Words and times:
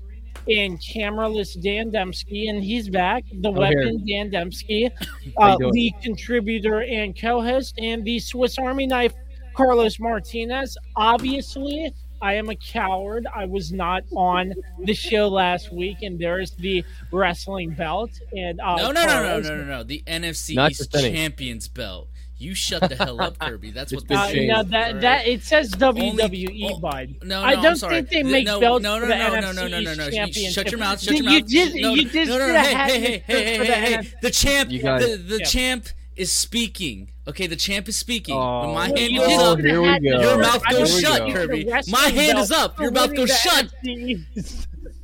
and 0.48 0.80
cameraless 0.80 1.55
Dan 1.62 1.92
Demski, 1.92 2.50
and 2.50 2.62
he's 2.62 2.89
back, 2.89 3.22
the 3.41 3.52
weapon 3.52 4.05
Dan 4.05 4.33
Demski, 4.33 4.91
uh, 5.36 5.56
the 5.70 5.92
contributor 6.02 6.83
and 6.83 7.17
co 7.17 7.41
host, 7.41 7.78
and 7.78 8.05
the 8.05 8.19
Swiss 8.19 8.58
Army 8.58 8.89
knife, 8.89 9.14
Carlos 9.55 10.00
Martinez. 10.00 10.77
Obviously, 10.97 11.95
I 12.22 12.34
am 12.34 12.48
a 12.48 12.56
coward. 12.56 13.26
I 13.34 13.44
was 13.46 13.72
not 13.72 14.02
on 14.14 14.54
the 14.84 14.94
show 14.94 15.28
last 15.28 15.72
week, 15.72 15.98
and 16.02 16.18
there's 16.18 16.52
the 16.52 16.84
wrestling 17.12 17.70
belt. 17.70 18.10
And 18.32 18.60
uh, 18.60 18.76
No, 18.76 18.92
no, 18.92 19.04
no, 19.06 19.22
no, 19.22 19.40
no, 19.40 19.56
no, 19.58 19.64
no. 19.64 19.82
The 19.82 20.02
NFC 20.06 20.54
Not 20.54 20.70
East. 20.72 20.90
Champions 20.92 21.68
belt. 21.68 22.08
You 22.36 22.52
shut 22.54 22.88
the 22.88 22.96
hell 22.96 23.22
up, 23.22 23.38
Kirby. 23.38 23.70
That's 23.70 23.92
It's 23.92 24.02
what 24.02 24.08
been 24.08 24.16
Uh, 24.18 24.26
this 24.26 24.32
changed. 24.34 24.52
no, 24.56 24.62
that 24.64 24.86
alright? 24.88 25.00
that 25.02 25.26
it 25.28 25.42
says 25.44 25.70
WWE, 25.70 26.70
oh, 26.72 26.78
bud. 26.80 27.14
No, 27.22 27.40
no, 27.40 27.46
I 27.46 27.52
I'm 27.52 27.62
don't 27.62 27.76
sorry. 27.76 27.94
think 27.96 28.08
they 28.10 28.22
Th- 28.22 28.32
make 28.32 28.46
no, 28.46 28.58
belts 28.58 28.82
no, 28.82 28.96
no, 28.98 29.00
for 29.02 29.06
the 29.06 29.16
no, 29.16 29.28
no, 29.28 29.34
NFC 29.36 29.54
no, 29.54 29.62
no, 29.68 29.68
no, 29.68 29.90
East 29.90 29.98
no. 29.98 30.42
You 30.42 30.50
Shut 30.50 30.70
your 30.72 30.80
mouth. 30.80 31.00
Shut 31.00 31.14
your 31.14 31.24
mouth. 31.24 31.46
just- 31.46 31.74
no, 31.76 31.94
you 31.94 32.04
just 32.08 32.28
no, 32.28 32.38
no, 32.38 32.46
did 32.46 32.52
no. 32.52 32.54
a 32.56 32.58
Hey, 32.58 32.74
hat 32.74 32.90
hey, 32.90 33.00
hey, 33.00 33.18
hey, 33.26 33.56
hey, 33.56 33.64
hey, 33.66 33.92
hey. 34.02 34.12
The 34.20 34.30
champ. 34.30 34.70
You 34.70 34.82
guys- 34.82 35.08
The 35.08 35.16
the 35.16 35.38
Yeah. 35.38 35.44
champ 35.44 35.86
is 36.16 36.30
speaking. 36.32 37.10
Okay, 37.26 37.46
the 37.46 37.56
champ 37.56 37.88
is 37.88 37.96
speaking. 37.96 38.34
when 38.36 38.44
oh, 38.44 38.74
my 38.74 38.90
Oh, 38.90 38.96
hand 38.96 39.12
You 39.12 39.20
goes 39.20 39.28
just 39.30 39.44
up, 39.44 39.58
here 39.60 39.80
we 39.82 39.88
go. 40.00 40.20
your 40.20 40.38
mouth 40.38 40.62
goes 40.70 41.00
shut, 41.00 41.12
think 41.18 41.28
you 41.28 41.34
Kirby. 41.34 41.64
get 41.64 41.70
a 41.70 41.74
wrestling 41.74 41.92
My 41.92 42.08
hand 42.08 42.39
is 42.39 42.52
up. 42.52 42.78
Your 42.80 42.90
mouth 42.90 43.14
goes 43.16 43.36
shut. 43.39 43.68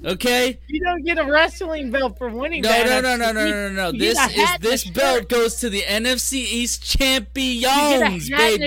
Okay. 0.02 0.58
You 0.66 0.80
don't 0.84 1.04
get 1.04 1.18
a 1.18 1.24
wrestling 1.30 1.90
belt 1.90 2.16
for 2.16 2.30
winning. 2.30 2.62
No, 2.62 2.70
no, 2.84 3.00
no, 3.02 3.16
no, 3.16 3.32
no, 3.32 3.42
no, 3.50 3.50
no, 3.50 3.68
no. 3.90 3.92
This 3.92 4.12
is 4.12 4.18
hat 4.18 4.54
and 4.54 4.62
this 4.62 4.82
shirt. 4.84 4.94
belt 4.94 5.28
goes 5.28 5.56
to 5.56 5.68
the 5.68 5.82
NFC 5.82 6.34
East 6.34 6.82
champions, 6.82 7.64
hat 7.66 8.02
and 8.02 8.14
a 8.14 8.20
shirt 8.20 8.60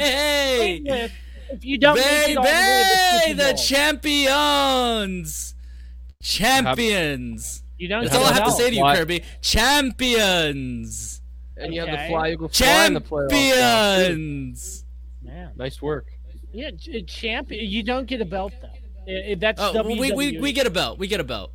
baby. 0.00 1.10
If 1.50 1.64
you 1.64 1.78
don't 1.78 1.94
make 1.96 2.04
it 2.04 2.34
the 2.34 2.42
Baby, 2.42 3.32
the 3.32 3.42
the 3.44 3.52
champions. 3.54 5.54
Champions. 6.22 7.62
you 7.78 7.88
don't 7.88 8.04
That's 8.04 8.14
all 8.16 8.24
I 8.24 8.32
have 8.34 8.44
to 8.44 8.50
say 8.52 8.68
to 8.70 8.76
you, 8.76 8.82
Why- 8.82 8.96
Kirby. 8.96 9.22
Champions. 9.40 11.17
And 11.60 11.74
you 11.74 11.80
have 11.80 11.88
the 11.90 11.94
Okay. 11.96 12.08
fly 12.08 12.30
eagle 12.32 12.48
fly 12.48 12.86
in 12.86 12.94
the 12.94 13.00
playoffs. 13.00 13.30
now. 13.30 13.96
Champions. 13.98 14.84
Man. 15.22 15.50
Nice 15.56 15.82
work. 15.82 16.06
Yeah, 16.52 16.70
ch- 16.70 16.88
eh, 16.92 17.00
champ. 17.06 17.48
You 17.50 17.82
don't 17.82 18.06
get 18.06 18.20
a 18.20 18.24
belt 18.24 18.52
though. 18.60 18.68
I- 19.12 19.32
I- 19.32 19.34
That's 19.34 19.60
Oh, 19.60 19.72
WWE. 19.74 19.98
we, 20.00 20.12
we, 20.32 20.38
we 20.40 20.52
get 20.52 20.66
a 20.66 20.70
belt. 20.70 20.98
We 20.98 21.06
get 21.06 21.20
a 21.20 21.24
belt. 21.24 21.52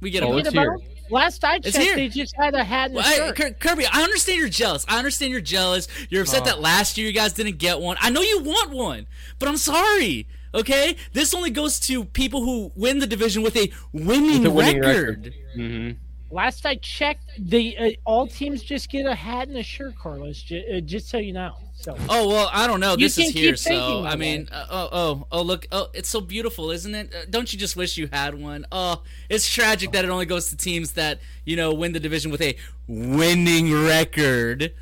We 0.00 0.10
get 0.10 0.22
a 0.22 0.26
Oh, 0.26 0.30
belt. 0.30 0.40
it's 0.40 0.50
get 0.50 0.58
a 0.58 0.60
here. 0.62 0.70
belt? 0.78 0.84
Last 1.10 1.42
I 1.44 1.56
It's 1.56 1.72
checked, 1.72 1.78
here. 1.78 1.96
they 1.96 2.08
just 2.08 2.36
had 2.36 2.54
a 2.54 2.62
hat 2.62 2.90
and 2.90 2.98
a 2.98 3.02
Well, 3.02 3.32
I- 3.36 3.50
Kirby, 3.52 3.86
I 3.86 4.02
understand 4.02 4.38
you're 4.38 4.48
jealous. 4.48 4.84
I 4.88 4.98
understand 4.98 5.30
you're 5.32 5.40
jealous. 5.40 5.88
You're 6.10 6.22
upset 6.22 6.42
Oh. 6.42 6.44
that 6.46 6.60
last 6.60 6.98
year 6.98 7.06
you 7.06 7.12
guys 7.14 7.32
didn't 7.32 7.58
get 7.58 7.80
one. 7.80 7.96
I 8.00 8.10
know 8.10 8.20
you 8.20 8.40
want 8.42 8.70
one, 8.70 9.06
but 9.38 9.48
I'm 9.48 9.56
sorry. 9.56 10.26
Okay, 10.54 10.96
this 11.12 11.34
only 11.34 11.50
goes 11.50 11.78
to 11.80 12.04
people 12.04 12.42
who 12.42 12.72
win 12.74 12.98
the 13.00 13.06
division 13.06 13.42
with 13.42 13.56
a 13.56 13.70
winning, 13.92 14.42
With 14.42 14.46
a 14.46 14.54
winning 14.54 14.80
record. 14.80 15.16
record. 15.26 15.34
Mm-hmm. 15.56 15.98
Last 16.30 16.66
I 16.66 16.76
checked, 16.76 17.30
the 17.38 17.76
uh, 17.78 17.90
all 18.04 18.26
teams 18.26 18.62
just 18.62 18.90
get 18.90 19.06
a 19.06 19.14
hat 19.14 19.48
and 19.48 19.56
a 19.56 19.62
shirt, 19.62 19.96
Carlos. 19.96 20.42
J- 20.42 20.76
uh, 20.76 20.80
just 20.80 21.08
so 21.08 21.16
you 21.18 21.32
know. 21.32 21.54
So 21.74 21.96
Oh 22.08 22.28
well, 22.28 22.50
I 22.52 22.66
don't 22.66 22.80
know. 22.80 22.92
You 22.92 23.06
This 23.06 23.16
is 23.18 23.24
can 23.26 23.32
here, 23.32 23.52
keep 23.52 23.60
thinking 23.60 23.80
so 23.80 24.04
I 24.04 24.16
mean, 24.16 24.48
uh, 24.50 24.66
oh, 24.68 24.88
oh, 24.92 25.26
oh, 25.30 25.42
look, 25.42 25.66
oh, 25.72 25.88
it's 25.94 26.08
so 26.08 26.20
beautiful, 26.20 26.70
isn't 26.70 26.94
it? 26.94 27.14
Uh, 27.14 27.18
don't 27.30 27.52
you 27.52 27.58
just 27.58 27.76
wish 27.76 27.96
you 27.96 28.08
had 28.12 28.34
one? 28.34 28.66
Oh, 28.72 29.02
it's 29.28 29.48
tragic 29.48 29.92
that 29.92 30.04
it 30.04 30.10
only 30.10 30.26
goes 30.26 30.50
to 30.50 30.56
teams 30.56 30.92
that 30.92 31.20
you 31.44 31.56
know 31.56 31.72
win 31.72 31.92
the 31.92 32.00
division 32.00 32.30
with 32.30 32.42
a 32.42 32.56
winning 32.88 33.72
record. 33.72 34.74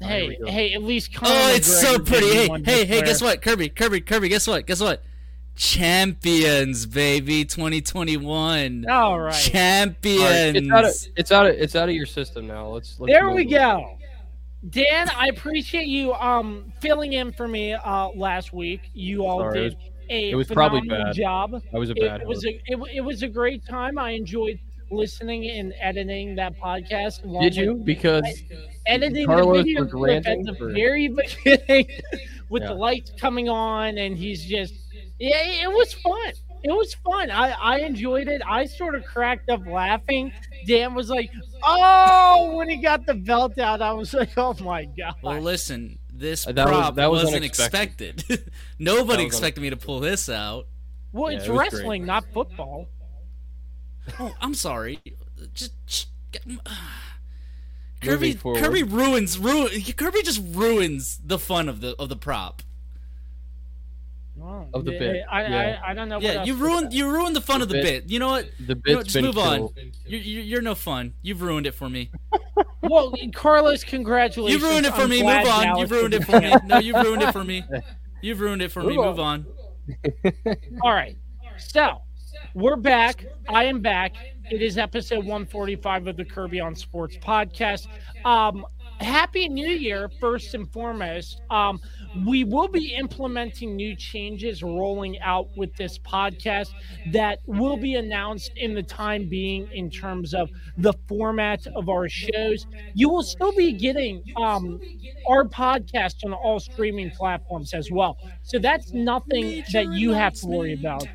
hey, 0.00 0.28
we 0.28 0.36
go. 0.36 0.46
hey, 0.46 0.72
at 0.72 0.82
least 0.82 1.12
Conor 1.14 1.32
Oh, 1.34 1.54
it's 1.54 1.80
so 1.80 1.98
pretty. 1.98 2.26
Hey, 2.28 2.48
hey, 2.64 2.84
hey, 2.86 3.02
guess 3.02 3.20
what? 3.20 3.42
Kirby, 3.42 3.68
Kirby, 3.68 4.00
Kirby, 4.00 4.28
guess 4.28 4.46
what? 4.46 4.66
Guess 4.66 4.80
what? 4.80 5.02
Champions, 5.58 6.86
baby, 6.86 7.44
2021. 7.44 8.86
All 8.88 9.18
right, 9.20 9.34
Champions. 9.34 10.56
It's 10.56 10.70
out 10.70 10.84
of 10.84 10.92
it's 11.16 11.32
out 11.32 11.46
of 11.46 11.54
it's 11.54 11.76
out 11.76 11.88
of 11.88 11.94
your 11.96 12.06
system 12.06 12.46
now. 12.46 12.68
Let's, 12.68 12.98
let's 13.00 13.12
there 13.12 13.26
move 13.26 13.34
we 13.36 13.44
on. 13.56 13.80
go. 13.82 13.98
Dan, 14.70 15.08
I 15.16 15.26
appreciate 15.28 15.86
you 15.88 16.14
um 16.14 16.72
filling 16.80 17.12
in 17.14 17.32
for 17.32 17.48
me 17.48 17.74
uh 17.74 18.08
last 18.14 18.52
week. 18.52 18.90
You 18.94 19.24
all 19.26 19.40
Sorry, 19.40 19.66
it 19.66 19.70
did 19.70 19.76
a 20.10 20.30
it 20.30 20.34
was 20.36 20.46
probably 20.46 20.88
bad. 20.88 21.14
job. 21.14 21.50
That 21.72 21.78
was 21.78 21.90
a 21.90 21.94
bad 21.94 22.20
it 22.20 22.26
was 22.28 22.44
a 22.44 22.50
it, 22.66 22.78
it 22.94 23.00
was 23.00 23.22
a 23.24 23.28
great 23.28 23.66
time. 23.66 23.98
I 23.98 24.10
enjoyed 24.12 24.58
listening 24.90 25.50
and 25.50 25.74
editing 25.80 26.34
that 26.36 26.58
podcast. 26.58 27.22
Did 27.22 27.32
with 27.32 27.56
you? 27.56 27.74
Because 27.84 28.24
editing 28.86 29.26
Carlos 29.26 29.56
the 29.58 29.62
video 29.74 29.86
clip 29.86 30.26
at 30.26 30.38
the 30.44 30.72
very 30.72 31.08
beginning 31.44 31.88
with 32.48 32.62
Yeah. 32.62 32.68
the 32.68 32.74
lights 32.74 33.12
coming 33.20 33.48
on, 33.48 33.98
and 33.98 34.16
he's 34.16 34.42
just 34.44 34.74
yeah, 35.18 35.64
it 35.64 35.70
was 35.72 35.92
fun. 35.94 36.32
It 36.64 36.72
was 36.72 36.94
fun. 36.94 37.30
I, 37.30 37.50
I 37.50 37.78
enjoyed 37.80 38.26
it. 38.26 38.42
I 38.46 38.66
sort 38.66 38.96
of 38.96 39.04
cracked 39.04 39.48
up 39.48 39.64
laughing. 39.66 40.32
Dan 40.66 40.94
was 40.94 41.08
like, 41.08 41.30
"Oh!" 41.62 42.54
When 42.56 42.68
he 42.68 42.76
got 42.78 43.06
the 43.06 43.14
belt 43.14 43.58
out, 43.58 43.80
I 43.80 43.92
was 43.92 44.12
like, 44.12 44.30
"Oh 44.36 44.56
my 44.60 44.84
god!" 44.86 45.14
Well, 45.22 45.40
listen, 45.40 45.98
this 46.12 46.46
Uh, 46.46 46.52
that 46.52 46.66
was- 46.66 46.76
prop 46.76 46.94
that 46.96 47.10
was 47.10 47.24
not 47.24 47.34
unexpected. 47.34 48.18
expected. 48.20 48.52
Nobody 48.80 49.24
was 49.24 49.34
expected 49.34 49.60
me 49.60 49.70
to 49.70 49.76
pull 49.76 50.00
this 50.00 50.28
out. 50.28 50.66
well, 51.12 51.30
yeah, 51.30 51.38
it's 51.38 51.46
it 51.46 51.50
was 51.52 51.58
great. 51.60 51.72
wrestling, 51.74 52.06
not 52.06 52.24
football. 52.34 52.86
Oh, 54.18 54.34
I'm 54.40 54.54
sorry. 54.54 55.00
Just, 55.54 55.72
just 55.86 56.08
Kirby. 58.00 58.34
Kirby 58.34 58.82
ruins 58.84 59.38
ruin. 59.38 59.70
Kirby 59.96 60.22
just 60.22 60.40
ruins 60.54 61.18
the 61.24 61.38
fun 61.38 61.68
of 61.68 61.80
the 61.80 61.94
of 61.98 62.08
the 62.08 62.16
prop. 62.16 62.62
Oh, 64.40 64.68
Of 64.74 64.84
the 64.84 64.92
yeah, 64.92 64.98
bit, 64.98 65.24
I, 65.30 65.42
yeah. 65.42 65.80
I, 65.84 65.90
I 65.90 65.94
don't 65.94 66.08
know. 66.08 66.20
Yeah, 66.20 66.32
else 66.34 66.46
you 66.46 66.54
ruined 66.54 66.92
you 66.92 67.10
ruined 67.10 67.34
the 67.36 67.40
fun 67.40 67.58
The 67.60 67.64
of 67.64 67.68
the 67.68 67.74
bit- 67.76 68.04
bit. 68.04 68.10
You 68.12 68.18
know 68.18 68.28
what? 68.28 68.46
the 68.58 68.62
You 68.62 68.68
know 68.68 68.74
bit's 68.84 68.96
what? 68.96 69.04
Just 69.04 69.14
been 69.14 69.24
move 69.24 69.38
on. 69.38 69.56
killed. 69.58 69.78
You're, 70.06 70.20
you're 70.20 70.42
you're 70.42 70.62
no 70.62 70.74
fun. 70.74 71.14
You've 71.22 71.42
ruined 71.42 71.66
it 71.66 71.74
for 71.74 71.88
me. 71.88 72.10
Well, 72.80 73.12
Carlos, 73.34 73.82
congratulations. 73.82 74.62
You've 74.62 74.70
ruined 74.70 74.86
it 74.86 74.94
for 74.94 75.02
I'm 75.02 75.08
me. 75.10 75.22
Move 75.22 75.46
on. 75.48 75.78
You've 75.78 75.90
ruined 75.90 76.14
it 76.14 76.24
for 76.24 76.40
me. 76.40 76.54
No, 76.64 76.78
you've 76.78 76.96
ruined 77.04 77.22
it 77.22 77.32
for 77.32 77.42
me. 77.44 77.64
You've 78.22 78.40
ruined 78.40 78.62
it 78.62 78.70
for 78.72 78.82
me. 78.82 78.96
Move 78.96 79.04
Move 79.06 79.20
on. 79.20 79.46
All 80.82 80.92
right. 80.92 81.16
So 81.58 81.98
we're 82.54 82.76
back. 82.76 83.26
I 83.48 83.64
am 83.64 83.80
back. 83.80 84.14
It 84.50 84.62
is 84.62 84.78
episode 84.78 85.18
145 85.18 86.06
of 86.06 86.16
the 86.16 86.24
Kirby 86.24 86.60
on 86.60 86.74
Sports 86.76 87.16
podcast. 87.16 87.88
Um, 88.24 88.64
happy 89.00 89.48
New 89.48 89.68
Year, 89.68 90.10
first 90.20 90.54
and 90.54 90.70
foremost. 90.72 91.40
Um, 91.50 91.80
we 92.26 92.44
will 92.44 92.68
be 92.68 92.94
implementing 92.94 93.76
new 93.76 93.94
changes 93.94 94.62
rolling 94.62 95.18
out 95.20 95.48
with 95.56 95.74
this 95.76 95.98
podcast 95.98 96.74
that 97.12 97.40
will 97.46 97.76
be 97.76 97.94
announced 97.94 98.52
in 98.56 98.74
the 98.74 98.82
time 98.82 99.28
being 99.28 99.68
in 99.72 99.90
terms 99.90 100.34
of 100.34 100.50
the 100.76 100.92
format 101.08 101.66
of 101.74 101.88
our 101.88 102.08
shows. 102.08 102.66
You 102.94 103.08
will 103.08 103.22
still 103.22 103.52
be 103.52 103.72
getting 103.72 104.22
um, 104.36 104.80
our 105.28 105.44
podcast 105.44 106.24
on 106.24 106.32
all 106.32 106.60
streaming 106.60 107.10
platforms 107.10 107.74
as 107.74 107.90
well. 107.90 108.18
So 108.42 108.58
that's 108.58 108.92
nothing 108.92 109.62
that 109.72 109.88
you 109.92 110.12
have 110.12 110.34
to 110.34 110.46
worry 110.46 110.72
about. 110.74 111.06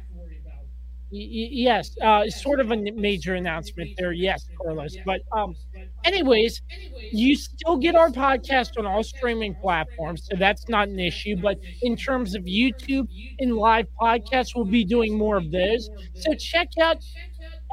Yes, 1.16 1.96
uh, 2.02 2.28
sort 2.28 2.60
of 2.60 2.72
a 2.72 2.76
major 2.76 3.36
announcement 3.36 3.92
there. 3.98 4.14
Yes, 4.14 4.48
Carlos. 4.60 4.96
But 5.06 5.22
um, 5.32 5.54
anyways, 6.04 6.62
you 7.12 7.36
still 7.36 7.78
get 7.78 7.96
our 7.96 8.10
podcast 8.10 8.80
on 8.80 8.88
all 8.88 9.04
streaming 9.04 9.54
platforms, 9.54 10.28
so 10.30 10.36
that's 10.36 10.68
not 10.70 10.88
an 10.88 11.00
issue. 11.00 11.36
But 11.36 11.60
in 11.84 11.96
terms 11.96 12.34
of 12.34 12.46
YouTube 12.46 13.08
and 13.40 13.56
live 13.56 13.86
podcasts, 14.02 14.56
we'll 14.56 14.66
be 14.66 14.84
doing 14.84 15.16
more 15.16 15.38
of 15.38 15.52
those. 15.52 15.88
So 16.16 16.34
check 16.34 16.70
out 16.82 16.98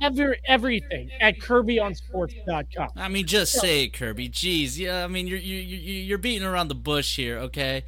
every 0.02 0.38
everything 0.46 1.10
at 1.22 1.38
KirbyOnSports.com. 1.38 2.88
I 2.96 3.08
mean, 3.08 3.26
just 3.26 3.54
say 3.54 3.84
it, 3.84 3.94
Kirby. 3.94 4.28
Jeez, 4.28 4.76
yeah. 4.76 5.02
I 5.02 5.06
mean, 5.06 5.26
you're 5.26 5.38
you 5.38 5.56
you 5.56 5.94
you're 6.02 6.18
beating 6.18 6.46
around 6.46 6.68
the 6.68 6.74
bush 6.74 7.16
here, 7.16 7.38
okay? 7.38 7.84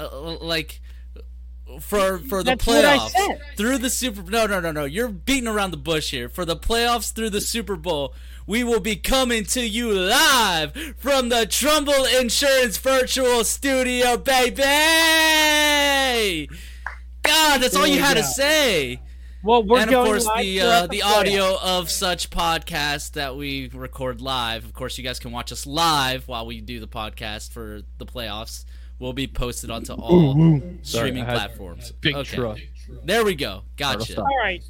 Uh, 0.00 0.36
like 0.40 0.80
for 1.78 2.18
for 2.18 2.42
the 2.42 2.56
That's 2.56 2.64
playoffs 2.64 3.12
through 3.56 3.78
the 3.78 3.90
Super. 3.90 4.22
No, 4.22 4.46
no, 4.46 4.60
no, 4.60 4.72
no. 4.72 4.84
You're 4.84 5.08
beating 5.08 5.46
around 5.48 5.70
the 5.70 5.76
bush 5.76 6.10
here. 6.10 6.28
For 6.28 6.44
the 6.44 6.56
playoffs 6.56 7.12
through 7.12 7.30
the 7.30 7.40
Super 7.40 7.76
Bowl, 7.76 8.14
we 8.46 8.64
will 8.64 8.80
be 8.80 8.96
coming 8.96 9.44
to 9.44 9.60
you 9.66 9.92
live 9.92 10.74
from 10.96 11.28
the 11.28 11.46
Trumbull 11.46 12.04
Insurance 12.04 12.78
Virtual 12.78 13.44
Studio, 13.44 14.16
baby. 14.16 14.62
God, 17.22 17.62
that's 17.62 17.76
all 17.76 17.86
you 17.86 18.00
had 18.00 18.16
to 18.16 18.24
say. 18.24 19.00
Well, 19.42 19.62
we're 19.62 19.80
and 19.80 19.90
of 19.94 20.04
course 20.04 20.28
the 20.36 20.60
uh, 20.60 20.86
the 20.86 21.02
audio 21.02 21.56
of 21.62 21.90
such 21.90 22.28
podcast 22.28 23.12
that 23.12 23.36
we 23.36 23.70
record 23.72 24.20
live. 24.20 24.66
Of 24.66 24.74
course, 24.74 24.98
you 24.98 25.04
guys 25.04 25.18
can 25.18 25.32
watch 25.32 25.50
us 25.50 25.66
live 25.66 26.28
while 26.28 26.44
we 26.44 26.60
do 26.60 26.78
the 26.78 26.88
podcast 26.88 27.52
for 27.52 27.80
the 27.96 28.04
playoffs. 28.04 28.66
Will 29.00 29.12
be 29.12 29.26
posted 29.26 29.70
onto 29.70 29.94
all 29.94 30.60
streaming 30.82 31.22
I 31.22 31.26
had 31.26 31.34
platforms. 31.34 31.92
Big 32.00 32.14
okay. 32.14 32.36
truck. 32.36 32.58
There 33.04 33.24
we 33.24 33.34
go. 33.34 33.62
Gotcha. 33.76 34.20
All 34.20 34.36
right, 34.38 34.62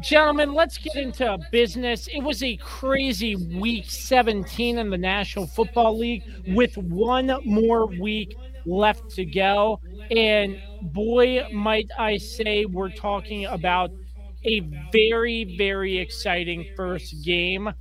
gentlemen, 0.00 0.52
let's 0.52 0.78
get 0.78 0.94
into 0.96 1.38
business. 1.50 2.06
It 2.08 2.20
was 2.20 2.42
a 2.42 2.56
crazy 2.58 3.34
week 3.58 3.86
17 3.88 4.78
in 4.78 4.90
the 4.90 4.98
National 4.98 5.46
Football 5.46 5.98
League 5.98 6.22
with 6.48 6.76
one 6.76 7.32
more 7.44 7.86
week 7.86 8.36
left 8.66 9.08
to 9.10 9.24
go. 9.24 9.80
And 10.10 10.60
boy, 10.82 11.48
might 11.52 11.90
I 11.98 12.18
say, 12.18 12.66
we're 12.66 12.90
talking 12.90 13.46
about 13.46 13.90
a 14.44 14.60
very, 14.92 15.56
very 15.56 15.98
exciting 15.98 16.66
first 16.76 17.24
game. 17.24 17.72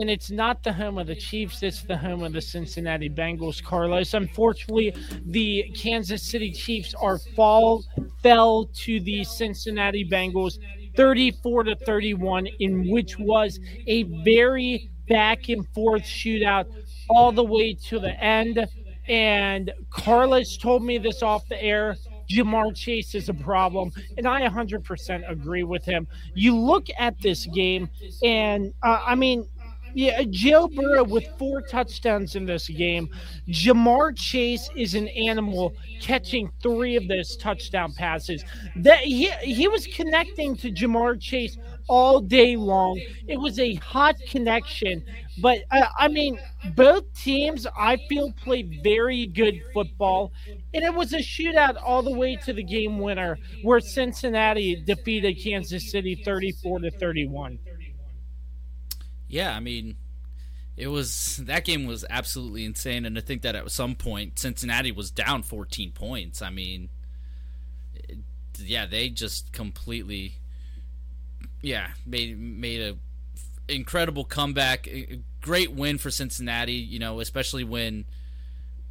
And 0.00 0.08
it's 0.08 0.30
not 0.30 0.62
the 0.62 0.72
home 0.72 0.96
of 0.96 1.08
the 1.08 1.16
Chiefs, 1.16 1.60
it's 1.64 1.82
the 1.82 1.96
home 1.96 2.22
of 2.22 2.32
the 2.32 2.40
Cincinnati 2.40 3.10
Bengals, 3.10 3.60
Carlos. 3.60 4.14
Unfortunately, 4.14 4.94
the 5.26 5.64
Kansas 5.74 6.22
City 6.22 6.52
Chiefs 6.52 6.94
are 6.94 7.18
fall 7.18 7.84
fell 8.22 8.66
to 8.74 9.00
the 9.00 9.24
Cincinnati 9.24 10.08
Bengals 10.08 10.58
34 10.96 11.64
to 11.64 11.76
31 11.76 12.46
in 12.60 12.88
which 12.88 13.18
was 13.18 13.58
a 13.88 14.04
very 14.24 14.88
back 15.08 15.48
and 15.48 15.66
forth 15.68 16.02
shootout 16.02 16.66
all 17.10 17.32
the 17.32 17.44
way 17.44 17.74
to 17.74 17.98
the 17.98 18.12
end 18.22 18.68
and 19.08 19.72
Carlos 19.90 20.56
told 20.58 20.84
me 20.84 20.98
this 20.98 21.22
off 21.22 21.48
the 21.48 21.60
air 21.62 21.96
Ja'Marr 22.28 22.76
Chase 22.76 23.14
is 23.14 23.28
a 23.28 23.34
problem, 23.34 23.90
and 24.16 24.28
I 24.28 24.46
100% 24.46 25.30
agree 25.30 25.64
with 25.64 25.84
him. 25.84 26.06
You 26.34 26.54
look 26.54 26.88
at 26.98 27.18
this 27.20 27.46
game, 27.46 27.88
and 28.22 28.74
uh, 28.82 29.02
I 29.06 29.14
mean, 29.14 29.48
yeah, 29.94 30.22
Joe 30.28 30.68
Burrow 30.68 31.04
with 31.04 31.24
four 31.38 31.62
touchdowns 31.62 32.36
in 32.36 32.46
this 32.46 32.68
game. 32.68 33.08
Ja'Marr 33.48 34.16
Chase 34.16 34.68
is 34.76 34.94
an 34.94 35.08
animal 35.08 35.74
catching 36.00 36.50
three 36.62 36.96
of 36.96 37.08
those 37.08 37.36
touchdown 37.36 37.92
passes. 37.94 38.44
That 38.76 39.00
he 39.00 39.30
he 39.42 39.68
was 39.68 39.86
connecting 39.86 40.56
to 40.58 40.70
Ja'Marr 40.70 41.20
Chase 41.20 41.56
all 41.88 42.20
day 42.20 42.56
long. 42.56 43.00
It 43.26 43.38
was 43.38 43.58
a 43.58 43.74
hot 43.76 44.16
connection, 44.28 45.02
but 45.40 45.58
uh, 45.70 45.86
I 45.98 46.08
mean, 46.08 46.38
both 46.74 47.04
teams 47.14 47.66
I 47.78 47.96
feel 48.08 48.32
played 48.32 48.80
very 48.82 49.26
good 49.26 49.60
football, 49.72 50.32
and 50.74 50.84
it 50.84 50.94
was 50.94 51.14
a 51.14 51.18
shootout 51.18 51.76
all 51.82 52.02
the 52.02 52.12
way 52.12 52.36
to 52.44 52.52
the 52.52 52.62
game 52.62 52.98
winner, 52.98 53.38
where 53.62 53.80
Cincinnati 53.80 54.82
defeated 54.84 55.42
Kansas 55.42 55.90
City 55.90 56.14
thirty-four 56.14 56.80
to 56.80 56.90
thirty-one. 56.90 57.58
Yeah, 59.28 59.54
I 59.54 59.60
mean, 59.60 59.96
it 60.76 60.88
was 60.88 61.36
that 61.44 61.64
game 61.64 61.86
was 61.86 62.04
absolutely 62.08 62.64
insane, 62.64 63.04
and 63.04 63.18
I 63.18 63.20
think 63.20 63.42
that 63.42 63.54
at 63.54 63.70
some 63.70 63.94
point 63.94 64.38
Cincinnati 64.38 64.90
was 64.92 65.10
down 65.10 65.42
14 65.42 65.92
points. 65.92 66.40
I 66.42 66.50
mean, 66.50 66.88
it- 67.94 68.18
yeah, 68.58 68.86
they 68.86 69.08
just 69.10 69.52
completely, 69.52 70.34
yeah, 71.62 71.88
made 72.06 72.38
made 72.38 72.80
a 72.80 72.96
incredible 73.72 74.24
comeback, 74.24 74.88
a- 74.88 75.20
great 75.40 75.72
win 75.72 75.98
for 75.98 76.10
Cincinnati. 76.10 76.72
You 76.74 76.98
know, 76.98 77.20
especially 77.20 77.64
when. 77.64 78.04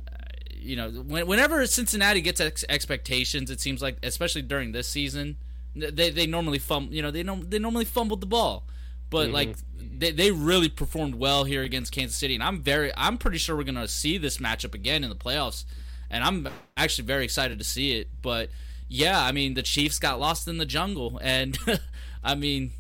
uh, 0.08 0.16
You 0.60 0.76
know, 0.76 0.90
whenever 0.92 1.66
Cincinnati 1.68 2.22
gets 2.22 2.40
ex- 2.42 2.66
expectations, 2.70 3.50
it 3.50 3.60
seems 3.62 3.82
like, 3.82 3.98
especially 4.04 4.42
during 4.42 4.72
this 4.74 4.88
season, 4.88 5.38
they, 5.76 6.10
they 6.10 6.28
normally 6.28 6.60
fumble. 6.60 6.94
you 6.94 7.02
know, 7.02 7.12
they 7.12 7.24
know 7.24 7.42
they 7.44 7.60
normally 7.60 7.86
fumbled 7.86 8.22
the 8.22 8.26
ball, 8.28 8.66
but 9.10 9.30
like 9.30 9.56
they, 9.98 10.12
they 10.12 10.32
really 10.32 10.70
performed 10.70 11.16
well 11.16 11.44
here 11.44 11.64
against 11.64 11.92
Kansas 11.92 12.18
City, 12.18 12.36
and 12.36 12.44
I'm 12.44 12.62
very 12.62 12.92
I'm 12.96 13.18
pretty 13.18 13.38
sure 13.38 13.56
we're 13.56 13.64
gonna 13.64 13.88
see 13.88 14.18
this 14.18 14.38
matchup 14.38 14.74
again 14.74 15.04
in 15.04 15.10
the 15.10 15.16
playoffs, 15.16 15.66
and 16.10 16.24
I'm 16.24 16.48
actually 16.76 17.06
very 17.06 17.24
excited 17.24 17.58
to 17.60 17.66
see 17.66 17.98
it. 18.00 18.10
But 18.22 18.50
yeah, 18.88 19.22
I 19.22 19.32
mean 19.32 19.54
the 19.54 19.64
Chiefs 19.64 20.00
got 20.00 20.20
lost 20.20 20.48
in 20.48 20.58
the 20.58 20.66
jungle, 20.66 21.20
and 21.22 21.58
I 22.24 22.36
mean, 22.36 22.72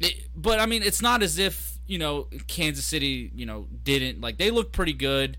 it, 0.00 0.28
but 0.36 0.60
I 0.60 0.66
mean 0.66 0.82
it's 0.82 1.02
not 1.02 1.22
as 1.22 1.38
if 1.38 1.78
you 1.86 1.98
know 1.98 2.28
Kansas 2.46 2.84
City 2.84 3.30
you 3.34 3.46
know 3.46 3.66
didn't 3.82 4.20
like 4.20 4.38
they 4.38 4.50
looked 4.50 4.72
pretty 4.72 4.94
good. 4.94 5.38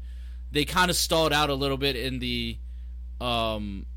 They 0.52 0.66
kind 0.66 0.92
of 0.92 0.96
stalled 0.96 1.34
out 1.34 1.50
a 1.50 1.56
little 1.56 1.78
bit 1.78 1.96
in 1.96 2.20
the, 2.20 2.60
um, 3.20 3.88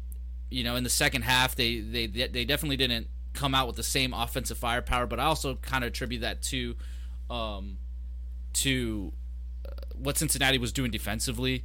you 0.49 0.65
know, 0.65 0.77
in 0.77 0.85
the 0.85 0.91
second 0.91 1.23
half. 1.23 1.55
They 1.55 1.81
they 1.81 2.07
they 2.07 2.45
definitely 2.47 2.79
didn't 2.79 3.09
come 3.37 3.55
out 3.55 3.67
with 3.67 3.77
the 3.77 3.83
same 3.83 4.13
offensive 4.13 4.59
firepower, 4.59 5.07
but 5.07 5.21
I 5.21 5.25
also 5.25 5.55
kind 5.57 5.85
of 5.85 5.89
attribute 5.89 6.23
that 6.23 6.43
to, 6.43 6.75
um, 7.31 7.79
to 8.55 9.13
uh, 9.65 9.71
what 9.95 10.17
Cincinnati 10.19 10.59
was 10.59 10.73
doing 10.73 10.91
defensively. 10.91 11.65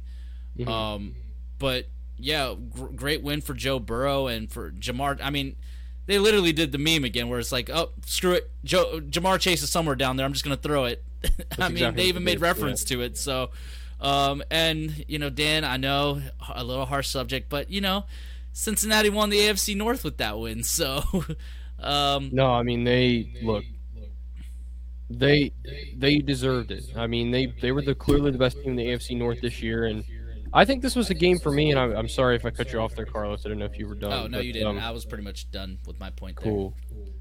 Um, 0.66 1.16
but 1.58 1.86
yeah, 2.18 2.54
gr- 2.70 2.86
great 2.86 3.22
win 3.22 3.40
for 3.40 3.54
Joe 3.54 3.78
Burrow 3.78 4.26
and 4.26 4.50
for 4.50 4.70
Ja'Marr. 4.70 5.18
I 5.22 5.30
mean, 5.30 5.56
they 6.06 6.18
literally 6.18 6.52
did 6.52 6.72
the 6.72 6.78
meme 6.78 7.04
again, 7.04 7.28
where 7.28 7.38
it's 7.38 7.52
like, 7.52 7.70
oh, 7.70 7.90
screw 8.04 8.32
it, 8.32 8.50
Joe 8.64 9.00
Ja'Marr 9.00 9.38
Chase 9.40 9.62
is 9.62 9.70
somewhere 9.70 9.96
down 9.96 10.16
there. 10.16 10.26
I'm 10.26 10.32
just 10.32 10.44
gonna 10.44 10.56
throw 10.56 10.84
it. 10.84 11.02
I 11.58 11.68
mean, 11.68 11.72
exactly 11.72 12.02
they 12.02 12.08
even 12.08 12.24
made 12.24 12.40
reference 12.40 12.84
to 12.84 13.00
it. 13.00 13.16
So, 13.16 13.50
um, 14.00 14.42
and 14.50 15.04
you 15.08 15.18
know, 15.18 15.30
Dan, 15.30 15.64
I 15.64 15.76
know 15.76 16.20
a 16.54 16.64
little 16.64 16.86
harsh 16.86 17.08
subject, 17.08 17.48
but 17.48 17.70
you 17.70 17.80
know, 17.80 18.04
Cincinnati 18.52 19.10
won 19.10 19.30
the 19.30 19.38
AFC 19.38 19.76
North 19.76 20.04
with 20.04 20.18
that 20.18 20.38
win. 20.38 20.62
So, 20.72 21.24
um, 21.82 22.30
No, 22.32 22.46
I 22.52 22.62
mean 22.62 22.84
they 22.84 23.32
look. 23.42 23.64
They 25.10 25.52
they 25.96 26.18
deserved 26.18 26.70
it. 26.70 26.84
I 26.96 27.06
mean 27.06 27.30
they 27.30 27.46
they 27.60 27.72
were 27.72 27.82
the 27.82 27.94
clearly 27.94 28.30
the 28.30 28.38
best 28.38 28.56
team 28.56 28.70
in 28.70 28.76
the 28.76 28.86
AFC 28.86 29.16
North 29.16 29.40
this 29.40 29.62
year, 29.62 29.84
and 29.84 30.04
I 30.54 30.64
think 30.64 30.82
this 30.82 30.96
was 30.96 31.10
a 31.10 31.14
game 31.14 31.38
for 31.38 31.50
me. 31.50 31.70
And 31.70 31.78
I'm, 31.78 31.94
I'm 31.96 32.08
sorry 32.08 32.36
if 32.36 32.44
I 32.44 32.50
cut 32.50 32.72
you 32.72 32.80
off 32.80 32.94
there, 32.94 33.06
Carlos. 33.06 33.44
I 33.44 33.48
don't 33.48 33.58
know 33.58 33.64
if 33.64 33.78
you 33.78 33.88
were 33.88 33.94
done. 33.94 34.12
oh 34.12 34.26
no, 34.26 34.38
but, 34.38 34.46
you 34.46 34.52
didn't. 34.52 34.68
um, 34.68 34.78
I 34.78 34.90
was 34.90 35.04
pretty 35.04 35.24
much 35.24 35.50
done 35.50 35.78
with 35.86 35.98
my 36.00 36.10
point 36.10 36.38
there. 36.40 36.52
Cool. 36.52 36.74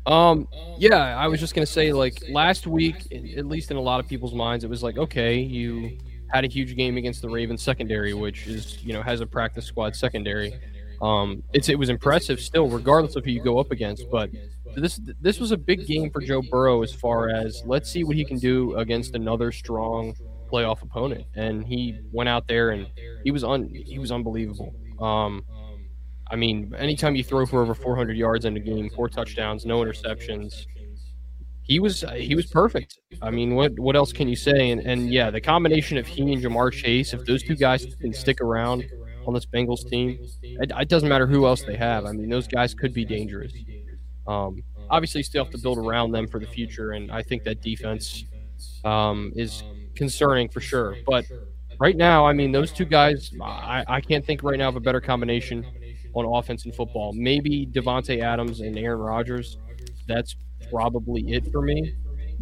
Um, 0.05 0.47
yeah, 0.77 1.17
I 1.17 1.27
was 1.27 1.39
just 1.39 1.53
gonna 1.53 1.65
say, 1.65 1.93
like 1.93 2.23
last 2.29 2.67
week, 2.67 3.07
at 3.37 3.45
least 3.45 3.71
in 3.71 3.77
a 3.77 3.81
lot 3.81 3.99
of 3.99 4.07
people's 4.07 4.33
minds, 4.33 4.63
it 4.63 4.69
was 4.69 4.83
like, 4.83 4.97
okay, 4.97 5.37
you 5.39 5.97
had 6.29 6.45
a 6.45 6.47
huge 6.47 6.75
game 6.75 6.97
against 6.97 7.21
the 7.21 7.29
Ravens 7.29 7.61
secondary, 7.61 8.13
which 8.13 8.47
is 8.47 8.83
you 8.83 8.93
know 8.93 9.01
has 9.01 9.21
a 9.21 9.27
practice 9.27 9.65
squad 9.65 9.95
secondary. 9.95 10.53
Um, 11.01 11.43
it's 11.53 11.69
it 11.69 11.79
was 11.79 11.89
impressive 11.89 12.39
still, 12.39 12.69
regardless 12.69 13.15
of 13.15 13.25
who 13.25 13.31
you 13.31 13.43
go 13.43 13.59
up 13.59 13.71
against. 13.71 14.05
But 14.11 14.29
this 14.75 14.99
this 15.19 15.39
was 15.39 15.51
a 15.51 15.57
big 15.57 15.85
game 15.87 16.09
for 16.11 16.21
Joe 16.21 16.41
Burrow 16.41 16.83
as 16.83 16.93
far 16.93 17.29
as 17.29 17.63
let's 17.65 17.89
see 17.89 18.03
what 18.03 18.15
he 18.15 18.23
can 18.23 18.37
do 18.37 18.75
against 18.75 19.15
another 19.15 19.51
strong 19.51 20.15
playoff 20.51 20.81
opponent. 20.83 21.25
And 21.35 21.65
he 21.65 21.99
went 22.11 22.29
out 22.29 22.47
there 22.47 22.71
and 22.71 22.87
he 23.23 23.31
was 23.31 23.43
un 23.43 23.69
he 23.73 23.99
was 23.99 24.11
unbelievable. 24.11 24.73
Um, 24.99 25.43
I 26.29 26.35
mean, 26.35 26.73
anytime 26.77 27.15
you 27.15 27.23
throw 27.23 27.45
for 27.45 27.61
over 27.61 27.73
400 27.73 28.15
yards 28.15 28.45
in 28.45 28.55
a 28.55 28.59
game, 28.59 28.89
four 28.95 29.09
touchdowns, 29.09 29.65
no 29.65 29.79
interceptions, 29.79 30.65
he 31.63 31.73
he 31.73 31.79
was 31.79 32.05
he 32.15 32.35
was 32.35 32.45
perfect. 32.45 32.99
I 33.21 33.31
mean, 33.31 33.55
what 33.55 33.77
what 33.79 33.95
else 33.95 34.13
can 34.13 34.27
you 34.27 34.35
say? 34.35 34.71
And 34.71 34.81
and 34.81 35.11
yeah, 35.11 35.29
the 35.29 35.41
combination 35.41 35.97
of 35.97 36.07
he 36.07 36.21
and 36.33 36.41
Ja'Marr 36.41 36.71
Chase, 36.71 37.13
if 37.13 37.25
those 37.25 37.43
two 37.43 37.55
guys 37.55 37.85
can 37.99 38.13
stick 38.13 38.39
around 38.41 38.85
on 39.25 39.33
this 39.33 39.45
Bengals 39.45 39.87
team, 39.89 40.19
it, 40.41 40.71
it 40.75 40.89
doesn't 40.89 41.09
matter 41.09 41.27
who 41.27 41.45
else 41.45 41.63
they 41.63 41.75
have. 41.75 42.05
I 42.05 42.11
mean, 42.11 42.29
those 42.29 42.47
guys 42.47 42.73
could 42.73 42.93
be 42.93 43.05
dangerous. 43.05 43.53
Um, 44.27 44.63
obviously, 44.89 45.19
you 45.19 45.23
still 45.23 45.43
have 45.43 45.51
to 45.53 45.59
build 45.59 45.77
around 45.77 46.11
them 46.11 46.27
for 46.27 46.39
the 46.39 46.47
future, 46.47 46.91
and 46.91 47.11
I 47.11 47.21
think 47.21 47.43
that 47.43 47.61
defense 47.61 48.25
um, 48.83 49.31
is 49.35 49.63
concerning 49.95 50.49
for 50.49 50.61
sure. 50.61 50.97
But 51.05 51.25
right 51.79 51.95
now, 51.95 52.25
I 52.25 52.33
mean, 52.33 52.51
those 52.51 52.71
two 52.71 52.85
guys, 52.85 53.31
I, 53.41 53.83
I 53.87 54.01
can't 54.01 54.25
think 54.25 54.43
right 54.43 54.57
now 54.57 54.69
of 54.69 54.75
a 54.75 54.79
better 54.79 55.01
combination 55.01 55.65
on 56.13 56.25
offense 56.25 56.65
in 56.65 56.71
football. 56.71 57.13
Maybe 57.13 57.65
Davante 57.65 58.21
Adams 58.21 58.61
and 58.61 58.77
Aaron 58.77 58.99
Rodgers. 58.99 59.57
That's 60.07 60.35
probably 60.69 61.21
it 61.33 61.51
for 61.51 61.61
me. 61.61 61.93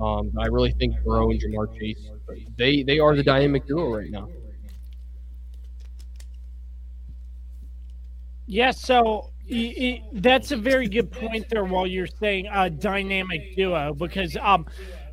Um, 0.02 0.32
I 0.40 0.48
really 0.48 0.72
think 0.72 0.96
Burrow 1.04 1.30
and 1.32 1.42
Ja'Marr 1.42 1.78
Chase, 1.78 2.10
they 2.58 2.84
they 2.84 3.00
are 3.00 3.16
the 3.16 3.24
dynamic 3.24 3.66
duo 3.68 3.94
right 3.94 4.10
now. 4.10 4.30
Yeah, 8.50 8.72
so 8.72 9.30
y- 9.48 9.76
y- 9.78 10.04
that's 10.14 10.52
a 10.52 10.58
very 10.58 10.88
good 10.88 11.12
point 11.12 11.46
there. 11.50 11.64
While 11.66 11.86
you're 11.86 12.08
saying 12.08 12.48
a 12.52 12.68
dynamic 12.68 13.56
duo, 13.56 13.94
because 13.94 14.36
um, 14.42 14.66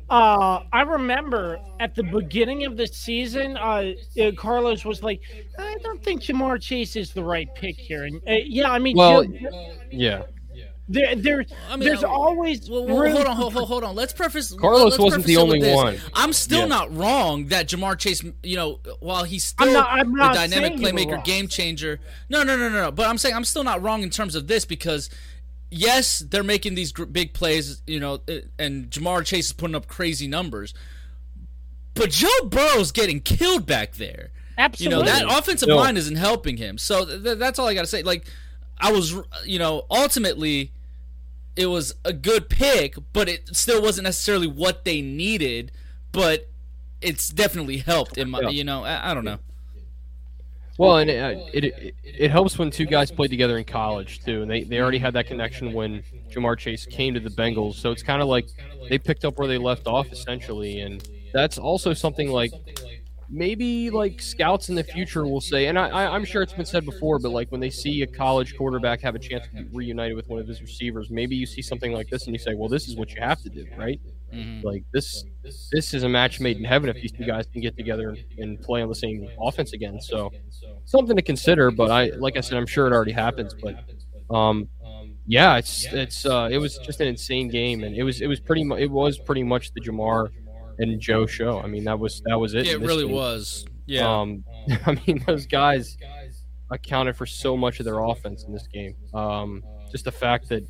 uh, 0.09 0.61
I 0.73 0.81
remember 0.81 1.59
at 1.79 1.93
the 1.93 2.01
beginning 2.01 2.65
of 2.65 2.77
the 2.77 2.87
season, 2.87 3.55
uh, 3.57 3.91
uh, 4.19 4.31
Carlos 4.35 4.83
was 4.85 5.03
like, 5.03 5.21
"I 5.59 5.75
don't 5.83 6.03
think 6.03 6.23
Ja'Marr 6.23 6.59
Chase 6.59 6.95
is 6.95 7.13
the 7.13 7.23
right 7.23 7.47
pick 7.53 7.75
here." 7.77 8.05
And 8.05 8.15
uh, 8.27 8.33
yeah, 8.43 8.71
I 8.71 8.79
mean, 8.79 8.97
Well, 8.97 9.23
Joe- 9.23 9.77
yeah. 9.91 10.23
There, 10.89 11.15
there, 11.15 11.45
I 11.69 11.75
mean, 11.75 11.87
there's 11.87 12.03
uh, 12.03 12.07
always 12.07 12.69
Well, 12.69 12.85
well, 12.85 12.99
room 12.99 13.11
hold 13.11 13.27
on, 13.27 13.35
hold, 13.35 13.53
hold, 13.53 13.67
hold 13.67 13.83
on. 13.83 13.93
Let's 13.95 14.13
preface. 14.13 14.53
Carlos 14.53 14.83
let's 14.91 14.97
wasn't 14.97 15.23
preface 15.25 15.25
the 15.35 15.37
only 15.41 15.73
one. 15.73 15.97
I'm 16.13 16.31
still 16.31 16.61
Yeah. 16.61 16.65
not 16.67 16.95
wrong 16.95 17.47
that 17.47 17.67
Ja'Marr 17.67 17.97
Chase, 17.99 18.23
you 18.41 18.55
know, 18.55 18.79
while 19.01 19.25
he's 19.25 19.43
still 19.43 19.67
I'm 19.67 19.73
not- 19.73 19.89
I'm 19.91 20.15
not 20.15 20.31
a 20.31 20.35
dynamic 20.35 20.79
saying 20.79 20.97
you 20.97 21.07
were 21.07 21.17
playmaker, 21.17 21.23
game 21.25 21.47
changer. 21.49 21.99
No, 22.29 22.43
no, 22.43 22.55
no, 22.55 22.69
no, 22.69 22.83
no. 22.83 22.91
But 22.91 23.07
I'm 23.07 23.17
saying 23.17 23.35
I'm 23.35 23.43
still 23.43 23.65
not 23.65 23.81
wrong 23.81 24.01
in 24.03 24.09
terms 24.09 24.35
of 24.35 24.47
this 24.47 24.65
because. 24.65 25.09
Yes, 25.69 26.19
they're 26.19 26.43
making 26.45 26.75
these 26.75 26.93
gr- 26.93 27.03
big 27.03 27.33
plays, 27.33 27.81
you 27.85 27.99
know, 27.99 28.21
uh, 28.29 28.35
and 28.57 28.89
Ja'Marr 28.89 29.25
Chase 29.25 29.47
is 29.47 29.51
putting 29.51 29.75
up 29.75 29.85
crazy 29.89 30.25
numbers. 30.25 30.73
But 31.93 32.09
Joe 32.11 32.29
Burrow's 32.45 32.93
getting 32.93 33.19
killed 33.19 33.65
back 33.65 33.95
there. 33.95 34.29
Absolutely. 34.57 34.97
You 34.97 35.03
know 35.03 35.27
that 35.27 35.37
offensive 35.37 35.67
No. 35.67 35.75
line 35.75 35.97
isn't 35.97 36.15
helping 36.15 36.55
him. 36.55 36.77
So 36.77 37.03
th- 37.03 37.37
that's 37.37 37.59
all 37.59 37.67
I 37.67 37.73
got 37.73 37.81
to 37.81 37.87
say. 37.87 38.01
Like 38.01 38.25
I 38.79 38.93
was, 38.93 39.13
you 39.45 39.59
know, 39.59 39.85
ultimately 39.91 40.71
it 41.57 41.67
was 41.67 41.95
a 42.05 42.13
good 42.13 42.49
pick, 42.49 42.95
but 43.13 43.27
it 43.27 43.55
still 43.55 43.81
wasn't 43.81 44.05
necessarily 44.05 44.47
what 44.47 44.85
they 44.85 45.01
needed. 45.01 45.71
But 46.11 46.49
it's 47.01 47.29
definitely 47.29 47.77
helped. 47.77 48.17
In 48.17 48.29
my, 48.29 48.41
you 48.49 48.63
know, 48.63 48.83
I, 48.83 49.11
I 49.11 49.13
don't 49.13 49.25
know. 49.25 49.39
Well, 50.77 50.97
and 50.97 51.09
it, 51.09 51.49
it 51.53 51.63
it 51.65 51.95
it 52.03 52.31
helps 52.31 52.57
when 52.59 52.69
two 52.69 52.85
guys 52.85 53.09
played 53.11 53.31
together 53.31 53.57
in 53.57 53.63
college 53.63 54.23
too, 54.23 54.43
and 54.43 54.51
they, 54.51 54.63
they 54.63 54.79
already 54.79 54.99
had 54.99 55.13
that 55.13 55.25
connection 55.25 55.73
when 55.73 56.03
Ja'Marr 56.31 56.57
Chase 56.57 56.85
came 56.85 57.15
to 57.15 57.19
the 57.19 57.31
Bengals. 57.31 57.75
So 57.75 57.91
it's 57.91 58.03
kind 58.03 58.21
of 58.21 58.27
like 58.27 58.47
they 58.87 58.99
picked 58.99 59.25
up 59.25 59.39
where 59.39 59.47
they 59.47 59.57
left 59.57 59.87
off 59.87 60.11
essentially, 60.11 60.81
and 60.81 61.07
that's 61.33 61.57
also 61.57 61.93
something 61.93 62.29
like 62.29 62.51
maybe 63.29 63.89
like 63.89 64.21
scouts 64.21 64.69
in 64.69 64.75
the 64.75 64.83
future 64.83 65.25
will 65.25 65.41
say, 65.41 65.67
and 65.67 65.77
I, 65.77 66.07
I'm 66.13 66.25
sure 66.25 66.41
it's 66.41 66.53
been 66.53 66.65
said 66.65 66.85
before, 66.85 67.19
but 67.19 67.31
like 67.31 67.51
when 67.51 67.61
they 67.61 67.69
see 67.69 68.01
a 68.01 68.07
college 68.07 68.55
quarterback 68.57 69.01
have 69.01 69.15
a 69.15 69.19
chance 69.19 69.45
to 69.47 69.63
be 69.63 69.63
reunited 69.73 70.15
with 70.15 70.27
one 70.29 70.39
of 70.39 70.47
his 70.47 70.61
receivers, 70.61 71.09
maybe 71.09 71.35
you 71.35 71.45
see 71.45 71.61
something 71.61 71.91
like 71.91 72.09
this 72.09 72.25
and 72.25 72.33
you 72.35 72.39
say, 72.39 72.53
well, 72.55 72.69
this 72.69 72.87
is 72.87 72.95
what 72.95 73.13
you 73.13 73.21
have 73.21 73.41
to 73.43 73.49
do, 73.49 73.65
right? 73.77 73.99
Like 74.63 74.83
this, 74.93 75.23
this 75.71 75.93
is 75.93 76.03
a 76.03 76.09
match 76.09 76.39
made 76.39 76.57
in 76.57 76.63
heaven 76.63 76.89
if 76.89 76.95
these 76.97 77.11
two 77.11 77.25
guys 77.25 77.45
can 77.51 77.61
get 77.61 77.77
together 77.77 78.17
and 78.37 78.61
play 78.61 78.81
on 78.81 78.89
the 78.89 78.95
same 78.95 79.27
offense 79.39 79.73
again. 79.73 80.01
So 80.01 80.31
something 80.85 81.15
to 81.15 81.21
consider. 81.21 81.71
But 81.71 81.91
I, 81.91 82.09
like 82.17 82.37
I 82.37 82.41
said, 82.41 82.57
I'm 82.57 82.65
sure 82.67 82.87
it 82.87 82.93
already 82.93 83.13
happens. 83.13 83.53
But 83.53 83.75
um, 84.35 84.67
yeah, 85.25 85.57
it's 85.57 85.85
it's 85.93 86.25
uh, 86.25 86.49
it 86.51 86.57
was 86.57 86.77
just 86.79 86.99
an 87.01 87.07
insane 87.07 87.47
game, 87.49 87.83
and 87.83 87.95
it 87.95 88.03
was 88.03 88.21
it 88.21 88.27
was 88.27 88.39
pretty 88.39 88.63
mu- 88.63 88.75
it 88.75 88.91
was 88.91 89.17
pretty 89.17 89.43
much 89.43 89.73
the 89.73 89.81
Ja'Marr 89.81 90.29
and 90.79 90.99
Joe 90.99 91.25
show. 91.25 91.59
I 91.59 91.67
mean, 91.67 91.83
that 91.85 91.97
was 91.99 92.21
that 92.25 92.39
was 92.39 92.53
it. 92.53 92.65
Yeah, 92.65 92.73
it 92.73 92.81
really 92.81 93.05
game. 93.05 93.15
was. 93.15 93.65
Yeah. 93.85 94.19
Um, 94.19 94.43
I 94.85 94.97
mean, 95.05 95.23
those 95.25 95.45
guys 95.45 95.97
accounted 96.69 97.15
for 97.15 97.25
so 97.25 97.55
much 97.55 97.79
of 97.79 97.85
their 97.85 97.99
offense 97.99 98.43
in 98.43 98.53
this 98.53 98.67
game. 98.67 98.95
Um, 99.13 99.63
just 99.91 100.05
the 100.05 100.11
fact 100.11 100.49
that 100.49 100.63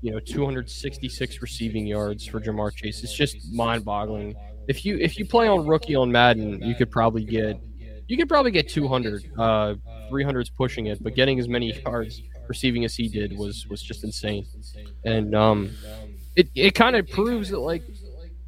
you 0.00 0.12
know 0.12 0.20
266 0.20 1.42
receiving 1.42 1.86
yards 1.86 2.26
for 2.26 2.40
Ja'Marr 2.40 2.74
Chase. 2.74 3.02
It's 3.02 3.14
just 3.14 3.52
mind-boggling. 3.52 4.34
If 4.68 4.84
you 4.84 4.96
if 4.98 5.18
you 5.18 5.26
play 5.26 5.48
on 5.48 5.66
rookie 5.66 5.94
on 5.94 6.10
Madden, 6.10 6.62
you 6.62 6.74
could 6.74 6.90
probably 6.90 7.24
get 7.24 7.60
you 8.06 8.16
could 8.16 8.28
probably 8.28 8.50
get 8.50 8.68
200. 8.68 9.30
Uh, 9.38 9.74
300 10.08 10.40
is 10.40 10.50
pushing 10.50 10.86
it, 10.86 11.02
but 11.02 11.14
getting 11.14 11.38
as 11.38 11.48
many 11.48 11.72
yards 11.86 12.22
receiving 12.48 12.84
as 12.84 12.94
he 12.96 13.08
did 13.08 13.36
was 13.36 13.66
was 13.68 13.82
just 13.82 14.02
insane. 14.04 14.44
And 15.04 15.34
um, 15.34 15.70
it 16.36 16.48
it 16.54 16.74
kind 16.74 16.96
of 16.96 17.08
proves 17.08 17.50
that 17.50 17.60
like 17.60 17.82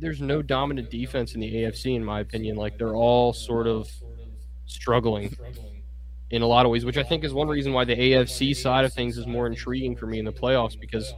there's 0.03 0.21
no 0.21 0.43
dominant 0.43 0.91
defense 0.91 1.35
in 1.35 1.41
the 1.41 1.51
AFC 1.51 1.97
in 1.97 2.05
my 2.05 2.21
opinion. 2.21 2.57
Like 2.57 2.77
they're 2.77 2.95
all 2.95 3.33
sort 3.33 3.67
of 3.67 3.91
struggling 4.67 5.37
in 6.31 6.43
a 6.43 6.47
lot 6.47 6.67
of 6.67 6.73
ways, 6.73 6.85
which 6.85 6.97
I 6.97 7.03
think 7.03 7.25
is 7.25 7.33
one 7.33 7.49
reason 7.49 7.73
why 7.73 7.85
the 7.85 7.97
AFC 7.97 8.57
side 8.57 8.85
of 8.85 8.93
things 8.93 9.17
is 9.17 9.27
more 9.27 9.47
intriguing 9.47 9.97
for 9.97 10.07
me 10.07 10.19
in 10.19 10.25
the 10.25 10.33
playoffs 10.33 10.79
because 10.79 11.15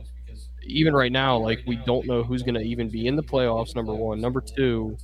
even 0.63 0.95
right 0.95 1.13
now, 1.13 1.39
like 1.39 1.61
we 1.67 1.77
don't 1.77 2.07
know 2.07 2.23
who's 2.23 2.43
going 2.43 2.55
to 2.55 2.63
even 2.63 2.89
be 2.89 3.07
in 3.07 3.17
the 3.17 3.23
playoffs. 3.23 3.75
Number 3.75 3.95
one, 3.95 4.21
number 4.21 4.41
two. 4.41 4.97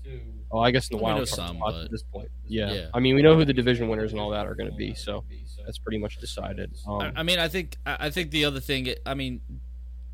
Oh, 0.53 0.59
I 0.59 0.73
guess 0.73 0.91
in 0.91 0.97
the 0.97 1.03
wild 1.03 1.19
card 1.19 1.29
some, 1.29 1.63
at 1.63 1.91
this 1.93 2.03
point. 2.03 2.29
Yeah. 2.49 2.73
Yeah. 2.73 2.87
I 2.93 2.99
mean, 2.99 3.15
we 3.15 3.23
know 3.23 3.37
who 3.37 3.45
the 3.45 3.53
division 3.53 3.89
winners 3.89 4.11
and 4.11 4.21
all 4.21 4.31
that 4.31 4.47
are 4.47 4.57
going 4.57 4.69
to 4.69 4.77
be, 4.77 4.95
so 4.95 5.25
that's 5.65 5.79
pretty 5.79 5.99
much 5.99 6.19
decided. 6.19 6.75
Um, 6.89 7.13
I 7.15 7.23
mean, 7.23 7.39
I 7.39 7.47
think 7.47 7.77
I 7.87 8.11
think 8.11 8.33
the 8.33 8.45
other 8.45 8.59
thing, 8.59 8.93
I 9.07 9.15
mean, 9.15 9.41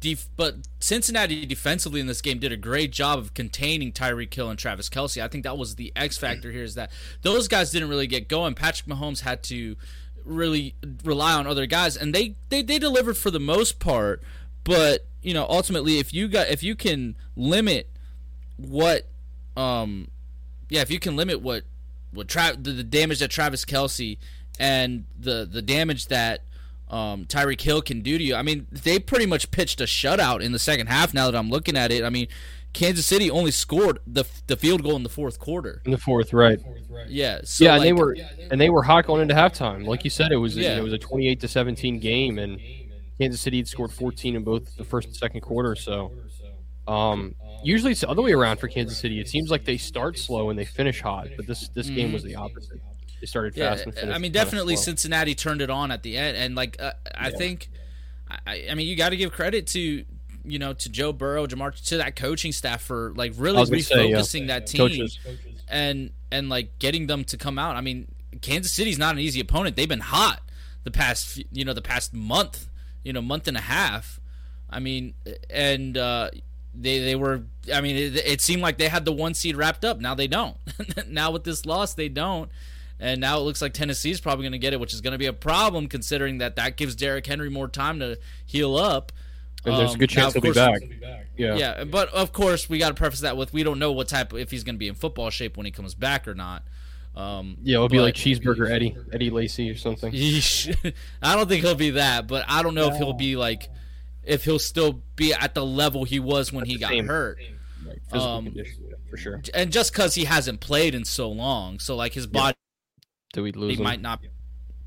def- 0.06 0.28
but 0.36 0.56
Cincinnati 0.78 1.44
defensively 1.46 2.00
in 2.00 2.06
this 2.06 2.20
game 2.20 2.38
did 2.38 2.52
a 2.52 2.56
great 2.56 2.92
job 2.92 3.18
of 3.18 3.34
containing 3.34 3.92
Tyreek 3.92 4.32
Hill 4.32 4.48
and 4.48 4.58
Travis 4.58 4.88
Kelce. 4.88 5.20
I 5.22 5.28
think 5.28 5.44
that 5.44 5.58
was 5.58 5.74
the 5.74 5.92
X 5.96 6.16
factor 6.16 6.52
here 6.52 6.62
is 6.62 6.76
that 6.76 6.90
those 7.22 7.48
guys 7.48 7.72
didn't 7.72 7.88
really 7.88 8.06
get 8.06 8.28
going. 8.28 8.54
Patrick 8.54 8.88
Mahomes 8.88 9.20
had 9.20 9.42
to 9.44 9.76
really 10.24 10.74
rely 11.04 11.32
on 11.32 11.46
other 11.46 11.66
guys, 11.66 11.96
and 11.96 12.14
they 12.14 12.36
they, 12.50 12.62
they 12.62 12.78
delivered 12.78 13.16
for 13.16 13.30
the 13.30 13.40
most 13.40 13.80
part. 13.80 14.22
But 14.64 15.06
you 15.22 15.34
know, 15.34 15.46
ultimately, 15.48 15.98
if 15.98 16.14
you 16.14 16.28
got 16.28 16.48
if 16.48 16.62
you 16.62 16.76
can 16.76 17.16
limit 17.34 17.88
what, 18.56 19.08
um, 19.56 20.08
yeah, 20.68 20.82
if 20.82 20.90
you 20.90 21.00
can 21.00 21.16
limit 21.16 21.40
what 21.40 21.64
what 22.12 22.28
Tra- 22.28 22.56
the, 22.56 22.70
the 22.70 22.84
damage 22.84 23.18
that 23.18 23.30
Travis 23.30 23.64
Kelce 23.64 24.18
and 24.58 25.04
the 25.18 25.48
the 25.50 25.62
damage 25.62 26.06
that 26.06 26.42
um, 26.88 27.24
Tyreek 27.26 27.60
Hill 27.60 27.82
can 27.82 28.00
do 28.00 28.16
to 28.18 28.22
you. 28.24 28.34
I 28.34 28.42
mean, 28.42 28.66
they 28.70 28.98
pretty 28.98 29.26
much 29.26 29.50
pitched 29.50 29.80
a 29.80 29.84
shutout 29.84 30.40
in 30.42 30.52
the 30.52 30.58
second 30.58 30.86
half. 30.88 31.12
Now 31.12 31.30
that 31.30 31.36
I'm 31.38 31.50
looking 31.50 31.76
at 31.76 31.90
it, 31.90 32.04
I 32.04 32.10
mean, 32.10 32.28
Kansas 32.72 33.06
City 33.06 33.30
only 33.30 33.50
scored 33.50 33.98
the 34.06 34.24
the 34.46 34.56
field 34.56 34.82
goal 34.82 34.96
in 34.96 35.02
the 35.02 35.08
fourth 35.08 35.38
quarter. 35.38 35.80
in 35.84 35.90
the 35.90 35.98
fourth, 35.98 36.32
right? 36.32 36.58
Yeah, 37.08 37.40
so 37.44 37.64
yeah, 37.64 37.74
and 37.76 37.82
they 37.84 37.92
like- 37.92 38.00
were 38.00 38.16
and 38.50 38.60
they 38.60 38.68
were 38.70 38.82
hot 38.82 39.06
going 39.06 39.22
into 39.22 39.34
halftime. 39.34 39.86
Like 39.86 40.04
you 40.04 40.10
said, 40.10 40.30
it 40.30 40.36
was 40.36 40.56
Yeah. 40.56 40.76
it 40.76 40.82
was 40.82 40.92
a 40.92 40.98
twenty 40.98 41.28
eight 41.28 41.40
to 41.40 41.48
seventeen 41.48 41.98
game, 41.98 42.38
and 42.38 42.60
Kansas 43.18 43.40
City 43.40 43.56
had 43.58 43.66
scored 43.68 43.92
fourteen 43.92 44.36
in 44.36 44.44
both 44.44 44.76
the 44.76 44.84
first 44.84 45.08
and 45.08 45.16
second 45.16 45.40
quarter. 45.40 45.74
So, 45.74 46.12
um, 46.86 47.34
usually 47.64 47.92
it's 47.92 48.02
the 48.02 48.08
other 48.10 48.22
way 48.22 48.32
around 48.32 48.58
for 48.58 48.68
Kansas 48.68 48.98
City. 48.98 49.20
It 49.20 49.28
seems 49.28 49.50
like 49.50 49.64
they 49.64 49.78
start 49.78 50.18
slow 50.18 50.50
and 50.50 50.58
they 50.58 50.64
finish 50.66 51.00
hot, 51.00 51.28
but 51.36 51.46
this 51.46 51.68
this 51.68 51.88
game 51.88 52.12
was 52.12 52.22
the 52.22 52.34
opposite. 52.36 52.80
They 53.20 53.26
started. 53.26 53.56
Yeah, 53.56 53.70
fast 53.70 53.84
finished. 53.84 54.06
I 54.06 54.18
mean, 54.18 54.32
definitely. 54.32 54.76
Cincinnati 54.76 55.34
turned 55.34 55.62
it 55.62 55.70
on 55.70 55.90
at 55.90 56.02
the 56.02 56.16
end, 56.16 56.36
and 56.36 56.54
like 56.54 56.76
uh, 56.80 56.92
I 57.14 57.30
think, 57.30 57.70
I, 58.46 58.66
I 58.70 58.74
mean, 58.74 58.86
you 58.86 58.96
got 58.96 59.10
to 59.10 59.16
give 59.16 59.32
credit 59.32 59.66
to 59.68 60.04
you 60.44 60.58
know 60.58 60.72
to 60.72 60.88
Joe 60.88 61.12
Burrow, 61.12 61.46
Ja'Marr, 61.46 61.84
to 61.88 61.98
that 61.98 62.16
coaching 62.16 62.52
staff 62.52 62.82
for 62.82 63.12
like 63.16 63.32
really 63.36 63.58
I 63.58 63.80
say, 63.80 64.08
yeah. 64.08 64.16
refocusing 64.16 64.46
that 64.48 64.66
team 64.66 64.78
Coaches. 64.78 65.18
and 65.68 66.10
and 66.30 66.48
like 66.48 66.78
getting 66.78 67.06
them 67.06 67.24
to 67.24 67.36
come 67.36 67.58
out. 67.58 67.76
I 67.76 67.80
mean, 67.80 68.08
Kansas 68.40 68.72
City's 68.72 68.98
not 68.98 69.14
an 69.14 69.20
easy 69.20 69.40
opponent. 69.40 69.76
They've 69.76 69.88
been 69.88 70.00
hot 70.00 70.40
the 70.84 70.90
past 70.90 71.42
you 71.52 71.64
know 71.64 71.72
the 71.72 71.82
past 71.82 72.14
month, 72.14 72.68
you 73.02 73.12
know, 73.12 73.22
month 73.22 73.48
and 73.48 73.56
a 73.56 73.60
half. 73.60 74.20
I 74.68 74.80
mean, 74.80 75.14
and 75.50 75.96
uh, 75.96 76.30
they 76.74 77.00
they 77.00 77.14
were. 77.14 77.42
I 77.72 77.80
mean, 77.80 77.96
it, 77.96 78.16
it 78.16 78.40
seemed 78.40 78.62
like 78.62 78.78
they 78.78 78.88
had 78.88 79.04
the 79.04 79.12
one 79.12 79.34
seed 79.34 79.56
wrapped 79.56 79.84
up. 79.84 80.00
Now 80.00 80.14
they 80.14 80.26
don't. 80.26 80.56
now 81.08 81.30
with 81.30 81.44
this 81.44 81.66
loss, 81.66 81.94
they 81.94 82.08
don't. 82.08 82.50
And 82.98 83.20
now 83.20 83.38
it 83.38 83.42
looks 83.42 83.60
like 83.60 83.74
Tennessee's 83.74 84.20
probably 84.20 84.44
going 84.44 84.52
to 84.52 84.58
get 84.58 84.72
it, 84.72 84.80
which 84.80 84.94
is 84.94 85.00
going 85.02 85.12
to 85.12 85.18
be 85.18 85.26
a 85.26 85.32
problem 85.32 85.86
considering 85.88 86.38
that 86.38 86.56
that 86.56 86.76
gives 86.76 86.94
Derrick 86.94 87.26
Henry 87.26 87.50
more 87.50 87.68
time 87.68 87.98
to 88.00 88.18
heal 88.46 88.76
up. 88.76 89.12
and 89.64 89.74
there's 89.76 89.90
a 89.90 89.92
Um, 89.94 89.98
good 89.98 90.10
now, 90.16 90.22
chance 90.22 90.36
of 90.36 90.42
he'll 90.42 90.52
be 90.52 90.58
back. 90.58 90.80
Yeah. 91.36 91.56
Yeah, 91.56 91.84
but 91.84 92.08
of 92.10 92.32
course 92.32 92.68
we 92.70 92.78
got 92.78 92.88
to 92.88 92.94
preface 92.94 93.20
that 93.20 93.36
with 93.36 93.52
we 93.52 93.62
don't 93.62 93.78
know 93.78 93.92
what 93.92 94.08
type 94.08 94.32
if 94.32 94.50
he's 94.50 94.64
going 94.64 94.76
to 94.76 94.78
be 94.78 94.88
in 94.88 94.94
football 94.94 95.28
shape 95.30 95.56
when 95.56 95.66
he 95.66 95.72
comes 95.72 95.94
back 95.94 96.26
or 96.26 96.34
not. 96.34 96.62
Um, 97.14 97.56
Yeah, 97.62 97.76
it'll 97.76 97.88
be 97.88 97.98
like 98.00 98.14
cheeseburger 98.14 98.70
Eddie, 98.70 98.96
Eddie 99.12 99.30
Lacy 99.30 99.68
or 99.70 99.76
something. 99.76 100.12
I 101.22 101.34
don't 101.34 101.48
think 101.48 101.64
he'll 101.64 101.74
be 101.74 101.90
that, 101.90 102.26
but 102.26 102.44
I 102.48 102.62
don't 102.62 102.74
know 102.74 102.88
if 102.88 102.96
he'll 102.96 103.12
be 103.12 103.36
like 103.36 103.68
if 104.24 104.44
he'll 104.44 104.58
still 104.58 105.02
be 105.16 105.32
at 105.34 105.54
the 105.54 105.64
level 105.64 106.04
he 106.04 106.18
was 106.20 106.52
when 106.52 106.64
he 106.64 106.76
got 106.78 106.90
same. 106.90 107.06
hurt. 107.08 107.38
Like, 107.86 108.00
physical 108.10 108.20
Um, 108.22 108.44
condition, 108.46 108.76
yeah, 108.88 108.96
for 109.08 109.16
sure. 109.16 109.42
And 109.54 109.70
just 109.72 109.92
because 109.92 110.14
he 110.14 110.24
hasn't 110.24 110.60
played 110.60 110.94
in 110.94 111.04
so 111.04 111.28
long, 111.30 111.78
so 111.78 111.94
like 111.96 112.12
his 112.14 112.26
body 112.26 112.56
Do 113.36 113.42
we 113.42 113.52
lose 113.52 113.78
him? 113.78 113.84
might 113.84 114.00
not. 114.00 114.20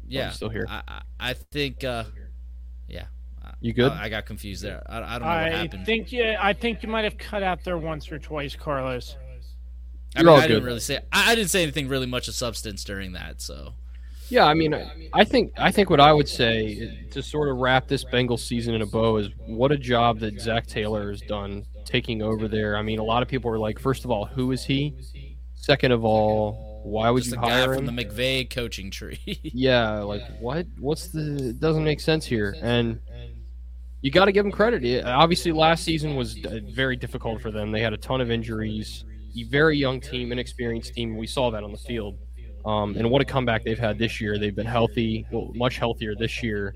Yeah, 0.08 0.32
still 0.32 0.50
here. 0.50 0.66
I, 0.68 0.82
I, 0.88 1.02
I 1.20 1.34
think. 1.34 1.84
Uh, 1.84 2.06
yeah. 2.88 3.06
You 3.62 3.74
good? 3.74 3.92
I, 3.92 4.06
I 4.06 4.10
got 4.10 4.26
confused 4.26 4.64
there. 4.64 4.82
I, 4.88 4.98
I 4.98 5.02
don't 5.02 5.22
know 5.22 5.28
what 5.28 5.38
I 5.38 5.50
happened. 5.50 5.86
think 5.86 6.12
you. 6.12 6.36
I 6.40 6.54
think 6.54 6.82
you 6.82 6.90
might 6.90 7.04
have 7.04 7.18
cut 7.18 7.44
out 7.44 7.64
there 7.64 7.78
once 7.78 8.12
or 8.12 8.18
twice, 8.18 8.56
Carlos. 8.56 9.18
I, 10.16 10.22
You're 10.22 10.32
mean, 10.32 10.36
all 10.36 10.42
I 10.42 10.48
didn't 10.48 10.64
really 10.64 10.80
say. 10.80 11.00
I, 11.12 11.32
I 11.32 11.36
didn't 11.36 11.52
say 11.52 11.62
anything 11.62 11.88
really 11.88 12.08
much 12.08 12.28
of 12.28 12.34
substance 12.34 12.84
during 12.84 13.12
that. 13.14 13.42
So 13.42 13.74
Yeah, 14.30 14.46
I 14.46 14.56
mean, 14.56 14.74
I 15.14 15.24
think 15.24 15.54
I 15.58 15.72
think 15.72 15.90
what 15.92 16.00
I 16.00 16.12
would 16.12 16.28
say 16.28 17.08
to 17.12 17.22
sort 17.22 17.50
of 17.50 17.58
wrap 17.58 17.88
this 17.88 18.04
Bengals 18.04 18.40
season 18.40 18.74
in 18.74 18.82
a 18.82 18.88
bow 18.88 19.18
is 19.18 19.30
what 19.46 19.72
a 19.72 19.78
job 19.78 20.20
that 20.20 20.40
Zac 20.42 20.66
Taylor 20.66 21.12
has 21.12 21.22
done 21.22 21.66
taking 21.86 22.22
over 22.22 22.48
there. 22.48 22.78
I 22.78 22.82
mean, 22.82 22.98
a 23.00 23.04
lot 23.04 23.22
of 23.22 23.28
people 23.28 23.52
are 23.52 23.60
like, 23.60 23.78
first 23.78 24.06
of 24.06 24.12
all, 24.12 24.26
who 24.26 24.52
is 24.52 24.64
he? 24.64 24.96
Second 25.56 25.92
of 25.92 26.06
all, 26.06 26.69
why 26.84 27.10
would 27.10 27.24
just 27.24 27.36
you 27.36 27.42
guy 27.42 27.50
hire 27.50 27.76
from 27.76 27.88
him? 27.88 27.96
the 27.96 28.06
McVay 28.06 28.50
coaching 28.50 28.92
tree. 28.92 29.20
yeah, 29.44 30.00
like 30.00 30.22
what? 30.40 30.66
What's 30.80 31.08
the? 31.08 31.50
It 31.50 31.60
doesn't 31.60 31.84
make 31.84 32.00
sense 32.00 32.26
here, 32.26 32.56
and 32.62 33.00
you 34.02 34.12
got 34.12 34.26
to 34.26 34.32
give 34.32 34.46
them 34.46 34.52
credit. 34.52 34.84
It- 34.84 35.06
obviously, 35.06 35.52
last 35.52 35.84
season 35.84 36.16
was 36.16 36.38
uh, 36.46 36.60
very 36.74 36.96
difficult 36.96 37.42
for 37.42 37.52
them. 37.52 37.72
They 37.72 37.82
had 37.82 37.94
a 37.94 37.98
ton 37.98 38.22
of 38.22 38.32
injuries. 38.32 39.06
A 39.38 39.44
very 39.44 39.78
young 39.78 40.02
team, 40.02 40.32
inexperienced 40.32 40.94
team. 40.96 41.16
We 41.16 41.28
saw 41.28 41.52
that 41.52 41.64
on 41.64 41.72
the 41.72 41.78
field. 41.78 42.18
Um, 42.66 42.96
and 42.98 43.10
what 43.10 43.22
a 43.22 43.26
comeback 43.26 43.64
they've 43.64 43.80
had 43.80 43.98
this 43.98 44.20
year. 44.20 44.38
They've 44.38 44.56
been 44.56 44.66
healthy, 44.66 45.26
well, 45.32 45.52
much 45.56 45.78
healthier 45.78 46.16
this 46.16 46.42
year. 46.44 46.74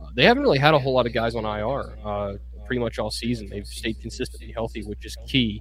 Uh, 0.00 0.06
they 0.16 0.24
haven't 0.24 0.42
really 0.42 0.58
had 0.58 0.74
a 0.74 0.78
whole 0.78 0.94
lot 0.94 1.06
of 1.06 1.12
guys 1.12 1.34
on 1.34 1.44
IR 1.44 1.98
uh, 2.04 2.34
pretty 2.70 2.78
much 2.78 3.00
all 3.00 3.10
season. 3.10 3.48
They've 3.48 3.66
stayed 3.66 4.00
consistently 4.00 4.52
healthy, 4.52 4.84
which 4.84 5.04
is 5.04 5.16
key 5.26 5.60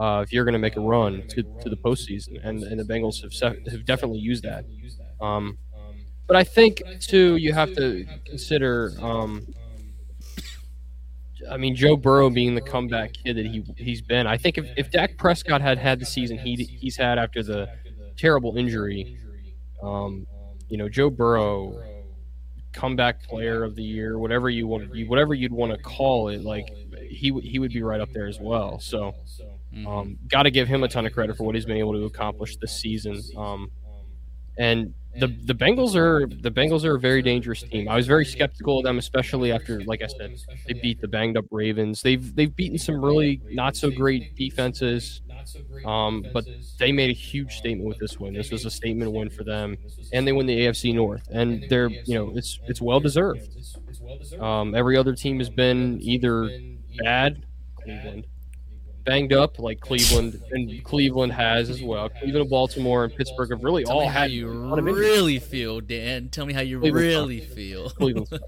uh, 0.00 0.24
if 0.24 0.32
you're 0.32 0.42
going 0.42 0.54
to 0.54 0.58
make 0.58 0.76
a 0.76 0.80
run 0.80 1.22
to, 1.28 1.44
to 1.44 1.68
the 1.70 1.76
postseason. 1.76 2.44
And, 2.44 2.64
and 2.64 2.80
the 2.80 2.82
Bengals 2.82 3.22
have, 3.22 3.32
se- 3.32 3.62
have 3.70 3.84
definitely 3.84 4.18
used 4.18 4.42
that. 4.42 4.64
Um, 5.20 5.56
but 6.26 6.34
I 6.34 6.42
think, 6.42 6.82
too, 6.98 7.36
you 7.36 7.52
have 7.52 7.72
to 7.76 8.04
consider. 8.26 8.90
Um, 9.00 9.46
I 11.48 11.58
mean, 11.58 11.76
Joe 11.76 11.96
Burrow 11.96 12.28
being 12.28 12.56
the 12.56 12.60
comeback 12.60 13.12
kid 13.12 13.36
that 13.36 13.46
he 13.46 13.64
he's 13.76 14.02
been. 14.02 14.26
I 14.26 14.36
think 14.36 14.58
if, 14.58 14.66
if 14.76 14.90
Dak 14.90 15.16
Prescott 15.18 15.60
had 15.60 15.78
had 15.78 16.00
the 16.00 16.06
season 16.06 16.38
he 16.38 16.56
he's 16.56 16.96
had 16.96 17.20
after 17.20 17.44
the 17.44 17.68
terrible 18.16 18.56
injury, 18.56 19.16
um, 19.80 20.26
you 20.68 20.76
know, 20.76 20.88
Joe 20.88 21.08
Burrow, 21.08 21.80
comeback 22.72 23.22
player 23.22 23.64
of 23.64 23.74
the 23.76 23.82
year, 23.82 24.18
whatever 24.18 24.50
you 24.50 24.66
want, 24.66 24.94
you 24.94 25.06
whatever 25.08 25.34
you'd 25.34 25.52
want 25.52 25.72
to 25.72 25.78
call 25.78 26.28
it, 26.28 26.42
like 26.42 26.68
he 27.08 27.32
he 27.42 27.58
would 27.58 27.72
be 27.72 27.82
right 27.82 28.00
up 28.00 28.12
there 28.12 28.26
as 28.26 28.38
well. 28.40 28.78
So, 28.80 29.14
um, 29.86 30.18
got 30.28 30.44
to 30.44 30.50
give 30.50 30.68
him 30.68 30.82
a 30.82 30.88
ton 30.88 31.06
of 31.06 31.12
credit 31.12 31.36
for 31.36 31.44
what 31.44 31.54
he's 31.54 31.66
been 31.66 31.76
able 31.78 31.92
to 31.92 32.04
accomplish 32.04 32.56
this 32.56 32.72
season. 32.78 33.20
Um, 33.36 33.70
and 34.58 34.94
the 35.18 35.26
the 35.26 35.54
Bengals 35.54 35.94
are 35.94 36.26
the 36.26 36.50
Bengals 36.50 36.84
are 36.84 36.94
a 36.96 37.00
very 37.00 37.22
dangerous 37.22 37.62
team. 37.62 37.88
I 37.88 37.96
was 37.96 38.06
very 38.06 38.24
skeptical 38.24 38.78
of 38.78 38.84
them, 38.84 38.98
especially 38.98 39.52
after, 39.52 39.82
like 39.84 40.02
I 40.02 40.06
said, 40.06 40.36
they 40.66 40.74
beat 40.74 41.00
the 41.00 41.08
banged 41.08 41.36
up 41.36 41.44
Ravens. 41.50 42.02
They've 42.02 42.34
they've 42.34 42.54
beaten 42.54 42.78
some 42.78 43.04
really 43.04 43.40
not 43.50 43.76
so 43.76 43.90
great 43.90 44.34
defenses, 44.36 45.20
um, 45.84 46.24
but 46.32 46.44
they 46.78 46.92
made 46.92 47.10
a 47.10 47.14
huge 47.14 47.56
statement 47.56 47.88
with 47.88 47.98
this 47.98 48.18
win. 48.18 48.34
This 48.34 48.50
was 48.50 48.64
a 48.64 48.70
statement 48.70 49.12
win 49.12 49.30
for 49.30 49.44
them, 49.44 49.76
and 50.12 50.26
they 50.26 50.32
win 50.32 50.46
the 50.46 50.58
AFC 50.60 50.94
North, 50.94 51.28
and 51.30 51.64
they're 51.68 51.88
you 51.88 52.14
know 52.14 52.32
it's 52.34 52.58
it's 52.66 52.80
well 52.80 53.00
deserved. 53.00 53.48
Um, 54.40 54.74
every 54.74 54.96
other 54.96 55.14
team 55.14 55.38
has 55.38 55.50
been 55.50 55.98
either 56.02 56.50
bad, 56.98 57.44
Cleveland, 57.76 58.26
banged 59.04 59.32
up 59.32 59.58
like 59.58 59.80
Cleveland, 59.80 60.40
and 60.50 60.82
Cleveland 60.84 61.32
has 61.32 61.70
as 61.70 61.82
well. 61.82 62.08
Cleveland, 62.08 62.50
Baltimore, 62.50 63.04
and 63.04 63.14
Pittsburgh 63.14 63.50
have 63.50 63.62
really 63.64 63.84
Tell 63.84 64.00
all 64.00 64.08
had 64.08 64.30
you 64.30 64.48
a 64.48 64.52
lot 64.52 64.78
of 64.78 64.86
injuries. 64.86 65.08
really 65.08 65.38
feel, 65.38 65.80
Dan. 65.80 66.28
Tell 66.28 66.46
me 66.46 66.52
how 66.52 66.60
you 66.60 66.80
Cleveland's 66.80 67.08
really 67.08 67.40
feel. 67.40 67.90
Cleveland. 67.90 68.28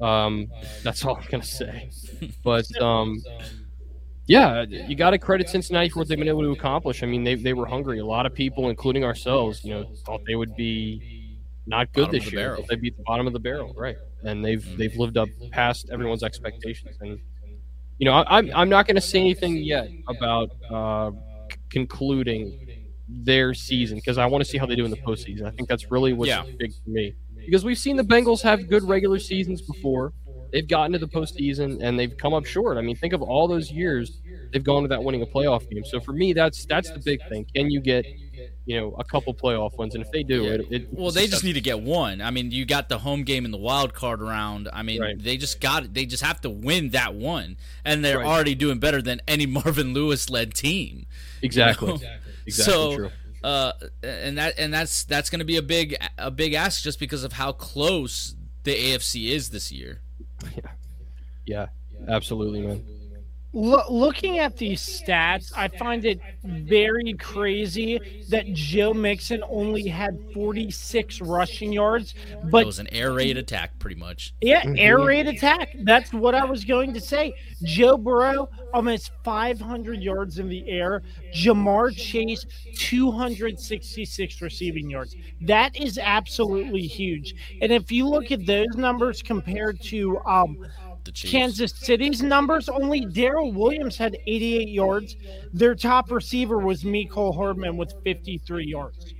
Um, 0.00 0.50
that's 0.82 1.04
all 1.04 1.16
I'm 1.16 1.26
gonna 1.30 1.42
say. 1.44 1.90
But 2.42 2.64
um, 2.80 3.22
yeah, 4.30 4.64
you 4.68 4.94
got 4.94 5.10
to 5.10 5.18
credit 5.18 5.48
Cincinnati 5.48 5.88
for 5.88 5.98
what 6.00 6.08
they've 6.08 6.18
been 6.18 6.28
able 6.28 6.42
to 6.42 6.52
accomplish. 6.52 7.02
I 7.02 7.06
mean, 7.06 7.24
they 7.24 7.34
they 7.34 7.52
were 7.52 7.66
hungry. 7.66 7.98
A 7.98 8.06
lot 8.06 8.26
of 8.26 8.32
people, 8.34 8.68
including 8.70 9.04
ourselves, 9.04 9.64
you 9.64 9.70
know, 9.74 9.84
thought 10.06 10.20
they 10.26 10.36
would 10.36 10.54
be 10.56 11.02
not 11.66 11.92
good 11.92 12.06
Bottom 12.06 12.20
this 12.20 12.32
year. 12.32 12.58
they 12.68 12.76
beat 12.76 12.96
the 12.96 13.02
bottom 13.04 13.26
of 13.26 13.32
the 13.32 13.40
barrel, 13.40 13.74
right? 13.76 13.96
And 14.22 14.44
they've 14.44 14.64
they've 14.78 14.96
lived 14.96 15.16
up 15.16 15.28
past 15.50 15.88
everyone's 15.92 16.22
expectations. 16.22 16.96
And 17.00 17.18
you 17.98 18.04
know, 18.06 18.12
I, 18.12 18.38
I'm 18.38 18.50
I'm 18.54 18.68
not 18.68 18.86
going 18.86 18.96
to 18.96 19.00
say 19.02 19.18
anything 19.20 19.56
yet 19.56 19.88
about 20.08 20.50
uh, 20.70 21.10
c- 21.52 21.58
concluding 21.70 22.54
their 23.08 23.52
season 23.54 23.98
because 23.98 24.18
I 24.18 24.26
want 24.26 24.44
to 24.44 24.48
see 24.50 24.58
how 24.58 24.66
they 24.66 24.76
do 24.76 24.84
in 24.84 24.90
the 24.92 24.96
postseason. 24.98 25.44
I 25.44 25.50
think 25.50 25.68
that's 25.68 25.90
really 25.90 26.12
what's 26.12 26.28
Yeah. 26.28 26.44
big 26.58 26.72
for 26.84 26.90
me 26.90 27.14
because 27.44 27.64
we've 27.64 27.78
seen 27.78 27.96
the 27.96 28.04
Bengals 28.04 28.42
have 28.42 28.68
good 28.68 28.84
regular 28.84 29.18
seasons 29.18 29.60
before. 29.62 30.12
They've 30.52 30.66
gotten 30.66 30.92
to 30.92 30.98
the 30.98 31.08
postseason 31.08 31.78
and 31.82 31.98
they've 31.98 32.16
come 32.16 32.34
up 32.34 32.44
short. 32.44 32.76
I 32.78 32.80
mean, 32.82 32.96
think 32.96 33.12
of 33.12 33.22
all 33.22 33.46
those 33.48 33.70
years 33.70 34.20
they've 34.52 34.64
gone 34.64 34.82
without 34.82 35.04
winning 35.04 35.22
a 35.22 35.26
playoff 35.26 35.68
game. 35.70 35.84
So 35.84 36.00
for 36.00 36.12
me, 36.12 36.32
that's 36.32 36.64
that's 36.66 36.90
the 36.90 36.98
big 36.98 37.20
thing. 37.28 37.46
Can 37.54 37.70
you 37.70 37.80
get 37.80 38.04
you 38.66 38.78
know 38.80 38.94
a 38.98 39.04
couple 39.04 39.32
playoff 39.34 39.76
wins? 39.78 39.94
And 39.94 40.04
if 40.04 40.10
they 40.10 40.22
do, 40.22 40.42
Yeah. 40.44 40.50
it, 40.52 40.66
it 40.70 40.88
Well, 40.92 41.10
they 41.10 41.26
just 41.26 41.44
need 41.44 41.52
to 41.54 41.60
get 41.60 41.80
one. 41.80 42.20
I 42.20 42.30
mean, 42.30 42.50
you 42.50 42.64
got 42.66 42.88
the 42.88 42.98
home 42.98 43.22
game 43.22 43.44
in 43.44 43.50
the 43.52 43.58
wild 43.58 43.94
card 43.94 44.20
round. 44.20 44.68
I 44.72 44.82
mean, 44.82 45.00
Right. 45.00 45.22
they 45.22 45.36
just 45.36 45.60
got 45.60 45.94
they 45.94 46.04
just 46.06 46.22
have 46.22 46.40
to 46.42 46.50
win 46.50 46.90
that 46.90 47.14
one, 47.14 47.56
and 47.84 48.04
they're 48.04 48.18
Right. 48.18 48.26
already 48.26 48.54
doing 48.54 48.78
better 48.78 49.00
than 49.00 49.20
any 49.28 49.46
Marvin 49.58 49.94
Lewis 49.94 50.30
led 50.30 50.54
team. 50.54 51.06
exactly 51.42 51.88
know? 51.88 51.94
exactly 52.46 52.50
so, 52.50 52.96
true. 52.96 53.10
uh, 53.44 53.72
and 54.02 54.36
that 54.38 54.58
and 54.58 54.74
that's 54.74 55.04
that's 55.04 55.30
going 55.30 55.38
to 55.38 55.44
be 55.44 55.56
a 55.56 55.62
big 55.62 55.96
a 56.18 56.30
big 56.30 56.54
ask 56.54 56.82
just 56.82 56.98
because 56.98 57.22
of 57.24 57.34
how 57.34 57.52
close 57.52 58.34
the 58.64 58.72
AFC 58.74 59.30
is 59.30 59.50
this 59.50 59.70
year. 59.72 60.00
Yeah, 60.56 60.70
Yeah. 61.46 61.66
absolutely, 62.08 62.60
man. 62.62 62.84
Lo- 63.52 63.82
looking 63.90 64.38
at 64.38 64.56
these 64.56 64.80
stats, 64.80 65.52
I 65.56 65.66
find 65.66 66.04
it 66.04 66.20
very 66.44 67.14
crazy 67.14 68.24
that 68.28 68.52
Joe 68.52 68.94
Mixon 68.94 69.42
only 69.48 69.88
had 69.88 70.18
46 70.32 71.20
rushing 71.22 71.72
yards, 71.72 72.14
but 72.44 72.62
it 72.62 72.66
was 72.66 72.78
an 72.78 72.86
air 72.92 73.12
raid 73.12 73.36
attack, 73.36 73.76
pretty 73.80 73.96
much. 73.96 74.34
yeah, 74.40 74.62
air 74.76 75.00
raid 75.00 75.26
attack. 75.26 75.74
That's 75.80 76.12
what 76.12 76.34
I 76.36 76.44
was 76.44 76.64
going 76.64 76.94
to 76.94 77.00
say. 77.00 77.34
Joe 77.64 77.96
Burrow 77.96 78.48
almost 78.72 79.10
500 79.24 80.00
yards 80.00 80.38
in 80.38 80.48
the 80.48 80.68
air. 80.68 81.02
Ja'Marr 81.34 81.96
Chase 81.96 82.46
266 82.76 84.40
receiving 84.40 84.88
yards. 84.90 85.16
That 85.40 85.76
is 85.76 85.98
absolutely 85.98 86.82
huge. 86.86 87.34
And 87.60 87.72
if 87.72 87.90
you 87.90 88.08
look 88.08 88.30
at 88.30 88.46
those 88.46 88.76
numbers 88.76 89.22
compared 89.22 89.80
to 89.82 90.18
um, 90.20 90.56
The 91.04 91.12
Chiefs. 91.12 91.30
Kansas 91.32 91.72
City's 91.74 92.22
numbers, 92.22 92.68
only 92.68 93.06
Darrel 93.06 93.52
Williams 93.52 93.96
had 93.96 94.16
88 94.26 94.68
yards. 94.68 95.16
Their 95.52 95.74
top 95.74 96.10
receiver 96.10 96.58
was 96.58 96.82
Mecole 96.84 97.34
Hardman 97.34 97.76
with 97.76 97.92
53 98.04 98.64
yards. 98.66 99.14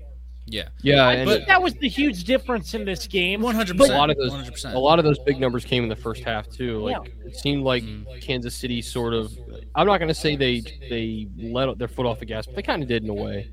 Yeah, 0.47 0.69
Yeah, 0.83 1.07
I 1.07 1.25
think 1.25 1.47
that 1.47 1.62
was 1.62 1.75
the 1.75 1.88
huge 1.88 2.25
difference 2.25 2.75
in 2.75 2.85
this 2.85 3.07
game. 3.07 3.40
one 3.40 3.55
hundred 3.55 3.79
a 3.79 3.85
lot 3.87 4.11
of 4.11 4.16
those, 4.16 4.33
100%. 4.33 4.75
a 4.75 4.79
lot 4.79 4.99
of 4.99 5.05
those 5.05 5.19
big 5.21 5.38
numbers 5.38 5.64
came 5.64 5.85
in 5.85 5.88
the 5.88 5.95
first 5.95 6.25
half 6.25 6.49
too. 6.49 6.79
Like 6.81 6.97
Yeah. 7.05 7.27
it 7.29 7.37
seemed 7.37 7.62
like 7.62 7.85
Mm-hmm. 7.85 8.19
Kansas 8.19 8.55
City 8.57 8.83
sort 8.83 9.14
of. 9.14 9.31
I'm 9.77 9.87
not 9.87 9.99
going 9.99 10.09
to 10.09 10.14
say 10.14 10.35
they 10.35 10.61
they 10.88 11.29
let 11.38 11.79
their 11.79 11.87
foot 11.87 12.05
off 12.05 12.19
the 12.19 12.25
gas, 12.27 12.47
but 12.47 12.57
they 12.57 12.62
kind 12.62 12.83
of 12.83 12.88
did 12.88 13.05
in 13.05 13.11
a 13.11 13.14
way. 13.14 13.49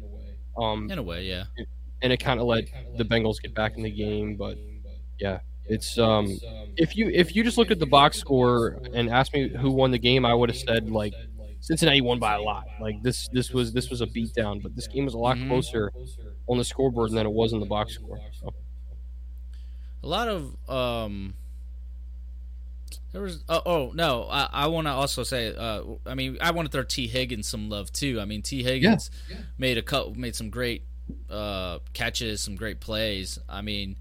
Um, 0.57 0.89
in 0.89 0.97
a 0.97 1.03
way, 1.03 1.25
yeah. 1.25 1.43
and 2.01 2.11
it 2.11 2.17
kind 2.17 2.39
of 2.39 2.47
let 2.47 2.63
the 2.97 3.05
Bengals 3.05 3.39
get 3.43 3.53
back 3.53 3.77
in 3.77 3.83
the 3.83 3.91
game. 3.91 4.35
But 4.35 4.57
yeah, 5.19 5.41
it's 5.67 5.97
um, 5.97 6.37
if 6.75 6.95
you 6.95 7.09
if 7.13 7.35
you 7.35 7.43
just 7.43 7.57
looked 7.57 7.71
at 7.71 7.79
the 7.79 7.85
box 7.87 8.17
score 8.17 8.77
and 8.93 9.09
asked 9.09 9.33
me 9.33 9.49
who 9.49 9.71
won 9.71 9.91
the 9.91 9.97
game, 9.99 10.25
I 10.25 10.33
would 10.33 10.49
have 10.49 10.57
said 10.57 10.89
like 10.89 11.13
Cincinnati 11.59 12.01
won 12.01 12.19
by 12.19 12.35
a 12.35 12.41
lot. 12.41 12.67
Like 12.79 13.01
this 13.01 13.27
this 13.29 13.51
was 13.51 13.73
this 13.73 13.89
was 13.89 14.01
a 14.01 14.07
beatdown, 14.07 14.61
but 14.61 14.75
this 14.75 14.87
game 14.87 15.05
was 15.05 15.13
a 15.13 15.17
lot 15.17 15.37
Mhm. 15.37 15.47
closer 15.47 15.91
on 16.47 16.57
the 16.57 16.63
scoreboard 16.63 17.11
than 17.11 17.25
it 17.25 17.31
was 17.31 17.51
in 17.53 17.59
the 17.59 17.65
box 17.65 17.93
score. 17.95 18.21
So. 18.31 18.53
a 20.03 20.07
lot 20.07 20.27
of 20.29 20.55
um 20.69 21.33
there 23.11 23.21
was 23.21 23.43
oh, 23.49 23.61
oh 23.65 23.91
no 23.95 24.27
i, 24.29 24.47
I 24.51 24.67
want 24.67 24.87
to 24.87 24.91
also 24.91 25.23
say 25.23 25.53
uh 25.53 25.81
i 26.05 26.13
mean 26.13 26.37
i 26.39 26.51
want 26.51 26.67
to 26.67 26.71
throw 26.71 26.83
Tee 26.83 27.07
Higgins 27.07 27.47
some 27.49 27.69
love 27.69 27.91
too 27.91 28.19
i 28.21 28.25
mean 28.25 28.41
Tee 28.41 28.63
Higgins 28.63 29.09
made 29.57 29.77
a 29.77 29.81
couple 29.81 30.13
made 30.15 30.35
some 30.35 30.49
great 30.49 30.83
uh 31.29 31.79
catches 31.93 32.41
some 32.41 32.55
great 32.55 32.79
plays 32.79 33.39
i 33.49 33.61
mean 33.61 33.97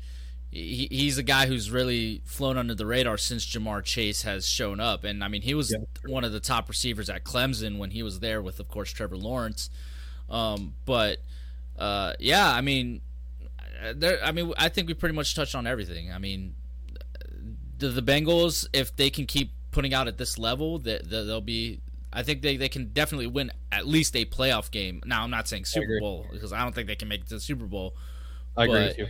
he, 0.56 0.88
he's 0.90 1.18
a 1.18 1.22
guy 1.22 1.46
who's 1.46 1.70
really 1.70 2.22
flown 2.24 2.56
under 2.56 2.74
the 2.74 2.86
radar 2.86 3.18
since 3.18 3.44
Ja'Marr 3.44 3.84
Chase 3.84 4.22
has 4.22 4.48
shown 4.48 4.80
up, 4.80 5.04
and 5.04 5.22
I 5.22 5.28
mean 5.28 5.42
he 5.42 5.54
was 5.54 5.74
one 6.06 6.24
of 6.24 6.32
the 6.32 6.40
top 6.40 6.68
receivers 6.68 7.10
at 7.10 7.24
Clemson 7.24 7.78
when 7.78 7.90
he 7.90 8.02
was 8.02 8.20
there 8.20 8.40
with, 8.40 8.58
of 8.58 8.68
course, 8.68 8.90
Trevor 8.92 9.16
Lawrence. 9.16 9.70
Um, 10.30 10.74
but 10.84 11.18
uh, 11.78 12.14
yeah, 12.18 12.50
I 12.50 12.62
mean, 12.62 13.02
there. 13.94 14.18
I 14.24 14.32
mean, 14.32 14.52
I 14.56 14.68
think 14.68 14.88
we 14.88 14.94
pretty 14.94 15.14
much 15.14 15.34
touched 15.34 15.54
on 15.54 15.66
everything. 15.66 16.10
I 16.12 16.18
mean, 16.18 16.54
the, 17.78 17.88
the 17.88 18.02
Bengals, 18.02 18.66
if 18.72 18.96
they 18.96 19.10
can 19.10 19.26
keep 19.26 19.50
putting 19.72 19.92
out 19.92 20.08
at 20.08 20.16
this 20.16 20.38
level, 20.38 20.78
that, 20.80 21.08
that 21.10 21.22
they'll 21.22 21.40
be. 21.40 21.80
I 22.12 22.22
think 22.22 22.40
they, 22.40 22.56
they 22.56 22.70
can 22.70 22.92
definitely 22.94 23.26
win 23.26 23.52
at 23.70 23.86
least 23.86 24.16
a 24.16 24.24
playoff 24.24 24.70
game. 24.70 25.02
Now, 25.04 25.22
I'm 25.22 25.30
not 25.30 25.48
saying 25.48 25.66
Super. 25.66 26.00
Bowl 26.00 26.24
because 26.32 26.50
I 26.50 26.62
don't 26.62 26.74
think 26.74 26.86
they 26.86 26.96
can 26.96 27.08
make 27.08 27.20
it 27.20 27.28
to 27.28 27.34
the 27.34 27.40
Super 27.40 27.66
Bowl. 27.66 27.94
I 28.56 28.64
agree 28.64 28.80
with 28.86 28.98
you. 28.98 29.06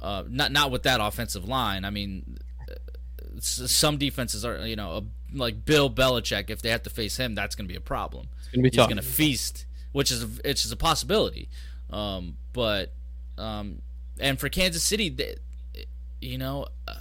Uh, 0.00 0.24
not 0.28 0.52
not 0.52 0.70
with 0.70 0.84
that 0.84 1.00
offensive 1.00 1.48
line. 1.48 1.84
I 1.84 1.90
mean, 1.90 2.38
some 3.40 3.98
defenses 3.98 4.44
are 4.44 4.66
you 4.66 4.76
know 4.76 5.06
like 5.32 5.64
Bill 5.64 5.90
Belichick. 5.90 6.50
If 6.50 6.62
they 6.62 6.70
have 6.70 6.82
to 6.84 6.90
face 6.90 7.16
him, 7.16 7.34
that's 7.34 7.54
going 7.54 7.66
to 7.66 7.72
be 7.72 7.76
a 7.76 7.80
problem. 7.80 8.28
It's 8.38 8.48
gonna 8.48 8.62
be 8.62 8.70
He's 8.70 8.76
going 8.76 8.96
to 8.96 9.02
feast, 9.02 9.66
which 9.92 10.10
is 10.10 10.24
which 10.44 10.64
is 10.64 10.72
a 10.72 10.76
possibility. 10.76 11.48
Um, 11.90 12.36
but 12.52 12.92
um, 13.36 13.82
and 14.20 14.38
for 14.38 14.48
Kansas 14.48 14.82
City, 14.82 15.10
they, 15.10 15.36
you 16.20 16.38
know, 16.38 16.66
uh, 16.86 16.94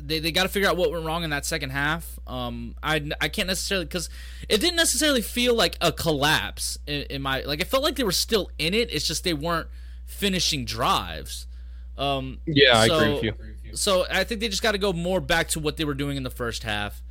they 0.00 0.18
they 0.18 0.32
got 0.32 0.44
to 0.44 0.48
figure 0.48 0.68
out 0.68 0.76
what 0.76 0.90
went 0.90 1.04
wrong 1.04 1.24
in 1.24 1.30
that 1.30 1.46
second 1.46 1.70
half. 1.70 2.18
Um, 2.26 2.74
I 2.82 3.10
I 3.20 3.28
can't 3.28 3.48
necessarily 3.48 3.86
because 3.86 4.08
it 4.48 4.60
didn't 4.60 4.76
necessarily 4.76 5.22
feel 5.22 5.54
like 5.54 5.76
a 5.80 5.92
collapse 5.92 6.78
in, 6.86 7.02
in 7.10 7.22
my 7.22 7.42
like. 7.42 7.60
It 7.60 7.66
felt 7.66 7.82
like 7.82 7.96
they 7.96 8.04
were 8.04 8.12
still 8.12 8.50
in 8.58 8.74
it. 8.74 8.92
It's 8.92 9.06
just 9.06 9.24
they 9.24 9.34
weren't 9.34 9.68
finishing 10.04 10.64
drives. 10.64 11.46
Um, 11.98 12.38
Yeah, 12.46 12.78
I 12.78 12.86
so- 12.88 12.98
agree 12.98 13.14
with 13.14 13.22
you. 13.64 13.76
so 13.76 14.06
I 14.10 14.24
think 14.24 14.40
they 14.40 14.48
just 14.48 14.62
got 14.62 14.72
to 14.72 14.78
go 14.78 14.92
more 14.92 15.20
back 15.20 15.48
to 15.50 15.60
what 15.60 15.76
they 15.76 15.84
were 15.84 15.94
doing 15.94 16.16
in 16.16 16.22
the 16.22 16.30
first 16.30 16.62
half, 16.62 17.02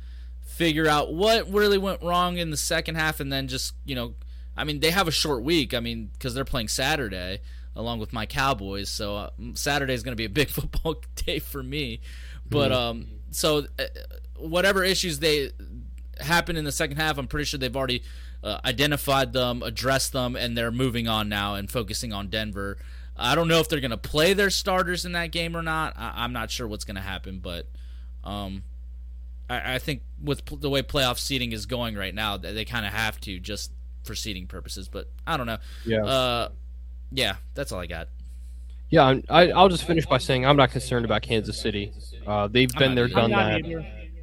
figure 0.44 0.86
out 0.86 1.12
what 1.12 1.50
really 1.50 1.78
went 1.78 2.02
wrong 2.02 2.38
in 2.38 2.50
the 2.50 2.56
second 2.56 2.94
half, 2.94 3.20
and 3.20 3.32
then 3.32 3.48
just 3.48 3.74
you 3.84 3.94
know, 3.94 4.14
I 4.56 4.64
mean, 4.64 4.80
they 4.80 4.90
have 4.90 5.08
a 5.08 5.12
short 5.12 5.42
week. 5.42 5.74
I 5.74 5.80
mean, 5.80 6.10
because 6.12 6.34
they're 6.34 6.44
playing 6.44 6.68
Saturday 6.68 7.40
along 7.74 7.98
with 7.98 8.12
my 8.12 8.24
Cowboys, 8.24 8.88
so 8.88 9.16
uh, 9.16 9.30
Saturday 9.54 9.92
is 9.92 10.02
going 10.02 10.12
to 10.12 10.16
be 10.16 10.24
a 10.24 10.30
big 10.30 10.48
football 10.50 10.96
day 11.26 11.38
for 11.38 11.62
me. 11.62 12.00
But 12.48 12.72
um, 12.72 13.08
so 13.32 13.66
uh, 13.78 13.84
whatever 14.38 14.84
issues 14.84 15.18
they 15.18 15.50
happen 16.20 16.56
in 16.56 16.64
the 16.64 16.72
second 16.72 16.96
half, 16.96 17.18
I'm 17.18 17.26
pretty 17.26 17.44
sure 17.44 17.58
they've 17.58 17.76
already 17.76 18.02
uh, 18.44 18.60
identified 18.64 19.32
them, 19.32 19.62
addressed 19.62 20.12
them, 20.12 20.36
and 20.36 20.56
they're 20.56 20.70
moving 20.70 21.08
on 21.08 21.28
now 21.28 21.56
and 21.56 21.68
focusing 21.70 22.12
on 22.12 22.28
Denver. 22.28 22.78
I 23.18 23.34
don't 23.34 23.48
know 23.48 23.60
if 23.60 23.68
they're 23.68 23.80
going 23.80 23.90
to 23.92 23.96
play 23.96 24.32
their 24.34 24.50
starters 24.50 25.04
in 25.04 25.12
that 25.12 25.32
game 25.32 25.56
or 25.56 25.62
not. 25.62 25.94
I- 25.96 26.12
I'm 26.24 26.32
not 26.32 26.50
sure 26.50 26.66
what's 26.68 26.84
going 26.84 26.96
to 26.96 27.00
happen, 27.02 27.38
but 27.40 27.66
um, 28.24 28.62
I-, 29.48 29.74
I 29.74 29.78
think 29.78 30.02
with 30.22 30.44
pl- 30.44 30.58
the 30.58 30.68
way 30.70 30.82
playoff 30.82 31.18
seeding 31.18 31.52
is 31.52 31.66
going 31.66 31.94
right 31.96 32.14
now, 32.14 32.36
that 32.36 32.54
they 32.54 32.64
kind 32.64 32.84
of 32.86 32.92
have 32.92 33.20
to 33.22 33.38
just 33.38 33.70
for 34.04 34.14
seeding 34.14 34.46
purposes. 34.46 34.88
But 34.88 35.08
I 35.26 35.36
don't 35.36 35.46
know. 35.46 35.58
Yeah. 35.84 36.04
Uh, 36.04 36.48
yeah, 37.10 37.36
that's 37.54 37.72
all 37.72 37.80
I 37.80 37.86
got. 37.86 38.08
Yeah, 38.90 39.04
I'm- 39.04 39.22
I, 39.28 39.50
I'll 39.50 39.68
just 39.68 39.84
finish 39.84 40.06
by 40.06 40.18
saying 40.18 40.44
I'm 40.46 40.56
not 40.56 40.70
concerned 40.70 41.04
about 41.04 41.22
Kansas 41.22 41.60
City. 41.60 41.92
Uh, 42.26 42.46
they've 42.48 42.68
been 42.70 42.94
there, 42.94 43.08
done 43.08 43.30
that. 43.30 43.62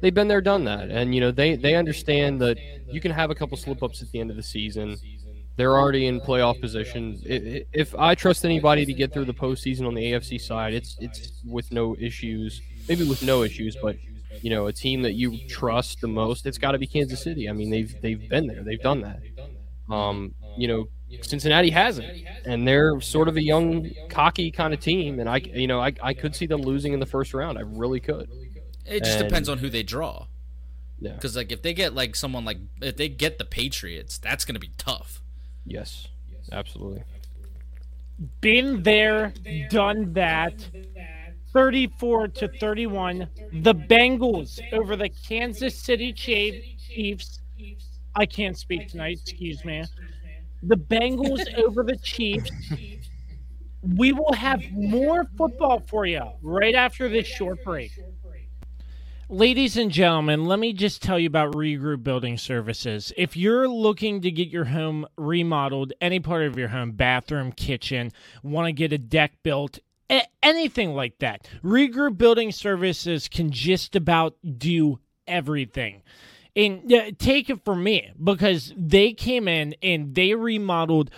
They've 0.00 0.12
been 0.14 0.28
there, 0.28 0.40
done 0.42 0.64
that, 0.64 0.90
and 0.90 1.14
you 1.14 1.20
know 1.20 1.30
they 1.30 1.56
they 1.56 1.74
understand 1.76 2.40
that 2.42 2.58
you 2.90 3.00
can 3.00 3.10
have 3.10 3.30
a 3.30 3.34
couple 3.34 3.56
slip 3.56 3.82
ups 3.82 4.02
at 4.02 4.10
the 4.10 4.20
end 4.20 4.28
of 4.30 4.36
the 4.36 4.42
season. 4.42 4.96
They're 5.56 5.78
already 5.78 6.06
in 6.06 6.20
playoff 6.20 6.60
position. 6.60 7.20
If 7.24 7.94
I 7.94 8.14
trust 8.14 8.44
anybody 8.44 8.84
to 8.86 8.92
get 8.92 9.12
through 9.12 9.26
the 9.26 9.34
postseason 9.34 9.86
on 9.86 9.94
the 9.94 10.02
AFC 10.12 10.40
side, 10.40 10.74
it's 10.74 10.96
it's 11.00 11.32
with 11.46 11.70
no 11.72 11.96
issues. 11.98 12.60
Maybe 12.88 13.08
with 13.08 13.22
no 13.22 13.42
issues, 13.44 13.76
but 13.80 13.96
you 14.42 14.50
know 14.50 14.66
a 14.66 14.72
team 14.72 15.02
that 15.02 15.12
you 15.14 15.38
trust 15.48 16.00
the 16.00 16.08
most, 16.08 16.44
it's 16.46 16.58
got 16.58 16.72
to 16.72 16.78
be 16.78 16.86
Kansas 16.86 17.22
City. 17.22 17.48
I 17.48 17.52
mean 17.52 17.70
they've 17.70 17.94
they've 18.02 18.28
been 18.28 18.46
there, 18.48 18.62
they've 18.64 18.82
done 18.82 19.02
that. 19.02 19.20
Um, 19.94 20.34
you 20.56 20.66
know 20.66 20.88
Cincinnati 21.22 21.70
hasn't, 21.70 22.08
and 22.44 22.66
they're 22.66 23.00
sort 23.00 23.28
of 23.28 23.36
a 23.36 23.42
young, 23.42 23.88
cocky 24.08 24.50
kind 24.50 24.74
of 24.74 24.80
team, 24.80 25.20
and 25.20 25.28
I 25.28 25.36
you 25.36 25.68
know 25.68 25.80
I, 25.80 25.92
I 26.02 26.14
could 26.14 26.34
see 26.34 26.46
them 26.46 26.62
losing 26.62 26.92
in 26.92 26.98
the 27.00 27.06
first 27.06 27.32
round. 27.32 27.58
I 27.58 27.62
really 27.62 28.00
could. 28.00 28.28
It 28.86 29.04
just 29.04 29.20
And- 29.20 29.28
depends 29.28 29.48
on 29.48 29.58
who 29.58 29.70
they 29.70 29.84
draw. 29.84 30.26
Yeah. 31.00 31.12
Because 31.12 31.36
like 31.36 31.52
if 31.52 31.62
they 31.62 31.74
get 31.74 31.94
like 31.94 32.16
someone 32.16 32.44
like 32.44 32.58
if 32.82 32.96
they 32.96 33.08
get 33.08 33.38
the 33.38 33.44
Patriots, 33.44 34.18
that's 34.18 34.44
going 34.44 34.54
to 34.54 34.60
be 34.60 34.70
tough. 34.78 35.20
Yes, 35.64 36.08
absolutely. 36.52 37.02
Been 38.40 38.82
there, 38.82 39.32
done 39.70 40.12
that. 40.14 40.70
34 41.52 42.28
to 42.28 42.48
31. 42.48 43.28
The 43.52 43.74
Bengals 43.74 44.60
over 44.72 44.96
the 44.96 45.08
Kansas 45.08 45.78
City 45.78 46.12
Chiefs. 46.12 47.40
I 48.16 48.26
can't 48.26 48.56
speak 48.56 48.88
tonight, 48.88 49.18
excuse 49.22 49.64
me. 49.64 49.84
The 50.62 50.76
Bengals 50.76 51.42
over 51.58 51.82
the 51.84 51.96
Chiefs. 51.96 52.50
We 53.82 54.12
will 54.12 54.32
have 54.32 54.62
more 54.72 55.26
football 55.36 55.80
for 55.80 56.06
you 56.06 56.22
right 56.42 56.74
after 56.74 57.08
this 57.08 57.26
short 57.26 57.62
break. 57.62 57.92
Ladies 59.34 59.76
and 59.76 59.90
gentlemen, 59.90 60.44
let 60.44 60.60
me 60.60 60.72
just 60.72 61.02
tell 61.02 61.18
you 61.18 61.26
about 61.26 61.54
Regroup 61.54 62.04
Building 62.04 62.38
Services. 62.38 63.12
If 63.16 63.36
you're 63.36 63.66
looking 63.66 64.20
to 64.20 64.30
get 64.30 64.46
your 64.46 64.66
home 64.66 65.08
remodeled, 65.16 65.92
any 66.00 66.20
part 66.20 66.44
of 66.44 66.56
your 66.56 66.68
home, 66.68 66.92
bathroom, 66.92 67.50
kitchen, 67.50 68.12
want 68.44 68.66
to 68.66 68.72
get 68.72 68.92
a 68.92 68.96
deck 68.96 69.32
built, 69.42 69.80
anything 70.40 70.94
like 70.94 71.18
that, 71.18 71.48
Regroup 71.64 72.16
Building 72.16 72.52
Services 72.52 73.26
can 73.26 73.50
just 73.50 73.96
about 73.96 74.36
do 74.56 75.00
everything. 75.26 76.04
And 76.54 76.92
uh, 76.92 77.10
take 77.18 77.50
it 77.50 77.64
from 77.64 77.82
me 77.82 78.12
because 78.22 78.72
they 78.76 79.14
came 79.14 79.48
in 79.48 79.74
and 79.82 80.14
they 80.14 80.36
remodeled 80.36 81.10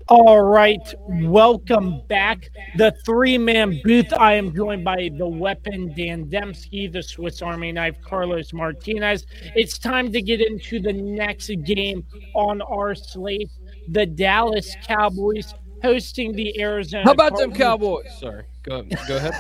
All 0.09 0.43
right, 0.43 0.95
welcome 1.09 2.03
back. 2.09 2.51
The 2.77 2.95
three 3.07 3.39
man 3.39 3.81
booth. 3.85 4.13
I 4.13 4.35
am 4.35 4.55
joined 4.55 4.85
by 4.85 5.09
the 5.17 5.27
weapon 5.27 5.95
Dan 5.97 6.27
Demski, 6.27 6.93
the 6.93 7.03
Swiss 7.03 7.41
Army 7.41 7.73
knife 7.73 7.97
Carlos 8.03 8.53
Martinez. 8.53 9.25
It's 9.55 9.79
time 9.79 10.13
to 10.13 10.21
get 10.21 10.43
into 10.43 10.79
the 10.79 10.93
next 10.93 11.51
game 11.65 12.05
on 12.35 12.61
our 12.61 12.95
slate. 12.95 13.51
The 13.89 14.05
Dallas 14.05 14.77
Cowboys 14.87 15.55
hosting 15.83 16.33
the 16.33 16.61
Arizona. 16.61 17.05
How 17.05 17.13
about 17.13 17.39
them 17.39 17.55
Cowboys? 17.55 18.19
Sorry, 18.19 18.45
go 18.63 18.83
go 19.09 19.17
ahead. 19.17 19.33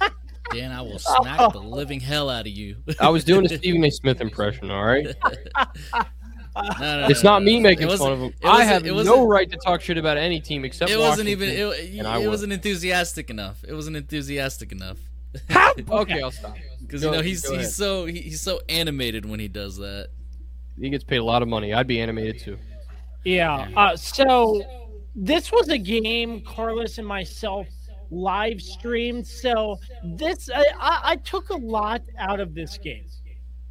Dan, 0.52 0.70
I 0.70 0.82
will 0.82 0.98
smack 0.98 1.52
the 1.52 1.60
living 1.60 1.98
hell 1.98 2.28
out 2.28 2.42
of 2.42 2.52
you. 2.52 2.76
I 3.00 3.08
was 3.08 3.24
doing 3.24 3.46
a 3.46 3.56
Stephen 3.56 3.82
A. 3.84 3.90
Smith 3.90 4.20
impression. 4.20 4.70
All 4.70 4.84
right, 4.84 5.06
No, 6.54 7.00
no, 7.00 7.06
it's 7.08 7.24
no, 7.24 7.30
not 7.30 7.38
no, 7.42 7.46
me 7.46 7.56
no. 7.58 7.62
making 7.62 7.88
It 7.88 7.98
fun 7.98 8.12
of 8.12 8.18
him. 8.20 8.34
I 8.44 8.64
have 8.64 8.84
it 8.86 8.92
no 8.92 9.26
right 9.26 9.50
to 9.50 9.56
talk 9.56 9.80
shit 9.80 9.96
about 9.96 10.18
any 10.18 10.40
team 10.40 10.64
except 10.64 10.90
It 10.90 10.98
wasn't 10.98 11.28
even. 11.28 11.48
Washington, 11.48 12.06
It, 12.06 12.24
it 12.24 12.28
wasn't 12.28 12.52
enthusiastic 12.52 13.30
enough. 13.30 13.64
It 13.66 13.72
wasn't 13.72 13.96
enthusiastic 13.96 14.72
enough. 14.72 14.98
How? 15.48 15.72
Okay, 15.90 16.20
I'll 16.20 16.30
stop. 16.30 16.56
Because 16.80 17.02
you 17.02 17.10
know 17.10 17.22
he's 17.22 17.42
go 17.42 17.54
ahead. 17.54 17.64
he's 17.64 17.74
so 17.74 18.04
he, 18.04 18.20
he's 18.20 18.42
so 18.42 18.60
animated 18.68 19.24
when 19.24 19.40
he 19.40 19.48
does 19.48 19.76
that. 19.78 20.08
He 20.78 20.90
gets 20.90 21.04
paid 21.04 21.18
a 21.18 21.24
lot 21.24 21.40
of 21.42 21.48
money. 21.48 21.72
I'd 21.72 21.86
be 21.86 22.00
animated 22.00 22.40
too. 22.40 22.58
Yeah. 23.24 23.68
Uh, 23.76 23.96
so 23.96 24.62
this 25.14 25.50
was 25.52 25.68
a 25.68 25.78
game 25.78 26.42
Carlos 26.42 26.98
and 26.98 27.06
myself 27.06 27.66
live 28.10 28.60
streamed. 28.60 29.26
So 29.26 29.78
this 30.04 30.50
I, 30.54 30.64
I, 30.78 31.00
I 31.12 31.16
took 31.16 31.48
a 31.48 31.56
lot 31.56 32.02
out 32.18 32.40
of 32.40 32.54
this 32.54 32.76
game. 32.76 33.04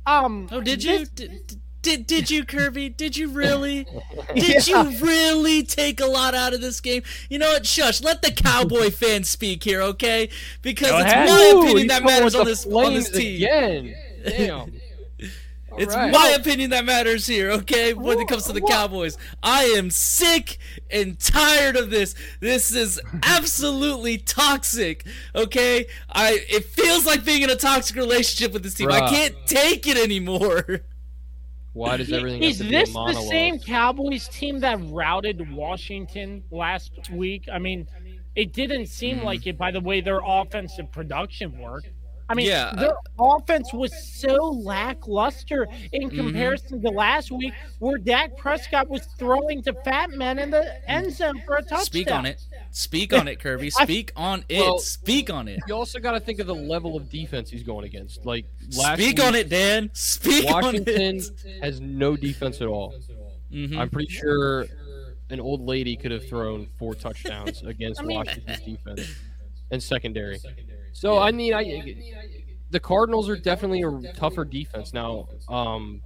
Um. 0.08 0.50
Oh, 0.52 0.62
did 0.62 0.84
you? 0.84 1.00
this- 1.00 1.10
Did, 1.10 1.48
did- 1.48 1.62
Did 1.82 2.06
did 2.06 2.30
you 2.30 2.46
Kirby? 2.46 2.90
Did 2.90 3.18
you 3.18 3.30
really? 3.30 3.88
Did 4.36 4.68
you 4.68 4.90
really 5.00 5.64
take 5.64 6.00
a 6.00 6.06
lot 6.06 6.36
out 6.36 6.54
of 6.54 6.62
this 6.62 6.80
game? 6.80 7.04
You 7.30 7.40
know 7.40 7.50
what? 7.50 7.66
Shush. 7.66 8.02
Let 8.02 8.22
the 8.22 8.32
Cowboy 8.32 8.90
fans 8.92 9.30
speak 9.30 9.64
here, 9.64 9.82
okay? 9.82 10.30
Because 10.62 10.90
Go 10.92 10.98
it's 10.98 11.12
ahead. 11.12 11.30
my 11.30 11.52
Ooh, 11.54 11.60
opinion 11.60 11.78
he's 11.78 11.88
that 11.88 12.04
matters 12.04 12.36
on 12.36 12.46
this 12.46 12.66
on 12.66 12.94
this 12.94 13.10
team. 13.10 13.38
Again. 13.38 13.96
Damn. 14.26 14.74
It's 15.78 15.94
Alright. 15.94 16.12
my 16.12 16.36
opinion 16.38 16.72
that 16.72 16.84
matters 16.84 17.26
here, 17.26 17.50
okay? 17.52 17.94
When 17.94 18.20
it 18.20 18.28
comes 18.28 18.44
to 18.48 18.54
the 18.54 18.60
Cowboys, 18.60 19.18
I 19.42 19.64
am 19.64 19.90
sick 19.90 20.58
and 20.90 21.18
tired 21.18 21.78
of 21.78 21.90
this. 21.90 22.14
This 22.42 22.76
is 22.76 23.00
absolutely 23.24 24.18
toxic, 24.18 25.06
okay? 25.34 25.88
I 26.10 26.40
it 26.50 26.66
feels 26.66 27.06
like 27.06 27.24
being 27.24 27.42
in 27.44 27.50
a 27.50 27.56
toxic 27.56 27.96
relationship 27.96 28.52
with 28.52 28.64
this 28.64 28.74
team. 28.74 28.92
I 28.92 29.10
can't 29.10 29.36
take 29.46 29.88
it 29.88 29.98
anymore. 29.98 30.82
Why 31.74 31.98
does 31.98 32.12
everything 32.12 32.44
Is 32.44 32.58
have 32.60 32.68
to 32.68 32.72
be 32.72 32.72
this 32.72 32.94
the 32.94 33.14
same 33.14 33.60
Cowboys 33.60 34.28
team 34.28 34.60
that 34.60 34.80
routed 34.82 35.50
Washington 35.52 36.44
last 36.52 36.92
week? 37.12 37.48
I 37.52 37.60
mean, 37.60 37.88
it 38.36 38.54
didn't 38.54 38.88
seem 38.88 39.18
Mm-hmm. 39.18 39.26
like 39.26 39.48
it 39.48 39.58
by 39.58 39.72
the 39.72 39.80
way 39.82 40.02
their 40.02 40.20
offensive 40.26 40.92
production 40.92 41.58
worked. 41.60 41.91
I 42.32 42.34
mean, 42.34 42.46
Yeah, 42.48 42.74
their 42.76 42.94
offense 43.20 43.74
was 43.74 43.92
so 44.14 44.36
lackluster 44.52 45.68
in 45.92 46.10
Mm-hmm. 46.10 46.18
comparison 46.18 46.82
to 46.82 46.90
last 46.90 47.32
week, 47.32 47.54
where 47.80 47.98
Dak 47.98 48.38
Prescott 48.38 48.88
was 48.90 49.06
throwing 49.20 49.62
to 49.64 49.74
fat 49.84 50.12
men 50.12 50.40
in 50.40 50.50
the 50.50 50.90
end 50.90 51.14
zone 51.14 51.42
for 51.46 51.56
a 51.58 51.62
touchdown. 51.62 51.86
Speak 51.86 52.12
on 52.12 52.26
it. 52.26 52.42
Speak 52.72 53.14
on 53.14 53.28
it, 53.28 53.40
Kirby. 53.40 53.70
Speak 53.70 54.12
on 54.16 54.46
it. 54.48 54.60
Well, 54.60 54.80
Speak 54.80 55.30
on 55.30 55.48
it. 55.50 55.60
You 55.68 55.76
also 55.76 56.00
got 56.00 56.12
to 56.14 56.20
think 56.22 56.40
of 56.40 56.48
the 56.48 56.56
level 56.56 56.96
of 56.96 57.10
defense 57.10 57.50
he's 57.50 57.64
going 57.64 57.86
against. 57.86 58.26
Like 58.26 58.46
last 58.78 59.00
Speak 59.00 59.18
week, 59.18 59.26
on 59.26 59.36
it, 59.36 59.50
Dan. 59.50 59.90
Speak 59.94 60.46
Washington 60.50 60.94
on 60.96 61.02
it. 61.16 61.16
Washington 61.18 61.62
has 61.62 61.82
no 61.82 62.16
defense 62.16 62.62
at 62.62 62.68
all. 62.68 62.96
Mhm. 63.54 63.78
I'm 63.78 63.90
pretty 63.90 64.12
sure 64.12 64.66
an 65.30 65.40
old 65.42 65.62
lady 65.62 65.98
could 65.98 66.12
have 66.12 66.28
thrown 66.30 66.68
four 66.80 66.96
touchdowns 66.96 67.62
against 67.66 68.00
I 68.02 68.06
mean- 68.06 68.18
Washington's 68.18 68.62
defense 68.66 69.02
and 69.72 69.84
secondary. 69.84 70.40
So 70.94 71.18
I 71.18 71.32
mean, 71.32 71.54
I 71.54 71.96
the 72.70 72.80
Cardinals 72.80 73.30
are 73.30 73.36
definitely 73.38 73.82
a 73.82 74.14
tougher 74.14 74.46
defense 74.46 74.94
now. 74.94 75.28
Um, 75.50 76.02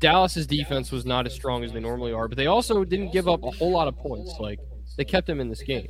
Dallas's 0.00 0.46
defense 0.46 0.92
was 0.92 1.06
not 1.06 1.26
as 1.26 1.32
strong 1.32 1.64
as 1.64 1.72
they 1.72 1.80
normally 1.80 2.12
are, 2.12 2.28
but 2.28 2.36
they 2.36 2.46
also 2.46 2.84
didn't 2.84 3.12
give 3.12 3.28
up 3.28 3.42
a 3.42 3.50
whole 3.50 3.70
lot 3.72 3.88
of 3.88 3.96
points. 3.96 4.34
Like 4.38 4.60
they 4.96 5.04
kept 5.04 5.26
them 5.26 5.40
in 5.40 5.48
this 5.48 5.62
game. 5.62 5.86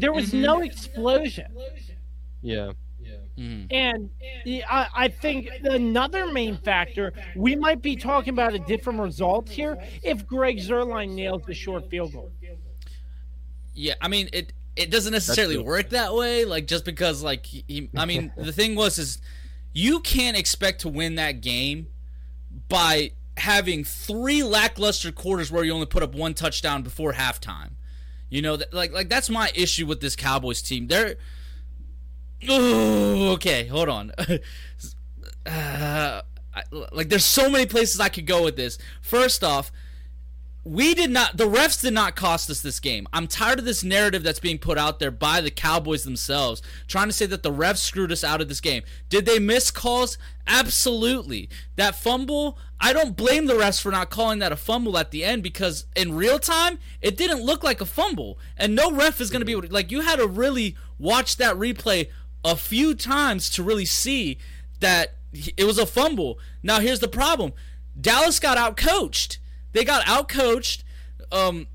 There 0.00 0.12
was 0.12 0.32
no 0.32 0.60
explosion. 0.60 1.46
Yeah. 2.42 2.72
Mhm. 3.38 3.68
And 3.70 4.10
I, 4.68 4.88
I 4.94 5.08
think 5.08 5.48
another 5.62 6.26
main 6.32 6.56
factor, 6.56 7.12
we 7.36 7.54
might 7.54 7.80
be 7.80 7.94
talking 7.94 8.32
about 8.32 8.54
a 8.54 8.58
different 8.58 8.98
result 8.98 9.48
here 9.48 9.78
if 10.02 10.26
Greg 10.26 10.58
Zuerlein 10.58 11.10
nails 11.14 11.42
the 11.46 11.54
short 11.54 11.88
field 11.88 12.12
goal. 12.12 12.32
Yeah, 13.74 13.94
I 14.00 14.08
mean 14.08 14.28
it. 14.32 14.52
It 14.78 14.90
doesn't 14.90 15.12
necessarily 15.12 15.58
work 15.58 15.90
that 15.90 16.14
way. 16.14 16.44
Like 16.44 16.66
just 16.66 16.84
because, 16.84 17.22
like 17.22 17.46
he, 17.46 17.90
I 17.96 18.06
mean, 18.06 18.32
the 18.36 18.52
thing 18.52 18.74
was 18.74 18.98
is, 18.98 19.18
you 19.72 20.00
can't 20.00 20.36
expect 20.36 20.82
to 20.82 20.88
win 20.88 21.16
that 21.16 21.40
game 21.40 21.88
by 22.68 23.12
having 23.36 23.84
three 23.84 24.42
lackluster 24.42 25.12
quarters 25.12 25.50
where 25.50 25.64
you 25.64 25.72
only 25.72 25.86
put 25.86 26.02
up 26.02 26.14
one 26.14 26.34
touchdown 26.34 26.82
before 26.82 27.12
halftime. 27.12 27.70
You 28.30 28.42
know, 28.42 28.56
that, 28.56 28.72
like 28.72 28.92
like 28.92 29.08
that's 29.08 29.30
my 29.30 29.50
issue 29.54 29.86
with 29.86 30.00
this 30.00 30.14
Cowboys 30.14 30.62
team. 30.62 30.86
They're 30.86 31.16
oh, 32.48 33.32
okay. 33.32 33.66
Hold 33.66 33.88
on. 33.88 34.12
uh, 35.46 36.22
I, 36.54 36.62
like 36.92 37.08
there's 37.08 37.24
so 37.24 37.48
many 37.48 37.66
places 37.66 38.00
I 38.00 38.08
could 38.08 38.26
go 38.26 38.44
with 38.44 38.56
this. 38.56 38.78
First 39.00 39.42
off, 39.42 39.72
we 40.64 40.94
did 40.94 41.10
not 41.10 41.36
the 41.36 41.46
refs 41.46 41.80
did 41.80 41.94
not 41.94 42.16
cost 42.16 42.50
us 42.50 42.60
this 42.60 42.80
game. 42.80 43.06
I'm 43.12 43.26
tired 43.26 43.58
of 43.58 43.64
this 43.64 43.82
narrative 43.82 44.22
that's 44.22 44.40
being 44.40 44.58
put 44.58 44.76
out 44.76 44.98
there 44.98 45.10
by 45.10 45.40
the 45.40 45.50
Cowboys 45.50 46.04
themselves 46.04 46.62
trying 46.86 47.08
to 47.08 47.12
say 47.12 47.26
that 47.26 47.42
the 47.42 47.52
refs 47.52 47.78
screwed 47.78 48.12
us 48.12 48.24
out 48.24 48.40
of 48.40 48.48
this 48.48 48.60
game. 48.60 48.82
Did 49.08 49.24
they 49.24 49.38
miss 49.38 49.70
calls? 49.70 50.18
Absolutely. 50.46 51.48
That 51.76 51.94
fumble, 51.94 52.58
I 52.80 52.92
don't 52.92 53.16
blame 53.16 53.46
the 53.46 53.54
refs 53.54 53.80
for 53.80 53.90
not 53.90 54.10
calling 54.10 54.40
that 54.40 54.52
a 54.52 54.56
fumble 54.56 54.98
at 54.98 55.10
the 55.10 55.24
end 55.24 55.42
because 55.42 55.86
in 55.96 56.14
real 56.14 56.38
time, 56.38 56.78
it 57.00 57.16
didn't 57.16 57.42
look 57.42 57.62
like 57.62 57.80
a 57.80 57.86
fumble. 57.86 58.38
And 58.56 58.74
no 58.74 58.90
ref 58.90 59.20
is 59.20 59.30
going 59.30 59.40
to 59.40 59.46
be 59.46 59.52
able 59.52 59.62
to 59.62 59.72
like 59.72 59.90
you 59.90 60.02
had 60.02 60.16
to 60.16 60.26
really 60.26 60.76
watch 60.98 61.36
that 61.36 61.56
replay 61.56 62.08
a 62.44 62.56
few 62.56 62.94
times 62.94 63.48
to 63.50 63.62
really 63.62 63.86
see 63.86 64.38
that 64.80 65.14
it 65.56 65.64
was 65.64 65.78
a 65.78 65.86
fumble. 65.86 66.38
Now 66.62 66.80
here's 66.80 67.00
the 67.00 67.08
problem. 67.08 67.52
Dallas 67.98 68.38
got 68.38 68.58
out 68.58 68.76
coached. 68.76 69.37
They 69.72 69.84
got 69.84 70.04
outcoached 70.04 70.82
um, 71.30 71.66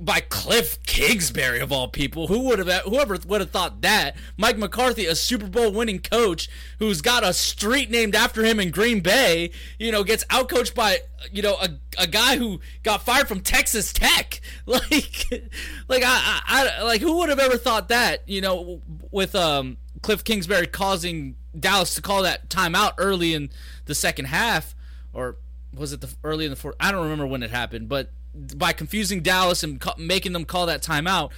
by 0.00 0.20
Cliff 0.20 0.82
Kingsbury 0.84 1.60
of 1.60 1.70
all 1.70 1.88
people. 1.88 2.26
Who 2.26 2.40
would 2.44 2.58
have 2.58 2.82
whoever 2.84 3.18
would 3.26 3.40
have 3.40 3.50
thought 3.50 3.82
that? 3.82 4.16
Mike 4.36 4.56
McCarthy, 4.56 5.06
a 5.06 5.14
Super 5.14 5.46
Bowl 5.46 5.72
winning 5.72 6.00
coach 6.00 6.48
who's 6.78 7.02
got 7.02 7.22
a 7.22 7.32
street 7.32 7.90
named 7.90 8.14
after 8.14 8.42
him 8.42 8.58
in 8.58 8.70
Green 8.70 9.00
Bay, 9.00 9.50
you 9.78 9.92
know, 9.92 10.02
gets 10.02 10.24
outcoached 10.26 10.74
by 10.74 11.00
you 11.30 11.42
know 11.42 11.56
a, 11.60 11.68
a 11.98 12.06
guy 12.06 12.36
who 12.36 12.60
got 12.82 13.02
fired 13.02 13.28
from 13.28 13.40
Texas 13.40 13.92
Tech. 13.92 14.40
Like 14.66 15.50
like 15.88 16.02
I, 16.04 16.40
I, 16.46 16.70
I 16.78 16.82
like 16.82 17.00
who 17.00 17.18
would 17.18 17.28
have 17.28 17.40
ever 17.40 17.56
thought 17.56 17.88
that, 17.88 18.28
you 18.28 18.40
know, 18.40 18.80
with 19.10 19.34
um 19.34 19.78
Cliff 20.02 20.22
Kingsbury 20.22 20.68
causing 20.68 21.34
Dallas 21.58 21.94
to 21.94 22.02
call 22.02 22.22
that 22.22 22.48
timeout 22.48 22.92
early 22.98 23.34
in 23.34 23.50
the 23.86 23.94
second 23.94 24.26
half 24.26 24.76
or 25.12 25.36
was 25.74 25.92
it 25.92 26.00
the 26.00 26.14
early 26.24 26.44
in 26.44 26.50
the 26.50 26.56
fourth? 26.56 26.76
I 26.80 26.92
don't 26.92 27.02
remember 27.02 27.26
when 27.26 27.42
it 27.42 27.50
happened, 27.50 27.88
but 27.88 28.10
by 28.34 28.72
confusing 28.72 29.22
Dallas 29.22 29.62
and 29.62 29.82
making 29.98 30.32
them 30.32 30.44
call 30.44 30.66
that 30.66 30.82
timeout, 30.82 31.30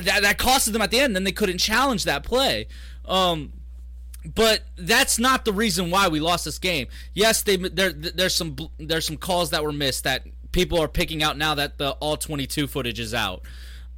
that 0.00 0.22
that 0.22 0.38
costed 0.38 0.72
them 0.72 0.82
at 0.82 0.90
the 0.90 1.00
end. 1.00 1.14
Then 1.14 1.24
they 1.24 1.32
couldn't 1.32 1.58
challenge 1.58 2.04
that 2.04 2.24
play. 2.24 2.66
Um, 3.04 3.52
but 4.24 4.62
that's 4.76 5.18
not 5.18 5.44
the 5.44 5.52
reason 5.52 5.90
why 5.90 6.08
we 6.08 6.20
lost 6.20 6.44
this 6.44 6.58
game. 6.58 6.86
Yes, 7.14 7.42
they 7.42 7.56
there 7.56 7.92
there's 7.92 8.34
some 8.34 8.56
there's 8.78 9.06
some 9.06 9.16
calls 9.16 9.50
that 9.50 9.64
were 9.64 9.72
missed 9.72 10.04
that 10.04 10.24
people 10.52 10.80
are 10.80 10.88
picking 10.88 11.22
out 11.22 11.36
now 11.36 11.54
that 11.54 11.78
the 11.78 11.92
all 11.92 12.16
22 12.16 12.66
footage 12.66 13.00
is 13.00 13.14
out. 13.14 13.42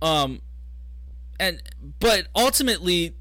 Um, 0.01 0.41
and 1.39 1.63
but 2.01 2.29
ultimately 2.35 3.17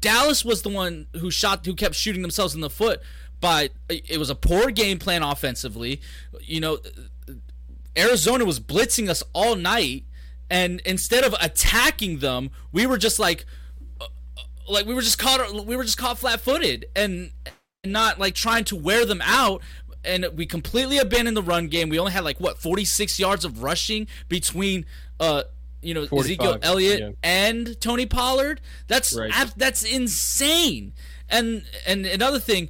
Dallas 0.00 0.44
was 0.44 0.62
the 0.62 0.68
one 0.68 1.06
who 1.16 1.30
shot 1.30 1.64
who 1.64 1.74
kept 1.74 1.94
shooting 1.94 2.22
themselves 2.22 2.54
in 2.54 2.60
the 2.60 2.70
foot 2.70 3.00
by 3.42 3.68
it 3.90 4.18
was 4.18 4.30
a 4.30 4.34
poor 4.34 4.70
game 4.70 4.98
plan 4.98 5.22
offensively. 5.22 6.00
You 6.40 6.60
know, 6.60 6.78
Arizona 7.96 8.46
was 8.46 8.58
blitzing 8.58 9.10
us 9.10 9.22
all 9.34 9.54
night 9.56 10.04
and 10.48 10.80
instead 10.84 11.24
of 11.24 11.34
attacking 11.40 12.18
them, 12.18 12.50
we 12.72 12.86
were 12.86 12.98
just 12.98 13.18
like 13.18 13.44
uh, 14.00 14.06
like 14.68 14.86
we 14.86 14.94
were 14.94 15.02
just 15.02 15.18
caught 15.18 15.66
we 15.66 15.76
were 15.76 15.84
just 15.84 15.98
caught 15.98 16.18
flat-footed 16.18 16.86
and 16.94 17.32
not 17.84 18.18
like 18.18 18.34
trying 18.34 18.64
to 18.64 18.76
wear 18.76 19.04
them 19.04 19.20
out 19.24 19.60
and 20.04 20.26
we 20.34 20.46
completely 20.46 20.98
abandoned 20.98 21.36
the 21.36 21.42
run 21.42 21.68
game. 21.68 21.88
We 21.88 21.98
only 21.98 22.12
had 22.12 22.24
like 22.24 22.38
what 22.38 22.58
46 22.58 23.18
yards 23.18 23.44
of 23.44 23.62
rushing 23.62 24.06
between 24.28 24.84
uh 25.20 25.44
you 25.80 25.94
know 25.94 26.06
45, 26.06 26.24
Ezekiel 26.26 26.58
Elliott 26.62 27.00
yeah. 27.00 27.10
and 27.22 27.80
Tony 27.80 28.06
Pollard. 28.06 28.60
That's 28.88 29.16
Right. 29.16 29.30
ab- 29.34 29.54
that's 29.56 29.82
insane. 29.82 30.92
And 31.28 31.64
and 31.86 32.04
another 32.04 32.38
thing, 32.38 32.68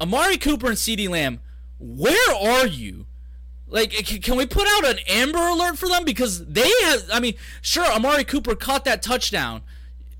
Amari 0.00 0.38
Cooper 0.38 0.68
and 0.68 0.76
CeeDee 0.76 1.08
Lamb, 1.08 1.40
where 1.78 2.34
are 2.34 2.66
you? 2.66 3.06
Like, 3.68 3.92
can 4.22 4.36
we 4.36 4.46
put 4.46 4.66
out 4.66 4.84
an 4.86 4.98
Amber 5.08 5.38
Alert 5.38 5.78
for 5.78 5.88
them 5.88 6.04
because 6.04 6.44
they 6.46 6.68
have? 6.84 7.04
I 7.12 7.20
mean, 7.20 7.34
sure, 7.62 7.84
Amari 7.84 8.24
Cooper 8.24 8.56
caught 8.56 8.84
that 8.86 9.00
touchdown, 9.02 9.62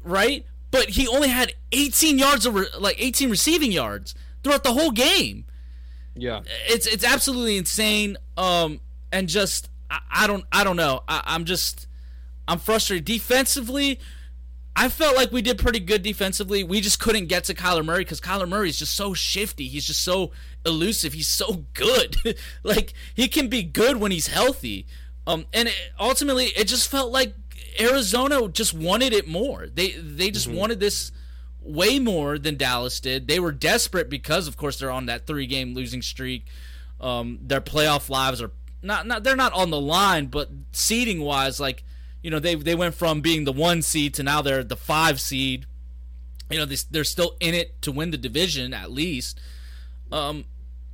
right? 0.04 0.46
But 0.70 0.90
he 0.90 1.08
only 1.08 1.28
had 1.28 1.54
18 1.72 2.16
yards 2.18 2.46
of 2.46 2.54
re- 2.54 2.66
like 2.78 2.96
18 3.02 3.28
receiving 3.28 3.72
yards 3.72 4.14
throughout 4.44 4.62
the 4.62 4.72
whole 4.72 4.92
game 4.92 5.44
Yeah. 6.14 6.40
it's 6.68 6.86
it's 6.86 7.04
absolutely 7.04 7.56
insane. 7.56 8.16
Um, 8.36 8.80
and 9.12 9.28
just 9.28 9.68
I, 9.90 9.98
I 10.10 10.26
don't 10.28 10.44
I 10.52 10.62
don't 10.62 10.76
know. 10.76 11.02
I, 11.08 11.22
I'm 11.26 11.44
just 11.44 11.88
I'm 12.46 12.58
frustrated 12.58 13.04
defensively. 13.04 13.98
I 14.76 14.88
felt 14.88 15.16
like 15.16 15.32
we 15.32 15.42
did 15.42 15.58
pretty 15.58 15.80
good 15.80 16.02
defensively. 16.02 16.64
We 16.64 16.80
just 16.80 17.00
couldn't 17.00 17.26
get 17.26 17.44
to 17.44 17.54
Kyler 17.54 17.84
Murray 17.84 18.04
because 18.04 18.20
Kyler 18.20 18.48
Murray 18.48 18.68
is 18.68 18.78
just 18.78 18.94
so 18.94 19.14
shifty. 19.14 19.66
He's 19.68 19.84
just 19.84 20.02
so 20.02 20.30
elusive. 20.64 21.12
He's 21.12 21.26
so 21.26 21.64
good. 21.74 22.16
like 22.62 22.94
he 23.14 23.28
can 23.28 23.48
be 23.48 23.62
good 23.62 23.96
when 23.96 24.12
he's 24.12 24.28
healthy. 24.28 24.86
Um, 25.26 25.46
and 25.52 25.68
it, 25.68 25.74
ultimately, 25.98 26.46
it 26.46 26.66
just 26.66 26.90
felt 26.90 27.12
like 27.12 27.34
Arizona 27.78 28.48
just 28.48 28.72
wanted 28.72 29.12
it 29.12 29.28
more. 29.28 29.66
They 29.66 29.90
they 29.90 30.30
just 30.30 30.48
wanted 30.48 30.80
this 30.80 31.12
way 31.60 31.98
more 31.98 32.38
than 32.38 32.56
Dallas 32.56 33.00
did. 33.00 33.28
They 33.28 33.38
were 33.38 33.52
desperate 33.52 34.08
because, 34.08 34.48
of 34.48 34.56
course, 34.56 34.78
they're 34.78 34.90
on 34.90 35.06
that 35.06 35.26
three 35.26 35.46
game 35.46 35.74
losing 35.74 36.02
streak. 36.02 36.46
Um, 37.00 37.38
their 37.42 37.60
playoff 37.60 38.08
lives 38.08 38.40
are 38.42 38.52
not 38.82 39.06
not 39.06 39.24
they're 39.24 39.36
not 39.36 39.52
on 39.52 39.70
the 39.70 39.80
line, 39.80 40.26
but 40.26 40.50
seeding 40.72 41.20
wise, 41.20 41.60
like 41.60 41.84
you 42.22 42.30
know 42.30 42.38
they 42.38 42.54
they 42.54 42.74
went 42.74 42.94
from 42.94 43.20
being 43.20 43.44
the 43.44 43.52
one 43.52 43.82
seed 43.82 44.14
to 44.14 44.22
now 44.22 44.42
they're 44.42 44.64
the 44.64 44.76
five 44.76 45.20
seed. 45.20 45.66
You 46.50 46.58
know 46.58 46.64
they, 46.64 46.76
they're 46.90 47.04
still 47.04 47.36
in 47.40 47.54
it 47.54 47.80
to 47.82 47.92
win 47.92 48.10
the 48.10 48.18
division 48.18 48.74
at 48.74 48.90
least. 48.90 49.40
Um, 50.10 50.44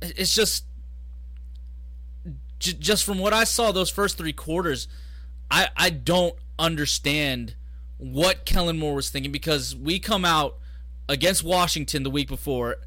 it's 0.01 0.35
just 0.35 0.65
j- 2.59 2.73
just 2.73 3.03
from 3.03 3.19
what 3.19 3.33
I 3.33 3.43
saw 3.43 3.71
those 3.71 3.89
first 3.89 4.17
three 4.17 4.33
quarters, 4.33 4.87
I 5.49 5.69
I 5.75 5.89
don't 5.89 6.35
understand 6.59 7.55
what 7.97 8.45
Kellen 8.45 8.77
Moore 8.77 8.95
was 8.95 9.09
thinking 9.09 9.31
because 9.31 9.75
we 9.75 9.99
come 9.99 10.23
out 10.25 10.57
against 11.09 11.43
Washington 11.43 12.03
the 12.03 12.09
week 12.09 12.27
before. 12.27 12.77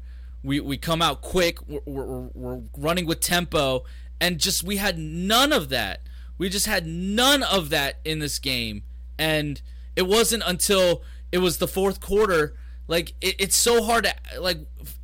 We, 0.43 0.59
we 0.59 0.77
come 0.77 1.01
out 1.01 1.21
quick. 1.21 1.59
We're, 1.67 1.81
we're, 1.85 2.29
we're 2.33 2.61
running 2.77 3.05
with 3.05 3.19
tempo, 3.19 3.83
and 4.19 4.39
just 4.39 4.63
we 4.63 4.77
had 4.77 4.97
none 4.97 5.53
of 5.53 5.69
that. 5.69 6.01
We 6.41 6.49
just 6.49 6.65
had 6.65 6.87
none 6.87 7.43
of 7.43 7.69
that 7.69 7.99
in 8.03 8.17
this 8.17 8.39
game, 8.39 8.81
and 9.19 9.61
it 9.95 10.07
wasn't 10.07 10.41
until 10.43 11.03
it 11.31 11.37
was 11.37 11.59
the 11.59 11.67
fourth 11.67 11.99
quarter. 11.99 12.55
Like 12.87 13.13
it, 13.21 13.35
it's 13.37 13.55
so 13.55 13.83
hard 13.83 14.05
to 14.05 14.41
like 14.41 14.57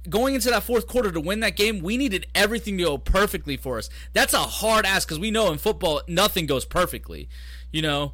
going 0.10 0.34
into 0.34 0.50
that 0.50 0.64
fourth 0.64 0.88
quarter 0.88 1.12
to 1.12 1.20
win 1.22 1.42
that 1.42 1.56
game. 1.56 1.84
We 1.84 1.96
needed 1.96 2.26
everything 2.34 2.80
to 2.80 2.86
go 2.86 2.98
perfectly 2.98 3.56
for 3.56 3.78
us. 3.78 3.88
That's 4.14 4.34
a 4.34 4.40
hard 4.40 4.88
ask 4.88 5.08
because 5.08 5.20
we 5.20 5.30
know 5.30 5.52
in 5.52 5.60
football 5.60 6.02
nothing 6.08 6.48
goes 6.48 6.66
perfectly, 6.66 7.30
you 7.72 7.84
know, 7.84 8.14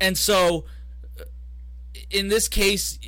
and 0.00 0.18
so 0.18 0.64
in 2.10 2.26
this 2.26 2.48
case, 2.48 2.98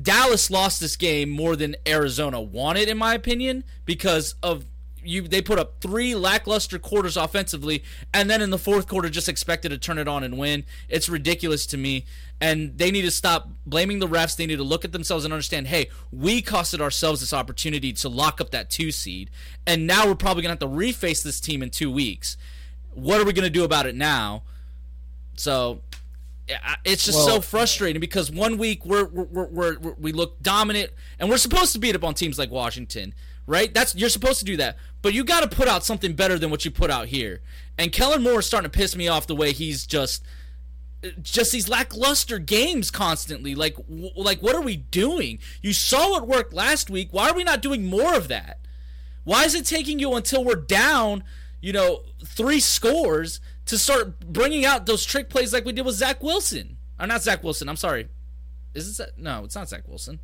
Dallas 0.00 0.50
lost 0.50 0.80
this 0.80 0.96
game 0.96 1.28
more 1.28 1.54
than 1.54 1.76
Arizona 1.86 2.40
wanted, 2.40 2.88
in 2.88 2.96
my 2.96 3.12
opinion, 3.12 3.62
because 3.84 4.36
of 4.42 4.64
you. 5.06 5.22
They 5.22 5.42
put 5.42 5.58
up 5.58 5.80
three 5.80 6.14
lackluster 6.14 6.78
quarters 6.78 7.16
offensively, 7.16 7.82
and 8.12 8.28
then 8.28 8.42
in 8.42 8.50
the 8.50 8.58
fourth 8.58 8.88
quarter, 8.88 9.08
just 9.08 9.28
expected 9.28 9.70
to 9.70 9.78
turn 9.78 9.98
it 9.98 10.08
on 10.08 10.24
and 10.24 10.38
win. 10.38 10.64
It's 10.88 11.08
ridiculous 11.08 11.66
to 11.66 11.76
me, 11.76 12.04
and 12.40 12.76
they 12.76 12.90
need 12.90 13.02
to 13.02 13.10
stop 13.10 13.48
blaming 13.66 13.98
the 13.98 14.08
refs. 14.08 14.36
They 14.36 14.46
need 14.46 14.56
to 14.56 14.64
look 14.64 14.84
at 14.84 14.92
themselves 14.92 15.24
and 15.24 15.32
understand, 15.32 15.68
hey, 15.68 15.90
we 16.12 16.42
costed 16.42 16.80
ourselves 16.80 17.20
this 17.20 17.32
opportunity 17.32 17.92
to 17.94 18.08
lock 18.08 18.40
up 18.40 18.50
that 18.50 18.70
two 18.70 18.90
seed, 18.90 19.30
and 19.66 19.86
now 19.86 20.06
we're 20.06 20.14
probably 20.14 20.42
gonna 20.42 20.52
have 20.52 20.58
to 20.60 20.66
reface 20.66 21.22
this 21.22 21.40
team 21.40 21.62
in 21.62 21.70
two 21.70 21.90
weeks. 21.90 22.36
What 22.94 23.20
are 23.20 23.24
we 23.24 23.32
gonna 23.32 23.50
do 23.50 23.64
about 23.64 23.86
it 23.86 23.94
now? 23.94 24.42
So 25.36 25.80
it's 26.84 27.04
just 27.04 27.18
well, 27.18 27.26
so 27.26 27.40
frustrating 27.40 28.00
because 28.00 28.30
one 28.30 28.56
week 28.58 28.84
we're, 28.86 29.04
we're, 29.06 29.24
we're, 29.24 29.78
we're, 29.78 29.94
we 29.98 30.12
look 30.12 30.40
dominant 30.42 30.90
and 31.18 31.28
we're 31.28 31.38
supposed 31.38 31.72
to 31.72 31.78
beat 31.78 31.94
up 31.94 32.04
on 32.04 32.14
teams 32.14 32.38
like 32.38 32.50
Washington, 32.50 33.14
right? 33.46 33.72
That's 33.72 33.94
you're 33.94 34.08
supposed 34.08 34.38
to 34.40 34.44
do 34.44 34.56
that, 34.58 34.76
but 35.06 35.14
you 35.14 35.22
got 35.22 35.48
to 35.48 35.56
put 35.56 35.68
out 35.68 35.84
something 35.84 36.14
better 36.14 36.36
than 36.36 36.50
what 36.50 36.64
you 36.64 36.70
put 36.72 36.90
out 36.90 37.06
here. 37.06 37.40
And 37.78 37.92
Kellen 37.92 38.24
Moore 38.24 38.40
is 38.40 38.46
starting 38.46 38.68
to 38.68 38.76
piss 38.76 38.96
me 38.96 39.06
off 39.06 39.28
the 39.28 39.36
way 39.36 39.52
he's 39.52 39.86
just 39.86 40.24
just 41.22 41.52
these 41.52 41.68
lackluster 41.68 42.40
games 42.40 42.90
constantly. 42.90 43.54
Like 43.54 43.76
like 44.16 44.42
what 44.42 44.56
are 44.56 44.62
we 44.62 44.74
doing? 44.74 45.38
You 45.62 45.72
saw 45.72 46.10
what 46.10 46.26
worked 46.26 46.52
last 46.52 46.90
week. 46.90 47.10
Why 47.12 47.30
are 47.30 47.36
we 47.36 47.44
not 47.44 47.62
doing 47.62 47.84
more 47.86 48.16
of 48.16 48.26
that? 48.26 48.58
Why 49.22 49.44
is 49.44 49.54
it 49.54 49.64
taking 49.64 50.00
you 50.00 50.12
until 50.14 50.42
we're 50.42 50.56
down, 50.56 51.22
you 51.60 51.72
know, 51.72 52.02
three 52.24 52.58
scores 52.58 53.38
to 53.66 53.78
start 53.78 54.18
bringing 54.18 54.64
out 54.64 54.86
those 54.86 55.04
trick 55.04 55.30
plays 55.30 55.52
like 55.52 55.64
we 55.64 55.72
did 55.72 55.86
with 55.86 55.94
Zach 55.94 56.20
Wilson. 56.20 56.78
Or 56.98 57.06
not 57.06 57.22
Zach 57.22 57.44
Wilson. 57.44 57.68
I'm 57.68 57.76
sorry. 57.76 58.08
Is 58.74 58.98
it? 58.98 59.12
No, 59.16 59.44
it's 59.44 59.54
not 59.54 59.68
Zach 59.68 59.86
Wilson. 59.86 60.18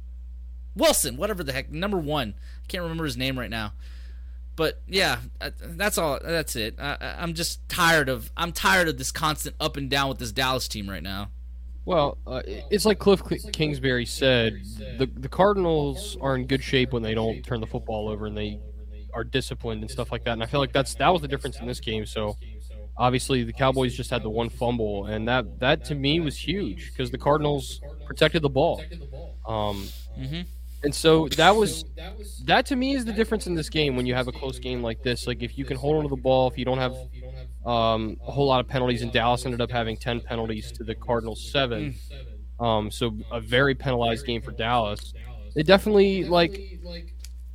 Wilson, 0.74 1.16
whatever 1.16 1.44
the 1.44 1.52
heck, 1.52 1.70
number 1.70 1.98
one. 1.98 2.34
I 2.64 2.66
can't 2.66 2.82
remember 2.82 3.04
his 3.04 3.16
name 3.16 3.38
right 3.38 3.48
now. 3.48 3.74
But 4.54 4.82
yeah, 4.86 5.18
uh, 5.40 5.50
that's 5.60 5.98
all. 5.98 6.18
That's 6.22 6.56
it. 6.56 6.76
I, 6.78 7.16
I'm 7.18 7.34
just 7.34 7.66
tired 7.68 8.08
of. 8.08 8.30
I'm 8.36 8.52
tired 8.52 8.88
of 8.88 8.98
this 8.98 9.10
constant 9.10 9.56
up 9.60 9.76
and 9.76 9.88
down 9.88 10.08
with 10.08 10.18
this 10.18 10.32
Dallas 10.32 10.68
team 10.68 10.88
right 10.88 11.02
now. 11.02 11.30
Well, 11.84 12.18
uh, 12.26 12.42
it's 12.46 12.84
like 12.84 12.98
Cliff 12.98 13.22
Kingsbury 13.52 14.06
said. 14.06 14.60
The 14.98 15.06
the 15.06 15.28
Cardinals 15.28 16.16
are 16.20 16.36
in 16.36 16.46
good 16.46 16.62
shape 16.62 16.92
when 16.92 17.02
they 17.02 17.14
don't 17.14 17.42
turn 17.42 17.60
the 17.60 17.66
football 17.66 18.08
over 18.08 18.26
and 18.26 18.36
they 18.36 18.60
are 19.14 19.24
disciplined 19.24 19.82
and 19.82 19.90
stuff 19.90 20.12
like 20.12 20.24
that. 20.24 20.32
And 20.32 20.42
I 20.42 20.46
feel 20.46 20.60
like 20.60 20.72
that's 20.72 20.94
that 20.94 21.08
was 21.08 21.22
the 21.22 21.28
difference 21.28 21.58
in 21.58 21.66
this 21.66 21.80
game. 21.80 22.06
So 22.06 22.36
obviously 22.96 23.42
the 23.44 23.52
Cowboys 23.52 23.94
just 23.94 24.10
had 24.10 24.22
the 24.22 24.30
one 24.30 24.48
fumble, 24.48 25.06
and 25.06 25.26
that 25.28 25.58
that 25.60 25.84
to 25.86 25.94
me 25.94 26.20
was 26.20 26.36
huge 26.36 26.92
because 26.92 27.10
the 27.10 27.18
Cardinals 27.18 27.80
protected 28.06 28.42
the 28.42 28.48
ball. 28.48 28.82
Um, 29.46 29.88
mm-hmm. 30.18 30.42
And 30.84 30.94
so 30.94 31.28
that 31.36 31.54
was 31.54 31.84
that 32.44 32.66
to 32.66 32.76
me 32.76 32.94
is 32.94 33.04
the 33.04 33.12
difference 33.12 33.46
in 33.46 33.54
this 33.54 33.68
game 33.68 33.96
when 33.96 34.04
you 34.04 34.14
have 34.14 34.28
a 34.28 34.32
close 34.32 34.58
game 34.58 34.82
like 34.82 35.02
this. 35.02 35.26
Like 35.26 35.42
if 35.42 35.56
you 35.56 35.64
can 35.64 35.76
hold 35.76 35.96
on 35.96 36.02
to 36.02 36.08
the 36.08 36.20
ball, 36.20 36.50
if 36.50 36.58
you 36.58 36.64
don't 36.64 36.78
have 36.78 36.94
um, 37.64 38.16
a 38.26 38.32
whole 38.32 38.46
lot 38.46 38.60
of 38.60 38.68
penalties, 38.68 39.02
and 39.02 39.12
Dallas 39.12 39.44
ended 39.44 39.60
up 39.60 39.70
having 39.70 39.96
ten 39.96 40.20
penalties 40.20 40.72
to 40.72 40.84
the 40.84 40.94
Cardinals 40.94 41.50
seven. 41.50 41.94
Um, 42.58 42.90
so 42.90 43.16
a 43.30 43.40
very 43.40 43.74
penalized 43.74 44.26
game 44.26 44.42
for 44.42 44.52
Dallas. 44.52 45.14
They 45.54 45.62
definitely 45.62 46.24
like 46.24 46.80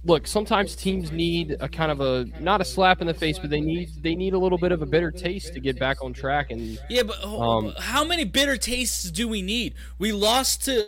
look, 0.07 0.25
sometimes 0.25 0.75
teams 0.75 1.11
need 1.11 1.57
a 1.59 1.67
kind 1.67 1.91
of 1.91 1.99
a 1.99 2.25
not 2.39 2.61
a 2.61 2.65
slap 2.65 3.01
in 3.01 3.07
the 3.07 3.13
face, 3.13 3.37
but 3.37 3.49
they 3.49 3.61
need 3.61 3.89
they 4.01 4.15
need 4.15 4.33
a 4.33 4.37
little 4.37 4.57
bit 4.57 4.71
of 4.71 4.81
a 4.81 4.85
bitter 4.85 5.11
taste 5.11 5.53
to 5.53 5.59
get 5.59 5.77
back 5.77 6.03
on 6.03 6.13
track. 6.13 6.51
And 6.51 6.79
yeah, 6.89 7.03
but 7.03 7.23
um, 7.23 7.73
how 7.79 8.03
many 8.03 8.23
bitter 8.23 8.57
tastes 8.57 9.11
do 9.11 9.27
we 9.27 9.41
need? 9.41 9.75
We 9.99 10.11
lost 10.11 10.65
to 10.65 10.87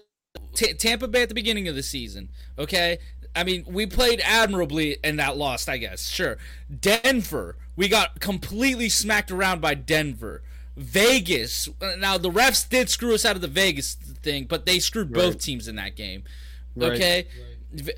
T- 0.59 0.73
Tampa 0.73 1.07
Bay 1.07 1.21
at 1.21 1.29
the 1.29 1.35
beginning 1.35 1.67
of 1.67 1.75
the 1.75 1.83
season. 1.83 2.29
Okay, 2.57 2.99
I 3.35 3.43
mean 3.43 3.63
we 3.67 3.85
played 3.85 4.21
admirably 4.23 4.97
and 5.03 5.17
that 5.19 5.37
lost. 5.37 5.69
I 5.69 5.77
guess 5.77 6.07
sure. 6.09 6.37
Denver, 6.79 7.55
we 7.75 7.87
got 7.87 8.19
completely 8.19 8.89
smacked 8.89 9.31
around 9.31 9.61
by 9.61 9.73
Denver. 9.73 10.43
Vegas. 10.75 11.67
Now 11.97 12.17
the 12.17 12.29
refs 12.29 12.67
did 12.67 12.89
screw 12.89 13.13
us 13.13 13.25
out 13.25 13.35
of 13.35 13.41
the 13.41 13.47
Vegas 13.47 13.95
thing, 13.95 14.45
but 14.45 14.65
they 14.65 14.79
screwed 14.79 15.15
right. 15.15 15.23
both 15.25 15.39
teams 15.39 15.67
in 15.67 15.75
that 15.75 15.95
game. 15.95 16.23
Okay. 16.77 17.15
Right 17.15 17.27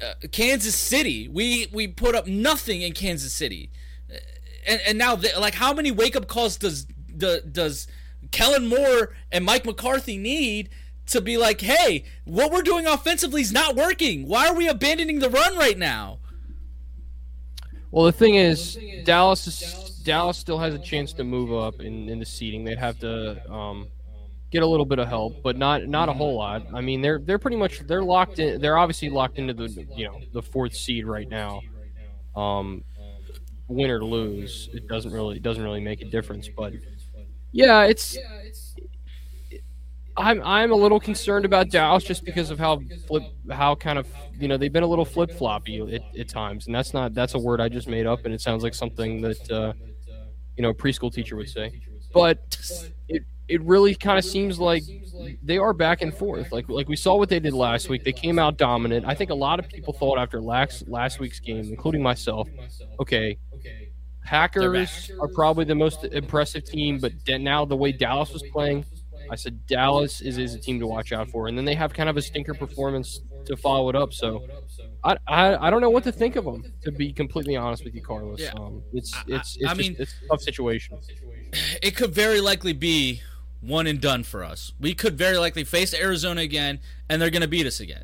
uh, 0.02 0.28
Kansas 0.32 0.76
City. 0.76 1.28
We 1.28 1.68
we 1.72 1.88
put 1.88 2.16
up 2.16 2.28
nothing 2.28 2.82
in 2.82 2.94
Kansas 2.94 3.34
City, 3.34 3.70
and 4.68 4.82
and 4.86 4.98
now 4.98 5.18
like 5.40 5.56
how 5.56 5.74
many 5.74 5.92
wake 5.92 6.16
up 6.16 6.28
calls 6.28 6.58
does 6.58 6.88
the 7.08 7.42
does 7.50 7.88
Kellen 8.32 8.68
Moore 8.68 9.14
and 9.32 9.46
Mike 9.46 9.66
McCarthy 9.66 10.18
need 10.18 10.70
to 11.12 11.22
be 11.22 11.38
like, 11.38 11.62
hey, 11.62 12.04
what 12.26 12.52
we're 12.52 12.62
doing 12.62 12.86
offensively 12.88 13.42
is 13.42 13.52
not 13.52 13.76
working. 13.76 14.28
Why 14.28 14.48
are 14.48 14.56
we 14.56 14.68
abandoning 14.68 15.20
the 15.20 15.30
run 15.30 15.58
right 15.58 15.78
now? 15.78 16.20
Well, 17.92 18.06
the 18.06 18.12
thing 18.12 18.36
is, 18.36 18.78
Dallas 19.04 19.48
is 19.48 20.02
Dallas 20.04 20.38
still 20.38 20.58
has 20.58 20.74
a 20.74 20.80
chance 20.80 21.14
to 21.14 21.24
move 21.24 21.54
up 21.54 21.82
in, 21.82 22.10
in 22.10 22.20
the 22.20 22.26
seating. 22.26 22.64
They'd 22.64 22.80
have 22.80 22.98
to 23.00 23.52
um, 23.52 23.88
get 24.50 24.64
a 24.64 24.66
little 24.68 24.86
bit 24.86 25.00
of 25.00 25.08
help, 25.08 25.44
but 25.44 25.58
not 25.58 25.88
not 25.88 26.10
a 26.10 26.14
whole 26.14 26.36
lot. 26.36 26.66
I 26.74 26.82
mean, 26.82 27.02
they're 27.02 27.20
they're 27.20 27.40
pretty 27.40 27.58
much 27.58 27.80
they're 27.88 28.04
locked 28.04 28.40
in. 28.40 28.62
They're 28.62 28.78
obviously 28.78 29.10
locked 29.10 29.38
into 29.38 29.54
the 29.54 29.86
you 29.96 30.06
know 30.06 30.20
the 30.34 30.42
fourth 30.42 30.74
seed 30.76 31.06
right 31.06 31.28
now. 31.30 31.62
Um, 32.36 32.84
win 33.68 33.90
or 33.90 34.04
lose, 34.04 34.70
it 34.74 34.88
doesn't 34.88 35.12
really 35.12 35.38
it 35.38 35.44
doesn't 35.44 35.64
really 35.64 35.82
make 35.82 36.02
a 36.02 36.06
difference. 36.06 36.50
But 36.56 36.74
yeah, 37.52 37.84
it's. 37.84 38.18
I'm 40.22 40.42
I'm 40.44 40.72
a 40.72 40.76
little 40.76 41.00
concerned 41.00 41.46
about 41.46 41.70
Dallas 41.70 42.04
just 42.04 42.24
because 42.24 42.52
of 42.52 42.60
how 42.60 42.82
flip 43.08 43.24
how 43.50 43.76
kind 43.76 43.98
of 43.98 44.08
you 44.40 44.48
know 44.48 44.56
they've 44.56 44.72
been 44.72 44.84
a 44.84 44.88
little 44.88 45.06
flip 45.06 45.32
floppy 45.32 45.80
at, 45.96 46.04
at, 46.18 46.30
times, 46.30 46.68
and 46.68 46.76
that's 46.76 46.94
not 46.94 47.14
that's 47.14 47.34
a 47.34 47.40
word 47.40 47.60
I 47.60 47.70
just 47.70 47.88
made 47.88 48.06
up, 48.06 48.26
and 48.26 48.34
it 48.34 48.40
sounds 48.40 48.64
like 48.64 48.76
something 48.76 49.22
that 49.22 49.52
uh, 49.52 49.74
you 50.56 50.62
know 50.62 50.70
a 50.70 50.74
preschool 50.74 51.12
teacher 51.12 51.36
would 51.36 51.50
say. 51.50 51.82
But 52.14 52.40
it 53.08 53.24
it 53.48 53.62
really 53.64 53.96
kind 53.96 54.20
of 54.20 54.24
seems 54.24 54.60
like 54.60 54.84
they 55.44 55.58
are 55.58 55.74
back 55.74 56.02
and 56.02 56.14
forth. 56.14 56.52
Like 56.52 56.70
like 56.70 56.88
we 56.88 56.96
saw 56.96 57.16
what 57.16 57.30
they 57.30 57.40
did 57.40 57.54
last 57.54 57.90
week. 57.90 58.04
They 58.04 58.14
came 58.14 58.38
out 58.38 58.58
dominant. 58.58 59.06
I 59.08 59.16
think 59.16 59.32
a 59.32 59.36
lot 59.36 59.60
of 59.60 59.68
people 59.70 59.92
thought 59.94 60.20
after 60.20 60.40
last 60.40 60.88
last 60.88 61.20
week's 61.20 61.40
game, 61.40 61.66
including 61.70 62.04
myself, 62.04 62.48
okay, 63.00 63.38
Packers 64.24 65.12
are 65.20 65.28
probably 65.28 65.66
the 65.66 65.76
most 65.76 66.04
impressive 66.06 66.64
team, 66.64 67.00
but 67.00 67.14
now 67.28 67.66
the 67.66 67.76
way 67.76 67.92
Dallas 67.92 68.32
was 68.32 68.44
playing, 68.52 68.86
I 69.32 69.36
said 69.36 69.66
Dallas 69.66 70.20
is, 70.20 70.38
is 70.38 70.56
a 70.56 70.60
team 70.60 70.78
to 70.82 70.88
watch 70.88 71.14
out 71.14 71.30
for. 71.30 71.48
And 71.48 71.58
then 71.58 71.64
they 71.64 71.74
have 71.74 71.94
kind 71.94 72.10
of 72.10 72.18
a 72.18 72.22
stinker 72.22 72.54
performance 72.54 73.22
to 73.46 73.56
follow 73.56 73.88
it 73.88 73.96
up. 73.96 74.12
So 74.12 74.46
I, 75.06 75.16
I, 75.26 75.68
I 75.68 75.70
don't 75.70 75.80
know 75.80 75.90
what 75.90 76.04
to 76.04 76.12
think 76.12 76.36
of 76.36 76.44
them, 76.44 76.74
to 76.84 76.92
be 76.92 77.14
completely 77.14 77.56
honest 77.56 77.86
with 77.86 77.96
you, 77.96 78.02
Carlos. 78.02 78.42
Yeah. 78.42 78.52
Um, 78.58 78.84
it's 78.92 79.16
it's 79.28 79.56
it's, 79.56 79.66
I, 79.66 79.72
I 79.72 79.74
mean, 79.76 79.96
it's 79.98 80.14
a 80.26 80.28
tough 80.28 80.42
situation. 80.42 80.98
It 81.82 81.98
could 81.98 82.14
very 82.16 82.40
likely 82.40 82.72
be 82.72 83.22
one 83.60 83.86
and 83.86 84.00
done 84.00 84.24
for 84.24 84.42
us. 84.42 84.72
We 84.80 84.94
could 84.94 85.18
very 85.18 85.38
likely 85.38 85.66
face 85.66 85.94
Arizona 85.94 86.40
again, 86.42 86.80
and 87.10 87.22
they're 87.22 87.30
going 87.30 87.42
to 87.42 87.48
beat 87.48 87.66
us 87.66 87.82
again. 87.82 88.04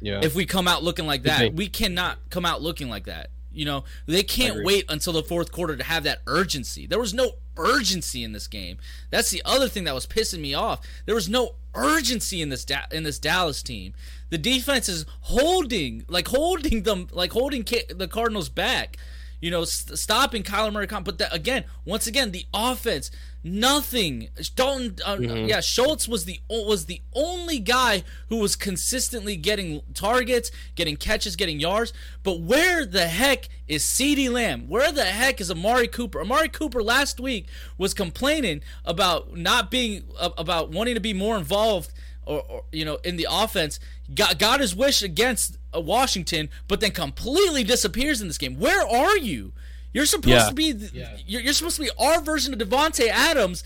Yeah. 0.00 0.18
If 0.20 0.34
we 0.34 0.46
come 0.46 0.66
out 0.66 0.82
looking 0.82 1.06
like 1.06 1.22
that, 1.22 1.54
we 1.54 1.68
cannot 1.68 2.18
come 2.30 2.44
out 2.44 2.60
looking 2.60 2.88
like 2.88 3.04
that. 3.04 3.30
You 3.54 3.64
know, 3.64 3.84
they 4.06 4.22
can't 4.22 4.64
wait 4.64 4.84
until 4.88 5.12
the 5.12 5.22
fourth 5.22 5.52
quarter 5.52 5.76
to 5.76 5.84
have 5.84 6.04
that 6.04 6.22
urgency. 6.26 6.86
There 6.86 6.98
was 6.98 7.14
no 7.14 7.32
urgency 7.56 8.24
in 8.24 8.32
this 8.32 8.46
game. 8.46 8.78
That's 9.10 9.30
the 9.30 9.42
other 9.44 9.68
thing 9.68 9.84
that 9.84 9.94
was 9.94 10.06
pissing 10.06 10.40
me 10.40 10.54
off. 10.54 10.80
There 11.06 11.14
was 11.14 11.28
no 11.28 11.54
urgency 11.74 12.42
in 12.42 12.48
this 12.48 12.64
da- 12.64 12.86
in 12.90 13.02
this 13.02 13.18
Dallas 13.18 13.62
team. 13.62 13.94
The 14.30 14.38
defense 14.38 14.88
is 14.88 15.04
holding, 15.22 16.04
like 16.08 16.28
holding 16.28 16.82
them, 16.82 17.08
like 17.12 17.32
holding 17.32 17.64
the 17.94 18.08
Cardinals 18.08 18.48
back. 18.48 18.96
You 19.40 19.50
know, 19.50 19.64
st- 19.64 19.98
stopping 19.98 20.44
Kyler 20.44 20.72
Murray. 20.72 20.86
But 20.86 21.18
the, 21.18 21.32
again, 21.32 21.64
once 21.84 22.06
again, 22.06 22.30
the 22.30 22.46
offense 22.54 23.10
Nothing. 23.44 24.28
Dalton, 24.54 24.96
uh, 25.04 25.16
yeah, 25.20 25.60
Schultz 25.60 26.06
was 26.06 26.26
the 26.26 26.40
was 26.48 26.86
the 26.86 27.02
only 27.12 27.58
guy 27.58 28.04
who 28.28 28.36
was 28.36 28.54
consistently 28.54 29.34
getting 29.34 29.82
targets, 29.94 30.52
getting 30.76 30.96
catches, 30.96 31.34
getting 31.34 31.58
yards. 31.58 31.92
But 32.22 32.40
where 32.40 32.86
the 32.86 33.08
heck 33.08 33.48
is 33.66 33.82
CeeDee 33.82 34.30
Lamb? 34.30 34.68
Where 34.68 34.92
the 34.92 35.04
heck 35.04 35.40
is 35.40 35.50
Amari 35.50 35.88
Cooper? 35.88 36.20
Amari 36.20 36.48
Cooper 36.48 36.84
last 36.84 37.18
week 37.18 37.48
was 37.78 37.94
complaining 37.94 38.62
about 38.84 39.36
not 39.36 39.72
being 39.72 40.04
uh, 40.20 40.30
about 40.38 40.70
wanting 40.70 40.94
to 40.94 41.00
be 41.00 41.12
more 41.12 41.36
involved, 41.36 41.92
or, 42.24 42.42
or 42.42 42.62
you 42.70 42.84
know, 42.84 42.98
in 43.02 43.16
the 43.16 43.26
offense. 43.28 43.80
Got 44.14 44.38
got 44.38 44.60
his 44.60 44.72
wish 44.76 45.02
against 45.02 45.58
uh, 45.74 45.80
Washington, 45.80 46.48
but 46.68 46.80
then 46.80 46.92
completely 46.92 47.64
disappears 47.64 48.20
in 48.20 48.28
this 48.28 48.38
game. 48.38 48.60
Where 48.60 48.86
are 48.86 49.16
you? 49.16 49.52
You're 49.92 50.06
supposed 50.06 50.28
Yeah. 50.28 50.48
to 50.48 50.54
be 50.54 50.72
th- 50.74 50.92
you're, 51.26 51.42
you're 51.42 51.52
supposed 51.52 51.76
to 51.76 51.82
be 51.82 51.90
our 51.98 52.20
version 52.22 52.52
of 52.52 52.58
Davante 52.66 53.08
Adams, 53.08 53.62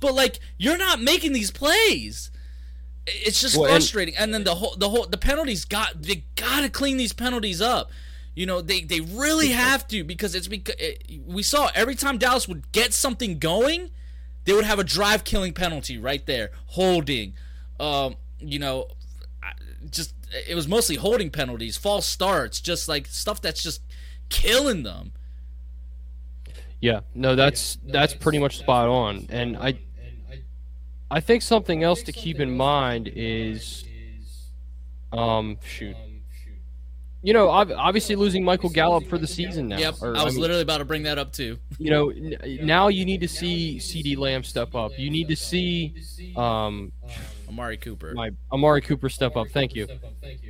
but 0.00 0.14
like 0.14 0.40
you're 0.56 0.78
not 0.78 1.00
making 1.00 1.32
these 1.32 1.50
plays. 1.50 2.30
It's 3.06 3.40
just 3.40 3.56
Well, 3.56 3.70
frustrating. 3.70 4.16
And, 4.16 4.34
then 4.34 4.44
the 4.44 4.54
whole 4.56 4.76
the 4.76 4.88
whole 4.90 5.06
the 5.06 5.16
penalties 5.18 5.64
got 5.64 6.02
they 6.02 6.24
got 6.36 6.60
to 6.62 6.68
clean 6.68 6.96
these 6.96 7.12
penalties 7.12 7.60
up. 7.60 7.90
You 8.34 8.46
know 8.46 8.60
they 8.60 8.82
they 8.82 9.00
really 9.00 9.48
have 9.48 9.86
to 9.88 10.04
because 10.04 10.34
it's 10.34 10.46
because 10.48 10.76
we 11.26 11.42
saw 11.42 11.70
every 11.74 11.94
time 11.94 12.18
Dallas 12.18 12.46
would 12.46 12.70
get 12.72 12.92
something 12.92 13.38
going, 13.38 13.90
they 14.44 14.52
would 14.52 14.64
have 14.64 14.78
a 14.78 14.84
drive 14.84 15.24
killing 15.24 15.52
penalty 15.52 15.98
right 15.98 16.24
there, 16.26 16.50
holding. 16.66 17.34
Um, 17.80 18.16
you 18.40 18.58
know, 18.58 18.88
just 19.90 20.14
it 20.48 20.54
was 20.54 20.68
mostly 20.68 20.96
holding 20.96 21.30
penalties, 21.30 21.76
false 21.76 22.06
starts, 22.06 22.60
just 22.60 22.88
like 22.88 23.06
stuff 23.06 23.40
that's 23.40 23.62
just 23.62 23.80
killing 24.28 24.82
them. 24.82 25.12
Yeah, 26.80 27.00
no, 27.14 27.34
that's 27.34 27.78
that's 27.86 28.14
pretty 28.14 28.38
much 28.38 28.58
spot 28.58 28.88
on. 28.88 29.26
And 29.30 29.56
I 29.56 29.78
I 31.10 31.20
think 31.20 31.42
something 31.42 31.82
else 31.82 32.02
to 32.02 32.12
keep 32.12 32.38
in 32.38 32.56
mind 32.56 33.10
is 33.14 33.84
um 35.12 35.58
shoot. 35.64 35.96
You 37.20 37.32
know, 37.32 37.48
ob- 37.48 37.72
obviously 37.72 38.14
losing 38.14 38.44
Michael 38.44 38.70
Gallup 38.70 39.08
for 39.08 39.18
the 39.18 39.26
season 39.26 39.66
now. 39.66 39.78
Yep, 39.78 39.96
or, 40.02 40.16
I 40.16 40.22
was 40.22 40.34
mean, 40.34 40.42
literally 40.42 40.62
about 40.62 40.78
to 40.78 40.84
bring 40.84 41.02
that 41.02 41.18
up 41.18 41.32
too. 41.32 41.58
you 41.78 41.90
know, 41.90 42.12
now 42.62 42.86
you 42.86 43.04
need 43.04 43.20
to 43.22 43.28
see 43.28 43.78
CeeDee 43.78 44.16
Lamb 44.16 44.44
step 44.44 44.76
up. 44.76 44.92
You 44.96 45.10
need 45.10 45.26
to 45.28 45.36
see 45.36 45.94
um 46.36 46.92
Amari 47.48 47.76
Cooper. 47.78 48.12
my 48.14 48.30
Amari 48.52 48.82
Cooper 48.82 49.08
step 49.08 49.36
up. 49.36 49.48
Thank 49.48 49.74
you. 49.74 49.88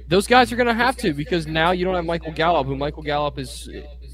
Those 0.08 0.26
guys 0.26 0.52
are 0.52 0.56
going 0.56 0.66
to 0.66 0.74
have 0.74 0.96
to 0.98 1.14
because 1.14 1.46
now 1.46 1.70
you 1.70 1.84
don't 1.84 1.94
have 1.94 2.04
Michael 2.04 2.32
Gallup, 2.32 2.66
who 2.66 2.76
Michael 2.76 3.02
Gallup 3.02 3.38
is 3.38 3.68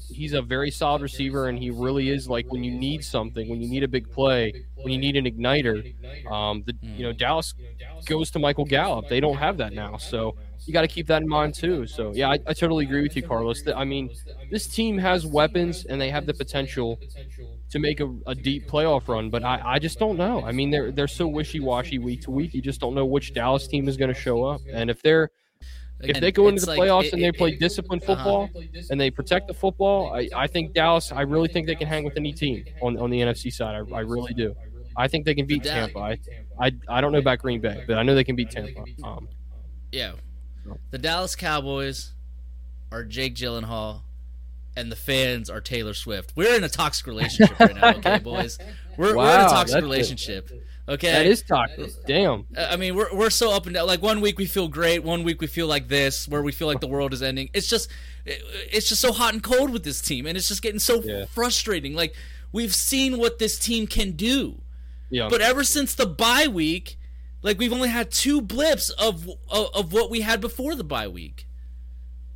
he's 0.09 0.33
a 0.33 0.41
very 0.41 0.71
solid 0.71 1.01
receiver 1.01 1.47
and 1.47 1.57
he 1.57 1.71
really 1.71 2.09
is 2.09 2.29
like 2.29 2.51
when 2.51 2.63
you 2.63 2.71
need 2.71 3.03
something, 3.03 3.47
when 3.49 3.61
you 3.61 3.69
need 3.69 3.83
a 3.83 3.87
big 3.87 4.09
play, 4.11 4.65
when 4.75 4.93
you 4.93 4.99
need 4.99 5.15
an 5.15 5.25
igniter, 5.25 5.83
um 6.31 6.63
the 6.65 6.73
you 6.81 7.03
know 7.03 7.13
Dallas 7.13 7.53
goes 8.05 8.31
to 8.31 8.39
Michael 8.39 8.65
Gallup. 8.65 9.07
They 9.09 9.19
don't 9.19 9.37
have 9.37 9.57
that 9.57 9.73
now. 9.73 9.97
So 9.97 10.35
you 10.65 10.73
got 10.73 10.81
to 10.81 10.87
keep 10.87 11.07
that 11.07 11.21
in 11.21 11.27
mind 11.27 11.53
too. 11.53 11.85
So 11.87 12.11
yeah, 12.13 12.29
I, 12.29 12.39
I 12.47 12.53
totally 12.53 12.85
agree 12.85 13.01
with 13.03 13.15
you, 13.15 13.21
Carlos. 13.21 13.61
I 13.75 13.83
mean, 13.85 14.09
this 14.49 14.67
team 14.67 14.97
has 14.97 15.25
weapons 15.25 15.85
and 15.85 15.99
they 16.01 16.09
have 16.09 16.25
the 16.25 16.33
potential 16.33 16.99
to 17.69 17.79
make 17.79 17.99
a, 17.99 18.13
a 18.27 18.35
deep 18.35 18.67
playoff 18.69 19.07
run, 19.07 19.29
but 19.29 19.43
I, 19.43 19.61
I 19.63 19.79
just 19.79 19.99
don't 19.99 20.17
know. 20.17 20.43
I 20.45 20.51
mean, 20.51 20.69
they're 20.71 20.91
they're 20.91 21.07
so 21.07 21.27
wishy 21.27 21.59
washy 21.59 21.99
week 21.99 22.21
to 22.23 22.31
week. 22.31 22.53
You 22.53 22.61
just 22.61 22.79
don't 22.79 22.93
know 22.95 23.05
which 23.05 23.33
Dallas 23.33 23.67
team 23.67 23.87
is 23.87 23.97
going 23.97 24.13
to 24.13 24.19
show 24.19 24.43
up. 24.43 24.61
And 24.71 24.89
if 24.89 25.01
they're 25.01 25.29
if 26.09 26.19
they 26.19 26.31
go 26.31 26.47
into 26.47 26.61
the 26.65 26.71
like- 26.71 26.79
playoffs 26.79 27.05
it- 27.05 27.13
and 27.13 27.21
they 27.21 27.27
it- 27.27 27.37
play 27.37 27.51
it- 27.51 27.59
disciplined 27.59 28.03
uh-huh. 28.03 28.15
football 28.15 28.49
and 28.89 28.99
they 28.99 29.09
protect 29.11 29.47
the 29.47 29.53
football, 29.53 30.13
I, 30.13 30.29
I 30.35 30.47
think 30.47 30.73
Dallas. 30.73 31.11
I 31.11 31.21
really 31.21 31.47
think 31.47 31.67
they 31.67 31.75
can 31.75 31.87
hang 31.87 32.03
with 32.03 32.17
any 32.17 32.33
team 32.33 32.65
on 32.81 32.97
on 32.97 33.09
the 33.09 33.19
NFC 33.19 33.51
side. 33.51 33.75
I, 33.91 33.95
I 33.95 33.99
really 34.01 34.33
do. 34.33 34.55
I 34.97 35.07
think 35.07 35.25
they 35.25 35.35
can 35.35 35.45
beat 35.45 35.63
Tampa. 35.63 35.99
I, 35.99 36.17
I 36.59 36.71
I 36.87 37.01
don't 37.01 37.11
know 37.11 37.17
about 37.19 37.39
Green 37.39 37.59
Bay, 37.61 37.83
but 37.87 37.97
I 37.97 38.03
know 38.03 38.15
they 38.15 38.23
can 38.23 38.35
beat 38.35 38.51
Tampa. 38.51 38.83
Um, 39.03 39.27
Yeah. 39.91 40.13
The 40.91 40.97
Dallas 40.97 41.35
Cowboys 41.35 42.13
are 42.91 43.03
Jake 43.03 43.35
Gyllenhaal, 43.35 44.01
and 44.75 44.91
the 44.91 44.95
fans 44.95 45.49
are 45.49 45.61
Taylor 45.61 45.93
Swift. 45.93 46.33
We're 46.35 46.55
in 46.55 46.63
a 46.63 46.69
toxic 46.69 47.05
relationship 47.07 47.59
right 47.59 47.75
now, 47.75 47.89
okay, 47.97 48.17
boys? 48.23 48.57
We're, 48.97 49.15
we're 49.15 49.33
in 49.35 49.41
a 49.41 49.49
toxic 49.49 49.81
relationship. 49.81 50.49
Okay. 50.87 51.11
that 51.11 51.25
is 51.25 51.41
toxic. 51.41 51.91
Damn. 52.05 52.45
I 52.57 52.75
mean, 52.75 52.95
we're 52.95 53.13
we're 53.15 53.31
so 53.31 53.51
up 53.51 53.65
and 53.65 53.73
down. 53.73 53.87
Like 53.87 54.01
one 54.03 54.21
week 54.21 54.37
we 54.37 54.45
feel 54.45 54.67
great, 54.67 55.03
one 55.03 55.23
week 55.23 55.41
we 55.41 55.47
feel 55.47 55.65
like 55.67 55.87
this, 55.87 56.27
where 56.27 56.43
we 56.43 56.51
feel 56.51 56.67
like 56.67 56.79
the 56.79 56.87
world 56.87 57.11
is 57.11 57.23
ending. 57.23 57.49
It's 57.53 57.67
just, 57.67 57.89
it's 58.25 58.87
just 58.87 59.01
so 59.01 59.11
hot 59.11 59.33
and 59.33 59.41
cold 59.41 59.71
with 59.71 59.83
this 59.83 59.99
team, 60.01 60.27
and 60.27 60.37
it's 60.37 60.47
just 60.47 60.61
getting 60.61 60.79
so 60.79 61.01
Yeah. 61.01 61.25
frustrating. 61.25 61.95
Like 61.95 62.13
we've 62.51 62.73
seen 62.75 63.17
what 63.17 63.39
this 63.39 63.57
team 63.57 63.87
can 63.87 64.11
do, 64.11 64.61
Yeah. 65.09 65.27
but 65.27 65.41
ever 65.41 65.63
since 65.63 65.95
the 65.95 66.05
bye 66.05 66.47
week, 66.47 66.97
like 67.41 67.57
we've 67.57 67.73
only 67.73 67.89
had 67.89 68.11
two 68.11 68.39
blips 68.41 68.91
of 68.91 69.27
of, 69.49 69.69
of 69.73 69.91
what 69.91 70.11
we 70.11 70.21
had 70.21 70.39
before 70.39 70.75
the 70.75 70.83
bye 70.83 71.07
week. 71.07 71.47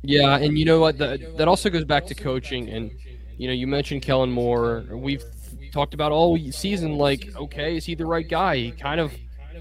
Yeah, 0.02 0.36
and 0.38 0.58
you 0.58 0.64
know 0.64 0.80
what? 0.80 0.98
That 0.98 1.36
that 1.38 1.46
also 1.46 1.70
goes 1.70 1.84
back 1.84 2.06
to 2.06 2.14
coaching, 2.16 2.68
and 2.68 2.90
you 3.38 3.46
know, 3.46 3.54
you 3.54 3.66
mentioned 3.68 4.02
Kellen 4.02 4.30
Moore. 4.32 4.86
We've 4.90 5.22
talked 5.70 5.94
about 5.94 6.12
all 6.12 6.36
season. 6.50 6.98
Like, 6.98 7.28
okay, 7.36 7.76
is 7.76 7.84
he 7.84 7.94
the 7.94 8.06
right 8.06 8.28
guy? 8.28 8.56
He 8.56 8.70
kind 8.72 9.00
of 9.00 9.12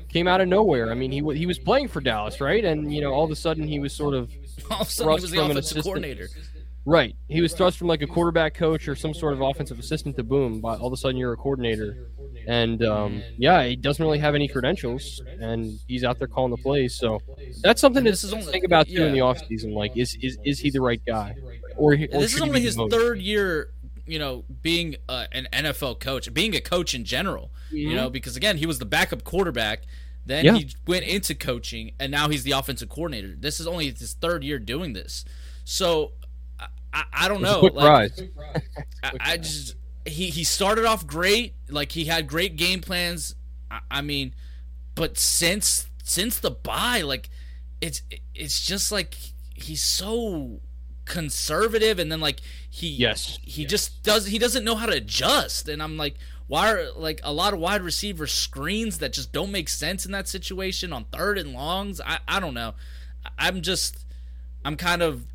came 0.10 0.28
out 0.28 0.42
of 0.42 0.48
nowhere. 0.48 0.92
I 0.92 0.96
mean, 0.96 1.12
he 1.12 1.22
he 1.38 1.46
was 1.46 1.60
playing 1.60 1.88
for 1.88 2.02
Dallas, 2.02 2.42
right? 2.42 2.64
And 2.66 2.94
you 2.94 3.02
know, 3.02 3.12
all 3.14 3.24
of 3.26 3.32
a 3.32 3.36
sudden, 3.36 3.68
he 3.68 3.80
was 3.80 3.94
sort 3.94 4.14
of 4.16 4.32
All 4.72 4.82
of 4.82 4.88
a 4.88 4.90
sudden, 4.90 5.12
he 5.14 5.20
Thrust 5.20 5.22
was 5.22 5.32
the 5.32 5.38
from 5.38 5.46
an 5.46 5.52
offensive 5.52 5.78
assistant. 5.78 5.84
coordinator. 5.86 6.28
right. 6.86 7.16
He 7.28 7.42
was 7.42 7.54
thrust 7.54 7.78
from 7.78 7.88
like 7.88 8.02
a 8.02 8.08
quarterback 8.08 8.54
coach 8.56 8.88
or 8.88 8.96
some 8.96 9.14
sort 9.14 9.34
of 9.34 9.42
offensive 9.42 9.80
assistant 9.80 10.16
to 10.18 10.24
boom. 10.24 10.60
But 10.62 10.80
all 10.80 10.88
of 10.88 10.94
a 10.94 10.98
sudden, 10.98 11.18
you're 11.18 11.34
a 11.34 11.38
coordinator, 11.38 12.10
and 12.48 12.84
um, 12.84 13.24
yeah, 13.38 13.64
he 13.66 13.76
doesn't 13.76 14.04
really 14.04 14.20
have 14.20 14.36
any 14.36 14.48
credentials, 14.48 15.22
and 15.40 15.80
he's 15.88 16.04
out 16.04 16.20
there 16.20 16.28
calling 16.28 16.52
the 16.52 16.58
plays. 16.58 16.96
So 16.96 17.20
that's 17.64 17.80
something 17.82 18.04
to 18.04 18.10
This 18.12 18.24
is 18.24 18.34
only- 18.34 18.52
think 18.52 18.66
about 18.66 18.88
too 18.88 19.04
in 19.04 19.12
the 19.12 19.18
yeah. 19.20 19.24
offseason. 19.24 19.74
Like, 19.74 19.96
is 19.96 20.18
is 20.22 20.38
is 20.44 20.60
he 20.60 20.70
the 20.72 20.82
right 20.82 21.02
guy? 21.06 21.36
Or, 21.78 21.94
or 21.94 21.98
this 21.98 22.36
is 22.36 22.42
only 22.42 22.60
his 22.62 22.76
third 22.90 23.20
year 23.22 23.70
you 24.10 24.20
know 24.20 24.44
being 24.62 24.96
uh, 25.08 25.26
an 25.32 25.48
nfl 25.54 26.00
coach 26.00 26.34
being 26.34 26.56
a 26.56 26.62
coach 26.62 26.94
in 26.94 27.04
general 27.06 27.52
you 27.72 27.96
know 27.96 28.10
because 28.10 28.36
again 28.36 28.58
he 28.58 28.66
was 28.66 28.80
the 28.80 28.86
backup 28.86 29.24
quarterback. 29.24 29.84
Then 30.26 30.46
Yeah. 30.46 30.54
he 30.56 30.70
went 30.86 31.06
into 31.06 31.34
coaching 31.34 31.94
and 32.00 32.12
now 32.12 32.30
he's 32.30 32.44
the 32.44 32.52
offensive 32.52 32.90
coordinator. 32.90 33.36
This 33.40 33.60
is 33.60 33.66
only 33.66 33.90
his 33.92 34.14
third 34.14 34.44
year 34.44 34.60
doing 34.60 34.94
this. 34.94 35.26
So 35.64 36.12
i, 36.92 37.04
I, 37.14 37.28
don't 37.28 37.42
know. 37.42 37.60
quick 37.60 37.74
like. 37.74 38.12
I, 39.04 39.12
I 39.20 39.38
just 39.38 39.76
he 40.06 40.30
he 40.30 40.44
started 40.44 40.86
off 40.86 41.08
great. 41.08 41.56
Like 41.70 41.92
he 41.92 42.06
had 42.06 42.28
great 42.28 42.58
game 42.58 42.82
plans. 42.82 43.36
I, 43.72 43.80
I 43.90 44.02
mean 44.02 44.34
but 45.00 45.18
since 45.18 45.88
since 46.04 46.40
the 46.40 46.52
bye, 46.52 47.02
like 47.02 47.30
it's 47.80 48.02
it's 48.36 48.60
just 48.60 48.92
like 48.92 49.16
he's 49.56 49.82
so 49.82 50.60
conservative 51.10 52.00
and 52.00 52.10
then 52.10 52.22
like 52.22 52.40
he 52.70 52.88
Yes. 52.88 53.40
he 53.42 53.66
just 53.66 54.02
does 54.04 54.28
he 54.28 54.40
doesn't 54.40 54.64
know 54.64 54.76
how 54.76 54.86
to 54.86 54.94
adjust 54.94 55.68
and 55.68 55.84
i'm 55.84 55.98
like 55.98 56.16
why 56.48 56.72
are 56.72 56.92
like 56.96 57.20
a 57.24 57.32
lot 57.32 57.54
of 57.54 57.60
wide 57.60 57.82
receiver 57.84 58.26
screens 58.26 58.98
that 59.00 59.14
just 59.14 59.32
don't 59.32 59.52
make 59.52 59.70
sense 59.70 60.04
in 60.06 60.12
that 60.14 60.28
situation 60.28 60.92
on 60.92 61.06
third 61.12 61.38
and 61.38 61.54
longs? 61.54 62.02
I 62.02 62.18
i 62.28 62.40
don't 62.40 62.56
know. 62.56 62.74
I'm 63.38 63.62
just 63.62 64.04
i'm 64.66 64.76
kind 64.76 65.04
of 65.04 65.26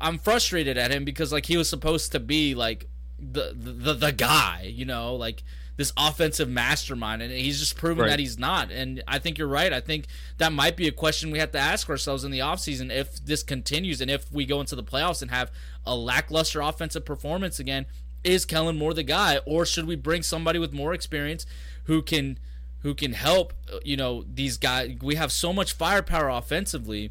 i'm 0.00 0.18
frustrated 0.18 0.76
at 0.76 0.90
him 0.90 1.04
because 1.04 1.32
like 1.32 1.46
he 1.46 1.56
was 1.56 1.68
supposed 1.68 2.10
to 2.12 2.18
be 2.20 2.54
like 2.56 2.88
the 3.18 3.54
the, 3.56 3.94
the 3.94 4.10
guy 4.12 4.68
you 4.74 4.84
know? 4.84 5.14
Like 5.14 5.44
this 5.76 5.92
offensive 5.96 6.48
mastermind 6.48 7.22
and 7.22 7.32
he's 7.32 7.58
just 7.58 7.76
proven 7.76 8.02
Right. 8.04 8.10
that 8.10 8.18
he's 8.18 8.38
not. 8.38 8.70
And 8.70 9.02
i 9.08 9.18
think 9.18 9.38
you're 9.38 9.48
right. 9.48 9.72
I 9.72 9.80
think 9.80 10.06
that 10.38 10.52
might 10.52 10.76
be 10.76 10.86
a 10.86 10.92
question 10.92 11.30
we 11.30 11.38
have 11.38 11.52
to 11.52 11.58
ask 11.58 11.88
ourselves 11.88 12.24
in 12.24 12.30
the 12.30 12.40
offseason 12.40 12.90
if 12.90 13.24
this 13.24 13.42
continues 13.42 14.00
and 14.00 14.10
if 14.10 14.30
we 14.32 14.44
go 14.44 14.60
into 14.60 14.76
the 14.76 14.82
playoffs 14.84 15.22
and 15.22 15.30
have 15.30 15.50
a 15.86 15.94
lackluster 15.96 16.60
offensive 16.60 17.04
performance 17.04 17.58
again. 17.58 17.86
Is 18.24 18.44
kellen 18.44 18.78
moore 18.78 18.94
the 18.94 19.02
guy 19.02 19.38
or 19.46 19.66
should 19.66 19.84
we 19.86 19.96
bring 19.96 20.22
somebody 20.22 20.58
with 20.60 20.72
more 20.72 20.94
experience 20.94 21.44
who 21.84 22.02
can 22.02 22.38
who 22.82 22.94
can 22.94 23.14
help 23.14 23.52
you 23.84 23.96
know 23.96 24.24
these 24.32 24.58
guys 24.58 24.96
we 25.02 25.16
have 25.16 25.32
so 25.32 25.52
much 25.52 25.72
firepower 25.72 26.28
offensively 26.28 27.10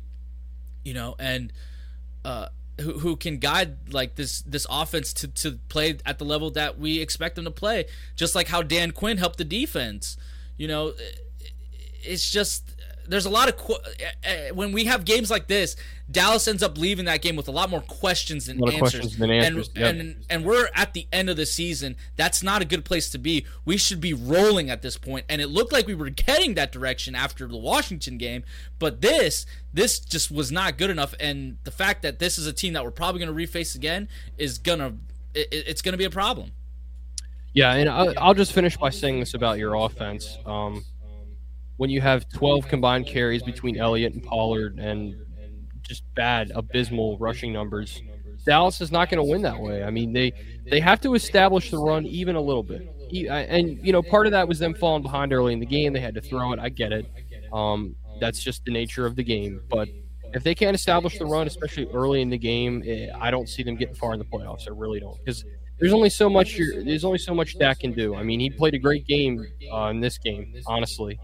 you 0.85 0.93
know 0.93 1.15
and 1.19 1.51
uh 2.23 2.47
who, 2.81 3.15
can 3.15 3.37
guide 3.37 3.93
like 3.93 4.15
this 4.15 4.41
this 4.41 4.65
offense 4.69 5.13
to, 5.13 5.27
to 5.27 5.59
play 5.69 5.97
at 6.05 6.19
the 6.19 6.25
level 6.25 6.51
that 6.51 6.77
we 6.77 6.99
expect 6.99 7.35
them 7.35 7.45
to 7.45 7.51
play. 7.51 7.85
Just 8.15 8.35
like 8.35 8.47
how 8.47 8.61
Dan 8.61 8.91
Quinn 8.91 9.17
helped 9.17 9.37
the 9.37 9.43
defense. 9.45 10.17
You 10.57 10.67
know 10.67 10.93
it's 12.03 12.29
just 12.29 12.70
there's 13.07 13.25
a 13.25 13.29
lot 13.29 13.49
of 13.49 13.57
qu- 13.57 13.73
uh, 13.73 14.53
when 14.53 14.71
we 14.71 14.85
have 14.85 15.05
games 15.05 15.29
like 15.31 15.47
this 15.47 15.75
Dallas 16.09 16.47
ends 16.47 16.61
up 16.61 16.77
leaving 16.77 17.05
that 17.05 17.21
game 17.21 17.37
with 17.37 17.47
a 17.47 17.51
lot 17.51 17.69
more 17.69 17.81
questions 17.81 18.47
than 18.47 18.57
A 18.57 18.61
lot 18.65 18.67
of 18.69 18.81
answers, 18.81 18.99
questions 18.99 19.17
than 19.17 19.31
answers, 19.31 19.69
and, 19.69 19.77
yep. 19.77 19.95
and 19.95 20.15
and 20.29 20.45
we're 20.45 20.67
at 20.75 20.93
the 20.93 21.07
end 21.13 21.29
of 21.29 21.37
the 21.37 21.45
season. 21.45 21.95
That's 22.17 22.43
not 22.43 22.61
a 22.61 22.65
good 22.65 22.83
place 22.83 23.09
to 23.11 23.17
be. 23.17 23.45
We 23.63 23.77
should 23.77 24.01
be 24.01 24.13
rolling 24.13 24.69
at 24.69 24.81
this 24.81 24.97
point. 24.97 25.25
And 25.29 25.41
it 25.41 25.47
looked 25.47 25.71
like 25.71 25.87
we 25.87 25.95
were 25.95 26.09
getting 26.09 26.55
that 26.55 26.71
direction 26.71 27.15
after 27.15 27.47
the 27.47 27.57
Washington 27.57 28.17
game 28.17 28.43
but 28.79 28.99
this 29.01 29.45
this 29.73 29.99
just 29.99 30.31
was 30.31 30.51
not 30.51 30.77
good 30.77 30.89
enough. 30.89 31.13
And 31.19 31.57
the 31.63 31.71
fact 31.71 32.01
that 32.01 32.19
this 32.19 32.37
is 32.37 32.47
a 32.47 32.53
team 32.53 32.73
that 32.73 32.83
we're 32.83 32.91
probably 32.91 33.23
going 33.23 33.35
to 33.35 33.47
reface 33.47 33.75
again 33.75 34.09
is 34.37 34.57
gonna 34.57 34.95
it, 35.33 35.47
it- 35.51 35.67
it's 35.67 35.81
going 35.81 35.93
to 35.93 35.97
be 35.97 36.05
a 36.05 36.09
problem. 36.09 36.51
Yeah, 37.53 37.73
and 37.73 37.89
I, 37.89 38.13
I'll 38.17 38.33
just 38.33 38.53
finish 38.53 38.77
by 38.77 38.89
saying 38.89 39.19
this 39.19 39.33
about 39.33 39.57
your 39.57 39.75
offense. 39.75 40.37
Um, 40.45 40.85
when 41.77 41.89
you 41.89 42.01
have 42.01 42.27
12 42.29 42.67
combined 42.67 43.07
carries 43.07 43.43
between 43.43 43.77
Elliott 43.77 44.13
and 44.13 44.23
Pollard 44.23 44.79
and 44.79 45.15
just 45.81 46.03
bad, 46.15 46.51
abysmal 46.53 47.17
rushing 47.17 47.51
numbers, 47.51 48.01
Dallas 48.45 48.81
is 48.81 48.91
not 48.91 49.09
going 49.09 49.23
to 49.23 49.29
win 49.29 49.41
that 49.43 49.59
way. 49.59 49.83
I 49.83 49.89
mean, 49.89 50.13
they 50.13 50.33
they 50.69 50.79
have 50.79 51.01
to 51.01 51.13
establish 51.13 51.71
the 51.71 51.77
run 51.77 52.05
even 52.05 52.35
a 52.35 52.41
little 52.41 52.63
bit. 52.63 52.87
And 53.29 53.85
you 53.85 53.91
know, 53.91 54.01
part 54.01 54.25
of 54.25 54.31
that 54.31 54.47
was 54.47 54.59
them 54.59 54.73
falling 54.73 55.03
behind 55.03 55.33
early 55.33 55.53
in 55.53 55.59
the 55.59 55.65
game. 55.65 55.93
They 55.93 55.99
had 55.99 56.15
to 56.15 56.21
throw 56.21 56.53
it. 56.53 56.59
I 56.59 56.69
get 56.69 56.91
it. 56.91 57.05
Um, 57.53 57.95
that's 58.19 58.41
just 58.41 58.63
the 58.65 58.71
nature 58.71 59.05
of 59.05 59.15
the 59.15 59.23
game. 59.23 59.61
But 59.69 59.89
if 60.33 60.43
they 60.43 60.55
can't 60.55 60.75
establish 60.75 61.19
the 61.19 61.25
run, 61.25 61.47
especially 61.47 61.87
early 61.93 62.21
in 62.21 62.29
the 62.29 62.37
game, 62.37 62.83
eh, 62.85 63.07
I 63.19 63.31
don't 63.31 63.49
see 63.49 63.63
them 63.63 63.75
getting 63.75 63.95
far 63.95 64.13
in 64.13 64.19
the 64.19 64.25
playoffs. 64.25 64.67
I 64.67 64.71
really 64.71 64.99
don't, 64.99 65.17
because 65.19 65.43
there's 65.79 65.93
only 65.93 66.09
so 66.09 66.29
much. 66.29 66.57
There's 66.57 67.03
only 67.03 67.17
so 67.17 67.33
much 67.33 67.57
Dak 67.57 67.79
can 67.79 67.91
do. 67.91 68.15
I 68.15 68.23
mean, 68.23 68.39
he 68.39 68.49
played 68.49 68.75
a 68.75 68.79
great 68.79 69.05
game 69.05 69.45
uh, 69.73 69.87
in 69.87 69.99
this 69.99 70.17
game. 70.17 70.53
Honestly, 70.67 71.19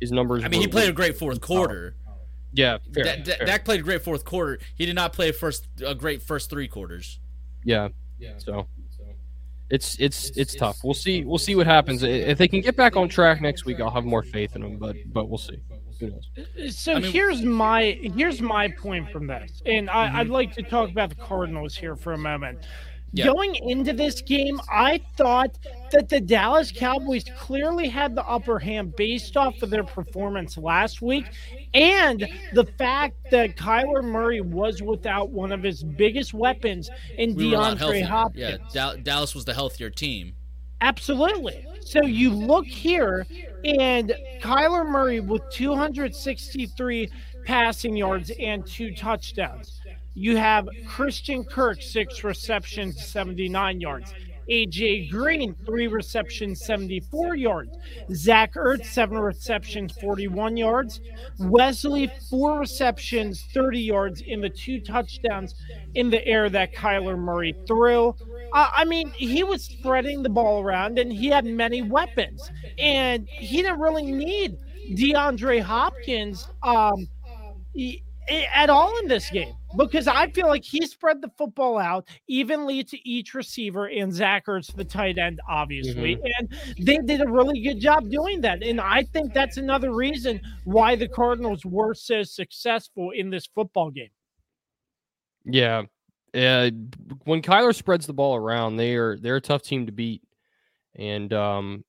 his 0.00 0.12
numbers. 0.12 0.44
I 0.44 0.48
mean, 0.48 0.60
were, 0.60 0.64
he 0.66 0.68
played 0.68 0.88
a 0.88 0.92
great 0.92 1.16
fourth 1.18 1.40
quarter. 1.40 1.94
Yeah, 2.52 2.78
fair, 2.92 3.04
D- 3.04 3.22
D- 3.22 3.32
fair. 3.32 3.46
Dak 3.46 3.64
played 3.64 3.80
a 3.80 3.82
great 3.82 4.02
fourth 4.02 4.24
quarter. 4.24 4.58
He 4.74 4.84
did 4.86 4.96
not 4.96 5.12
play 5.12 5.28
a 5.28 5.32
first 5.32 5.68
a 5.86 5.94
great 5.94 6.22
first 6.22 6.50
three 6.50 6.66
quarters. 6.68 7.20
Yeah, 7.64 7.88
Yeah. 8.18 8.32
so 8.38 8.66
it's 9.68 9.96
it's 10.00 10.30
it's 10.36 10.54
tough. 10.56 10.78
We'll 10.82 10.94
see. 10.94 11.24
We'll 11.24 11.38
see 11.38 11.54
what 11.54 11.66
happens. 11.66 12.02
If 12.02 12.38
they 12.38 12.48
can 12.48 12.60
get 12.60 12.74
back 12.76 12.96
on 12.96 13.08
track 13.08 13.40
next 13.40 13.64
week, 13.66 13.80
I'll 13.80 13.90
have 13.90 14.04
more 14.04 14.22
faith 14.24 14.56
in 14.56 14.62
them. 14.62 14.78
But 14.78 14.96
but 15.12 15.28
we'll 15.28 15.38
see. 15.38 15.60
So 16.70 16.94
I 16.94 17.00
mean- 17.00 17.12
here's 17.12 17.42
my 17.42 17.98
here's 18.16 18.40
my 18.40 18.68
point 18.68 19.10
from 19.12 19.26
this, 19.28 19.62
and 19.66 19.88
I, 19.90 20.20
I'd 20.20 20.28
like 20.28 20.54
to 20.54 20.62
talk 20.62 20.90
about 20.90 21.10
the 21.10 21.14
Cardinals 21.16 21.76
here 21.76 21.94
for 21.94 22.14
a 22.14 22.18
moment. 22.18 22.58
Yeah. 23.12 23.26
Going 23.26 23.56
into 23.56 23.92
this 23.92 24.22
game, 24.22 24.60
I 24.70 25.00
thought 25.16 25.58
that 25.90 26.08
the 26.08 26.20
Dallas 26.20 26.70
Cowboys 26.70 27.24
clearly 27.36 27.88
had 27.88 28.14
the 28.14 28.24
upper 28.24 28.58
hand 28.58 28.94
based 28.94 29.36
off 29.36 29.60
of 29.62 29.70
their 29.70 29.82
performance 29.82 30.56
last 30.56 31.02
week 31.02 31.24
and 31.74 32.28
the 32.52 32.64
fact 32.78 33.16
that 33.32 33.56
Kyler 33.56 34.04
Murray 34.04 34.40
was 34.40 34.80
without 34.80 35.30
one 35.30 35.50
of 35.50 35.62
his 35.62 35.82
biggest 35.82 36.34
weapons 36.34 36.88
in 37.18 37.34
We 37.34 37.50
DeAndre. 37.50 38.04
Hopkins. 38.04 38.40
Yeah, 38.40 38.56
Dal- 38.72 38.96
Dallas 38.98 39.34
was 39.34 39.44
the 39.44 39.54
healthier 39.54 39.90
team. 39.90 40.34
Absolutely. 40.80 41.66
So 41.80 42.04
you 42.04 42.30
look 42.30 42.66
here, 42.66 43.26
and 43.64 44.14
Kyler 44.40 44.88
Murray 44.88 45.20
with 45.20 45.42
263 45.50 47.10
passing 47.44 47.96
yards 47.96 48.30
and 48.38 48.66
two 48.66 48.94
touchdowns. 48.94 49.79
You 50.14 50.36
have 50.36 50.68
Christian 50.86 51.44
Kirk, 51.44 51.80
six 51.80 52.24
receptions, 52.24 53.04
79 53.06 53.80
yards. 53.80 54.12
AJ 54.50 55.10
Green, 55.10 55.54
three 55.64 55.86
receptions, 55.86 56.64
74 56.64 57.36
yards. 57.36 57.76
Zach 58.12 58.54
Ertz, 58.54 58.86
seven 58.86 59.18
receptions, 59.18 59.92
41 60.00 60.56
yards. 60.56 61.00
Wesley, 61.38 62.10
four 62.28 62.58
receptions, 62.58 63.46
30 63.54 63.80
yards 63.80 64.22
in 64.22 64.40
the 64.40 64.50
two 64.50 64.80
touchdowns 64.80 65.54
in 65.94 66.10
the 66.10 66.26
air 66.26 66.50
that 66.50 66.74
Kyler 66.74 67.16
Murray 67.16 67.54
threw. 67.68 68.08
Uh, 68.52 68.68
I 68.74 68.84
mean, 68.84 69.10
he 69.10 69.44
was 69.44 69.62
spreading 69.62 70.24
the 70.24 70.28
ball 70.28 70.60
around 70.60 70.98
and 70.98 71.12
he 71.12 71.28
had 71.28 71.44
many 71.44 71.82
weapons. 71.82 72.50
And 72.78 73.28
he 73.28 73.58
didn't 73.58 73.78
really 73.78 74.10
need 74.10 74.58
DeAndre 74.90 75.62
Hopkins 75.62 76.48
um, 76.64 77.06
at 78.28 78.68
all 78.68 78.98
in 78.98 79.06
this 79.06 79.30
game 79.30 79.54
because 79.76 80.06
I 80.06 80.30
feel 80.30 80.46
like 80.46 80.64
he 80.64 80.86
spread 80.86 81.20
the 81.20 81.30
football 81.36 81.78
out 81.78 82.08
evenly 82.28 82.82
to 82.84 83.08
each 83.08 83.34
receiver 83.34 83.86
and 83.86 84.12
Zach 84.12 84.46
Ertz, 84.46 84.74
the 84.74 84.84
tight 84.84 85.18
end, 85.18 85.40
obviously. 85.48 86.18
And 86.38 86.54
they 86.78 86.98
did 86.98 87.20
a 87.20 87.28
really 87.28 87.60
good 87.62 87.80
job 87.80 88.10
doing 88.10 88.40
that. 88.42 88.62
And 88.62 88.80
I 88.80 89.02
think 89.02 89.32
that's 89.32 89.56
another 89.56 89.92
reason 89.92 90.40
why 90.64 90.96
the 90.96 91.08
Cardinals 91.08 91.64
were 91.64 91.94
so 91.94 92.22
successful 92.22 93.10
in 93.10 93.30
this 93.30 93.46
football 93.46 93.90
game. 93.90 94.10
Yeah. 95.44 95.82
Uh, 96.32 96.70
when 97.24 97.42
Kyler 97.42 97.74
spreads 97.74 98.06
the 98.06 98.12
ball 98.12 98.36
around, 98.36 98.76
they 98.76 98.94
are 98.94 99.16
they're 99.16 99.36
a 99.36 99.40
tough 99.40 99.62
team 99.62 99.86
to 99.86 99.92
beat. 99.92 100.22
And 100.94 101.32
um 101.32 101.84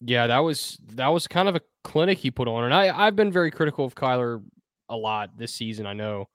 yeah, 0.00 0.26
that 0.26 0.40
was 0.40 0.78
that 0.94 1.08
was 1.08 1.26
kind 1.26 1.48
of 1.48 1.56
a 1.56 1.60
clinic 1.82 2.18
he 2.18 2.30
put 2.30 2.48
on. 2.48 2.64
And 2.64 2.74
I, 2.74 3.06
I've 3.06 3.16
been 3.16 3.32
very 3.32 3.50
critical 3.50 3.84
of 3.84 3.94
Kyler 3.94 4.42
a 4.88 4.96
lot 4.96 5.36
this 5.38 5.54
season, 5.54 5.86
I 5.86 5.94
know. 5.94 6.28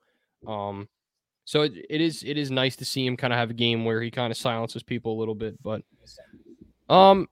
Um 0.48 0.88
so 1.46 1.64
it, 1.64 1.74
it 1.90 2.02
is 2.02 2.24
it 2.24 2.38
is 2.38 2.52
nice 2.52 2.76
to 2.78 2.86
see 2.86 3.06
him 3.06 3.18
kind 3.18 3.34
of 3.34 3.40
have 3.40 3.50
a 3.50 3.56
game 3.56 3.86
where 3.86 4.02
he 4.02 4.12
kind 4.12 4.32
of 4.32 4.38
silences 4.38 4.84
people 4.84 5.18
a 5.18 5.20
little 5.20 5.36
bit, 5.36 5.62
but 5.64 5.82
um 6.90 7.28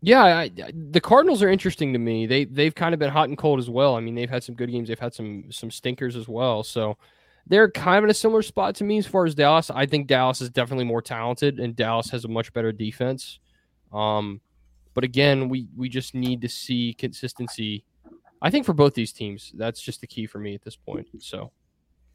yeah, 0.00 0.22
I, 0.22 0.50
the 0.90 1.00
Cardinals 1.00 1.42
are 1.42 1.48
interesting 1.48 1.92
to 1.92 1.98
me. 1.98 2.26
They 2.26 2.44
they've 2.44 2.74
kind 2.74 2.94
of 2.94 3.00
been 3.00 3.10
hot 3.10 3.28
and 3.28 3.36
cold 3.36 3.58
as 3.58 3.68
well. 3.68 3.96
I 3.96 4.00
mean, 4.00 4.14
they've 4.14 4.30
had 4.30 4.44
some 4.44 4.54
good 4.54 4.70
games, 4.70 4.88
they've 4.88 4.98
had 4.98 5.14
some 5.14 5.50
some 5.50 5.70
stinkers 5.70 6.14
as 6.14 6.28
well. 6.28 6.62
So 6.62 6.96
they're 7.48 7.70
kind 7.70 7.98
of 7.98 8.04
in 8.04 8.10
a 8.10 8.14
similar 8.14 8.42
spot 8.42 8.74
to 8.76 8.84
me 8.84 8.98
as 8.98 9.06
far 9.06 9.24
as 9.24 9.34
Dallas. 9.34 9.70
I 9.70 9.86
think 9.86 10.06
Dallas 10.06 10.40
is 10.40 10.50
definitely 10.50 10.84
more 10.84 11.02
talented, 11.02 11.58
and 11.58 11.74
Dallas 11.74 12.10
has 12.10 12.24
a 12.24 12.28
much 12.28 12.52
better 12.52 12.70
defense. 12.70 13.40
Um, 13.92 14.40
but 14.94 15.02
again, 15.02 15.48
we 15.48 15.66
we 15.76 15.88
just 15.88 16.14
need 16.14 16.42
to 16.42 16.48
see 16.48 16.94
consistency. 16.94 17.84
I 18.40 18.50
think 18.50 18.66
for 18.66 18.74
both 18.74 18.94
these 18.94 19.12
teams, 19.12 19.52
that's 19.56 19.80
just 19.80 20.00
the 20.00 20.06
key 20.06 20.26
for 20.26 20.38
me 20.38 20.54
at 20.54 20.62
this 20.62 20.76
point. 20.76 21.08
So 21.18 21.50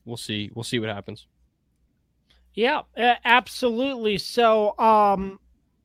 we'll 0.06 0.18
see. 0.18 0.52
We'll 0.54 0.64
see 0.64 0.80
what 0.80 0.90
happens. 0.90 1.28
Yeah, 2.54 2.82
absolutely. 2.96 4.18
So, 4.20 4.78
um, 4.78 5.40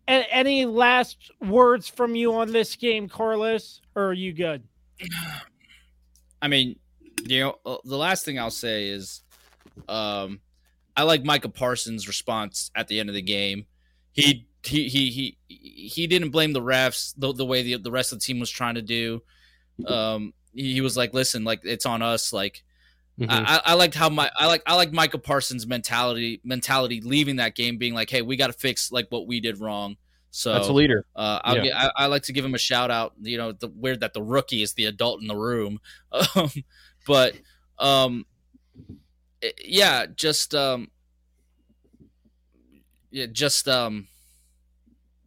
a- 0.07 0.33
any 0.33 0.66
last 0.66 1.31
words 1.41 1.89
from 1.89 2.14
you 2.14 2.35
on 2.35 2.53
this 2.53 2.77
game, 2.77 3.09
Carlos, 3.09 3.81
or 3.95 4.09
are 4.09 4.12
you 4.12 4.33
good? 4.33 4.62
I 6.43 6.49
mean, 6.49 6.79
you 7.25 7.41
know, 7.41 7.55
uh, 7.64 7.79
the 7.85 7.97
last 7.97 8.25
thing 8.25 8.39
I'll 8.39 8.51
say 8.51 8.89
is, 8.89 9.23
um, 9.89 10.41
I 10.97 11.03
like 11.03 11.25
Micah 11.25 11.49
Parsons' 11.49 12.07
response 12.07 12.71
at 12.75 12.89
the 12.89 13.01
end 13.01 13.09
of 13.09 13.14
the 13.14 13.23
game. 13.23 13.66
He 14.12 14.47
he 14.64 14.89
he 14.89 15.11
he 15.11 15.39
he 15.89 16.07
didn't 16.07 16.31
blame 16.31 16.53
the 16.53 16.61
refs 16.61 17.14
the, 17.16 17.33
the 17.33 17.47
way 17.47 17.62
the 17.62 17.77
the 17.77 17.91
rest 17.91 18.12
of 18.12 18.19
the 18.19 18.25
team 18.25 18.41
was 18.41 18.51
trying 18.51 18.75
to 18.75 18.83
do. 18.83 19.23
Um, 19.87 20.35
he, 20.53 20.75
he 20.75 20.81
was 20.81 20.97
like, 20.97 21.14
"Listen, 21.14 21.45
like 21.45 21.61
it's 21.64 21.87
on 21.87 22.03
us." 22.03 22.33
Like 22.33 22.64
Mhm. 23.19 23.27
I, 23.31 23.61
I 23.64 23.75
liked 23.75 23.95
how 23.95 24.09
my 24.09 24.31
I 24.39 24.47
like 24.47 24.62
I 24.66 24.75
like 24.77 24.93
Michael 24.93 25.19
Parsons' 25.21 25.66
mentality 25.66 26.41
mentality 26.45 27.01
leaving 27.01 27.37
that 27.37 27.55
game, 27.57 27.77
being 27.79 27.95
like, 27.95 28.11
"Hey, 28.11 28.23
we 28.23 28.37
got 28.37 28.47
to 28.49 28.53
fix 28.53 28.93
like 28.93 29.07
what 29.11 29.27
we 29.27 29.41
did 29.41 29.59
wrong." 29.59 29.97
So 30.31 30.53
that's 30.53 30.69
a 30.69 30.73
leader. 30.73 31.05
uh, 31.16 31.41
I'll 31.43 31.57
Yeah. 31.57 31.62
get, 31.64 31.77
I, 31.77 31.91
I 31.97 32.07
like 32.07 32.23
to 32.25 32.33
give 32.33 32.45
him 32.45 32.55
a 32.55 32.59
shout 32.59 32.91
out. 32.91 33.14
You 33.21 33.39
know, 33.39 33.53
the 33.53 33.69
weird 33.69 34.01
that 34.01 34.12
the 34.14 34.23
rookie 34.23 34.62
is 34.62 34.75
the 34.75 34.85
adult 34.85 35.21
in 35.21 35.27
the 35.27 35.37
room, 35.37 35.81
um, 36.37 36.51
but 37.07 37.35
um, 37.79 38.25
i- 39.43 39.53
yeah, 39.64 40.07
just 40.07 40.55
um, 40.55 40.91
yeah, 43.11 43.27
just 43.27 43.69
um, 43.69 44.07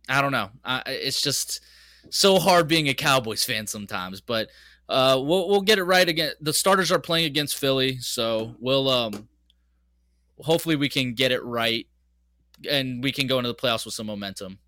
I 0.07 0.21
don't 0.21 0.31
know. 0.31 0.49
I, 0.63 0.81
it's 0.87 1.21
just 1.21 1.61
so 2.09 2.39
hard 2.39 2.67
being 2.67 2.89
a 2.89 2.93
Cowboys 2.93 3.43
fan 3.43 3.67
sometimes, 3.67 4.21
but 4.21 4.49
uh, 4.91 5.17
we'll 5.17 5.47
we'll 5.47 5.61
get 5.61 5.79
it 5.79 5.83
right 5.83 6.07
again. 6.07 6.33
The 6.41 6.53
starters 6.53 6.91
are 6.91 6.99
playing 6.99 7.25
against 7.25 7.57
Philly, 7.57 7.97
so 7.99 8.55
we'll 8.59 8.89
um, 8.89 9.29
hopefully 10.39 10.75
we 10.75 10.89
can 10.89 11.13
get 11.13 11.31
it 11.31 11.41
right, 11.43 11.87
and 12.69 13.01
we 13.01 13.13
can 13.13 13.25
go 13.25 13.37
into 13.37 13.47
the 13.47 13.55
playoffs 13.55 13.85
with 13.85 13.93
some 13.93 14.07
momentum. 14.07 14.59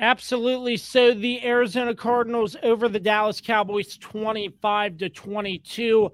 Absolutely. 0.00 0.78
So 0.78 1.12
the 1.12 1.44
Arizona 1.44 1.94
Cardinals 1.94 2.56
over 2.62 2.88
the 2.88 2.98
Dallas 2.98 3.40
Cowboys 3.40 3.98
25 3.98 4.96
to 4.96 5.10
22. 5.10 6.10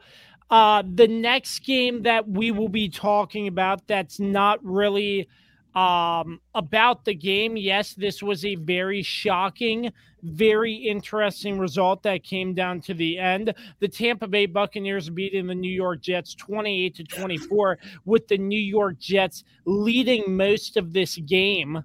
Uh, 0.51 0.83
the 0.95 1.09
next 1.09 1.61
game 1.61 2.03
that 2.03 2.29
we 2.29 2.51
will 2.51 2.69
be 2.69 2.89
talking 2.89 3.47
about 3.47 3.87
that's 3.87 4.19
not 4.19 4.63
really 4.65 5.29
um, 5.77 6.41
about 6.55 7.05
the 7.05 7.15
game. 7.15 7.57
Yes, 7.57 7.93
this 7.93 8.23
was 8.23 8.47
a 8.47 8.55
very 8.55 9.03
shocking, 9.03 9.93
very 10.23 10.73
interesting 10.75 11.59
result 11.59 12.03
that 12.03 12.25
came 12.25 12.55
down 12.55 12.81
to 12.81 12.95
the 12.95 13.19
end. 13.19 13.55
The 13.81 13.89
Tampa 13.89 14.27
Bay 14.27 14.47
Buccaneers 14.47 15.11
beating 15.11 15.47
the 15.47 15.55
New 15.55 15.71
York 15.71 16.01
Jets 16.01 16.35
28 16.35 16.95
to 16.97 17.05
24, 17.05 17.79
with 18.07 18.27
the 18.27 18.39
New 18.39 18.59
York 18.59 18.99
Jets 18.99 19.45
leading 19.67 20.35
most 20.35 20.79
of 20.79 20.95
this 20.95 21.19
game. 21.19 21.85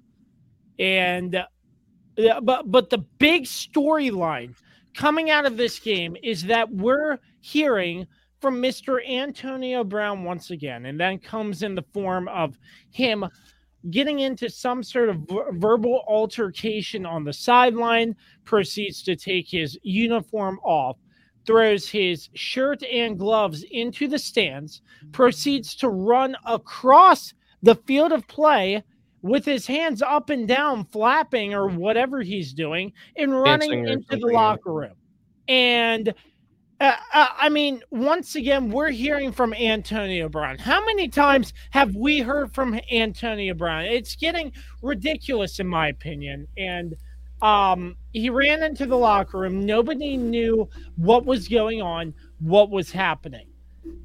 And 0.78 1.44
but 2.16 2.70
but 2.70 2.90
the 2.90 3.04
big 3.18 3.44
storyline 3.44 4.54
coming 4.94 5.30
out 5.30 5.44
of 5.44 5.58
this 5.58 5.78
game 5.78 6.16
is 6.22 6.44
that 6.44 6.70
we're 6.72 7.18
hearing 7.40 8.06
from 8.40 8.60
Mr. 8.60 8.98
Antonio 9.08 9.84
Brown 9.84 10.24
once 10.24 10.50
again, 10.50 10.86
and 10.86 10.98
that 10.98 11.22
comes 11.22 11.62
in 11.62 11.74
the 11.74 11.84
form 11.92 12.26
of 12.28 12.58
him 12.90 13.24
getting 13.90 14.20
into 14.20 14.48
some 14.48 14.82
sort 14.82 15.08
of 15.08 15.16
ver- 15.28 15.52
verbal 15.52 16.04
altercation 16.06 17.04
on 17.04 17.24
the 17.24 17.32
sideline, 17.32 18.14
proceeds 18.44 19.02
to 19.02 19.16
take 19.16 19.48
his 19.48 19.78
uniform 19.82 20.58
off, 20.62 20.96
throws 21.46 21.88
his 21.88 22.28
shirt 22.34 22.82
and 22.84 23.18
gloves 23.18 23.64
into 23.70 24.06
the 24.06 24.18
stands, 24.18 24.82
proceeds 25.10 25.74
to 25.76 25.88
run 25.88 26.36
across 26.46 27.34
the 27.62 27.74
field 27.74 28.12
of 28.12 28.26
play 28.28 28.82
with 29.22 29.44
his 29.44 29.66
hands 29.66 30.02
up 30.02 30.30
and 30.30 30.48
down, 30.48 30.84
flapping 30.86 31.54
or 31.54 31.68
whatever 31.68 32.20
he's 32.22 32.52
doing, 32.52 32.92
and 33.16 33.32
running 33.32 33.84
Dancing 33.84 34.04
into 34.10 34.26
the 34.26 34.32
locker 34.32 34.72
room. 34.72 34.94
And 35.48 36.12
uh, 36.82 36.96
uh, 37.14 37.28
I 37.38 37.48
mean, 37.48 37.80
once 37.92 38.34
again, 38.34 38.68
we're 38.68 38.90
hearing 38.90 39.30
from 39.30 39.54
Antonio 39.54 40.28
Brown. 40.28 40.58
How 40.58 40.84
many 40.84 41.06
times 41.06 41.52
have 41.70 41.94
we 41.94 42.18
heard 42.18 42.52
from 42.52 42.80
Antonio 42.90 43.54
Brown? 43.54 43.84
It's 43.84 44.16
getting 44.16 44.52
ridiculous, 44.82 45.60
in 45.60 45.68
my 45.68 45.88
opinion. 45.88 46.48
And 46.58 46.96
um, 47.40 47.94
he 48.12 48.30
ran 48.30 48.64
into 48.64 48.86
the 48.86 48.96
locker 48.96 49.38
room. 49.38 49.64
Nobody 49.64 50.16
knew 50.16 50.68
what 50.96 51.24
was 51.24 51.46
going 51.46 51.80
on, 51.80 52.14
what 52.40 52.68
was 52.68 52.90
happening. 52.90 53.46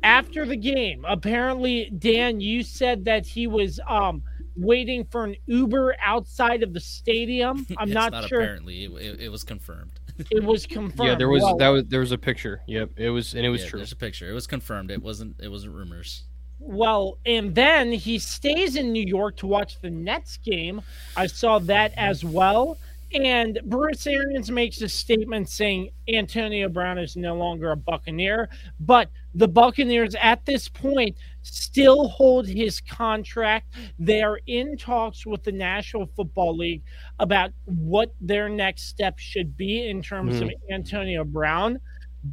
After 0.04 0.46
the 0.46 0.56
game, 0.56 1.04
apparently, 1.08 1.90
Dan, 1.98 2.40
you 2.40 2.62
said 2.62 3.06
that 3.06 3.26
he 3.26 3.48
was 3.48 3.80
um, 3.90 4.22
waiting 4.56 5.04
for 5.06 5.24
an 5.24 5.36
Uber 5.48 5.96
outside 6.00 6.62
of 6.62 6.76
the 6.76 6.80
stadium. 6.80 7.66
I'm 7.80 7.88
It's 7.88 7.96
not, 7.96 8.28
sure 8.28 8.42
Apparently, 8.42 8.86
it, 8.86 9.22
it 9.22 9.30
was 9.30 9.44
confirmed. 9.44 9.97
It 10.32 10.44
was 10.44 10.66
confirmed. 10.66 11.00
Yeah, 11.10 11.16
there 11.16 11.30
was 11.30 11.44
Well, 11.44 11.58
that 11.58 11.70
was 11.70 11.86
there 11.86 12.00
was 12.00 12.12
a 12.12 12.18
picture. 12.18 12.62
Yep, 12.68 12.92
it 12.98 13.10
was 13.10 13.34
and 13.34 13.46
it 13.46 13.50
was 13.50 13.64
Yeah, 13.64 13.70
true. 13.70 13.80
There's 13.80 13.92
a 13.92 13.96
picture. 13.98 14.30
It 14.30 14.34
was 14.34 14.48
confirmed. 14.48 14.92
It 14.92 15.02
wasn't. 15.02 15.36
It 15.40 15.50
wasn't 15.50 15.74
rumors. 15.74 16.24
Well, 16.60 17.20
and 17.26 17.54
then 17.54 17.92
he 17.92 18.18
stays 18.20 18.76
in 18.76 18.92
New 18.92 19.06
York 19.06 19.38
to 19.38 19.48
watch 19.48 19.80
the 19.80 19.92
Nets 19.92 20.38
game. 20.38 20.82
I 21.16 21.28
saw 21.28 21.60
that 21.60 21.94
as 21.96 22.26
well. 22.26 22.78
And 23.14 23.60
Bruce 23.66 24.06
Arians 24.06 24.52
makes 24.52 24.82
a 24.82 24.90
statement 24.90 25.48
saying 25.48 25.92
Antonio 26.14 26.68
Brown 26.68 26.98
is 26.98 27.16
no 27.16 27.36
longer 27.36 27.72
a 27.72 27.78
Buccaneer, 27.78 28.50
but 28.82 29.10
the 29.34 29.48
Buccaneers 29.48 30.14
at 30.16 30.46
this 30.46 30.68
point 30.68 31.16
still 31.42 32.10
hold 32.10 32.48
his 32.48 32.82
contract. 32.82 33.74
They 33.98 34.22
are 34.22 34.40
in 34.48 34.76
talks 34.78 35.26
with 35.26 35.44
the 35.44 35.54
National 35.54 36.08
Football 36.18 36.58
League 36.58 36.84
about 37.20 37.52
what 37.66 38.14
their 38.20 38.50
next 38.50 38.90
step 38.90 39.20
should 39.20 39.56
be 39.56 39.88
in 39.88 40.02
terms 40.02 40.42
of 40.42 40.50
hmm. 40.50 40.74
Antonio 40.74 41.24
Brown. 41.24 41.80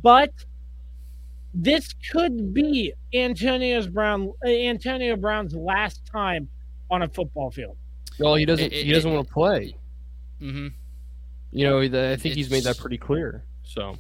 But 0.03 0.33
this 1.55 1.95
could 2.11 2.53
be 2.53 2.93
Antonio's 3.15 3.87
Brown 3.87 4.33
Antonio 4.45 5.15
Brown's 5.15 5.55
last 5.55 6.05
time 6.05 6.49
on 6.91 7.03
a 7.03 7.09
football 7.09 7.53
field. 7.53 7.77
Well, 8.19 8.35
he 8.35 8.45
doesn't. 8.45 8.73
It- 8.73 8.87
he 8.87 8.93
doesn't 8.93 9.13
want 9.13 9.27
to 9.27 9.33
play. 9.33 9.77
Mm-hmm. 10.41 10.69
You 11.53 11.65
know, 11.65 11.89
the, 11.89 12.11
I 12.13 12.17
think 12.17 12.35
he's 12.35 12.51
made 12.51 12.65
that 12.65 12.79
pretty 12.79 12.99
clear. 12.99 13.45
So, 13.63 13.97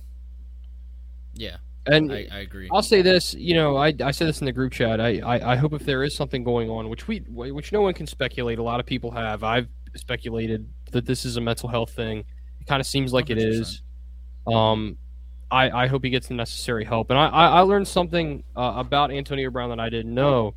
Yeah, 1.34 1.56
and 1.86 2.12
I, 2.12 2.26
I 2.30 2.38
agree. 2.38 2.68
I'll 2.72 2.82
say 2.82 3.02
this, 3.02 3.34
you 3.34 3.54
know, 3.54 3.76
I, 3.76 3.94
I 4.02 4.10
said 4.10 4.28
this 4.28 4.40
in 4.40 4.46
the 4.46 4.52
group 4.52 4.72
chat. 4.72 5.00
I, 5.00 5.20
I, 5.20 5.52
I 5.52 5.56
hope 5.56 5.72
if 5.72 5.84
there 5.84 6.02
is 6.02 6.14
something 6.14 6.42
going 6.42 6.70
on, 6.70 6.88
which 6.88 7.06
we 7.06 7.18
which 7.28 7.72
no 7.72 7.82
one 7.82 7.94
can 7.94 8.06
speculate. 8.06 8.58
A 8.58 8.62
lot 8.62 8.80
of 8.80 8.86
people 8.86 9.10
have. 9.12 9.44
I've 9.44 9.68
speculated 9.94 10.68
that 10.92 11.06
this 11.06 11.24
is 11.24 11.36
a 11.36 11.40
mental 11.40 11.68
health 11.68 11.90
thing. 11.90 12.24
It 12.60 12.66
kind 12.66 12.80
of 12.80 12.86
seems 12.86 13.12
like 13.12 13.30
it 13.30 13.38
is. 13.38 13.82
Um, 14.46 14.98
I, 15.50 15.84
I 15.84 15.86
hope 15.86 16.04
he 16.04 16.10
gets 16.10 16.28
the 16.28 16.34
necessary 16.34 16.84
help. 16.84 17.10
And 17.10 17.18
I, 17.18 17.26
I, 17.28 17.46
I 17.46 17.60
learned 17.60 17.86
something 17.86 18.42
uh, 18.56 18.74
about 18.76 19.10
Antonio 19.12 19.50
Brown 19.50 19.70
that 19.70 19.80
I 19.80 19.88
didn't 19.88 20.12
know. 20.12 20.54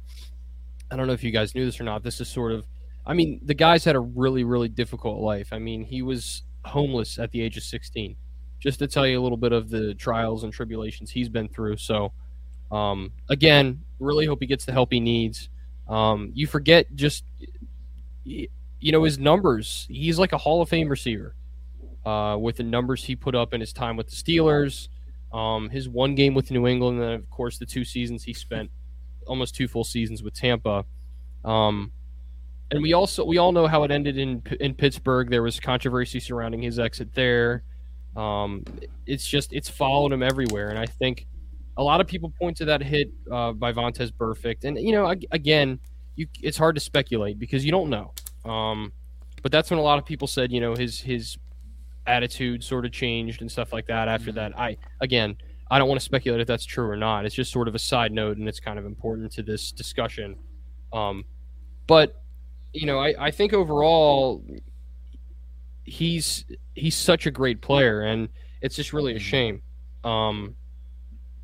I 0.90 0.96
don't 0.96 1.08
know 1.08 1.14
if 1.14 1.24
you 1.24 1.32
guys 1.32 1.54
knew 1.54 1.66
this 1.66 1.80
or 1.80 1.84
not. 1.84 2.04
This 2.04 2.20
is 2.22 2.28
sort 2.28 2.52
of, 2.52 2.66
I 3.08 3.14
mean, 3.14 3.40
the 3.44 3.54
guy's 3.54 3.86
had 3.86 3.96
a 3.96 4.00
really, 4.02 4.44
really 4.44 4.68
difficult 4.68 5.22
life. 5.22 5.54
I 5.54 5.60
mean, 5.60 5.84
he 5.84 6.02
was 6.02 6.44
homeless 6.66 7.18
at 7.18 7.32
the 7.32 7.42
age 7.42 7.56
of 7.56 7.64
16 7.64 8.16
just 8.60 8.80
to 8.80 8.88
tell 8.88 9.08
you 9.08 9.20
a 9.20 9.24
little 9.24 9.38
bit 9.38 9.54
of 9.54 9.70
the 9.70 9.94
trials 9.96 10.44
and 10.44 10.52
tribulations 10.52 11.10
he's 11.10 11.30
been 11.30 11.48
through. 11.48 11.78
So, 11.78 12.12
um, 12.70 13.14
again, 13.30 13.82
really 14.00 14.26
hope 14.26 14.40
he 14.42 14.46
gets 14.46 14.66
the 14.66 14.74
help 14.74 14.92
he 14.92 15.00
needs. 15.00 15.50
Um, 15.88 16.32
you 16.34 16.48
forget 16.48 16.88
just, 16.96 17.24
you 18.26 18.50
know, 18.82 19.04
his 19.04 19.18
numbers. 19.18 19.86
He's 19.90 20.20
like 20.20 20.34
a 20.34 20.38
Hall 20.38 20.62
of 20.62 20.68
Fame 20.68 20.90
receiver 20.90 21.34
uh, 22.06 22.38
with 22.38 22.58
the 22.58 22.64
numbers 22.64 23.04
he 23.04 23.16
put 23.16 23.36
up 23.36 23.54
in 23.54 23.62
his 23.62 23.72
time 23.72 23.96
with 23.96 24.08
the 24.10 24.16
Steelers, 24.16 24.90
um, 25.34 25.70
his 25.70 25.88
one 25.88 26.14
game 26.16 26.34
with 26.34 26.52
New 26.52 26.68
England, 26.68 27.02
and 27.02 27.14
of 27.14 27.30
course, 27.30 27.58
the 27.58 27.66
two 27.66 27.86
seasons 27.86 28.24
he 28.24 28.34
spent, 28.34 28.70
almost 29.28 29.56
two 29.56 29.68
full 29.68 29.84
seasons 29.86 30.24
with 30.24 30.34
Tampa. 30.34 30.84
Um, 31.46 31.92
and 32.72 32.82
we 32.82 32.94
also 32.94 33.24
we 33.24 33.38
all 33.38 33.52
know 33.52 33.68
how 33.68 33.84
it 33.84 33.92
ended 33.92 34.18
in 34.18 34.42
in 34.60 34.74
Pittsburgh. 34.74 35.30
There 35.30 35.44
was 35.44 35.60
controversy 35.60 36.20
surrounding 36.20 36.62
his 36.62 36.80
exit 36.80 37.14
there. 37.14 37.64
Um, 38.16 38.64
it's 39.06 39.28
just 39.28 39.54
it's 39.54 39.70
followed 39.70 40.12
him 40.12 40.24
everywhere, 40.24 40.70
and 40.70 40.80
I 40.80 40.86
think 40.86 41.28
a 41.78 41.84
lot 41.84 42.02
of 42.02 42.08
people 42.08 42.34
point 42.40 42.58
to 42.58 42.66
that 42.66 42.82
hit 42.82 43.12
uh, 43.32 43.52
by 43.54 43.72
Vontaze 43.72 44.12
Burfict, 44.12 44.64
and 44.64 44.78
you 44.78 44.92
know, 44.92 45.08
ag- 45.08 45.28
again, 45.32 45.80
you 46.16 46.28
it's 46.42 46.58
hard 46.58 46.76
to 46.76 46.82
speculate 46.82 47.40
because 47.40 47.64
you 47.64 47.72
don't 47.72 47.90
know. 47.90 48.14
Um, 48.44 48.92
but 49.44 49.52
that's 49.52 49.70
when 49.70 49.80
a 49.80 49.84
lot 49.84 50.00
of 50.00 50.06
people 50.06 50.28
said, 50.28 50.52
you 50.52 50.60
know, 50.60 50.76
his 50.76 51.00
his 51.00 51.38
attitude 52.06 52.64
sort 52.64 52.86
of 52.86 52.92
changed 52.92 53.42
and 53.42 53.52
stuff 53.52 53.72
like 53.72 53.86
that. 53.88 54.08
After 54.08 54.32
that, 54.34 54.58
I 54.60 54.78
again, 55.00 55.38
I 55.70 55.78
don't 55.78 55.88
want 55.88 56.02
to 56.02 56.06
speculate 56.06 56.42
if 56.42 56.48
that's 56.48 56.66
true 56.66 56.90
or 56.90 56.98
not. 56.98 57.26
It's 57.26 57.36
just 57.36 57.52
sort 57.52 57.68
of 57.68 57.76
a 57.76 57.80
side 57.80 58.12
note, 58.12 58.38
and 58.38 58.48
it's 58.48 58.60
kind 58.60 58.80
of 58.80 58.86
important 58.86 59.32
to 59.34 59.44
this 59.44 59.72
discussion. 59.72 60.36
Um, 60.92 61.24
but 61.86 62.24
you 62.78 62.86
know, 62.86 63.00
I, 63.00 63.16
I 63.18 63.32
think 63.32 63.54
overall 63.54 64.44
he's 65.84 66.46
he's 66.76 66.96
such 66.96 67.26
a 67.26 67.32
great 67.32 67.60
player, 67.60 68.02
and 68.02 68.30
it's 68.62 68.76
just 68.76 68.94
really 68.94 69.16
a 69.16 69.20
shame. 69.20 69.64
Um, 70.04 70.56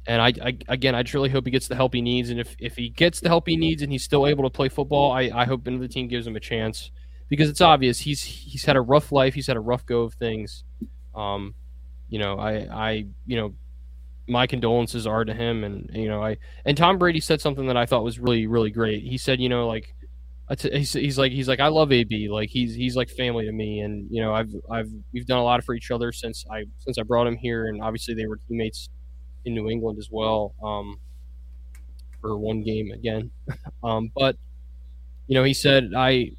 and 0.05 0.21
I, 0.21 0.33
I 0.43 0.57
again, 0.67 0.93
I 0.93 1.01
just 1.01 1.15
really 1.15 1.29
hope 1.29 1.45
he 1.45 1.51
gets 1.51 1.67
the 1.67 1.75
help 1.75 1.95
he 1.95 2.01
needs, 2.01 2.29
and 2.29 2.39
if 2.39 2.55
if 2.59 2.75
he 2.75 2.89
gets 2.89 3.19
the 3.19 3.29
help 3.29 3.47
he 3.47 3.57
needs 3.57 3.81
and 3.81 3.91
he's 3.91 4.03
still 4.03 4.27
able 4.27 4.43
to 4.43 4.49
play 4.51 4.69
football, 4.69 5.11
I, 5.11 5.31
I 5.33 5.45
hope 5.45 5.65
another 5.65 5.87
team 5.87 6.07
gives 6.07 6.27
him 6.27 6.35
a 6.35 6.39
chance 6.39 6.91
because 7.29 7.49
it's 7.49 7.61
obvious 7.61 7.99
he's 7.99 8.21
he's 8.21 8.63
had 8.63 8.75
a 8.75 8.81
rough 8.81 9.11
life, 9.11 9.33
he's 9.33 9.47
had 9.47 9.57
a 9.57 9.61
rough 9.61 9.85
go 9.87 10.01
of 10.01 10.13
things. 10.13 10.63
Um, 11.15 11.55
you 12.09 12.19
know, 12.19 12.37
I 12.37 12.51
I 12.71 13.05
you 13.25 13.37
know 13.37 13.55
my 14.27 14.45
condolences 14.45 15.05
are 15.05 15.25
to 15.25 15.33
him 15.33 15.65
and 15.65 15.89
you 15.93 16.07
know 16.07 16.23
i 16.23 16.37
and 16.63 16.77
tom 16.77 16.97
brady 16.97 17.19
said 17.19 17.41
something 17.41 17.67
that 17.67 17.75
i 17.75 17.85
thought 17.85 18.05
was 18.05 18.19
really 18.19 18.47
really 18.47 18.71
great 18.71 19.03
he 19.03 19.17
said 19.17 19.37
you 19.37 19.49
know 19.49 19.67
like 19.67 19.93
he's, 20.49 20.93
he's 20.93 21.17
like 21.17 21.31
he's 21.31 21.47
like 21.47 21.59
i 21.59 21.67
love 21.67 21.91
ab 21.91 22.11
like 22.29 22.49
he's 22.49 22.75
he's 22.75 22.95
like 22.95 23.09
family 23.09 23.45
to 23.45 23.51
me 23.51 23.79
and 23.79 24.07
you 24.11 24.21
know 24.21 24.33
i've 24.33 24.53
i've 24.71 24.89
we've 25.13 25.25
done 25.25 25.39
a 25.39 25.43
lot 25.43 25.63
for 25.63 25.73
each 25.73 25.89
other 25.89 26.11
since 26.11 26.45
i 26.51 26.63
since 26.79 26.97
i 26.97 27.03
brought 27.03 27.25
him 27.25 27.37
here 27.37 27.67
and 27.67 27.81
obviously 27.81 28.13
they 28.13 28.25
were 28.25 28.37
teammates 28.47 28.89
in 29.45 29.53
new 29.53 29.69
england 29.69 29.97
as 29.97 30.09
well 30.11 30.53
um 30.63 30.97
for 32.21 32.37
one 32.37 32.61
game 32.61 32.91
again 32.91 33.31
um 33.83 34.11
but 34.15 34.35
you 35.27 35.35
know 35.35 35.43
he 35.43 35.53
said 35.53 35.91
i 35.95 36.29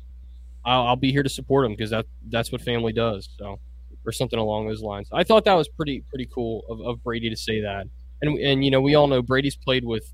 i'll, 0.64 0.88
I'll 0.88 0.96
be 0.96 1.10
here 1.10 1.22
to 1.22 1.28
support 1.28 1.64
him 1.66 1.72
because 1.72 1.90
that 1.90 2.06
that's 2.28 2.52
what 2.52 2.60
family 2.60 2.92
does 2.92 3.28
so 3.38 3.58
or 4.06 4.12
something 4.12 4.38
along 4.38 4.68
those 4.68 4.82
lines. 4.82 5.08
I 5.12 5.24
thought 5.24 5.44
that 5.44 5.54
was 5.54 5.68
pretty 5.68 6.04
pretty 6.10 6.28
cool 6.32 6.64
of, 6.68 6.80
of 6.80 7.02
Brady 7.02 7.30
to 7.30 7.36
say 7.36 7.60
that. 7.62 7.86
And 8.22 8.38
and 8.38 8.64
you 8.64 8.70
know 8.70 8.80
we 8.80 8.94
all 8.94 9.06
know 9.06 9.22
Brady's 9.22 9.56
played 9.56 9.84
with 9.84 10.12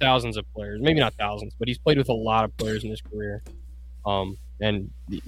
thousands 0.00 0.36
of 0.36 0.44
players, 0.54 0.80
maybe 0.80 1.00
not 1.00 1.14
thousands, 1.14 1.54
but 1.58 1.68
he's 1.68 1.78
played 1.78 1.98
with 1.98 2.08
a 2.08 2.12
lot 2.14 2.44
of 2.44 2.56
players 2.56 2.84
in 2.84 2.90
his 2.90 3.00
career. 3.00 3.42
Um, 4.06 4.36
and 4.60 4.90
he- 5.10 5.22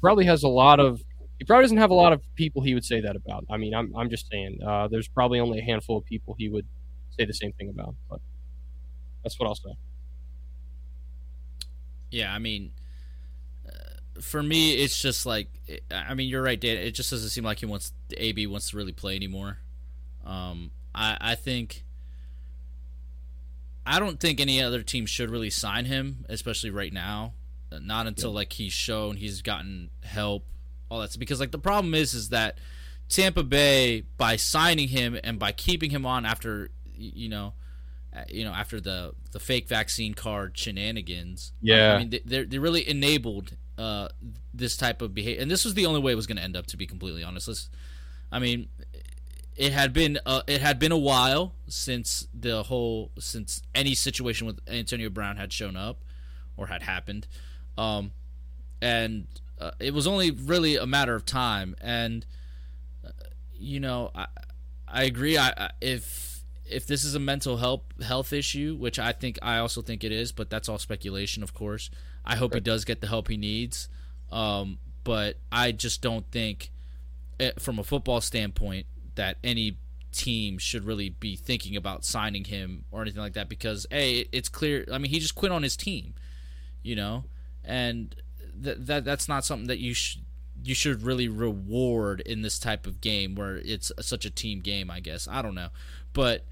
probably 0.00 0.24
has 0.24 0.44
a 0.44 0.48
lot 0.48 0.78
of 0.78 1.02
he 1.38 1.44
probably 1.44 1.64
doesn't 1.64 1.78
have 1.78 1.90
a 1.90 1.94
lot 1.94 2.12
of 2.12 2.22
people 2.36 2.62
he 2.62 2.74
would 2.74 2.84
say 2.84 3.00
that 3.00 3.16
about. 3.16 3.44
I 3.50 3.56
mean, 3.56 3.74
I'm 3.74 3.94
I'm 3.96 4.08
just 4.10 4.28
saying 4.30 4.60
uh, 4.64 4.88
there's 4.88 5.08
probably 5.08 5.40
only 5.40 5.58
a 5.58 5.62
handful 5.62 5.96
of 5.96 6.04
people 6.04 6.34
he 6.38 6.48
would 6.48 6.66
say 7.18 7.24
the 7.24 7.32
same 7.32 7.52
thing 7.52 7.70
about. 7.70 7.94
But 8.08 8.20
that's 9.24 9.38
what 9.40 9.46
I'll 9.48 9.54
say. 9.56 9.74
Yeah, 12.10 12.32
I 12.32 12.38
mean, 12.38 12.72
uh, 13.66 14.20
for 14.20 14.42
me, 14.42 14.74
it's 14.74 15.00
just 15.00 15.26
like, 15.26 15.48
I 15.90 16.14
mean, 16.14 16.28
you're 16.28 16.42
right, 16.42 16.60
Dan. 16.60 16.76
It 16.76 16.92
just 16.92 17.10
doesn't 17.10 17.30
seem 17.30 17.44
like 17.44 17.58
he 17.58 17.66
wants 17.66 17.92
AB 18.16 18.46
wants 18.46 18.70
to 18.70 18.76
really 18.76 18.92
play 18.92 19.16
anymore. 19.16 19.58
Um, 20.24 20.70
I 20.94 21.16
I 21.20 21.34
think. 21.34 21.84
I 23.86 23.98
don't 23.98 24.20
think 24.20 24.40
any 24.40 24.62
other 24.62 24.82
team 24.82 25.06
should 25.06 25.30
really 25.30 25.50
sign 25.50 25.86
him, 25.86 26.24
especially 26.28 26.70
right 26.70 26.92
now. 26.92 27.34
Uh, 27.72 27.78
Not 27.80 28.06
until 28.06 28.32
like 28.32 28.52
he's 28.52 28.72
shown 28.72 29.16
he's 29.16 29.42
gotten 29.42 29.90
help, 30.02 30.44
all 30.90 31.00
that. 31.00 31.16
Because 31.18 31.40
like 31.40 31.50
the 31.52 31.58
problem 31.58 31.94
is, 31.94 32.14
is 32.14 32.30
that 32.30 32.58
Tampa 33.08 33.42
Bay 33.42 34.02
by 34.16 34.36
signing 34.36 34.88
him 34.88 35.18
and 35.22 35.38
by 35.38 35.52
keeping 35.52 35.90
him 35.90 36.04
on 36.04 36.26
after 36.26 36.70
you 36.84 37.28
know, 37.28 37.54
you 38.28 38.44
know 38.44 38.52
after 38.52 38.80
the 38.80 39.12
the 39.32 39.40
fake 39.40 39.68
vaccine 39.68 40.14
card 40.14 40.56
shenanigans. 40.58 41.52
Yeah. 41.60 41.94
I 41.94 41.98
mean 41.98 42.10
they 42.10 42.20
they 42.24 42.44
they 42.44 42.58
really 42.58 42.88
enabled 42.88 43.56
uh 43.78 44.08
this 44.52 44.76
type 44.76 45.00
of 45.00 45.14
behavior, 45.14 45.40
and 45.40 45.50
this 45.50 45.64
was 45.64 45.74
the 45.74 45.86
only 45.86 46.00
way 46.00 46.12
it 46.12 46.16
was 46.16 46.26
going 46.26 46.36
to 46.36 46.42
end 46.42 46.56
up. 46.56 46.66
To 46.66 46.76
be 46.76 46.86
completely 46.86 47.22
honest, 47.22 47.48
Let's, 47.48 47.70
I 48.32 48.38
mean, 48.38 48.68
it 49.60 49.74
had 49.74 49.92
been 49.92 50.18
uh, 50.24 50.40
it 50.46 50.62
had 50.62 50.78
been 50.78 50.90
a 50.90 50.98
while 50.98 51.52
since 51.68 52.26
the 52.32 52.62
whole 52.62 53.12
since 53.18 53.60
any 53.74 53.94
situation 53.94 54.46
with 54.46 54.58
Antonio 54.66 55.10
Brown 55.10 55.36
had 55.36 55.52
shown 55.52 55.76
up 55.76 55.98
or 56.56 56.68
had 56.68 56.82
happened, 56.82 57.26
um, 57.76 58.12
and 58.80 59.26
uh, 59.60 59.72
it 59.78 59.92
was 59.92 60.06
only 60.06 60.30
really 60.30 60.78
a 60.78 60.86
matter 60.86 61.14
of 61.14 61.26
time. 61.26 61.76
And 61.78 62.24
uh, 63.04 63.10
you 63.52 63.80
know, 63.80 64.10
I 64.14 64.28
I 64.88 65.02
agree. 65.04 65.36
I, 65.36 65.50
I 65.50 65.70
if 65.82 66.42
if 66.64 66.86
this 66.86 67.04
is 67.04 67.14
a 67.14 67.20
mental 67.20 67.58
health 67.58 67.82
health 68.02 68.32
issue, 68.32 68.76
which 68.76 68.98
I 68.98 69.12
think 69.12 69.38
I 69.42 69.58
also 69.58 69.82
think 69.82 70.04
it 70.04 70.10
is, 70.10 70.32
but 70.32 70.48
that's 70.48 70.70
all 70.70 70.78
speculation, 70.78 71.42
of 71.42 71.52
course. 71.52 71.90
I 72.24 72.36
hope 72.36 72.54
he 72.54 72.60
does 72.60 72.86
get 72.86 73.02
the 73.02 73.08
help 73.08 73.28
he 73.28 73.36
needs. 73.36 73.90
Um, 74.32 74.78
but 75.04 75.36
I 75.52 75.72
just 75.72 76.00
don't 76.00 76.24
think, 76.30 76.70
eh, 77.38 77.52
from 77.58 77.78
a 77.78 77.84
football 77.84 78.22
standpoint, 78.22 78.86
that 79.14 79.38
any 79.42 79.78
team 80.12 80.58
should 80.58 80.84
really 80.84 81.10
be 81.10 81.36
thinking 81.36 81.76
about 81.76 82.04
signing 82.04 82.44
him 82.44 82.84
or 82.90 83.02
anything 83.02 83.20
like 83.20 83.34
that 83.34 83.48
because 83.48 83.86
a 83.90 84.26
it's 84.32 84.48
clear. 84.48 84.84
I 84.92 84.98
mean, 84.98 85.10
he 85.10 85.20
just 85.20 85.34
quit 85.34 85.52
on 85.52 85.62
his 85.62 85.76
team, 85.76 86.14
you 86.82 86.96
know, 86.96 87.24
and 87.64 88.14
that 88.60 88.86
that 88.86 89.04
that's 89.04 89.28
not 89.28 89.44
something 89.44 89.68
that 89.68 89.78
you 89.78 89.94
should 89.94 90.22
you 90.62 90.74
should 90.74 91.02
really 91.02 91.28
reward 91.28 92.20
in 92.20 92.42
this 92.42 92.58
type 92.58 92.86
of 92.86 93.00
game 93.00 93.34
where 93.34 93.56
it's 93.56 93.90
such 94.00 94.24
a 94.24 94.30
team 94.30 94.60
game. 94.60 94.90
I 94.90 95.00
guess 95.00 95.28
I 95.28 95.42
don't 95.42 95.54
know, 95.54 95.68
but 96.12 96.44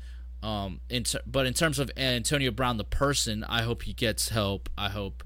um, 0.43 0.81
in 0.89 1.05
ter- 1.05 1.23
but 1.27 1.47
in 1.47 1.55
terms 1.55 1.79
of 1.79 1.91
Antonio 1.97 2.51
Brown 2.51 2.77
the 2.77 2.85
person, 2.85 3.45
I 3.45 3.63
hope 3.63 3.83
he 3.83 3.93
gets 3.93 4.29
help. 4.29 4.69
I 4.79 4.89
hope 4.89 5.25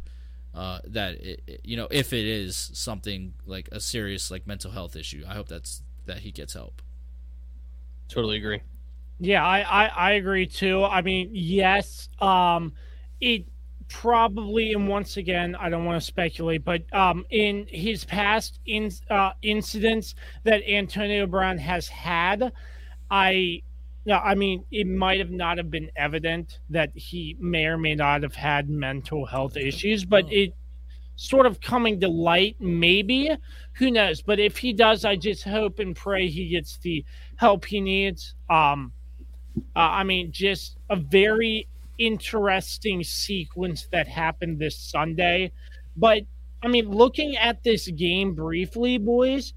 uh, 0.54 0.80
that 0.84 1.14
it, 1.22 1.60
you 1.64 1.76
know 1.76 1.88
if 1.90 2.12
it 2.12 2.24
is 2.24 2.70
something 2.74 3.34
like 3.46 3.68
a 3.72 3.80
serious 3.80 4.30
like 4.30 4.46
mental 4.46 4.70
health 4.70 4.96
issue, 4.96 5.24
I 5.28 5.34
hope 5.34 5.48
that's 5.48 5.82
that 6.06 6.20
he 6.20 6.30
gets 6.30 6.54
help. 6.54 6.82
Totally 8.12 8.36
agree. 8.36 8.60
Yeah, 9.20 9.42
I, 9.42 9.60
I, 9.60 9.86
I 9.86 10.10
agree 10.12 10.46
too. 10.46 10.84
I 10.84 11.00
mean, 11.00 11.30
yes, 11.32 12.10
um, 12.20 12.74
it 13.22 13.46
probably, 13.88 14.74
and 14.74 14.86
once 14.86 15.16
again, 15.16 15.54
I 15.54 15.70
don't 15.70 15.86
want 15.86 15.98
to 15.98 16.06
speculate, 16.06 16.62
but 16.62 16.82
um, 16.92 17.24
in 17.30 17.66
his 17.68 18.04
past 18.04 18.60
in, 18.66 18.90
uh, 19.08 19.30
incidents 19.40 20.14
that 20.44 20.62
Antonio 20.68 21.26
Brown 21.26 21.56
has 21.56 21.88
had, 21.88 22.52
I, 23.10 23.62
no, 24.04 24.16
I 24.16 24.34
mean, 24.34 24.64
it 24.70 24.86
might 24.86 25.18
have 25.18 25.30
not 25.30 25.56
have 25.56 25.70
been 25.70 25.90
evident 25.96 26.58
that 26.68 26.90
he 26.94 27.34
may 27.40 27.64
or 27.64 27.78
may 27.78 27.94
not 27.94 28.22
have 28.24 28.34
had 28.34 28.68
mental 28.68 29.24
health 29.24 29.56
issues, 29.56 30.04
but 30.04 30.30
it 30.30 30.52
sort 31.16 31.46
of 31.46 31.60
coming 31.60 32.00
to 32.00 32.08
light, 32.08 32.56
maybe. 32.60 33.30
Who 33.74 33.90
knows? 33.90 34.22
But 34.22 34.40
if 34.40 34.58
he 34.58 34.72
does, 34.72 35.04
I 35.04 35.16
just 35.16 35.44
hope 35.44 35.78
and 35.78 35.94
pray 35.94 36.28
he 36.28 36.48
gets 36.48 36.78
the 36.78 37.04
help 37.36 37.64
he 37.64 37.80
needs. 37.80 38.34
Um, 38.50 38.92
uh, 39.76 39.80
I 39.80 40.04
mean, 40.04 40.32
just 40.32 40.78
a 40.90 40.96
very 40.96 41.68
interesting 41.98 43.04
sequence 43.04 43.86
that 43.92 44.08
happened 44.08 44.58
this 44.58 44.76
Sunday. 44.76 45.52
But 45.96 46.22
I 46.62 46.68
mean, 46.68 46.90
looking 46.90 47.36
at 47.36 47.62
this 47.62 47.88
game 47.88 48.34
briefly, 48.34 48.98
boys, 48.98 49.52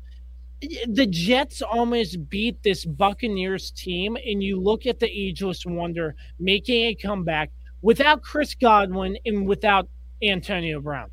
the 0.88 1.06
Jets 1.06 1.62
almost 1.62 2.30
beat 2.30 2.62
this 2.64 2.86
Buccaneers 2.86 3.72
team, 3.72 4.18
and 4.26 4.42
you 4.42 4.60
look 4.60 4.86
at 4.86 5.00
the 5.00 5.08
ageless 5.08 5.66
wonder 5.66 6.16
making 6.40 6.86
a 6.86 6.96
comeback 6.96 7.52
without 7.82 8.24
Chris 8.24 8.56
Godwin 8.56 9.18
and 9.26 9.48
without 9.48 9.88
Antonio 10.24 10.80
Brown. 10.80 11.12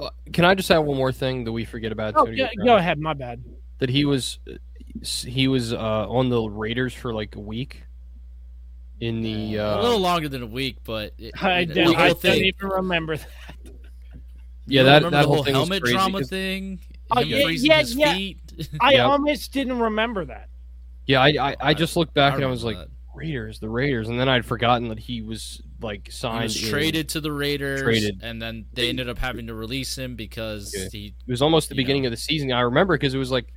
Uh, 0.00 0.10
Can 0.32 0.44
I 0.44 0.54
just 0.54 0.70
add 0.70 0.78
one 0.78 0.96
more 0.96 1.12
thing 1.12 1.44
that 1.44 1.52
we 1.52 1.64
forget 1.64 1.92
about? 1.92 2.14
Oh, 2.16 2.26
Antonio 2.26 2.48
go, 2.64 2.76
ahead. 2.76 2.98
My 2.98 3.12
bad. 3.14 3.44
That 3.78 3.90
he 3.90 4.04
was 4.04 4.38
he 5.02 5.48
was 5.48 5.72
uh, 5.72 5.76
on 6.08 6.28
the 6.28 6.42
Raiders 6.42 6.94
for 6.94 7.12
like 7.14 7.36
a 7.36 7.40
week. 7.40 7.84
In 9.00 9.22
the 9.22 9.58
uh, 9.58 9.62
a 9.64 9.78
uh, 9.78 9.82
little 9.82 9.98
longer 9.98 10.28
than 10.28 10.42
a 10.42 10.46
week, 10.46 10.76
but 10.84 11.14
it, 11.16 11.32
I, 11.42 11.60
you 11.60 11.66
know, 11.68 11.74
don't, 11.74 11.96
I 11.96 12.08
don't 12.12 12.24
even 12.26 12.68
remember 12.68 13.16
that. 13.16 13.28
yeah 14.66 14.82
that 14.82 15.02
that 15.04 15.10
the 15.10 15.22
whole 15.22 15.36
whole 15.36 15.44
helmet 15.44 15.82
crazy 15.82 15.96
drama 15.96 16.18
'cause- 16.18 16.28
thing. 16.28 16.80
Oh, 17.10 17.22
him 17.22 17.28
yeah, 17.28 17.48
yeah, 17.48 17.78
his 17.80 17.94
yeah. 17.96 18.12
feet. 18.12 18.38
I 18.80 18.92
Yep. 18.92 19.06
almost 19.06 19.52
didn't 19.52 19.78
remember 19.78 20.26
that. 20.26 20.48
Yeah, 21.06 21.20
I 21.22 21.28
I, 21.50 21.56
I 21.60 21.74
just 21.74 21.96
looked 21.96 22.14
back 22.14 22.34
and 22.34 22.44
I 22.44 22.46
was 22.46 22.62
like 22.62 22.76
that. 22.76 22.88
Raiders, 23.14 23.58
the 23.58 23.68
Raiders, 23.68 24.08
and 24.08 24.20
then 24.20 24.28
I'd 24.28 24.44
forgotten 24.44 24.88
that 24.88 24.98
he 24.98 25.22
was 25.22 25.62
like 25.82 26.06
he 26.06 26.12
signed. 26.12 26.42
was 26.44 26.60
traded 26.60 27.08
to 27.10 27.20
the 27.20 27.32
Raiders, 27.32 27.82
Traded. 27.82 28.20
and 28.22 28.40
then 28.40 28.66
they 28.72 28.88
ended 28.88 29.08
up 29.08 29.18
having 29.18 29.46
to 29.48 29.54
release 29.54 29.96
him 29.96 30.14
because 30.16 30.72
he 30.92 31.14
It 31.26 31.30
was 31.30 31.42
almost 31.42 31.68
the 31.68 31.74
beginning 31.74 32.02
know. 32.02 32.08
of 32.08 32.10
the 32.12 32.16
season. 32.16 32.52
I 32.52 32.60
remember 32.60 32.94
because 32.94 33.14
it 33.14 33.18
was 33.18 33.30
like, 33.30 33.52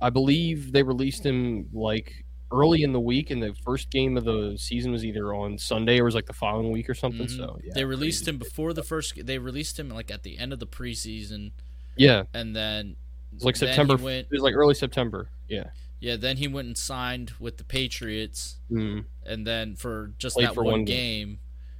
I 0.00 0.10
believe 0.10 0.72
they 0.72 0.82
released 0.82 1.24
him 1.24 1.68
like 1.72 2.24
early 2.52 2.82
in 2.82 2.92
the 2.92 3.00
week, 3.00 3.30
and 3.30 3.42
the 3.42 3.54
first 3.64 3.90
game 3.90 4.16
of 4.16 4.24
the 4.24 4.56
season 4.58 4.92
was 4.92 5.04
either 5.04 5.34
on 5.34 5.58
Sunday 5.58 5.98
or 5.98 6.04
was 6.04 6.14
like 6.14 6.26
the 6.26 6.32
following 6.32 6.70
week 6.70 6.88
or 6.88 6.94
something. 6.94 7.26
Mhm. 7.26 7.36
So 7.36 7.58
yeah, 7.64 7.72
they 7.74 7.84
released 7.84 8.28
him 8.28 8.38
before 8.38 8.72
the 8.72 8.82
first. 8.82 9.24
They 9.26 9.38
released 9.38 9.78
him 9.78 9.88
like 9.88 10.10
at 10.10 10.22
the 10.22 10.38
end 10.38 10.52
of 10.52 10.58
the 10.60 10.66
preseason, 10.66 11.52
Yeah, 11.96 12.24
and 12.32 12.54
then 12.54 12.96
was 13.32 13.44
like 13.44 13.56
September. 13.56 13.96
went- 13.96 14.26
it 14.30 14.32
was 14.32 14.42
like 14.42 14.54
early 14.54 14.74
September. 14.74 15.30
Yeah. 15.48 15.64
yeah, 16.00 16.16
then 16.16 16.36
he 16.36 16.46
went 16.46 16.68
and 16.68 16.76
signed 16.78 17.32
with 17.40 17.56
the 17.56 17.64
Patriots, 17.64 18.58
Mm. 18.70 19.04
and 19.26 19.46
then 19.46 19.74
for 19.74 20.12
just 20.18 20.36
Played 20.36 20.48
that 20.48 20.54
for 20.54 20.62
one, 20.64 20.72
one 20.72 20.84
game. 20.84 21.28
game. 21.28 21.38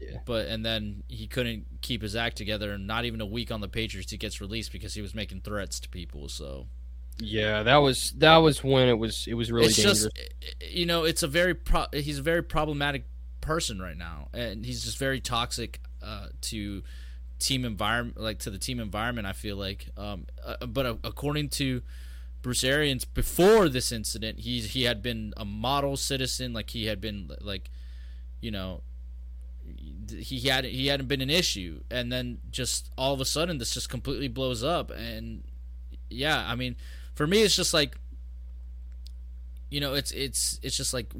Yeah. 0.08 0.18
But 0.24 0.46
and 0.48 0.64
then 0.64 1.02
he 1.08 1.26
couldn't 1.26 1.66
keep 1.80 2.02
his 2.02 2.14
act 2.16 2.36
together, 2.36 2.72
and 2.72 2.86
not 2.86 3.04
even 3.04 3.20
a 3.20 3.26
week 3.26 3.50
on 3.50 3.60
the 3.60 3.68
Patriots 3.68 4.10
he 4.10 4.16
gets 4.18 4.40
released 4.40 4.72
because 4.72 4.94
he 4.94 5.02
was 5.02 5.14
making 5.14 5.40
threats 5.42 5.80
to 5.80 5.88
people. 5.88 6.28
So 6.28 6.66
Yeah, 7.20 7.62
that 7.62 7.76
was 7.76 8.12
that 8.18 8.36
was 8.38 8.62
when 8.64 8.88
it 8.88 8.98
was 8.98 9.26
it 9.28 9.34
was 9.34 9.50
really 9.52 9.66
it's 9.68 9.76
dangerous. 9.76 10.04
just 10.04 10.72
you 10.74 10.86
know 10.86 11.04
it's 11.04 11.22
a 11.22 11.28
very 11.28 11.54
pro- 11.54 11.86
he's 11.92 12.18
a 12.18 12.22
very 12.22 12.42
problematic 12.42 13.04
person 13.40 13.78
right 13.80 13.96
now 13.98 14.28
and 14.32 14.64
he's 14.64 14.82
just 14.84 14.96
very 14.96 15.20
toxic 15.20 15.80
uh, 16.02 16.28
to 16.40 16.82
team 17.38 17.64
environment 17.66 18.18
like 18.18 18.38
to 18.38 18.48
the 18.50 18.56
team 18.56 18.80
environment 18.80 19.26
i 19.26 19.34
feel 19.34 19.54
like 19.56 19.86
um, 19.98 20.24
uh, 20.42 20.64
but 20.66 20.86
uh, 20.86 20.94
according 21.04 21.48
to 21.50 21.82
bruce 22.40 22.64
arians 22.64 23.04
before 23.04 23.68
this 23.68 23.92
incident 23.92 24.40
he 24.40 24.60
he 24.60 24.84
had 24.84 25.02
been 25.02 25.34
a 25.36 25.44
model 25.44 25.94
citizen 25.94 26.54
like 26.54 26.70
he 26.70 26.86
had 26.86 27.02
been 27.02 27.30
like 27.42 27.70
you 28.40 28.50
know 28.50 28.82
he 30.10 30.40
had 30.48 30.64
he 30.64 30.86
hadn't 30.88 31.06
been 31.06 31.20
an 31.20 31.30
issue. 31.30 31.80
And 31.90 32.12
then 32.12 32.38
just 32.50 32.90
all 32.96 33.14
of 33.14 33.20
a 33.20 33.24
sudden 33.24 33.58
this 33.58 33.72
just 33.74 33.88
completely 33.88 34.28
blows 34.28 34.62
up. 34.62 34.90
And 34.90 35.44
yeah 36.10 36.44
i 36.46 36.54
mean 36.54 36.76
for 37.14 37.26
me 37.26 37.42
it's 37.42 37.56
just 37.56 37.74
like 37.74 37.96
you 39.70 39.80
know 39.80 39.94
it's 39.94 40.12
it's 40.12 40.60
it's 40.62 40.76
just 40.76 40.94
like 40.94 41.12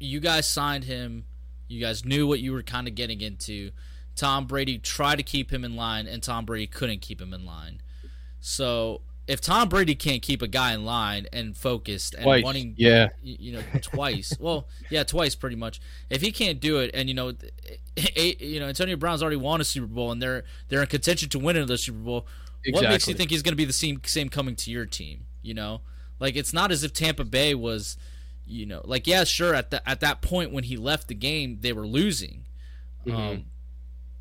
you 0.00 0.20
guys 0.20 0.48
signed 0.48 0.84
him. 0.84 1.24
You 1.68 1.80
guys 1.80 2.04
knew 2.04 2.26
what 2.26 2.40
you 2.40 2.52
were 2.52 2.62
kind 2.62 2.88
of 2.88 2.94
getting 2.94 3.20
into. 3.20 3.70
Tom 4.16 4.46
brady 4.46 4.78
tried 4.78 5.16
to 5.16 5.22
keep 5.22 5.52
him 5.52 5.64
in 5.64 5.76
line 5.76 6.06
and 6.06 6.22
tom 6.22 6.44
brady 6.44 6.66
couldn't 6.66 7.00
keep 7.00 7.20
him 7.20 7.32
in 7.32 7.44
line. 7.44 7.80
So 8.40 9.02
if 9.28 9.40
tom 9.40 9.68
brady 9.68 9.94
can't 9.94 10.22
keep 10.22 10.42
a 10.42 10.48
guy 10.48 10.72
in 10.72 10.84
line 10.84 11.26
and 11.32 11.56
focused 11.56 12.14
and 12.14 12.24
Twice. 12.24 12.42
wanting 12.42 12.74
Yeah. 12.76 13.10
you 13.22 13.52
know 13.52 13.62
twice 13.82 14.32
well 14.40 14.66
yeah 14.90 15.04
twice 15.04 15.34
pretty 15.34 15.56
much. 15.56 15.80
If 16.10 16.22
he 16.22 16.32
can't 16.32 16.58
do 16.58 16.78
it 16.78 16.90
and 16.94 17.08
you 17.08 17.14
know 17.14 17.34
eight, 18.16 18.40
you 18.40 18.58
know 18.58 18.66
antonio 18.66 18.96
brown's 18.96 19.22
already 19.22 19.36
won 19.36 19.60
a 19.60 19.64
super 19.64 19.86
bowl 19.86 20.10
and 20.10 20.20
they're 20.20 20.44
they're 20.68 20.80
in 20.80 20.86
contention 20.86 21.28
to 21.28 21.38
win 21.38 21.56
another 21.56 21.76
super 21.76 21.98
bowl 21.98 22.26
what 22.70 22.82
makes 22.84 23.06
you 23.06 23.14
think 23.14 23.30
he's 23.30 23.42
going 23.42 23.52
to 23.52 23.56
be 23.56 23.64
the 23.64 23.72
same 23.72 24.00
same 24.04 24.28
coming 24.28 24.56
to 24.56 24.70
your 24.70 24.86
team 24.86 25.26
you 25.42 25.54
know? 25.54 25.80
Like 26.20 26.34
it's 26.36 26.52
not 26.52 26.72
as 26.72 26.82
if 26.82 26.92
tampa 26.92 27.24
bay 27.24 27.54
was 27.54 27.96
you 28.44 28.66
know 28.66 28.80
like 28.84 29.06
yeah 29.06 29.24
sure 29.24 29.54
at 29.54 29.70
the, 29.70 29.86
at 29.88 30.00
that 30.00 30.22
point 30.22 30.52
when 30.52 30.64
he 30.64 30.76
left 30.76 31.08
the 31.08 31.14
game 31.14 31.58
they 31.60 31.72
were 31.72 31.86
losing. 31.86 32.46
Um 33.10 33.44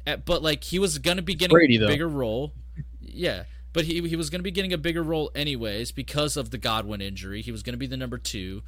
eh, 0.05 0.17
but 0.17 0.43
like 0.43 0.63
he 0.63 0.79
was 0.79 0.97
going 0.99 1.17
to 1.17 1.23
be 1.23 1.33
getting 1.33 1.53
Brady, 1.55 1.77
a 1.77 1.87
bigger 1.87 2.07
role. 2.07 2.53
Yeah 2.99 3.43
but 3.77 3.85
he, 3.85 4.01
he 4.07 4.15
was 4.15 4.31
going 4.31 4.39
to 4.39 4.43
be 4.43 4.49
getting 4.49 4.73
a 4.73 4.77
bigger 4.79 5.03
role 5.03 5.29
anyways 5.35 5.91
because 5.91 6.35
of 6.35 6.49
the 6.49 6.57
Godwin 6.57 6.99
injury. 6.99 7.43
He 7.43 7.51
was 7.51 7.61
going 7.61 7.75
to 7.75 7.77
be 7.77 7.85
the 7.85 7.95
number 7.95 8.17
two, 8.17 8.63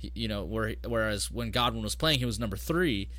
you 0.00 0.26
know. 0.26 0.42
Where, 0.42 0.74
whereas 0.88 1.30
when 1.30 1.50
Godwin 1.50 1.82
was 1.82 1.94
playing, 1.94 2.20
he 2.20 2.24
was 2.24 2.40
number 2.40 2.56
three. 2.56 3.10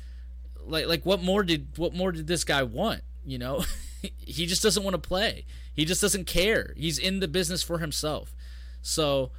Like 0.64 0.88
like 0.88 1.06
what 1.06 1.22
more 1.22 1.44
did 1.44 1.68
what 1.76 1.94
more 1.94 2.10
did 2.10 2.26
this 2.26 2.42
guy 2.42 2.64
want? 2.64 3.02
You 3.24 3.38
know, 3.38 3.62
he 4.18 4.46
just 4.46 4.60
doesn't 4.60 4.82
want 4.82 4.94
to 4.94 5.08
play. 5.08 5.46
He 5.72 5.84
just 5.84 6.00
doesn't 6.00 6.26
care. 6.26 6.74
He's 6.76 6.98
in 6.98 7.20
the 7.20 7.28
business 7.28 7.62
for 7.62 7.78
himself. 7.78 8.34
So, 8.82 9.30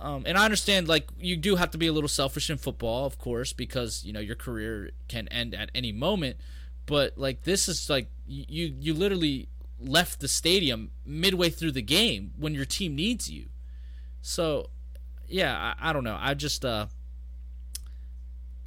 um, 0.00 0.22
and 0.24 0.38
I 0.38 0.46
understand 0.46 0.88
like 0.88 1.10
you 1.18 1.36
do 1.36 1.56
have 1.56 1.70
to 1.72 1.76
be 1.76 1.86
a 1.86 1.92
little 1.92 2.08
selfish 2.08 2.48
in 2.48 2.56
football, 2.56 3.04
of 3.04 3.18
course, 3.18 3.52
because 3.52 4.06
you 4.06 4.14
know 4.14 4.20
your 4.20 4.36
career 4.36 4.92
can 5.06 5.28
end 5.28 5.54
at 5.54 5.70
any 5.74 5.92
moment. 5.92 6.38
But 6.86 7.18
like 7.18 7.42
this 7.42 7.68
is 7.68 7.90
like 7.90 8.08
you 8.26 8.74
you 8.80 8.94
literally 8.94 9.50
left 9.86 10.20
the 10.20 10.28
stadium 10.28 10.90
midway 11.04 11.50
through 11.50 11.72
the 11.72 11.82
game 11.82 12.32
when 12.36 12.54
your 12.54 12.64
team 12.64 12.94
needs 12.94 13.30
you. 13.30 13.48
So, 14.20 14.70
yeah, 15.28 15.74
I, 15.80 15.90
I 15.90 15.92
don't 15.92 16.04
know. 16.04 16.18
I 16.18 16.34
just 16.34 16.64
uh 16.64 16.86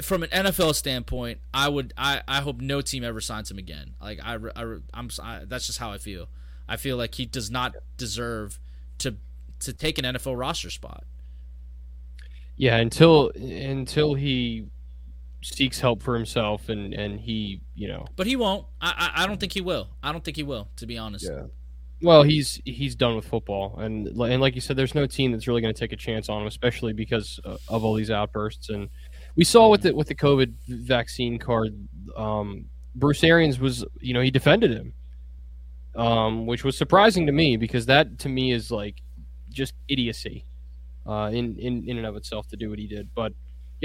from 0.01 0.24
an 0.24 0.30
NFL 0.30 0.76
standpoint, 0.76 1.39
I 1.53 1.70
would 1.70 1.93
I, 1.97 2.22
I 2.28 2.41
hope 2.41 2.59
no 2.59 2.82
team 2.82 3.03
ever 3.03 3.22
signs 3.22 3.49
him 3.49 3.57
again. 3.57 3.95
Like 4.01 4.20
I, 4.24 4.38
I 4.55 4.78
I'm 4.93 5.09
I, 5.22 5.41
that's 5.45 5.68
just 5.68 5.80
how 5.80 5.91
I 5.91 5.97
feel. 5.97 6.28
I 6.68 6.78
feel 6.78 6.97
like 6.97 7.16
he 7.16 7.26
does 7.26 7.49
not 7.49 7.76
deserve 7.97 8.59
to 8.99 9.16
to 9.59 9.74
take 9.74 9.97
an 9.97 10.05
NFL 10.05 10.38
roster 10.38 10.70
spot. 10.70 11.03
Yeah, 12.57 12.78
until 12.78 13.32
until 13.36 14.13
he 14.16 14.66
seeks 15.53 15.79
help 15.79 16.01
for 16.01 16.15
himself 16.15 16.69
and 16.69 16.93
and 16.93 17.19
he, 17.19 17.61
you 17.75 17.87
know, 17.87 18.05
But 18.15 18.27
he 18.27 18.35
won't. 18.35 18.65
I, 18.81 19.11
I 19.15 19.23
I 19.23 19.27
don't 19.27 19.39
think 19.39 19.53
he 19.53 19.61
will. 19.61 19.89
I 20.01 20.11
don't 20.11 20.23
think 20.23 20.37
he 20.37 20.43
will. 20.43 20.69
To 20.77 20.85
be 20.85 20.97
honest. 20.97 21.25
Yeah. 21.29 21.43
well, 22.01 22.23
he's 22.23 22.61
he's 22.65 22.95
done 22.95 23.15
with 23.15 23.27
football 23.27 23.77
and 23.79 24.07
and 24.07 24.41
like 24.41 24.55
you 24.55 24.61
said 24.61 24.75
there's 24.75 24.95
no 24.95 25.05
team 25.05 25.31
that's 25.31 25.47
really 25.47 25.61
going 25.61 25.73
to 25.73 25.79
take 25.79 25.93
a 25.93 25.97
chance 25.97 26.29
on 26.29 26.41
him 26.41 26.47
especially 26.47 26.93
because 26.93 27.39
uh, 27.45 27.57
of 27.69 27.83
all 27.83 27.93
these 27.93 28.11
outbursts 28.11 28.69
and 28.69 28.89
we 29.35 29.43
saw 29.43 29.69
with 29.69 29.81
the 29.81 29.93
with 29.93 30.07
the 30.07 30.15
COVID 30.15 30.53
vaccine 30.67 31.37
card, 31.37 31.75
um, 32.15 32.65
Bruce 32.95 33.23
Arians 33.23 33.59
was 33.59 33.85
you 33.99 34.13
know 34.13 34.21
he 34.21 34.31
defended 34.31 34.71
him, 34.71 34.93
um, 35.95 36.45
which 36.45 36.63
was 36.63 36.77
surprising 36.77 37.25
to 37.25 37.31
me 37.31 37.57
because 37.57 37.85
that 37.87 38.19
to 38.19 38.29
me 38.29 38.51
is 38.51 38.71
like 38.71 39.01
just 39.49 39.73
idiocy, 39.89 40.45
uh, 41.05 41.29
in 41.33 41.57
in 41.59 41.83
in 41.87 41.97
and 41.97 42.05
of 42.05 42.15
itself 42.15 42.47
to 42.49 42.55
do 42.55 42.69
what 42.69 42.79
he 42.79 42.87
did. 42.87 43.09
But 43.13 43.33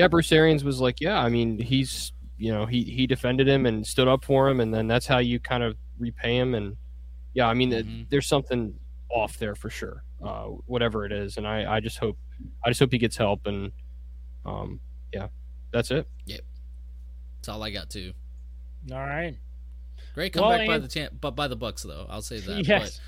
yeah, 0.01 0.09
Bruce 0.09 0.33
Arians 0.33 0.65
was 0.65 0.81
like, 0.81 1.01
yeah, 1.01 1.19
I 1.23 1.29
mean 1.29 1.59
he's 1.59 2.13
you 2.39 2.53
know 2.53 2.65
he 2.67 2.83
he 2.85 3.07
defended 3.07 3.47
him 3.47 3.67
and 3.67 3.87
stood 3.87 4.09
up 4.09 4.25
for 4.25 4.49
him, 4.49 4.61
and 4.61 4.73
then 4.73 4.87
that's 4.89 5.07
how 5.07 5.19
you 5.19 5.39
kind 5.39 5.63
of 5.63 5.77
repay 5.99 6.37
him. 6.39 6.55
And 6.55 6.77
yeah, 7.35 7.47
I 7.49 7.55
mean 7.55 7.71
Mhm. 7.71 8.09
there's 8.11 8.27
something 8.27 8.75
off 9.11 9.37
there 9.39 9.55
for 9.55 9.69
sure, 9.71 10.05
uh, 10.25 10.45
whatever 10.67 11.05
it 11.05 11.13
is. 11.13 11.37
And 11.37 11.47
I 11.47 11.77
I 11.77 11.81
just 11.81 11.99
hope 11.99 12.17
I 12.65 12.71
just 12.71 12.81
hope 12.81 12.93
he 12.93 12.99
gets 12.99 13.17
help 13.17 13.47
and 13.47 13.73
um 14.47 14.81
yeah, 15.13 15.29
that's 15.73 15.91
it. 15.91 16.09
Yep, 16.27 16.41
that's 17.37 17.49
all 17.49 17.63
I 17.63 17.71
got 17.71 17.91
too. 17.91 18.13
All 18.91 18.99
right. 18.99 19.37
Great 20.15 20.35
Well, 20.35 20.45
comeback 20.51 20.67
by 20.67 20.75
and- 20.77 20.85
the 20.85 20.89
Tam- 20.89 21.19
but 21.21 21.33
by 21.33 21.47
the 21.49 21.57
Bucs 21.57 21.83
though. 21.83 22.07
I'll 22.09 22.23
say 22.23 22.41
that. 22.41 22.65
Yes. 22.69 23.01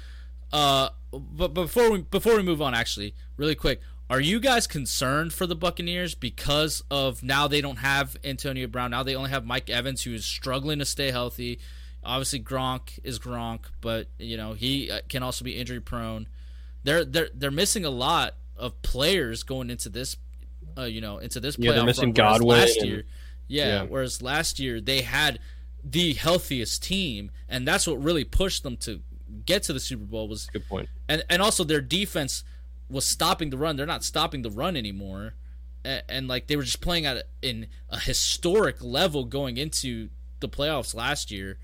But, 0.51 0.59
uh, 0.59 0.90
but 1.18 1.49
before 1.55 1.90
we 1.90 2.03
before 2.03 2.36
we 2.36 2.43
move 2.43 2.61
on, 2.61 2.74
actually, 2.74 3.14
really 3.38 3.55
quick, 3.55 3.80
are 4.12 4.20
you 4.20 4.40
guys 4.40 4.66
concerned 4.66 5.32
for 5.32 5.46
the 5.46 5.56
Buccaneers 5.56 6.14
because 6.14 6.84
of 6.90 7.22
now 7.22 7.48
they 7.48 7.62
don't 7.62 7.78
have 7.78 8.14
Antonio 8.22 8.66
Brown? 8.66 8.90
Now 8.90 9.02
they 9.02 9.16
only 9.16 9.30
have 9.30 9.46
Mike 9.46 9.70
Evans, 9.70 10.02
who 10.02 10.12
is 10.12 10.26
struggling 10.26 10.80
to 10.80 10.84
stay 10.84 11.10
healthy. 11.10 11.60
Obviously, 12.04 12.40
Gronk 12.40 12.98
is 13.04 13.18
Gronk, 13.18 13.60
but 13.80 14.08
you 14.18 14.36
know 14.36 14.52
he 14.52 14.90
uh, 14.90 15.00
can 15.08 15.22
also 15.22 15.46
be 15.46 15.52
injury 15.52 15.80
prone. 15.80 16.28
They're 16.84 17.06
they're 17.06 17.30
they're 17.32 17.50
missing 17.50 17.86
a 17.86 17.90
lot 17.90 18.34
of 18.54 18.82
players 18.82 19.44
going 19.44 19.70
into 19.70 19.88
this, 19.88 20.18
uh, 20.76 20.82
you 20.82 21.00
know, 21.00 21.16
into 21.16 21.40
this 21.40 21.56
playoff. 21.56 21.64
Yeah, 21.64 21.72
they're 21.72 21.84
missing 21.84 22.12
Godwin 22.12 22.58
last 22.58 22.76
and- 22.80 22.90
year. 22.90 23.04
Yeah, 23.48 23.66
yeah. 23.66 23.82
Whereas 23.84 24.20
last 24.20 24.60
year 24.60 24.78
they 24.82 25.00
had 25.00 25.38
the 25.82 26.12
healthiest 26.12 26.82
team, 26.82 27.30
and 27.48 27.66
that's 27.66 27.86
what 27.86 28.02
really 28.02 28.24
pushed 28.24 28.62
them 28.62 28.76
to 28.78 29.00
get 29.46 29.62
to 29.62 29.72
the 29.72 29.80
Super 29.80 30.04
Bowl. 30.04 30.28
Was 30.28 30.48
Good 30.52 30.68
point. 30.68 30.90
and 31.08 31.24
and 31.30 31.40
also 31.40 31.64
their 31.64 31.80
defense 31.80 32.44
was 32.93 33.05
stopping 33.05 33.51
the 33.51 33.57
run. 33.57 33.76
They're 33.76 33.86
not 33.86 34.05
stopping 34.05 34.43
the 34.43 34.51
run 34.51 34.76
anymore, 34.76 35.34
and, 35.84 36.03
and 36.09 36.28
like 36.28 36.47
they 36.47 36.57
were 36.57 36.62
just 36.62 36.80
playing 36.80 37.07
at 37.07 37.16
a, 37.16 37.24
in 37.40 37.66
a 37.88 37.99
historic 37.99 38.82
level 38.82 39.24
going 39.24 39.57
into 39.57 40.11
the 40.40 40.49
playoffs 40.49 40.95
last 40.95 41.30
year. 41.30 41.59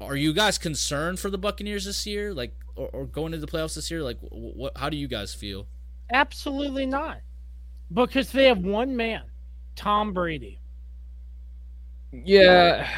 Are 0.00 0.16
you 0.16 0.32
guys 0.32 0.58
concerned 0.58 1.18
for 1.18 1.28
the 1.28 1.38
Buccaneers 1.38 1.84
this 1.84 2.06
year, 2.06 2.32
like 2.32 2.54
or, 2.76 2.88
or 2.92 3.06
going 3.06 3.34
into 3.34 3.44
the 3.44 3.50
playoffs 3.52 3.74
this 3.74 3.90
year? 3.90 4.02
Like, 4.02 4.18
what? 4.20 4.76
How 4.76 4.88
do 4.88 4.96
you 4.96 5.08
guys 5.08 5.34
feel? 5.34 5.66
Absolutely 6.12 6.86
not. 6.86 7.20
Because 7.92 8.32
they 8.32 8.46
have 8.46 8.58
one 8.58 8.96
man, 8.96 9.22
Tom 9.76 10.12
Brady. 10.12 10.60
Yeah. 12.12 12.88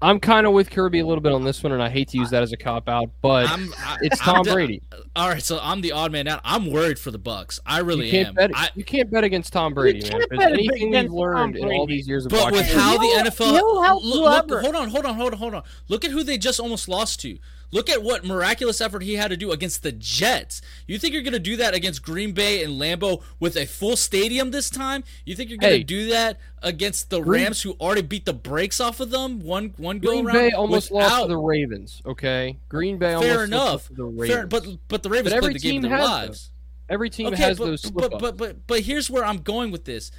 I'm 0.00 0.20
kind 0.20 0.46
of 0.46 0.52
with 0.52 0.70
Kirby 0.70 1.00
a 1.00 1.06
little 1.06 1.20
bit 1.22 1.32
on 1.32 1.42
this 1.44 1.62
one, 1.62 1.72
and 1.72 1.82
I 1.82 1.88
hate 1.88 2.08
to 2.10 2.18
use 2.18 2.30
that 2.30 2.42
as 2.42 2.52
a 2.52 2.56
cop 2.56 2.88
out, 2.88 3.10
but 3.20 3.48
I'm, 3.50 3.72
I, 3.78 3.96
it's 4.02 4.20
I'm 4.20 4.34
Tom 4.36 4.42
de- 4.44 4.52
Brady. 4.52 4.82
All 5.16 5.28
right, 5.28 5.42
so 5.42 5.58
I'm 5.60 5.80
the 5.80 5.92
odd 5.92 6.12
man 6.12 6.28
out. 6.28 6.40
I'm 6.44 6.70
worried 6.70 6.98
for 6.98 7.10
the 7.10 7.18
Bucs. 7.18 7.58
I 7.66 7.80
really 7.80 8.06
you 8.06 8.10
can't 8.12 8.28
am. 8.28 8.34
bet. 8.34 8.50
I, 8.54 8.68
you 8.76 8.84
can't 8.84 9.10
bet 9.10 9.24
against 9.24 9.52
Tom 9.52 9.74
Brady, 9.74 10.00
man. 10.02 10.10
can't 10.12 10.22
If 10.24 10.38
bet 10.38 10.52
anything 10.52 10.88
against 10.88 11.12
we've 11.12 11.20
learned 11.20 11.56
in 11.56 11.68
all 11.72 11.86
these 11.86 12.06
years 12.06 12.26
of 12.26 12.30
But 12.30 12.52
with 12.52 12.60
watching, 12.62 12.78
how 12.78 12.90
He'll- 13.00 13.22
the 13.24 13.30
NFL 13.30 13.50
he'll 13.52 13.82
help 13.82 14.04
look, 14.04 14.14
look, 14.14 14.48
whoever. 14.50 14.60
hold 14.60 14.76
on, 14.76 14.88
hold 14.90 15.04
on, 15.06 15.14
hold 15.16 15.32
on, 15.34 15.38
hold 15.38 15.54
on, 15.54 15.54
hold 15.54 15.54
on. 15.54 15.62
Look 15.88 16.04
at 16.04 16.10
who 16.12 16.22
they 16.22 16.38
just 16.38 16.60
almost 16.60 16.88
lost 16.88 17.20
to. 17.22 17.38
Look 17.70 17.90
at 17.90 18.02
what 18.02 18.24
miraculous 18.24 18.80
effort 18.80 19.02
he 19.02 19.14
had 19.16 19.28
to 19.28 19.36
do 19.36 19.52
against 19.52 19.82
the 19.82 19.92
Jets. 19.92 20.62
You 20.86 20.98
think 20.98 21.12
you're 21.12 21.22
going 21.22 21.34
to 21.34 21.38
do 21.38 21.56
that 21.56 21.74
against 21.74 22.02
Green 22.02 22.32
Bay 22.32 22.64
and 22.64 22.80
Lambeau 22.80 23.22
with 23.38 23.56
a 23.56 23.66
full 23.66 23.94
stadium 23.96 24.50
this 24.52 24.70
time? 24.70 25.04
You 25.26 25.34
think 25.36 25.50
you're 25.50 25.58
going 25.58 25.72
to 25.72 25.78
Hey. 25.78 25.82
do 25.82 26.06
that 26.08 26.38
against 26.62 27.10
the 27.10 27.20
Green- 27.20 27.42
Rams 27.44 27.62
who 27.62 27.72
already 27.72 28.00
beat 28.02 28.24
the 28.24 28.32
brakes 28.32 28.80
off 28.80 29.00
of 29.00 29.10
them 29.10 29.40
one 29.40 29.74
one 29.76 29.98
go 29.98 30.12
round? 30.12 30.24
Green 30.24 30.36
around? 30.36 30.48
Bay 30.50 30.54
almost 30.56 30.90
lost 30.90 31.22
to 31.22 31.28
the 31.28 31.36
Ravens. 31.36 32.00
Okay, 32.06 32.56
Green 32.70 32.96
Bay 32.96 33.12
almost 33.12 33.28
Fair 33.28 33.46
lost 33.46 33.50
enough. 33.52 33.88
to 33.88 33.94
the 33.94 34.26
Fair, 34.26 34.46
but 34.46 34.66
but 34.88 35.02
the 35.02 35.10
Ravens 35.10 35.32
But 35.34 35.36
every 35.36 35.52
played 35.52 35.60
the 35.62 35.70
game 35.70 35.84
of 35.84 35.90
their 35.90 35.98
lives. 36.00 36.50
every 36.88 37.10
team 37.10 37.26
Okay, 37.28 37.36
has 37.36 37.58
but, 37.58 37.66
those 37.66 37.82
but, 37.90 38.18
but 38.18 38.36
but 38.38 38.66
but 38.66 38.80
here's 38.80 39.10
where 39.10 39.24
I'm 39.26 39.38
going 39.42 39.70
with 39.70 39.84
this. 39.84 40.10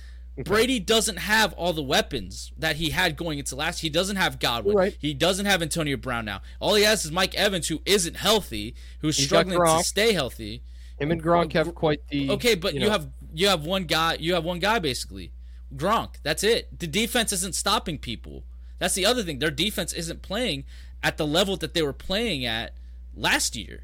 Brady 0.45 0.79
doesn't 0.79 1.17
have 1.17 1.53
all 1.53 1.73
the 1.73 1.83
weapons 1.83 2.51
that 2.57 2.77
he 2.77 2.91
had 2.91 3.17
going 3.17 3.39
into 3.39 3.55
last. 3.55 3.79
He 3.79 3.89
doesn't 3.89 4.15
have 4.15 4.39
Godwin. 4.39 4.75
Right. 4.75 4.97
He 4.99 5.13
doesn't 5.13 5.45
have 5.45 5.61
Antonio 5.61 5.97
Brown 5.97 6.25
now. 6.25 6.41
All 6.59 6.75
he 6.75 6.83
has 6.83 7.05
is 7.05 7.11
Mike 7.11 7.35
Evans, 7.35 7.67
who 7.67 7.81
isn't 7.85 8.15
healthy, 8.15 8.75
who's 8.99 9.17
He's 9.17 9.25
struggling 9.25 9.59
to 9.59 9.83
stay 9.83 10.13
healthy. 10.13 10.63
Him 10.99 11.11
and 11.11 11.23
Gronk 11.23 11.53
have 11.53 11.73
quite 11.75 12.01
the 12.09 12.29
Okay, 12.31 12.55
but 12.55 12.73
you, 12.73 12.81
know, 12.81 12.89
have 12.89 13.09
you 13.33 13.47
have 13.47 13.65
one 13.65 13.85
guy. 13.85 14.17
You 14.19 14.33
have 14.33 14.43
one 14.43 14.59
guy 14.59 14.79
basically, 14.79 15.31
Gronk. 15.75 16.15
That's 16.23 16.43
it. 16.43 16.79
The 16.79 16.87
defense 16.87 17.31
isn't 17.31 17.55
stopping 17.55 17.97
people. 17.97 18.43
That's 18.79 18.95
the 18.95 19.05
other 19.05 19.23
thing. 19.23 19.39
Their 19.39 19.51
defense 19.51 19.93
isn't 19.93 20.21
playing 20.21 20.65
at 21.01 21.17
the 21.17 21.25
level 21.25 21.55
that 21.57 21.73
they 21.73 21.81
were 21.81 21.93
playing 21.93 22.45
at 22.45 22.73
last 23.15 23.55
year 23.55 23.83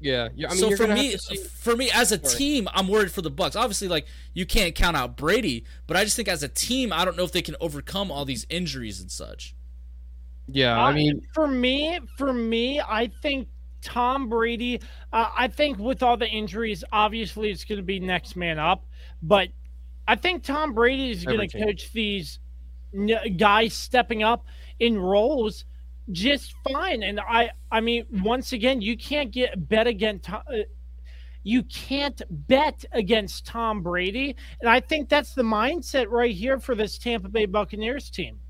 yeah. 0.00 0.28
yeah 0.34 0.48
I 0.48 0.50
mean, 0.50 0.58
so 0.60 0.68
you're 0.68 0.76
for 0.76 0.88
me, 0.88 1.16
see- 1.16 1.36
for 1.36 1.76
me 1.76 1.90
as 1.92 2.12
a 2.12 2.18
team, 2.18 2.68
I'm 2.74 2.88
worried 2.88 3.10
for 3.12 3.22
the 3.22 3.30
Bucs. 3.30 3.56
Obviously, 3.56 3.88
like 3.88 4.06
you 4.34 4.46
can't 4.46 4.74
count 4.74 4.96
out 4.96 5.16
Brady, 5.16 5.64
but 5.86 5.96
I 5.96 6.04
just 6.04 6.16
think 6.16 6.28
as 6.28 6.42
a 6.42 6.48
team, 6.48 6.92
I 6.92 7.04
don't 7.04 7.16
know 7.16 7.24
if 7.24 7.32
they 7.32 7.42
can 7.42 7.56
overcome 7.60 8.10
all 8.10 8.24
these 8.24 8.46
injuries 8.50 9.00
and 9.00 9.10
such. 9.10 9.54
yeah, 10.48 10.78
I 10.78 10.90
Uh, 10.90 10.94
mean, 10.94 11.20
for 11.34 11.46
me, 11.48 11.98
for 12.18 12.32
me, 12.32 12.80
I 12.80 13.10
think 13.22 13.48
Tom 13.82 14.28
Brady. 14.28 14.80
Uh, 15.12 15.30
I 15.36 15.48
think 15.48 15.78
with 15.78 16.02
all 16.02 16.16
the 16.16 16.28
injuries, 16.28 16.82
obviously 16.92 17.50
it's 17.50 17.64
going 17.64 17.78
to 17.78 17.84
be 17.84 18.00
next 18.00 18.36
man 18.36 18.58
up. 18.58 18.84
But 19.22 19.48
I 20.08 20.14
think 20.16 20.44
Tom 20.44 20.72
Brady 20.74 21.10
is 21.10 21.24
going 21.24 21.40
to 21.40 21.46
team. 21.48 21.64
coach 21.66 21.92
these 21.92 22.38
n- 22.94 23.36
guys 23.36 23.74
stepping 23.74 24.22
up 24.22 24.44
in 24.78 24.98
roles 24.98 25.64
just 26.12 26.54
fine. 26.70 27.02
And 27.02 27.20
I, 27.20 27.50
I 27.70 27.80
mean, 27.80 28.04
once 28.22 28.52
again, 28.52 28.80
you 28.80 28.96
can't 28.96 29.30
get 29.30 29.68
bet 29.68 29.86
against. 29.86 30.30
Uh, 30.30 30.40
You 31.42 31.62
can't 31.62 32.20
bet 32.30 32.84
against 32.90 33.46
Tom 33.46 33.82
Brady, 33.82 34.34
and 34.60 34.68
I 34.68 34.80
think 34.80 35.08
that's 35.08 35.32
the 35.34 35.44
mindset 35.44 36.08
right 36.10 36.34
here 36.34 36.58
for 36.58 36.74
this 36.74 36.98
Tampa 36.98 37.28
Bay 37.28 37.46
Buccaneers 37.46 38.10
team. 38.10 38.40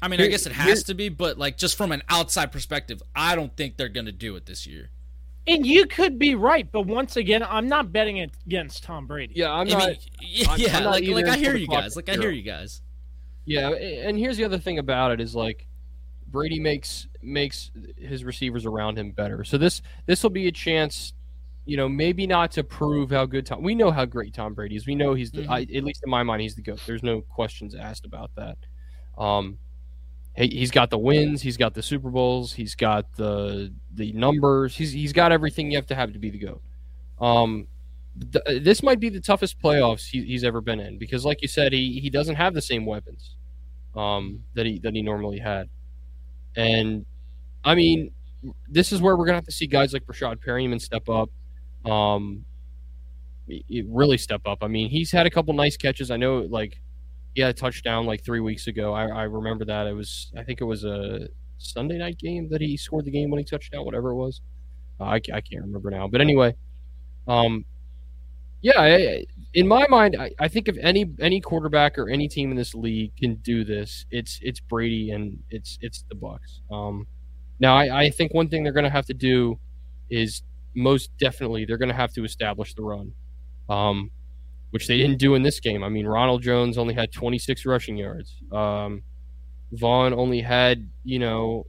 I 0.00 0.08
mean, 0.08 0.20
I 0.22 0.26
guess 0.28 0.46
it 0.46 0.52
has 0.52 0.82
to 0.84 0.94
be, 0.94 1.10
but 1.10 1.36
like 1.38 1.58
just 1.58 1.76
from 1.76 1.92
an 1.92 2.02
outside 2.08 2.52
perspective, 2.52 3.02
I 3.14 3.34
don't 3.36 3.54
think 3.56 3.76
they're 3.76 3.90
going 3.90 4.06
to 4.06 4.12
do 4.12 4.36
it 4.36 4.46
this 4.46 4.66
year. 4.66 4.88
And 5.46 5.66
you 5.66 5.86
could 5.86 6.18
be 6.18 6.34
right, 6.34 6.66
but 6.72 6.86
once 6.86 7.16
again, 7.16 7.42
I'm 7.42 7.68
not 7.68 7.92
betting 7.92 8.16
it 8.18 8.30
against 8.46 8.82
Tom 8.84 9.06
Brady. 9.06 9.34
yeah, 9.36 9.50
I'm 9.52 9.66
I 9.68 9.70
not. 9.70 9.88
mean, 9.88 9.96
yeah, 10.20 10.50
I'm- 10.50 10.60
I'm 10.76 10.82
not 10.84 10.90
like, 10.92 11.08
like 11.08 11.26
I 11.26 11.36
hear 11.36 11.56
you 11.56 11.68
guys. 11.68 11.94
Like 11.94 12.08
I 12.08 12.14
hear 12.14 12.30
you 12.30 12.42
guys. 12.42 12.80
Yeah, 13.44 13.70
and 13.70 14.18
here's 14.18 14.38
the 14.38 14.44
other 14.44 14.58
thing 14.58 14.78
about 14.78 15.12
it 15.12 15.20
is 15.20 15.34
like 15.34 15.65
Brady 16.36 16.60
makes 16.60 17.08
makes 17.22 17.70
his 17.96 18.22
receivers 18.24 18.64
around 18.66 18.98
him 18.98 19.10
better. 19.10 19.42
So 19.44 19.58
this 19.58 19.82
this 20.06 20.22
will 20.22 20.30
be 20.30 20.46
a 20.48 20.52
chance, 20.52 21.14
you 21.64 21.76
know, 21.76 21.88
maybe 21.88 22.26
not 22.26 22.52
to 22.52 22.62
prove 22.62 23.10
how 23.10 23.24
good 23.26 23.46
Tom. 23.46 23.62
We 23.62 23.74
know 23.74 23.90
how 23.90 24.04
great 24.04 24.34
Tom 24.34 24.54
Brady 24.54 24.76
is. 24.76 24.86
We 24.86 24.94
know 24.94 25.14
he's 25.14 25.30
the, 25.30 25.42
Mhm. 25.42 25.48
I, 25.50 25.60
at 25.62 25.84
least 25.84 26.02
in 26.04 26.10
my 26.10 26.22
mind, 26.22 26.42
he's 26.42 26.54
the 26.54 26.62
goat. 26.62 26.80
There's 26.86 27.02
no 27.02 27.22
questions 27.22 27.74
asked 27.74 28.04
about 28.04 28.30
that. 28.36 28.58
Um, 29.18 29.58
he, 30.36 30.48
he's 30.48 30.70
got 30.70 30.90
the 30.90 30.98
wins. 30.98 31.40
He's 31.42 31.56
got 31.56 31.72
the 31.74 31.82
Super 31.82 32.10
Bowls. 32.10 32.52
He's 32.52 32.74
got 32.74 33.12
the 33.16 33.72
the 33.94 34.12
numbers. 34.12 34.76
He's 34.76 34.92
he's 34.92 35.12
got 35.14 35.32
everything 35.32 35.70
you 35.70 35.78
have 35.78 35.86
to 35.86 35.94
have 35.94 36.12
to 36.12 36.18
be 36.18 36.30
the 36.30 36.38
goat. 36.38 36.62
Um, 37.18 37.66
th- 38.32 38.62
this 38.62 38.82
might 38.82 39.00
be 39.00 39.08
the 39.08 39.20
toughest 39.20 39.58
playoffs 39.58 40.06
he, 40.06 40.22
he's 40.22 40.44
ever 40.44 40.60
been 40.60 40.80
in 40.80 40.98
because, 40.98 41.24
like 41.24 41.40
you 41.42 41.48
said, 41.48 41.72
he 41.72 41.98
he 42.00 42.10
doesn't 42.10 42.36
have 42.36 42.52
the 42.52 42.60
same 42.60 42.84
weapons 42.84 43.36
um, 43.96 44.42
that 44.54 44.66
he 44.66 44.78
that 44.80 44.94
he 44.94 45.00
normally 45.00 45.38
had, 45.38 45.70
and 46.56 47.04
I 47.64 47.74
mean, 47.74 48.10
this 48.68 48.92
is 48.92 49.00
where 49.00 49.16
we're 49.16 49.26
gonna 49.26 49.38
have 49.38 49.44
to 49.44 49.52
see 49.52 49.66
guys 49.66 49.92
like 49.92 50.04
Rashad 50.06 50.38
Perriman 50.44 50.80
step 50.80 51.08
up, 51.08 51.30
um, 51.90 52.44
really 53.88 54.18
step 54.18 54.42
up. 54.46 54.58
I 54.62 54.68
mean, 54.68 54.88
he's 54.88 55.10
had 55.10 55.26
a 55.26 55.30
couple 55.30 55.54
nice 55.54 55.76
catches. 55.76 56.10
I 56.10 56.16
know, 56.16 56.38
like 56.38 56.80
he 57.34 57.42
had 57.42 57.50
a 57.50 57.54
touchdown 57.54 58.06
like 58.06 58.24
three 58.24 58.40
weeks 58.40 58.66
ago. 58.66 58.92
I, 58.92 59.06
I 59.06 59.22
remember 59.24 59.64
that. 59.66 59.86
It 59.86 59.92
was 59.92 60.32
I 60.36 60.42
think 60.42 60.60
it 60.60 60.64
was 60.64 60.84
a 60.84 61.28
Sunday 61.58 61.98
night 61.98 62.18
game 62.18 62.48
that 62.50 62.60
he 62.60 62.76
scored 62.76 63.04
the 63.04 63.10
game 63.10 63.30
winning 63.30 63.46
touchdown, 63.46 63.84
whatever 63.84 64.10
it 64.10 64.16
was. 64.16 64.40
Uh, 65.00 65.04
I, 65.04 65.14
I 65.16 65.40
can't 65.40 65.62
remember 65.62 65.90
now, 65.90 66.08
but 66.08 66.20
anyway, 66.20 66.54
um, 67.28 67.64
yeah, 68.62 69.18
in 69.54 69.66
my 69.66 69.86
mind, 69.88 70.16
I, 70.18 70.30
I 70.38 70.48
think 70.48 70.68
if 70.68 70.76
any 70.80 71.06
any 71.20 71.40
quarterback 71.40 71.98
or 71.98 72.08
any 72.08 72.28
team 72.28 72.50
in 72.50 72.56
this 72.56 72.74
league 72.74 73.16
can 73.16 73.36
do 73.36 73.64
this, 73.64 74.04
it's 74.10 74.38
it's 74.42 74.60
Brady 74.60 75.10
and 75.10 75.38
it's 75.50 75.78
it's 75.80 76.04
the 76.08 76.14
Bucs. 76.14 76.60
Um, 76.70 77.06
now, 77.58 77.76
I, 77.76 78.02
I 78.04 78.10
think 78.10 78.34
one 78.34 78.48
thing 78.48 78.62
they're 78.62 78.72
going 78.72 78.84
to 78.84 78.90
have 78.90 79.06
to 79.06 79.14
do 79.14 79.58
is 80.10 80.42
most 80.74 81.10
definitely 81.18 81.64
they're 81.64 81.78
going 81.78 81.88
to 81.88 81.94
have 81.94 82.12
to 82.12 82.24
establish 82.24 82.74
the 82.74 82.82
run, 82.82 83.12
um, 83.70 84.10
which 84.70 84.86
they 84.88 84.98
didn't 84.98 85.18
do 85.18 85.34
in 85.34 85.42
this 85.42 85.58
game. 85.58 85.82
I 85.82 85.88
mean, 85.88 86.06
Ronald 86.06 86.42
Jones 86.42 86.76
only 86.76 86.92
had 86.92 87.12
26 87.12 87.64
rushing 87.64 87.96
yards. 87.96 88.36
Um, 88.52 89.02
Vaughn 89.72 90.12
only 90.12 90.40
had 90.40 90.88
you 91.02 91.18
know 91.18 91.66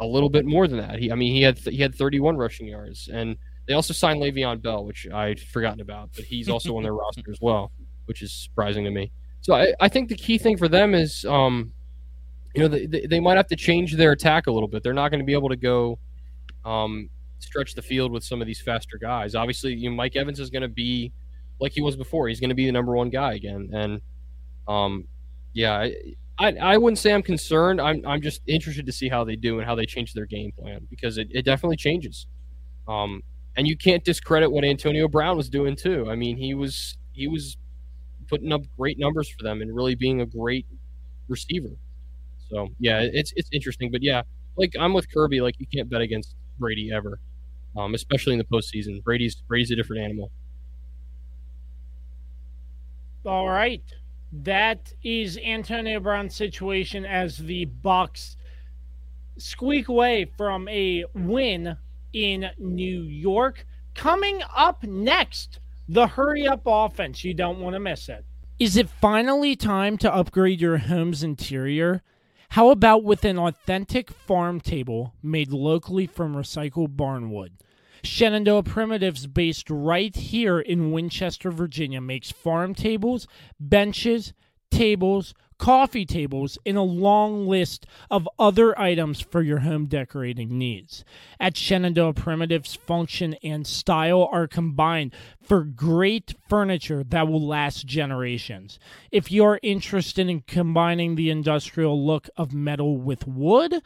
a 0.00 0.06
little 0.06 0.30
bit 0.30 0.44
more 0.44 0.66
than 0.66 0.78
that. 0.78 0.98
He, 0.98 1.10
I 1.12 1.14
mean, 1.14 1.32
he 1.32 1.42
had 1.42 1.58
he 1.58 1.78
had 1.78 1.94
31 1.94 2.36
rushing 2.36 2.66
yards, 2.66 3.08
and 3.12 3.36
they 3.68 3.74
also 3.74 3.92
signed 3.92 4.20
Le'Veon 4.20 4.62
Bell, 4.62 4.84
which 4.84 5.06
I'd 5.12 5.38
forgotten 5.38 5.80
about, 5.80 6.10
but 6.16 6.24
he's 6.24 6.48
also 6.48 6.76
on 6.76 6.82
their 6.82 6.94
roster 7.02 7.30
as 7.30 7.38
well. 7.40 7.70
which 8.06 8.22
is 8.22 8.32
surprising 8.32 8.84
to 8.84 8.90
me. 8.90 9.12
So 9.42 9.54
I, 9.54 9.74
I 9.78 9.88
think 9.88 10.08
the 10.08 10.16
key 10.16 10.38
thing 10.38 10.56
for 10.56 10.68
them 10.68 10.94
is, 10.94 11.24
um, 11.26 11.72
you 12.54 12.62
know, 12.62 12.68
they, 12.68 13.06
they 13.06 13.20
might 13.20 13.36
have 13.36 13.46
to 13.48 13.56
change 13.56 13.94
their 13.94 14.12
attack 14.12 14.46
a 14.46 14.50
little 14.50 14.68
bit. 14.68 14.82
They're 14.82 14.94
not 14.94 15.10
going 15.10 15.20
to 15.20 15.26
be 15.26 15.34
able 15.34 15.50
to 15.50 15.56
go 15.56 15.98
um, 16.64 17.10
stretch 17.40 17.74
the 17.74 17.82
field 17.82 18.10
with 18.10 18.24
some 18.24 18.40
of 18.40 18.46
these 18.46 18.60
faster 18.60 18.98
guys. 18.98 19.34
Obviously, 19.34 19.74
you 19.74 19.90
know, 19.90 19.96
Mike 19.96 20.16
Evans 20.16 20.40
is 20.40 20.48
going 20.48 20.62
to 20.62 20.68
be 20.68 21.12
like 21.60 21.72
he 21.72 21.82
was 21.82 21.94
before. 21.94 22.28
He's 22.28 22.40
going 22.40 22.48
to 22.48 22.56
be 22.56 22.64
the 22.64 22.72
number 22.72 22.96
one 22.96 23.10
guy 23.10 23.34
again, 23.34 23.68
and 23.72 24.00
um, 24.66 25.04
yeah, 25.52 25.74
I, 25.74 25.94
I, 26.38 26.52
I 26.56 26.76
wouldn't 26.78 26.98
say 26.98 27.12
I'm 27.12 27.22
concerned. 27.22 27.80
I'm 27.80 28.02
I'm 28.06 28.22
just 28.22 28.40
interested 28.46 28.86
to 28.86 28.92
see 28.92 29.08
how 29.08 29.24
they 29.24 29.36
do 29.36 29.58
and 29.58 29.66
how 29.66 29.74
they 29.74 29.86
change 29.86 30.14
their 30.14 30.26
game 30.26 30.52
plan 30.58 30.86
because 30.88 31.18
it, 31.18 31.28
it 31.30 31.44
definitely 31.44 31.76
changes. 31.76 32.26
Um, 32.86 33.22
and 33.58 33.66
you 33.66 33.76
can't 33.76 34.04
discredit 34.04 34.52
what 34.52 34.64
Antonio 34.64 35.08
Brown 35.08 35.36
was 35.36 35.50
doing 35.50 35.74
too. 35.74 36.06
I 36.08 36.14
mean, 36.14 36.36
he 36.36 36.54
was 36.54 36.96
he 37.12 37.26
was 37.26 37.56
putting 38.28 38.52
up 38.52 38.62
great 38.78 39.00
numbers 39.00 39.28
for 39.28 39.42
them 39.42 39.60
and 39.60 39.74
really 39.74 39.96
being 39.96 40.20
a 40.20 40.26
great 40.26 40.64
receiver. 41.26 41.70
So 42.48 42.68
yeah, 42.78 43.00
it's 43.02 43.32
it's 43.34 43.48
interesting, 43.52 43.90
but 43.90 44.00
yeah, 44.00 44.22
like 44.56 44.74
I'm 44.78 44.92
with 44.92 45.12
Kirby. 45.12 45.40
Like 45.40 45.56
you 45.58 45.66
can't 45.66 45.90
bet 45.90 46.00
against 46.00 46.36
Brady 46.60 46.92
ever, 46.92 47.18
um, 47.76 47.94
especially 47.94 48.32
in 48.32 48.38
the 48.38 48.44
postseason. 48.44 49.02
Brady's 49.02 49.34
Brady's 49.48 49.72
a 49.72 49.76
different 49.76 50.04
animal. 50.04 50.30
All 53.26 53.48
right, 53.48 53.82
that 54.44 54.92
is 55.02 55.36
Antonio 55.44 55.98
Brown's 55.98 56.36
situation 56.36 57.04
as 57.04 57.36
the 57.36 57.66
Bucs 57.84 58.36
squeak 59.36 59.88
away 59.88 60.30
from 60.36 60.68
a 60.68 61.04
win 61.14 61.76
in 62.12 62.50
New 62.58 63.02
York. 63.02 63.66
Coming 63.94 64.42
up 64.54 64.82
next, 64.84 65.60
the 65.88 66.06
hurry 66.06 66.46
up 66.46 66.62
offense. 66.66 67.24
You 67.24 67.34
don't 67.34 67.60
want 67.60 67.74
to 67.74 67.80
miss 67.80 68.08
it. 68.08 68.24
Is 68.58 68.76
it 68.76 68.88
finally 68.88 69.54
time 69.54 69.96
to 69.98 70.12
upgrade 70.12 70.60
your 70.60 70.78
home's 70.78 71.22
interior? 71.22 72.02
How 72.50 72.70
about 72.70 73.04
with 73.04 73.24
an 73.24 73.38
authentic 73.38 74.10
farm 74.10 74.60
table 74.60 75.14
made 75.22 75.52
locally 75.52 76.06
from 76.06 76.34
recycled 76.34 76.96
barnwood? 76.96 77.50
Shenandoah 78.02 78.62
Primitives, 78.62 79.26
based 79.26 79.68
right 79.70 80.14
here 80.14 80.58
in 80.58 80.92
Winchester, 80.92 81.50
Virginia, 81.50 82.00
makes 82.00 82.30
farm 82.30 82.74
tables, 82.74 83.26
benches, 83.60 84.32
tables, 84.70 85.34
coffee 85.58 86.06
tables, 86.06 86.58
and 86.64 86.76
a 86.76 86.82
long 86.82 87.46
list 87.46 87.86
of 88.10 88.28
other 88.38 88.78
items 88.78 89.20
for 89.20 89.42
your 89.42 89.58
home 89.58 89.86
decorating 89.86 90.56
needs. 90.56 91.04
At 91.38 91.56
Shenandoah 91.56 92.14
Primitives, 92.14 92.74
function 92.74 93.34
and 93.42 93.66
style 93.66 94.28
are 94.30 94.46
combined 94.46 95.12
for 95.48 95.64
great 95.64 96.34
furniture 96.46 97.02
that 97.02 97.26
will 97.26 97.44
last 97.44 97.86
generations. 97.86 98.78
If 99.10 99.32
you're 99.32 99.58
interested 99.62 100.28
in 100.28 100.42
combining 100.42 101.14
the 101.14 101.30
industrial 101.30 102.04
look 102.04 102.28
of 102.36 102.52
metal 102.52 102.98
with 102.98 103.26
wood 103.26 103.76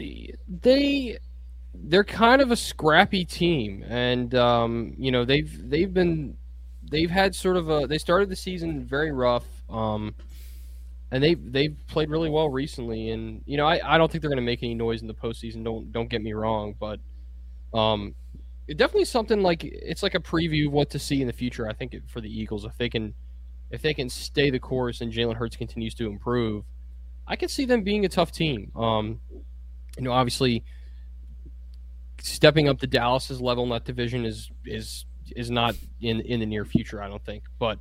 they 0.49 1.19
they're 1.75 2.05
kind 2.05 2.43
of 2.43 2.51
a 2.51 2.57
scrappy 2.57 3.25
team, 3.25 3.85
and 3.89 4.35
um, 4.35 4.95
you 4.99 5.11
know 5.11 5.25
they've 5.25 5.69
they've 5.71 5.93
been 5.93 6.37
they've 6.91 7.11
had 7.11 7.35
sort 7.35 7.57
of 7.57 7.71
a 7.71 7.87
they 7.87 7.99
started 7.99 8.29
the 8.29 8.37
season 8.37 8.85
very 8.85 9.13
rough. 9.13 9.47
Um, 9.69 10.15
and 11.11 11.23
they 11.23 11.35
they've 11.35 11.77
played 11.87 12.11
really 12.11 12.31
well 12.31 12.51
recently. 12.51 13.11
And 13.11 13.43
you 13.47 13.57
know, 13.57 13.67
I, 13.67 13.95
I 13.95 13.99
don't 13.99 14.11
think 14.11 14.23
they're 14.23 14.31
going 14.31 14.37
to 14.37 14.43
make 14.43 14.63
any 14.63 14.75
noise 14.75 15.01
in 15.03 15.09
the 15.09 15.15
postseason. 15.15 15.65
Don't 15.65 15.91
don't 15.93 16.09
get 16.09 16.23
me 16.23 16.33
wrong, 16.33 16.75
but 16.79 17.01
um, 17.73 18.15
it 18.67 18.77
definitely 18.77 19.07
something 19.07 19.43
like 19.43 19.65
it's 19.65 20.03
like 20.03 20.15
a 20.15 20.21
preview 20.21 20.67
of 20.67 20.73
what 20.73 20.91
to 20.91 20.99
see 20.99 21.21
in 21.21 21.27
the 21.27 21.33
future. 21.33 21.69
I 21.69 21.73
think 21.73 21.95
for 22.09 22.21
the 22.21 22.29
Eagles, 22.29 22.65
if 22.65 22.77
they 22.77 22.89
can 22.89 23.15
if 23.71 23.83
they 23.83 23.95
can 23.95 24.09
stay 24.09 24.51
the 24.51 24.59
course 24.59 25.01
and 25.01 25.13
Jalen 25.13 25.37
Hurts 25.37 25.57
continues 25.57 25.95
to 25.95 26.07
improve, 26.07 26.65
I 27.27 27.37
can 27.37 27.49
see 27.49 27.65
them 27.65 27.83
being 27.83 28.05
a 28.05 28.09
tough 28.09 28.33
team. 28.33 28.73
Um, 28.77 29.21
you 29.97 30.05
know, 30.05 30.13
obviously, 30.13 30.65
stepping 32.21 32.69
up 32.69 32.79
to 32.81 32.87
Dallas's 32.87 33.41
level 33.41 33.65
in 33.65 33.71
that 33.71 33.85
division 33.85 34.25
is 34.25 34.51
is 34.65 35.07
is 35.37 35.51
not 35.51 35.75
in 36.01 36.21
in 36.21 36.41
the 36.41 36.47
near 36.47 36.65
future. 36.65 37.03
I 37.03 37.09
don't 37.09 37.25
think, 37.25 37.45
but 37.59 37.79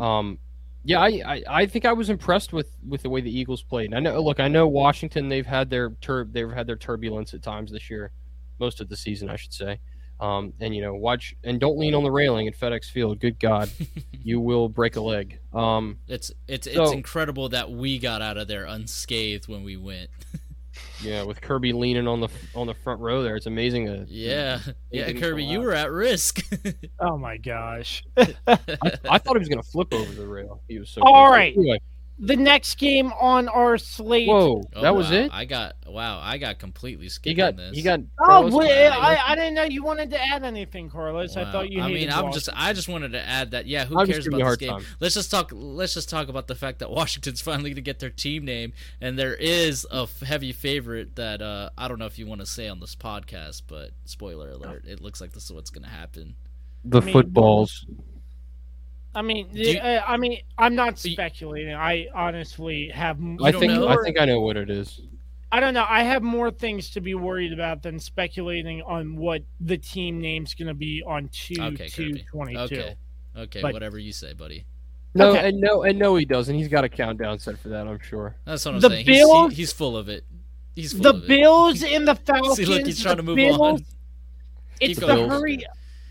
um, 0.00 0.38
yeah, 0.84 1.00
I, 1.00 1.22
I, 1.26 1.42
I, 1.48 1.66
think 1.66 1.84
I 1.84 1.92
was 1.92 2.08
impressed 2.08 2.52
with, 2.52 2.68
with 2.86 3.02
the 3.02 3.10
way 3.10 3.20
the 3.20 3.36
Eagles 3.36 3.62
played. 3.62 3.86
And 3.86 3.94
I 3.94 4.00
know, 4.00 4.20
look, 4.20 4.40
I 4.40 4.48
know 4.48 4.66
Washington. 4.66 5.28
They've 5.28 5.46
had 5.46 5.68
their 5.68 5.90
tur- 6.00 6.28
they've 6.30 6.50
had 6.50 6.66
their 6.66 6.76
turbulence 6.76 7.34
at 7.34 7.42
times 7.42 7.70
this 7.70 7.90
year, 7.90 8.12
most 8.58 8.80
of 8.80 8.88
the 8.88 8.96
season, 8.96 9.28
I 9.28 9.36
should 9.36 9.52
say. 9.52 9.80
Um, 10.20 10.52
and 10.60 10.74
you 10.74 10.82
know, 10.82 10.94
watch 10.94 11.34
and 11.44 11.58
don't 11.58 11.78
lean 11.78 11.94
on 11.94 12.02
the 12.02 12.10
railing 12.10 12.46
at 12.46 12.58
FedEx 12.58 12.86
Field. 12.86 13.20
Good 13.20 13.38
God, 13.38 13.70
you 14.22 14.38
will 14.38 14.68
break 14.68 14.96
a 14.96 15.00
leg. 15.00 15.38
Um, 15.54 15.98
it's 16.08 16.30
it's 16.46 16.70
so, 16.70 16.82
it's 16.82 16.92
incredible 16.92 17.48
that 17.50 17.70
we 17.70 17.98
got 17.98 18.20
out 18.20 18.36
of 18.36 18.46
there 18.46 18.64
unscathed 18.64 19.48
when 19.48 19.64
we 19.64 19.76
went. 19.76 20.10
yeah, 21.02 21.22
with 21.22 21.40
Kirby 21.40 21.72
leaning 21.72 22.06
on 22.06 22.20
the 22.20 22.28
on 22.54 22.66
the 22.66 22.74
front 22.74 23.00
row 23.00 23.22
there, 23.22 23.36
it's 23.36 23.46
amazing. 23.46 23.86
That, 23.86 24.08
yeah, 24.08 24.60
yeah, 24.90 25.12
Kirby, 25.12 25.44
you 25.44 25.60
were 25.60 25.72
at 25.72 25.90
risk. 25.90 26.40
oh 27.00 27.16
my 27.16 27.36
gosh! 27.36 28.04
I, 28.16 28.28
I, 28.46 29.18
thought 29.18 29.36
he 29.36 29.38
was 29.38 29.48
gonna 29.48 29.62
flip 29.62 29.92
over 29.92 30.12
the 30.12 30.26
rail. 30.26 30.62
He 30.68 30.78
was 30.78 30.90
so. 30.90 31.02
All 31.02 31.30
right. 31.30 31.54
Anyway. 31.56 31.80
The 32.22 32.36
next 32.36 32.76
game 32.78 33.12
on 33.18 33.48
our 33.48 33.78
slate. 33.78 34.28
Whoa, 34.28 34.62
Oh, 34.76 34.82
that 34.82 34.94
was 34.94 35.10
wow. 35.10 35.16
it. 35.16 35.30
I 35.32 35.46
got 35.46 35.74
wow. 35.86 36.20
I 36.22 36.36
got 36.38 36.58
completely 36.58 37.08
skipped. 37.08 37.28
He 37.30 37.34
got 37.34 37.56
this. 37.56 37.74
he 37.74 37.82
got. 37.82 38.00
Oh, 38.20 38.54
wait, 38.54 38.90
Hyde. 38.90 39.18
I, 39.18 39.32
I 39.32 39.34
didn't 39.34 39.54
know 39.54 39.62
you 39.64 39.82
wanted 39.82 40.10
to 40.10 40.20
add 40.20 40.44
anything, 40.44 40.90
Carlos. 40.90 41.36
I 41.36 41.50
thought 41.50 41.70
you. 41.70 41.80
I 41.80 41.88
mean, 41.88 42.10
I'm 42.10 42.26
Boston. 42.26 42.32
just. 42.32 42.48
I 42.54 42.72
just 42.74 42.88
wanted 42.88 43.12
to 43.12 43.20
add 43.26 43.52
that. 43.52 43.66
Yeah, 43.66 43.86
who 43.86 43.98
I'm 43.98 44.06
cares 44.06 44.26
about 44.26 44.38
you 44.38 44.46
a 44.46 44.48
this 44.50 44.56
game? 44.58 44.70
time. 44.70 44.84
Let's 45.00 45.14
just 45.14 45.30
talk. 45.30 45.50
Let's 45.52 45.94
just 45.94 46.10
talk 46.10 46.28
about 46.28 46.46
the 46.46 46.54
fact 46.54 46.80
that 46.80 46.90
Washington's 46.90 47.40
finally 47.40 47.70
going 47.70 47.76
to 47.76 47.80
get 47.82 47.98
their 48.00 48.10
team 48.10 48.44
name, 48.44 48.74
and 49.00 49.18
there 49.18 49.34
is 49.34 49.86
a 49.90 50.06
heavy 50.24 50.52
favorite 50.52 51.16
that 51.16 51.40
uh, 51.40 51.70
I 51.78 51.88
don't 51.88 51.98
know 51.98 52.06
if 52.06 52.18
you 52.18 52.26
want 52.26 52.40
to 52.42 52.46
say 52.46 52.68
on 52.68 52.80
this 52.80 52.94
podcast, 52.94 53.62
but 53.66 53.92
spoiler 54.04 54.50
alert, 54.50 54.84
it 54.86 55.00
looks 55.00 55.20
like 55.20 55.32
this 55.32 55.44
is 55.44 55.52
what's 55.52 55.70
going 55.70 55.84
to 55.84 55.90
happen. 55.90 56.36
the 56.84 57.00
I 57.00 57.04
mean, 57.04 57.12
footballs. 57.14 57.86
I 59.14 59.22
mean, 59.22 59.48
you- 59.52 59.78
uh, 59.78 60.02
I 60.06 60.16
mean, 60.16 60.38
I'm 60.56 60.74
not 60.74 61.04
you- 61.04 61.12
speculating. 61.12 61.74
I 61.74 62.06
honestly 62.14 62.88
have. 62.94 63.18
m- 63.18 63.38
I 63.42 63.50
don't 63.50 63.60
think 63.60 63.72
know? 63.72 63.88
I 63.88 63.96
think 64.04 64.18
I 64.20 64.24
know 64.24 64.40
what 64.40 64.56
it 64.56 64.70
is. 64.70 65.00
I 65.52 65.58
don't 65.58 65.74
know. 65.74 65.84
I 65.88 66.04
have 66.04 66.22
more 66.22 66.52
things 66.52 66.90
to 66.90 67.00
be 67.00 67.14
worried 67.16 67.52
about 67.52 67.82
than 67.82 67.98
speculating 67.98 68.82
on 68.82 69.16
what 69.16 69.42
the 69.60 69.76
team 69.76 70.20
name's 70.20 70.54
going 70.54 70.68
to 70.68 70.74
be 70.74 71.02
on 71.04 71.28
two 71.32 71.54
Okay, 71.60 71.88
two 71.88 72.10
Kirby. 72.10 72.24
twenty 72.30 72.54
two. 72.54 72.60
Okay, 72.62 72.96
okay, 73.36 73.60
But- 73.62 73.72
whatever 73.72 73.98
you 73.98 74.12
say, 74.12 74.32
buddy. 74.32 74.64
No, 75.12 75.30
Okay. 75.32 75.48
and 75.48 75.60
no, 75.60 75.82
and 75.82 75.98
no, 75.98 76.14
he 76.14 76.24
doesn't. 76.24 76.54
He's 76.54 76.68
got 76.68 76.84
a 76.84 76.88
countdown 76.88 77.40
set 77.40 77.58
for 77.58 77.68
that. 77.70 77.88
I'm 77.88 77.98
sure. 77.98 78.36
That's 78.44 78.64
what 78.64 78.74
I'm 78.76 78.80
The 78.80 78.90
saying. 78.90 79.06
He's, 79.06 79.16
he- 79.16 79.22
Bills- 79.24 79.52
he's 79.56 79.72
full 79.72 79.96
of 79.96 80.08
it. 80.08 80.22
He's 80.76 80.92
full 80.92 81.02
The 81.02 81.10
of 81.14 81.24
it. 81.24 81.28
Bills 81.28 81.82
and 81.82 82.06
the 82.06 82.14
Falcons. 82.14 82.54
See, 82.58 82.64
look, 82.64 82.86
he's 82.86 83.02
trying 83.02 83.16
to 83.16 83.24
move 83.24 83.34
Bills, 83.34 83.58
on. 83.58 83.74
It's 83.74 83.86
Keep 84.80 84.96
the 85.00 85.06
going. 85.08 85.28
hurry. 85.28 85.64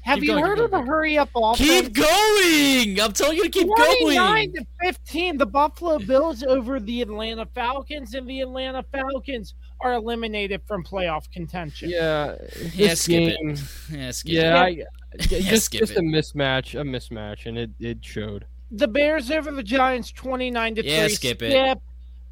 Have 0.04 0.16
Keep 0.20 0.24
you 0.24 0.30
going, 0.32 0.44
heard 0.44 0.60
of 0.60 0.72
the 0.72 0.82
hurry 0.82 1.18
up 1.18 1.30
offense? 1.36 1.70
Keep 1.70 1.94
going! 1.94 3.02
I'm 3.02 3.12
telling 3.14 3.38
you 3.38 3.44
to 3.44 3.50
keep 3.50 3.68
29 3.68 4.16
going. 4.16 4.54
to 4.54 4.66
15, 4.82 5.38
the 5.38 5.46
Buffalo 5.46 6.00
Bills 6.00 6.42
over 6.44 6.80
the 6.80 7.02
Atlanta 7.02 7.46
Falcons, 7.54 8.14
and 8.14 8.28
the 8.28 8.42
Atlanta 8.42 8.84
Falcons 8.92 9.56
are 9.82 9.94
eliminated 9.94 10.62
from 10.68 10.84
playoff 10.84 11.30
contention. 11.32 11.90
Yeah, 11.90 12.36
Yeah, 12.74 12.94
skip 12.94 13.38
game, 13.38 13.50
it. 13.52 13.62
Yeah, 13.92 14.12
skip 14.12 14.34
Yeah, 14.34 14.66
it. 14.68 14.88
I, 15.20 15.26
just 15.28 15.66
skip 15.66 15.80
just 15.80 15.94
it. 15.94 15.98
a 15.98 16.02
mismatch, 16.02 16.80
a 16.80 16.84
mismatch, 16.84 17.46
and 17.46 17.58
it 17.58 17.72
it 17.80 17.98
showed. 18.04 18.46
The 18.72 18.88
Bears 18.88 19.32
over 19.32 19.52
the 19.52 19.64
Giants, 19.64 20.12
29 20.12 20.76
to 20.76 20.82
3. 20.84 20.92
Yeah, 20.92 21.08
skip 21.08 21.42
it. 21.42 21.52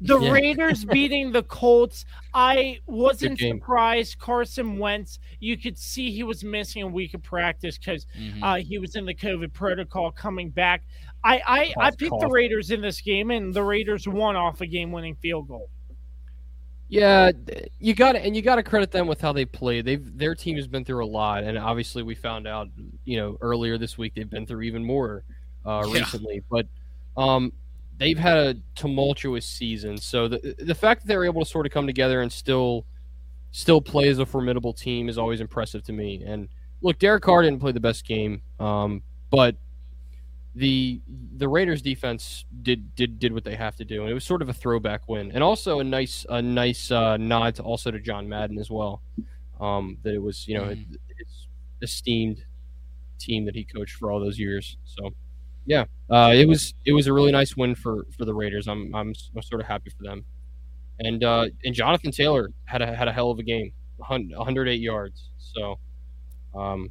The 0.00 0.18
Yeah. 0.18 0.30
Raiders 0.30 0.84
beating 0.84 1.32
the 1.32 1.42
Colts. 1.42 2.04
I 2.32 2.78
wasn't 2.86 3.38
surprised. 3.38 4.18
Carson 4.18 4.78
Wentz, 4.78 5.18
you 5.40 5.56
could 5.56 5.76
see 5.76 6.12
he 6.12 6.22
was 6.22 6.44
missing 6.44 6.82
a 6.82 6.86
week 6.86 7.14
of 7.14 7.22
practice 7.22 7.76
because 7.78 8.06
Mhm. 8.16 8.42
uh, 8.42 8.54
he 8.64 8.78
was 8.78 8.94
in 8.94 9.04
the 9.06 9.14
COVID 9.14 9.52
protocol 9.52 10.12
coming 10.12 10.50
back. 10.50 10.82
I 11.24 11.38
I, 11.44 11.60
I 11.78 11.90
Cough, 11.90 11.98
picked 11.98 12.20
the. 12.20 12.28
Raiders 12.28 12.70
in 12.70 12.80
this 12.80 13.00
game, 13.00 13.32
and 13.32 13.52
the 13.52 13.62
Raiders 13.64 14.06
won 14.06 14.36
off 14.36 14.60
a 14.60 14.66
game-winning 14.66 15.16
field 15.16 15.48
goal. 15.48 15.68
Yeah, 16.90 17.32
you 17.80 17.92
got 17.94 18.12
to 18.12 18.24
and 18.24 18.34
you 18.34 18.40
got 18.40 18.54
to 18.56 18.62
credit 18.62 18.90
them 18.92 19.06
with 19.08 19.20
how 19.20 19.32
they 19.32 19.44
played. 19.44 19.84
They've 19.84 20.16
their 20.16 20.34
team 20.34 20.56
has 20.56 20.66
been 20.66 20.84
through 20.86 21.04
a 21.04 21.06
lot, 21.06 21.42
and 21.44 21.58
obviously 21.58 22.02
we 22.02 22.14
found 22.14 22.46
out, 22.46 22.68
you 23.04 23.18
know, 23.18 23.36
earlier 23.42 23.76
this 23.76 23.98
week 23.98 24.14
they've 24.14 24.30
been 24.30 24.46
through 24.46 24.62
even 24.62 24.84
more 24.84 25.24
uh, 25.66 25.84
Yeah. 25.86 26.00
recently. 26.00 26.42
But 26.48 26.66
um, 27.16 27.52
they've 27.98 28.18
had 28.18 28.36
a 28.38 28.56
tumultuous 28.74 29.46
season, 29.46 29.98
so 29.98 30.28
the 30.28 30.54
the 30.58 30.74
fact 30.74 31.02
that 31.02 31.08
they're 31.08 31.24
able 31.24 31.44
to 31.44 31.50
sort 31.50 31.66
of 31.66 31.72
come 31.72 31.86
together 31.86 32.22
and 32.22 32.32
still 32.32 32.86
still 33.50 33.80
play 33.80 34.08
as 34.08 34.18
a 34.18 34.26
formidable 34.26 34.72
team 34.72 35.08
is 35.08 35.18
always 35.18 35.40
impressive 35.40 35.82
to 35.82 35.92
me. 35.92 36.22
And 36.24 36.48
look, 36.82 36.98
Derek 36.98 37.22
Carr 37.22 37.42
didn't 37.42 37.60
play 37.60 37.72
the 37.72 37.80
best 37.80 38.06
game, 38.06 38.42
um, 38.60 39.02
but 39.30 39.56
the 40.54 41.00
the 41.36 41.48
Raiders 41.48 41.82
defense 41.82 42.44
did 42.62 42.94
did 42.94 43.18
did 43.18 43.32
what 43.32 43.44
they 43.44 43.54
have 43.54 43.76
to 43.76 43.84
do, 43.84 44.02
and 44.02 44.10
it 44.10 44.14
was 44.14 44.24
sort 44.24 44.42
of 44.42 44.48
a 44.48 44.52
throwback 44.52 45.08
win, 45.08 45.30
and 45.32 45.42
also 45.42 45.80
a 45.80 45.84
nice 45.84 46.26
a 46.28 46.42
nice 46.42 46.90
uh, 46.90 47.16
nod 47.16 47.56
to 47.56 47.62
also 47.62 47.90
to 47.90 48.00
John 48.00 48.28
Madden 48.28 48.58
as 48.58 48.70
well. 48.70 49.02
Um, 49.60 49.98
that 50.02 50.14
it 50.14 50.22
was 50.22 50.46
you 50.46 50.56
know 50.56 50.66
his 50.68 51.46
esteemed 51.82 52.44
team 53.18 53.44
that 53.44 53.54
he 53.54 53.64
coached 53.64 53.96
for 53.96 54.10
all 54.10 54.20
those 54.20 54.38
years. 54.38 54.76
So 54.84 55.10
yeah, 55.68 55.84
uh, 56.10 56.32
it 56.34 56.48
was 56.48 56.74
it 56.84 56.92
was 56.92 57.06
a 57.06 57.12
really 57.12 57.30
nice 57.30 57.56
win 57.56 57.74
for 57.76 58.04
for 58.16 58.24
the 58.24 58.34
Raiders. 58.34 58.66
I'm 58.66 58.92
I'm, 58.94 59.12
I'm 59.36 59.42
sort 59.42 59.60
of 59.60 59.66
happy 59.68 59.90
for 59.90 60.02
them, 60.02 60.24
and 60.98 61.22
uh, 61.22 61.46
and 61.64 61.74
Jonathan 61.74 62.10
Taylor 62.10 62.50
had 62.64 62.82
a 62.82 62.96
had 62.96 63.06
a 63.06 63.12
hell 63.12 63.30
of 63.30 63.38
a 63.38 63.42
game, 63.44 63.72
108 63.98 64.80
yards. 64.80 65.28
So. 65.38 65.78
Um, 66.54 66.90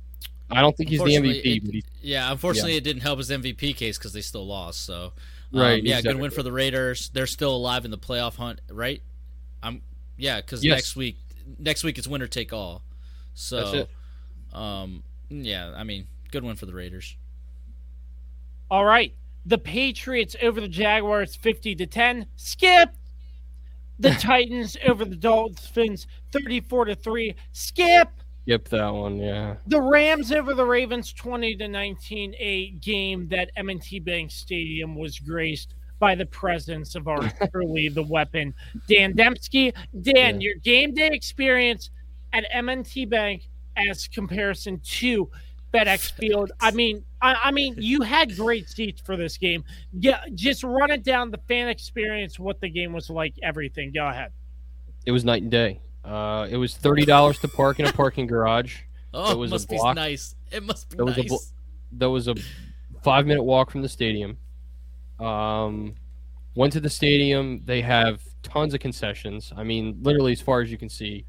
I 0.49 0.61
don't 0.61 0.77
think 0.77 0.89
he's 0.89 0.99
the 0.99 1.05
MVP, 1.15 1.41
it- 1.57 1.71
he's 1.73 1.83
yeah, 2.01 2.31
unfortunately, 2.31 2.77
it 2.77 2.83
didn't 2.85 3.01
help 3.01 3.17
his 3.17 3.29
MVP 3.29 3.75
case 3.75 3.97
because 3.97 4.13
they 4.13 4.21
still 4.21 4.47
lost. 4.47 4.85
So, 4.85 5.11
um, 5.53 5.59
Right, 5.59 5.83
yeah, 5.83 5.99
good 5.99 6.15
win 6.17 6.31
for 6.31 6.41
the 6.41 6.53
Raiders. 6.53 7.09
They're 7.09 7.27
still 7.27 7.53
alive 7.53 7.83
in 7.83 7.91
the 7.91 7.97
playoff 7.97 8.35
hunt, 8.37 8.61
right? 8.71 9.01
I'm, 9.61 9.81
yeah, 10.15 10.39
because 10.39 10.63
Yes. 10.63 10.75
next 10.77 10.95
week, 10.95 11.17
next 11.59 11.83
week 11.83 11.97
it's 11.97 12.07
winner 12.07 12.27
take 12.27 12.53
all. 12.53 12.81
So, 13.33 13.57
That's 13.57 13.73
it. 13.73 13.89
um, 14.57 15.03
yeah, 15.29 15.73
I 15.75 15.83
mean, 15.83 16.07
good 16.31 16.45
win 16.45 16.55
for 16.55 16.65
the 16.65 16.73
Raiders. 16.73 17.17
All 18.69 18.85
right. 18.85 19.13
The 19.45 19.57
Patriots 19.57 20.35
over 20.41 20.59
the 20.59 20.67
Jaguars 20.67 21.35
50 21.35 21.75
to 21.75 21.85
10. 21.85 22.25
Skip. 22.35 22.89
The 23.99 24.11
Titans 24.19 24.77
over 24.85 25.05
the 25.05 25.15
Dolphins 25.15 26.05
34 26.33 26.85
to 26.85 26.95
3. 26.95 27.35
Skip. 27.53 28.09
Yep, 28.45 28.69
that 28.69 28.89
one. 28.93 29.17
Yeah. 29.17 29.55
The 29.67 29.81
Rams 29.81 30.31
over 30.31 30.53
the 30.53 30.65
Ravens 30.65 31.11
20 31.13 31.55
to 31.57 31.67
19. 31.67 32.35
A 32.39 32.71
game 32.71 33.27
that 33.29 33.49
M&T 33.55 33.99
Bank 33.99 34.31
Stadium 34.31 34.95
was 34.95 35.19
graced 35.19 35.73
by 35.99 36.13
the 36.15 36.25
presence 36.27 36.95
of 36.95 37.07
our 37.07 37.29
truly 37.51 37.89
the 37.89 38.03
weapon 38.03 38.53
Dan 38.87 39.13
Demski. 39.13 39.73
Dan, 40.01 40.39
Yeah. 40.39 40.49
your 40.49 40.55
game 40.57 40.93
day 40.93 41.09
experience 41.11 41.89
at 42.33 42.45
M&T 42.51 43.05
Bank 43.05 43.49
as 43.75 44.07
comparison 44.07 44.79
to 44.83 45.29
FedEx 45.85 46.11
Field. 46.13 46.51
I 46.59 46.71
mean, 46.71 47.03
I, 47.21 47.35
I 47.45 47.51
mean, 47.51 47.75
you 47.77 48.01
had 48.01 48.35
great 48.35 48.69
seats 48.69 49.01
for 49.01 49.15
this 49.17 49.37
game. 49.37 49.63
Yeah, 49.93 50.21
just 50.33 50.63
run 50.63 50.91
it 50.91 51.03
down 51.03 51.31
the 51.31 51.39
fan 51.47 51.67
experience, 51.69 52.39
what 52.39 52.59
the 52.61 52.69
game 52.69 52.93
was 52.93 53.09
like, 53.09 53.33
everything. 53.43 53.91
Go 53.93 54.07
ahead. 54.07 54.31
It 55.05 55.11
was 55.11 55.23
night 55.25 55.41
and 55.41 55.51
day. 55.51 55.81
Uh, 56.03 56.47
it 56.49 56.57
was 56.57 56.75
thirty 56.77 57.05
dollars 57.05 57.37
to 57.39 57.47
park 57.47 57.79
in 57.79 57.85
a 57.85 57.93
parking 57.93 58.27
garage. 58.27 58.79
Oh, 59.13 59.31
It 59.31 59.37
was 59.37 59.51
it 59.51 59.53
a 59.53 59.55
must 59.55 59.69
be 59.69 59.77
block. 59.77 59.95
nice. 59.95 60.35
It 60.51 60.63
must 60.63 60.89
be 60.89 60.97
There 60.97 61.05
was 61.05 61.15
a 61.17 61.21
nice. 61.21 61.29
blo- 61.29 61.39
There 61.93 62.09
was 62.09 62.27
a 62.27 62.35
five 63.03 63.25
minute 63.25 63.41
walk 63.41 63.71
from 63.71 63.81
the 63.81 63.89
stadium. 63.89 64.37
Um, 65.17 65.95
went 66.55 66.73
to 66.73 66.79
the 66.81 66.89
stadium. 66.89 67.61
They 67.65 67.81
have 67.81 68.21
tons 68.43 68.73
of 68.73 68.79
concessions. 68.81 69.51
I 69.55 69.63
mean, 69.63 69.97
literally 70.01 70.33
as 70.33 70.41
far 70.41 70.61
as 70.61 70.69
you 70.69 70.77
can 70.77 70.89
see. 70.89 71.25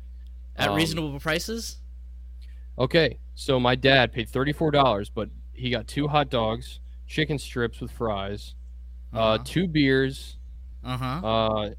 At 0.57 0.69
Um, 0.71 0.77
reasonable 0.77 1.19
prices. 1.21 1.79
Okay, 2.79 3.19
so 3.41 3.61
my 3.61 3.77
dad 3.77 4.13
paid 4.13 4.29
thirty 4.29 4.53
four 4.53 4.71
dollars, 4.73 5.09
but 5.11 5.29
he 5.53 5.71
got 5.71 5.87
two 5.87 6.09
hot 6.09 6.29
dogs, 6.29 6.81
chicken 7.07 7.39
strips 7.39 7.81
with 7.81 7.91
fries, 7.93 8.55
uh, 9.15 9.19
Uh-huh. 9.19 9.45
two 9.45 9.69
beers, 9.69 10.37
Uh 10.85 10.97
huh. 10.97 11.27
uh, 11.27 11.71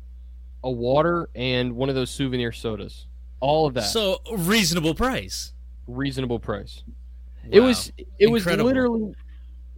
a 0.63 0.71
water, 0.71 1.29
and 1.35 1.75
one 1.75 1.89
of 1.89 1.95
those 1.95 2.09
souvenir 2.09 2.51
sodas. 2.53 3.07
All 3.41 3.65
of 3.67 3.73
that. 3.73 3.83
So 3.83 4.19
reasonable 4.37 4.95
price. 4.95 5.53
reasonable 5.87 6.39
price. 6.39 6.83
It 7.49 7.59
was 7.61 7.91
it 8.19 8.27
was 8.27 8.45
literally 8.45 9.13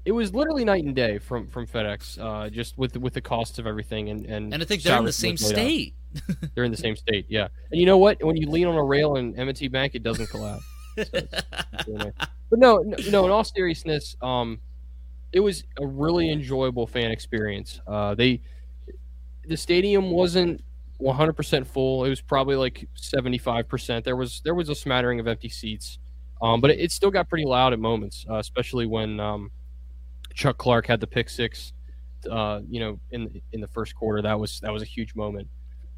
it 0.03 0.11
was 0.11 0.33
literally 0.33 0.65
night 0.65 0.83
and 0.83 0.95
day 0.95 1.17
from 1.19 1.47
from 1.47 1.65
FedEx, 1.67 2.19
uh, 2.19 2.49
just 2.49 2.77
with 2.77 2.95
with 2.97 3.13
the 3.13 3.21
costs 3.21 3.57
of 3.59 3.65
everything 3.65 4.09
and 4.09 4.25
and 4.25 4.53
and 4.53 4.61
I 4.61 4.65
think 4.65 4.83
they're 4.83 4.97
in 4.99 5.05
the 5.05 5.11
same 5.13 5.31
was 5.33 5.43
laid 5.43 5.51
out. 5.51 5.55
state. 5.55 5.93
They're 6.55 6.65
in 6.65 6.71
the 6.71 6.77
same 6.77 6.97
state, 6.97 7.25
yeah. 7.29 7.47
And 7.71 7.79
you 7.79 7.85
know 7.85 7.97
what? 7.97 8.21
When 8.21 8.35
you 8.35 8.49
lean 8.49 8.67
on 8.67 8.75
a 8.75 8.83
rail 8.83 9.15
in 9.15 9.33
M&T 9.39 9.69
Bank, 9.69 9.95
it 9.95 10.03
doesn't 10.03 10.27
collapse. 10.27 10.65
So 10.95 11.01
it's- 11.01 11.43
it's 11.73 11.87
really 11.87 11.97
nice. 12.05 12.13
but 12.49 12.59
no, 12.59 12.77
no, 12.79 12.97
no, 13.09 13.25
in 13.25 13.31
all 13.31 13.43
seriousness, 13.43 14.15
um, 14.21 14.59
it 15.31 15.39
was 15.39 15.63
a 15.79 15.85
really 15.87 16.31
enjoyable 16.31 16.85
fan 16.87 17.11
experience. 17.11 17.79
Uh, 17.87 18.15
they 18.15 18.41
the 19.47 19.57
stadium 19.57 20.11
wasn't 20.11 20.61
100% 21.01 21.65
full. 21.65 22.05
It 22.05 22.09
was 22.09 22.21
probably 22.21 22.55
like 22.55 22.87
75%. 22.95 24.03
There 24.03 24.15
was 24.15 24.41
there 24.43 24.53
was 24.53 24.69
a 24.69 24.75
smattering 24.75 25.19
of 25.19 25.27
empty 25.27 25.49
seats. 25.49 25.97
Um, 26.41 26.59
but 26.61 26.71
it, 26.71 26.79
it 26.79 26.91
still 26.91 27.11
got 27.11 27.29
pretty 27.29 27.45
loud 27.45 27.71
at 27.73 27.79
moments, 27.79 28.25
uh, 28.29 28.37
especially 28.37 28.85
when 28.87 29.19
um, 29.19 29.51
Chuck 30.33 30.57
Clark 30.57 30.87
had 30.87 30.99
the 30.99 31.07
pick 31.07 31.29
six. 31.29 31.73
Uh, 32.29 32.61
you 32.69 32.79
know, 32.79 32.99
in 33.11 33.41
in 33.51 33.61
the 33.61 33.67
first 33.67 33.95
quarter, 33.95 34.21
that 34.21 34.39
was 34.39 34.59
that 34.59 34.71
was 34.71 34.81
a 34.83 34.85
huge 34.85 35.15
moment. 35.15 35.47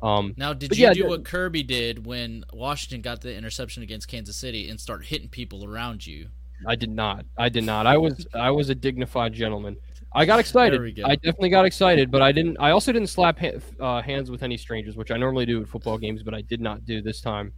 Um, 0.04 0.34
Now, 0.36 0.54
did 0.54 0.78
you 0.78 0.84
yeah, 0.84 0.94
do 0.94 1.08
what 1.08 1.24
Kirby 1.24 1.64
did 1.64 2.06
when 2.06 2.44
Washington 2.52 3.02
got 3.02 3.22
the 3.22 3.34
interception 3.34 3.84
against 3.84 4.10
Kansas 4.10 4.36
City 4.36 4.70
and 4.70 4.80
start 4.80 5.06
hitting 5.06 5.30
people 5.30 5.64
around 5.64 6.06
you? 6.06 6.28
I 6.68 6.76
did 6.76 6.90
not. 6.90 7.26
I 7.38 7.50
did 7.50 7.64
not. 7.64 7.88
I 7.88 7.98
was 7.98 8.28
I 8.34 8.52
was 8.52 8.70
a 8.70 8.76
dignified 8.76 9.34
gentleman. 9.34 9.78
I 10.16 10.26
got 10.26 10.40
excited. 10.40 10.96
Go. 10.96 11.04
I 11.06 11.16
definitely 11.16 11.50
got 11.50 11.66
excited, 11.66 12.12
but 12.12 12.22
I 12.22 12.32
didn't. 12.32 12.58
I 12.60 12.72
also 12.72 12.92
didn't 12.92 13.08
slap 13.08 13.40
ha- 13.40 13.60
uh, 13.80 14.02
hands 14.02 14.30
with 14.30 14.44
any 14.44 14.58
strangers, 14.58 14.96
which 14.96 15.10
I 15.10 15.18
normally 15.18 15.46
do 15.46 15.62
at 15.62 15.68
football 15.68 15.98
games, 15.98 16.22
but 16.22 16.34
I 16.34 16.42
did 16.42 16.62
not 16.62 16.86
do 16.86 17.02
this 17.02 17.22
time. 17.22 17.54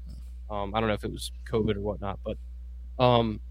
Um, 0.49 0.73
I 0.73 0.79
don't 0.79 0.87
know 0.87 0.95
if 0.95 1.03
it 1.03 1.11
was 1.11 1.31
COVID 1.51 1.75
or 1.75 1.81
whatnot, 1.81 2.19
but 2.23 2.37
um, 3.03 3.41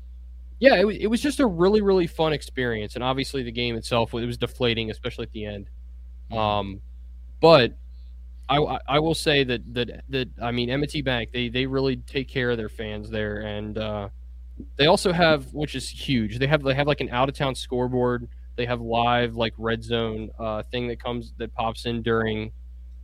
yeah, 0.61 0.77
it, 0.77 0.85
wa- 0.85 0.93
it 0.99 1.09
was 1.09 1.21
just 1.21 1.41
a 1.41 1.47
really 1.47 1.83
really 1.83 2.07
fun 2.07 2.33
experience. 2.33 2.95
And 2.95 3.05
obviously, 3.05 3.43
the 3.43 3.53
game 3.53 3.77
itself 3.77 4.15
it 4.15 4.25
was 4.25 4.39
deflating, 4.39 4.91
especially 4.91 5.25
at 5.25 5.33
the 5.33 5.45
end. 5.45 5.69
Um, 6.33 6.81
but 7.41 7.77
I, 8.49 8.79
I- 8.89 8.99
will 8.99 9.15
say 9.15 9.43
that 9.45 9.75
that 9.75 10.05
that 10.11 10.29
I 10.43 10.51
mean 10.51 10.69
M&T 10.71 11.03
Bank 11.03 11.31
they 11.33 11.49
they 11.49 11.67
really 11.67 11.97
take 11.97 12.29
care 12.29 12.51
of 12.51 12.57
their 12.59 12.69
fans 12.69 13.09
there, 13.11 13.39
and 13.39 13.79
uh, 13.79 14.09
they 14.77 14.87
also 14.87 15.13
have 15.13 15.53
which 15.55 15.75
is 15.75 15.89
huge. 15.89 16.39
They 16.39 16.47
have 16.47 16.63
they 16.63 16.75
have 16.75 16.87
like 16.87 17.01
an 17.01 17.09
out 17.11 17.29
of 17.29 17.35
town 17.35 17.55
scoreboard. 17.55 18.29
They 18.57 18.67
have 18.67 18.81
live 18.81 19.35
like 19.35 19.53
red 19.59 19.83
zone 19.83 20.31
uh, 20.39 20.63
thing 20.71 20.87
that 20.89 21.03
comes 21.03 21.33
that 21.39 21.53
pops 21.55 21.87
in 21.87 22.03
during, 22.03 22.53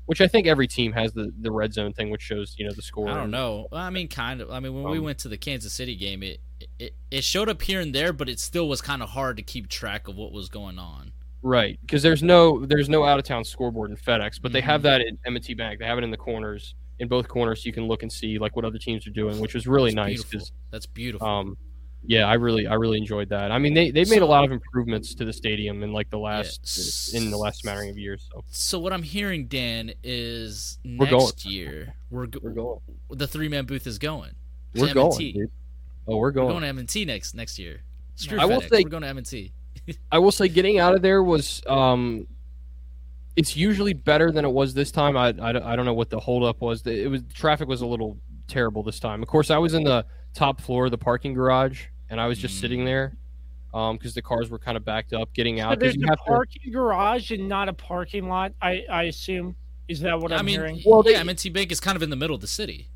which 0.07 0.21
I 0.21 0.29
think 0.29 0.47
every 0.47 0.69
team 0.69 0.93
has 0.93 1.13
the 1.13 1.33
the 1.41 1.51
red 1.51 1.73
zone 1.73 1.93
thing, 1.93 2.11
which 2.11 2.23
shows 2.23 2.55
you 2.59 2.67
know 2.67 2.73
the 2.73 2.83
score. 2.83 3.09
I 3.09 3.15
don't 3.15 3.31
know. 3.33 3.67
Well, 3.73 3.81
I 3.81 3.91
mean, 3.91 4.09
kind 4.09 4.41
of. 4.41 4.51
I 4.51 4.61
mean, 4.61 4.75
when 4.75 4.91
we 4.93 4.99
Um, 4.99 5.05
went 5.05 5.19
to 5.21 5.29
the 5.29 5.39
Kansas 5.39 5.73
City 5.73 5.97
game, 5.97 6.23
it, 6.23 6.39
it 6.79 6.95
it 7.11 7.25
showed 7.25 7.49
up 7.49 7.63
here 7.63 7.81
and 7.81 7.93
there, 7.95 8.13
but 8.13 8.29
it 8.29 8.39
still 8.39 8.69
was 8.69 8.81
kind 8.81 9.03
of 9.03 9.09
hard 9.09 9.39
to 9.39 9.43
keep 9.43 9.69
track 9.69 10.07
of 10.07 10.17
what 10.17 10.31
was 10.33 10.49
going 10.49 10.79
on. 10.79 11.13
Right, 11.43 11.79
because 11.81 12.03
there's 12.03 12.23
no 12.23 12.65
there's 12.67 12.89
no 12.91 13.05
out 13.05 13.19
of 13.19 13.25
town 13.25 13.45
scoreboard 13.45 13.91
in 13.91 13.97
FedEx, 13.97 14.41
but 14.43 14.53
they 14.53 14.61
have 14.61 14.81
Mhm. 14.81 14.85
that 14.85 15.01
at 15.01 15.07
M&T 15.27 15.55
Bank. 15.55 15.79
They 15.81 15.87
have 15.87 15.97
it 15.99 16.05
in 16.05 16.11
the 16.11 16.17
corners, 16.19 16.75
in 16.99 17.09
both 17.09 17.29
corners, 17.29 17.63
so 17.63 17.67
you 17.67 17.73
can 17.73 17.87
look 17.89 18.03
and 18.03 18.13
see 18.13 18.39
like 18.39 18.57
what 18.57 18.65
other 18.67 18.79
teams 18.79 19.07
are 19.07 19.11
doing, 19.11 19.41
which 19.41 19.55
was 19.55 19.67
really 19.67 19.91
That's 19.91 19.97
nice. 19.97 20.23
Beautiful. 20.25 20.55
That's 20.71 20.87
beautiful. 20.87 21.27
um, 21.27 21.57
yeah, 22.07 22.25
I 22.27 22.35
really 22.35 22.67
I 22.67 22.75
really 22.75 22.99
enjoyed 22.99 23.31
that. 23.31 23.51
I 23.53 23.59
mean, 23.59 23.73
they 23.73 23.91
they 23.91 24.05
made 24.05 24.21
a 24.23 24.27
lot 24.27 24.45
of 24.45 24.53
improvements 24.53 25.15
to 25.15 25.25
the 25.25 25.33
stadium 25.33 25.83
in 25.83 25.93
like 25.95 26.11
the 26.11 26.19
last 26.19 27.15
in 27.15 27.31
the 27.31 27.39
last 27.39 27.61
smattering 27.61 27.89
of 27.91 27.97
years. 27.97 28.29
So 28.33 28.45
so 28.49 28.79
what 28.79 28.93
I'm 28.93 29.03
hearing, 29.03 29.47
Dan, 29.49 29.93
is 30.03 30.79
We're 30.85 31.11
next 31.11 31.47
year 31.47 31.95
we're, 32.11 32.27
go- 32.27 32.41
we're 32.43 32.51
going, 32.53 32.81
the 33.11 33.27
three 33.27 33.49
man 33.49 33.65
booth 33.65 33.87
is 33.87 33.99
going. 33.99 34.33
we're 34.75 34.93
going, 34.93 35.13
M&T. 35.13 35.33
dude. 35.33 35.51
Oh, 36.07 36.17
we're 36.17 36.29
We're 36.29 36.33
going. 36.33 36.49
going 36.51 36.63
to 36.63 36.69
M&T 36.69 37.05
next 37.07 37.35
next 37.35 37.59
year. 37.59 37.81
Screw 38.17 38.39
I 38.39 38.45
will 38.45 38.61
FedEx. 38.61 38.69
say- 38.71 38.83
we're 38.85 38.91
going 38.91 39.03
to 39.05 39.09
M&T. 39.09 39.53
I 40.13 40.19
will 40.19 40.33
say 40.33 40.49
getting 40.49 40.79
out 40.79 40.95
of 40.95 41.03
there 41.03 41.23
was 41.23 41.63
um 41.67 42.27
it's 43.37 43.57
usually 43.57 43.93
better 43.95 44.31
than 44.33 44.45
it 44.45 44.51
was 44.51 44.75
this 44.75 44.91
time. 44.91 45.17
I, 45.17 45.29
I, 45.29 45.53
don't- 45.53 45.63
I 45.63 45.77
don't 45.77 45.87
know 45.87 45.95
what 45.95 46.11
the 46.11 46.19
holdup 46.19 46.61
was. 46.61 46.85
It 46.87 47.09
was 47.11 47.23
traffic 47.33 47.69
was 47.69 47.81
a 47.81 47.87
little 47.87 48.19
terrible 48.49 48.83
this 48.83 48.99
time. 49.01 49.23
Of 49.23 49.29
course, 49.29 49.51
I 49.51 49.59
was 49.59 49.73
in 49.75 49.85
the 49.85 50.05
top 50.35 50.61
floor 50.61 50.87
of 50.87 50.91
the 50.91 50.99
parking 50.99 51.33
garage 51.35 51.85
and 52.11 52.21
I 52.21 52.27
was 52.27 52.39
just 52.39 52.57
Mm. 52.57 52.61
sitting 52.61 52.85
there 52.85 53.17
um 53.73 53.97
because 53.97 54.15
the 54.15 54.23
cars 54.23 54.51
were 54.51 54.59
kind 54.59 54.77
of 54.77 54.85
backed 54.85 55.13
up 55.13 55.33
getting 55.33 55.59
So 55.59 55.65
out 55.65 55.79
there's 55.81 55.95
you 55.97 56.05
a 56.05 56.09
have 56.11 56.19
to 56.19 56.25
parking 56.25 56.73
garage 56.73 57.31
and 57.31 57.49
not 57.49 57.69
a 57.69 57.73
parking 57.73 58.29
lot. 58.29 58.53
I 58.61 58.85
I 58.91 59.05
assume 59.05 59.55
is 59.89 60.01
that 60.01 60.19
what 60.21 60.33
I 60.33 60.37
I'm 60.37 60.45
mean, 60.47 60.57
hearing? 60.57 60.83
Well, 60.85 61.03
they- 61.03 61.13
yeah, 61.13 61.21
M&T 61.21 61.51
Bank 61.51 61.73
is 61.73 61.81
kind 61.81 61.97
of 61.97 62.03
in 62.03 62.11
the 62.11 62.17
middle 62.17 62.35
of 62.35 62.41
the 62.41 62.47
city. 62.49 62.89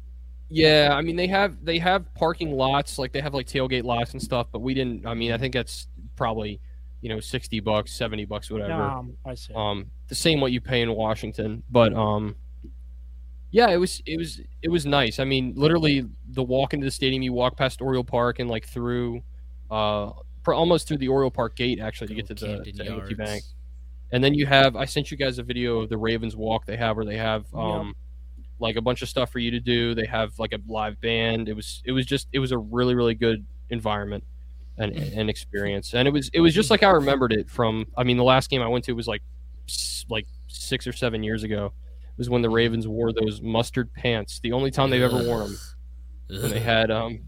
Yeah, 0.51 0.91
I 0.93 1.01
mean 1.01 1.17
they 1.17 1.27
have 1.29 1.65
they 1.65 1.79
have 1.79 2.13
parking 2.15 2.53
lots, 2.53 2.99
like 2.99 3.13
they 3.13 3.21
have 3.21 3.35
like 3.35 3.47
tailgate 3.47 3.85
lots 3.85 4.13
and 4.13 4.23
stuff, 4.23 4.49
but 4.53 4.61
we 4.61 4.75
didn't 4.75 5.07
I 5.07 5.15
mean 5.15 5.33
I 5.33 5.39
think 5.39 5.55
that's 5.55 5.87
probably, 6.17 6.61
you 7.01 7.09
know, 7.09 7.21
60 7.21 7.61
bucks, 7.61 7.93
70 7.93 8.25
bucks 8.25 8.51
whatever. 8.51 8.83
Um, 8.83 9.17
I 9.27 9.35
see. 9.35 9.53
um 9.55 9.91
the 10.09 10.15
same 10.15 10.41
what 10.41 10.53
you 10.53 10.61
pay 10.61 10.83
in 10.83 10.93
Washington 10.95 11.63
but 11.71 11.95
um 11.95 12.37
yeah 13.51 13.71
it 13.71 13.77
was 13.77 14.03
it 14.07 14.19
was 14.19 14.41
it 14.63 14.69
was 14.69 14.85
nice. 14.87 15.19
I 15.19 15.25
mean 15.25 15.55
literally 15.57 16.07
the 16.31 16.43
walk 16.43 16.75
into 16.75 16.85
the 16.85 16.91
stadium 16.91 17.23
you 17.23 17.33
walk 17.33 17.57
past 17.57 17.81
Oriole 17.81 18.05
Park 18.05 18.39
and 18.39 18.51
like 18.51 18.67
through 18.67 19.23
uh 19.71 20.11
for 20.43 20.53
almost 20.55 20.87
through 20.89 20.99
the 20.99 21.09
Oriole 21.09 21.31
Park 21.31 21.57
gate 21.57 21.81
actually 21.81 22.09
to 22.09 22.15
get 22.15 22.27
to 22.27 22.35
the 22.35 22.47
Camden 22.47 22.75
to 22.77 22.85
M&T 23.03 23.15
Bank. 23.15 23.43
And 24.13 24.23
then 24.23 24.35
you 24.35 24.47
have 24.47 24.77
I 24.77 24.85
sent 24.85 25.11
you 25.11 25.17
guys 25.17 25.39
a 25.39 25.43
video 25.43 25.81
of 25.81 25.89
the 25.89 25.97
Ravens 25.97 26.37
walk 26.37 26.67
they 26.67 26.77
have 26.77 26.97
where 26.97 27.07
they 27.07 27.17
have 27.17 27.47
um 27.55 27.95
like 28.61 28.77
a 28.77 28.83
bunch 28.83 29.03
of 29.03 29.09
stuff 29.09 29.31
for 29.33 29.39
you 29.41 29.51
to 29.51 29.61
do. 29.61 29.95
They 29.95 30.07
have 30.07 30.39
like 30.39 30.53
a 30.53 30.59
live 30.69 31.01
band. 31.01 31.49
It 31.49 31.55
was 31.55 31.83
it 31.85 31.93
was 31.93 32.07
just 32.07 32.29
it 32.33 32.39
was 32.39 32.53
a 32.53 32.59
really 32.59 32.95
really 32.95 33.15
good 33.15 33.45
environment 33.71 34.25
and, 34.79 34.95
and 34.95 35.31
experience. 35.31 35.95
And 35.95 36.09
it 36.09 36.11
was 36.11 36.31
it 36.33 36.41
was 36.41 36.55
just 36.55 36.71
like 36.71 36.83
I 36.83 36.91
remembered 36.91 37.33
it 37.33 37.51
from 37.51 37.87
I 37.97 38.05
mean 38.05 38.17
the 38.17 38.25
last 38.25 38.51
game 38.51 38.63
I 38.63 38.69
went 38.69 38.85
to 38.87 38.93
was 38.93 39.09
like 39.09 39.23
like 40.09 40.27
six 40.49 40.87
or 40.87 40.93
seven 40.93 41.23
years 41.23 41.43
ago. 41.43 41.67
It 41.67 42.19
was 42.19 42.31
when 42.31 42.43
the 42.43 42.51
Ravens 42.51 42.87
wore 42.87 43.13
those 43.13 43.41
mustard 43.43 43.93
pants 43.93 44.41
the 44.41 44.53
only 44.53 44.71
time 44.71 44.91
they've 44.91 45.03
ever 45.03 45.25
worn 45.25 45.51
them 46.29 46.43
when 46.43 46.51
they 46.51 46.61
had 46.61 46.91
um 46.91 47.21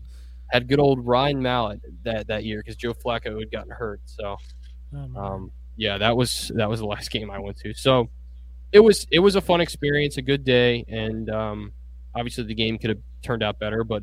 had 0.50 0.68
good 0.68 0.78
old 0.78 1.04
Ryan 1.04 1.42
Mallett 1.42 1.80
that 2.04 2.28
that 2.28 2.44
year 2.44 2.60
because 2.60 2.76
Joe 2.76 2.94
Flacco 2.94 3.38
had 3.40 3.50
gotten 3.50 3.70
hurt. 3.70 4.00
So 4.04 4.36
Oh, 4.94 5.20
um, 5.20 5.52
yeah, 5.76 5.98
that 5.98 6.16
was 6.16 6.50
that 6.54 6.68
was 6.68 6.80
the 6.80 6.86
last 6.86 7.10
game 7.10 7.30
I 7.30 7.38
went 7.38 7.58
to. 7.58 7.74
So 7.74 8.08
it 8.72 8.80
was 8.80 9.06
it 9.10 9.18
was 9.20 9.36
a 9.36 9.40
fun 9.40 9.60
experience, 9.60 10.16
a 10.16 10.22
good 10.22 10.44
day, 10.44 10.84
and 10.88 11.30
um, 11.30 11.72
obviously 12.14 12.44
the 12.44 12.54
game 12.54 12.78
could 12.78 12.90
have 12.90 13.00
turned 13.22 13.42
out 13.42 13.58
better, 13.58 13.84
but 13.84 14.02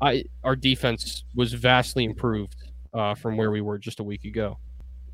I 0.00 0.24
our 0.42 0.56
defense 0.56 1.24
was 1.34 1.52
vastly 1.52 2.04
improved 2.04 2.56
uh, 2.94 3.14
from 3.14 3.36
where 3.36 3.50
we 3.50 3.60
were 3.60 3.78
just 3.78 4.00
a 4.00 4.04
week 4.04 4.24
ago. 4.24 4.58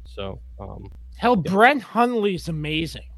So 0.04 0.40
um, 0.60 0.90
Hell, 1.16 1.36
Brett 1.36 1.80
Hundley's 1.82 2.48
amazing. 2.48 3.08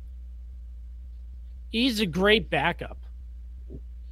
He's 1.71 2.01
a 2.01 2.07
great 2.07 2.51
backup. 2.51 2.99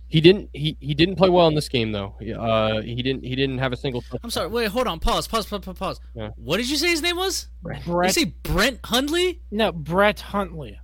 he 0.08 0.20
didn't 0.20 0.48
he, 0.54 0.76
he 0.80 0.94
didn't 0.94 1.16
play 1.16 1.28
well 1.28 1.46
in 1.48 1.54
this 1.54 1.68
game 1.68 1.92
though. 1.92 2.14
Uh, 2.38 2.80
he 2.80 3.02
didn't 3.02 3.22
he 3.24 3.34
didn't 3.36 3.58
have 3.58 3.72
a 3.72 3.76
single. 3.76 4.00
touchdown. 4.00 4.20
I'm 4.24 4.30
sorry. 4.30 4.48
Wait, 4.48 4.68
hold 4.68 4.86
on. 4.86 4.98
Pause. 4.98 5.28
Pause. 5.28 5.46
Pause. 5.46 5.60
Pause. 5.66 5.78
pause. 5.78 6.00
Yeah. 6.14 6.30
What 6.36 6.56
did 6.56 6.70
you 6.70 6.76
say 6.76 6.88
his 6.88 7.02
name 7.02 7.16
was? 7.16 7.48
Did 7.66 7.84
you 7.86 8.08
say 8.10 8.24
Brett 8.42 8.78
Hundley? 8.84 9.40
no, 9.50 9.72
Brett 9.72 10.20
Hundley. 10.20 10.78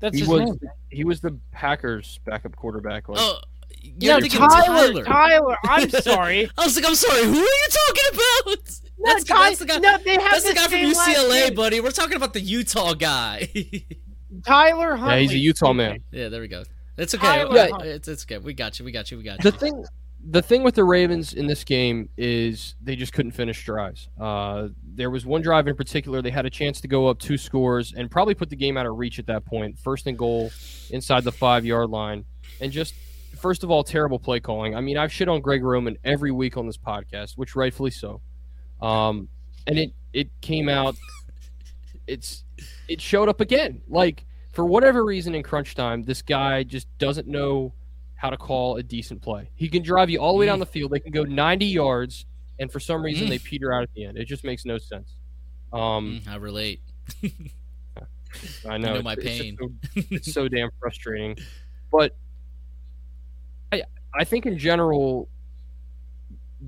That's 0.00 0.14
He 0.14 0.20
his 0.20 0.28
was 0.28 0.40
name. 0.40 0.58
he 0.90 1.04
was 1.04 1.20
the 1.20 1.38
Packers 1.52 2.20
backup 2.24 2.56
quarterback. 2.56 3.08
Like, 3.08 3.18
Oh, 3.20 3.38
you're 4.00 4.20
No, 4.20 4.26
Tyler, 4.26 5.02
Tyler. 5.02 5.04
Tyler. 5.04 5.56
I'm 5.64 5.90
sorry. 5.90 6.50
I 6.56 6.64
was 6.64 6.76
like, 6.76 6.86
I'm 6.86 6.94
sorry. 6.94 7.24
Who 7.24 7.32
are 7.32 7.34
you 7.36 7.68
talking 7.70 8.04
about? 8.14 8.80
No, 8.98 9.12
That's, 9.12 9.24
Ty- 9.24 9.48
that's 9.48 9.58
the 9.58 9.66
guy. 9.66 9.78
no, 9.78 9.98
they 9.98 10.12
have 10.14 10.22
that's 10.32 10.42
the 10.44 10.48
the 10.50 10.54
guy 10.54 10.62
from 10.62 10.70
same 10.70 10.92
last 10.92 11.08
UCLA, 11.08 11.54
buddy. 11.54 11.80
We're 11.80 11.90
talking 11.90 12.16
about 12.16 12.32
the 12.32 12.40
Utah 12.40 12.94
guy. 12.94 13.48
Tyler 14.46 14.96
Huntley. 14.96 15.14
yeah, 15.14 15.20
he's 15.20 15.32
a 15.32 15.38
Utah 15.38 15.72
man. 15.72 16.00
yeah, 16.10 16.28
there 16.28 16.40
we 16.40 16.48
go. 16.48 16.64
It's 16.96 17.14
okay. 17.14 17.44
Yeah, 17.52 17.76
it's, 17.80 18.08
it's 18.08 18.24
okay. 18.24 18.38
We 18.38 18.54
got 18.54 18.78
you. 18.78 18.84
We 18.84 18.92
got 18.92 19.10
you. 19.10 19.18
We 19.18 19.24
got 19.24 19.42
you. 19.44 19.50
the 19.50 19.54
you. 19.56 19.60
thing 19.60 19.84
the 20.26 20.40
thing 20.40 20.62
with 20.62 20.74
the 20.74 20.84
Ravens 20.84 21.34
in 21.34 21.46
this 21.46 21.64
game 21.64 22.08
is 22.16 22.76
they 22.82 22.96
just 22.96 23.12
couldn't 23.12 23.32
finish 23.32 23.62
drives. 23.64 24.08
Uh, 24.18 24.68
there 24.82 25.10
was 25.10 25.26
one 25.26 25.42
drive 25.42 25.68
in 25.68 25.76
particular 25.76 26.22
they 26.22 26.30
had 26.30 26.46
a 26.46 26.50
chance 26.50 26.80
to 26.80 26.88
go 26.88 27.08
up 27.08 27.18
two 27.18 27.36
scores 27.36 27.92
and 27.94 28.10
probably 28.10 28.34
put 28.34 28.48
the 28.48 28.56
game 28.56 28.78
out 28.78 28.86
of 28.86 28.96
reach 28.96 29.18
at 29.18 29.26
that 29.26 29.44
point. 29.44 29.78
First 29.78 30.06
and 30.06 30.16
goal 30.16 30.50
inside 30.90 31.24
the 31.24 31.32
five 31.32 31.66
yard 31.66 31.90
line, 31.90 32.24
and 32.60 32.72
just 32.72 32.94
first 33.36 33.64
of 33.64 33.70
all 33.70 33.84
terrible 33.84 34.18
play 34.18 34.40
calling. 34.40 34.74
I 34.74 34.80
mean 34.80 34.96
I've 34.96 35.12
shit 35.12 35.28
on 35.28 35.40
Greg 35.40 35.62
Roman 35.62 35.96
every 36.04 36.30
week 36.30 36.56
on 36.56 36.66
this 36.66 36.76
podcast, 36.78 37.32
which 37.36 37.54
rightfully 37.56 37.90
so. 37.90 38.20
Um, 38.80 39.28
and 39.66 39.78
it 39.78 39.90
it 40.12 40.28
came 40.40 40.68
out. 40.68 40.96
It's 42.06 42.44
it 42.88 43.00
showed 43.00 43.28
up 43.28 43.40
again. 43.40 43.82
Like 43.88 44.24
for 44.52 44.64
whatever 44.64 45.04
reason 45.04 45.34
in 45.34 45.42
crunch 45.42 45.74
time, 45.74 46.02
this 46.02 46.22
guy 46.22 46.62
just 46.62 46.86
doesn't 46.98 47.26
know 47.26 47.72
how 48.14 48.30
to 48.30 48.36
call 48.36 48.76
a 48.76 48.82
decent 48.82 49.20
play. 49.22 49.50
He 49.54 49.68
can 49.68 49.82
drive 49.82 50.08
you 50.10 50.18
all 50.20 50.32
the 50.32 50.38
way 50.38 50.46
down 50.46 50.58
the 50.60 50.66
field. 50.66 50.92
They 50.92 51.00
can 51.00 51.10
go 51.12 51.24
90 51.24 51.66
yards, 51.66 52.24
and 52.58 52.70
for 52.70 52.78
some 52.80 53.02
reason 53.02 53.26
Mm. 53.26 53.30
they 53.30 53.38
peter 53.38 53.72
out 53.72 53.82
at 53.82 53.90
the 53.94 54.04
end. 54.04 54.16
It 54.16 54.26
just 54.26 54.44
makes 54.44 54.64
no 54.64 54.78
sense. 54.78 55.16
Um, 55.72 56.20
Mm, 56.24 56.28
I 56.28 56.36
relate. 56.36 56.80
I 58.68 58.78
know, 58.78 58.94
know 58.94 59.02
my 59.02 59.12
it's- 59.14 59.26
it's 59.26 59.40
pain. 59.42 59.56
so, 59.58 59.70
it's 60.10 60.32
so 60.32 60.48
damn 60.48 60.70
frustrating. 60.80 61.36
But 61.92 62.16
I 64.18 64.24
think 64.24 64.46
in 64.46 64.58
general 64.58 65.28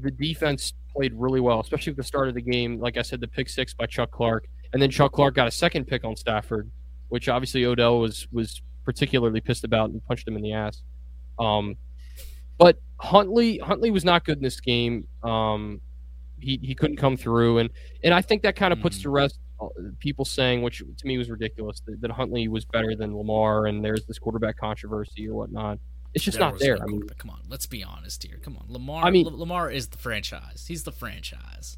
the 0.00 0.10
defense 0.10 0.72
played 0.94 1.12
really 1.14 1.40
well, 1.40 1.60
especially 1.60 1.92
at 1.92 1.96
the 1.96 2.02
start 2.02 2.28
of 2.28 2.34
the 2.34 2.42
game. 2.42 2.78
Like 2.80 2.96
I 2.96 3.02
said, 3.02 3.20
the 3.20 3.28
pick 3.28 3.48
six 3.48 3.72
by 3.74 3.86
Chuck 3.86 4.10
Clark, 4.10 4.46
and 4.72 4.80
then 4.82 4.90
Chuck 4.90 5.12
Clark 5.12 5.34
got 5.34 5.46
a 5.46 5.50
second 5.50 5.86
pick 5.86 6.04
on 6.04 6.16
Stafford, 6.16 6.70
which 7.08 7.28
obviously 7.28 7.64
Odell 7.64 7.98
was 8.00 8.26
was 8.32 8.60
particularly 8.84 9.40
pissed 9.40 9.64
about 9.64 9.90
and 9.90 10.04
punched 10.06 10.26
him 10.28 10.36
in 10.36 10.42
the 10.42 10.52
ass. 10.52 10.82
Um, 11.38 11.76
but 12.58 12.78
Huntley 13.00 13.58
Huntley 13.58 13.90
was 13.90 14.04
not 14.04 14.24
good 14.24 14.38
in 14.38 14.42
this 14.42 14.60
game. 14.60 15.06
Um, 15.22 15.80
he, 16.38 16.58
he 16.62 16.74
couldn't 16.74 16.96
come 16.96 17.16
through, 17.16 17.58
and 17.58 17.70
and 18.04 18.12
I 18.12 18.22
think 18.22 18.42
that 18.42 18.56
kind 18.56 18.72
of 18.72 18.80
puts 18.80 18.98
Mhm. 18.98 19.02
to 19.02 19.10
rest 19.10 19.38
uh, 19.60 19.68
people 20.00 20.24
saying, 20.24 20.62
which 20.62 20.78
to 20.98 21.06
me 21.06 21.16
was 21.16 21.30
ridiculous, 21.30 21.80
that, 21.86 22.00
that 22.02 22.10
Huntley 22.10 22.48
was 22.48 22.64
better 22.66 22.94
than 22.94 23.16
Lamar, 23.16 23.66
and 23.66 23.82
there's 23.84 24.04
this 24.06 24.18
quarterback 24.18 24.58
controversy 24.58 25.28
or 25.28 25.34
whatnot. 25.34 25.78
It's 26.16 26.24
just 26.24 26.38
There 26.38 26.48
not 26.50 26.58
there. 26.58 26.76
no 26.78 26.82
I 26.82 26.86
mean, 26.86 27.08
come 27.18 27.30
on, 27.30 27.40
let's 27.48 27.66
be 27.66 27.84
honest 27.84 28.22
here. 28.24 28.38
Come 28.42 28.56
on, 28.56 28.64
Lamar. 28.68 29.04
I 29.04 29.10
mean- 29.10 29.26
L- 29.26 29.38
Lamar 29.38 29.70
is 29.70 29.88
the 29.88 29.98
franchise. 29.98 30.64
He's 30.66 30.82
the 30.84 30.90
franchise. 30.92 31.76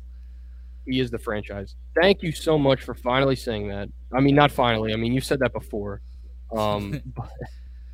he 0.87 1.01
is 1.01 1.11
the 1.11 1.19
franchise. 1.19 1.75
Thank 2.01 2.23
you 2.23 2.31
so 2.33 2.57
much 2.57 2.83
for 2.83 2.95
finally 2.95 3.35
saying 3.37 3.69
that. 3.69 3.89
I 4.13 4.21
mean, 4.21 4.35
not 4.37 4.51
finally. 4.53 4.93
I 4.93 4.97
mean, 4.97 5.13
you 5.13 5.21
said 5.21 5.41
that 5.41 5.53
before. 5.53 6.01
Um, 6.57 7.03
but- 7.17 7.31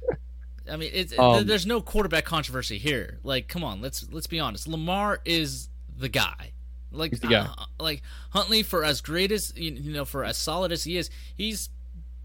I 0.70 0.76
mean, 0.76 0.90
it's 0.94 1.18
Um, 1.18 1.46
there's 1.46 1.66
no 1.66 1.80
quarterback 1.80 2.24
controversy 2.26 2.78
here. 2.78 3.18
Like, 3.22 3.48
come 3.48 3.64
on, 3.64 3.80
let's 3.80 4.06
let's 4.12 4.26
be 4.26 4.38
honest. 4.38 4.68
Lamar 4.68 5.20
is 5.24 5.68
the 5.96 6.08
guy. 6.08 6.52
Like, 6.90 7.10
He's 7.12 7.20
the 7.20 7.28
guy. 7.28 7.46
uh, 7.58 7.64
like 7.80 8.02
Huntley, 8.30 8.62
for 8.62 8.84
as 8.84 9.00
great 9.00 9.32
as 9.32 9.52
you 9.56 9.72
you 9.72 9.92
know, 9.92 10.04
for 10.04 10.24
as 10.24 10.36
solid 10.36 10.72
as 10.72 10.84
he 10.84 10.96
is, 10.98 11.10
he's 11.34 11.70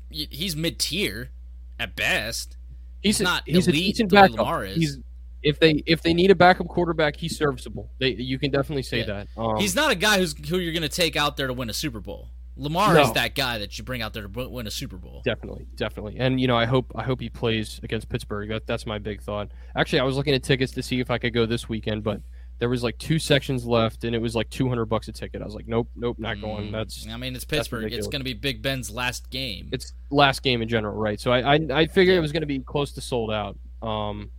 he's 0.10 0.56
mid 0.56 0.78
tier 0.80 1.32
at 1.80 1.96
best. 1.96 2.58
He's, 3.02 3.18
He's 3.18 3.22
a- 3.22 3.24
not 3.24 3.44
he's 3.46 3.68
a 3.68 3.72
elite 3.72 3.86
decent 3.96 4.12
backup. 4.12 4.38
Lamar 4.38 4.66
is. 4.66 4.76
He's 4.78 4.98
if 5.42 5.60
they 5.60 5.82
if 5.86 6.02
they 6.02 6.14
need 6.14 6.32
a 6.32 6.36
backup 6.36 6.68
quarterback, 6.68 7.16
he's 7.16 7.38
serviceable. 7.38 7.90
They 8.00 8.10
you 8.10 8.38
can 8.40 8.52
definitely 8.52 8.84
say 8.84 9.00
Yeah. 9.00 9.06
that. 9.06 9.28
Um, 9.38 9.58
he's 9.58 9.76
not 9.76 9.92
a 9.92 9.96
guy 9.96 10.18
who's 10.18 10.34
who 10.50 10.58
you're 10.60 10.74
going 10.74 10.84
to 10.84 10.90
take 10.90 11.16
out 11.16 11.38
there 11.38 11.48
to 11.48 11.54
win 11.54 11.70
a 11.70 11.74
Super 11.74 12.00
Bowl. 12.02 12.30
Lamar 12.58 12.94
No. 12.94 13.04
is 13.04 13.14
that 13.14 13.36
guy 13.36 13.58
that 13.60 13.78
you 13.78 13.86
bring 13.86 14.02
out 14.02 14.12
there 14.14 14.28
to 14.28 14.50
win 14.50 14.68
a 14.68 14.72
Super 14.72 14.98
Bowl. 14.98 15.22
Definitely, 15.24 15.66
definitely, 15.78 16.18
and 16.20 16.42
you 16.42 16.48
know, 16.48 16.58
I 16.58 16.66
hope 16.66 16.92
I 16.94 17.04
hope 17.04 17.22
he 17.22 17.30
plays 17.30 17.80
against 17.84 18.10
Pittsburgh. 18.10 18.50
That, 18.50 18.68
that's 18.68 18.86
my 18.86 19.00
big 19.00 19.22
thought. 19.22 19.50
Actually, 19.78 20.02
I 20.02 20.04
was 20.04 20.18
looking 20.18 20.34
at 20.34 20.44
tickets 20.44 20.74
to 20.74 20.84
see 20.84 21.00
if 21.00 21.10
I 21.10 21.18
could 21.20 21.34
go 21.34 21.46
this 21.46 21.70
weekend, 21.70 22.04
but 22.04 22.20
there 22.60 22.70
was 22.70 22.84
like 22.84 22.98
two 22.98 23.20
sections 23.20 23.66
left, 23.66 24.04
and 24.04 24.14
it 24.14 24.20
was 24.20 24.36
like 24.36 24.50
two 24.50 24.68
hundred 24.68 24.86
bucks 24.86 25.08
a 25.08 25.12
ticket. 25.12 25.42
I 25.42 25.46
was 25.46 25.56
like, 25.56 25.68
nope, 25.68 25.90
nope, 25.96 26.18
not 26.20 26.40
going. 26.42 26.68
Mm, 26.68 26.72
That's 26.74 27.08
I 27.08 27.18
mean, 27.18 27.36
it's 27.36 27.46
Pittsburgh. 27.46 27.92
It's 27.92 28.08
going 28.08 28.20
to 28.20 28.26
be 28.26 28.34
Big 28.34 28.62
Ben's 28.62 28.92
last 28.92 29.30
game. 29.30 29.70
it's 29.72 29.94
last 30.10 30.44
game 30.44 30.62
in 30.62 30.68
general, 30.68 30.96
right? 30.96 31.20
So 31.20 31.32
I 31.32 31.56
I, 31.56 31.60
I 31.72 31.88
figured 31.88 32.18
it 32.18 32.22
was 32.22 32.32
going 32.32 32.42
to 32.42 32.48
be 32.48 32.60
close 32.60 32.92
to 32.94 33.02
sold 33.02 33.32
out. 33.32 33.58
Um, 33.82 34.30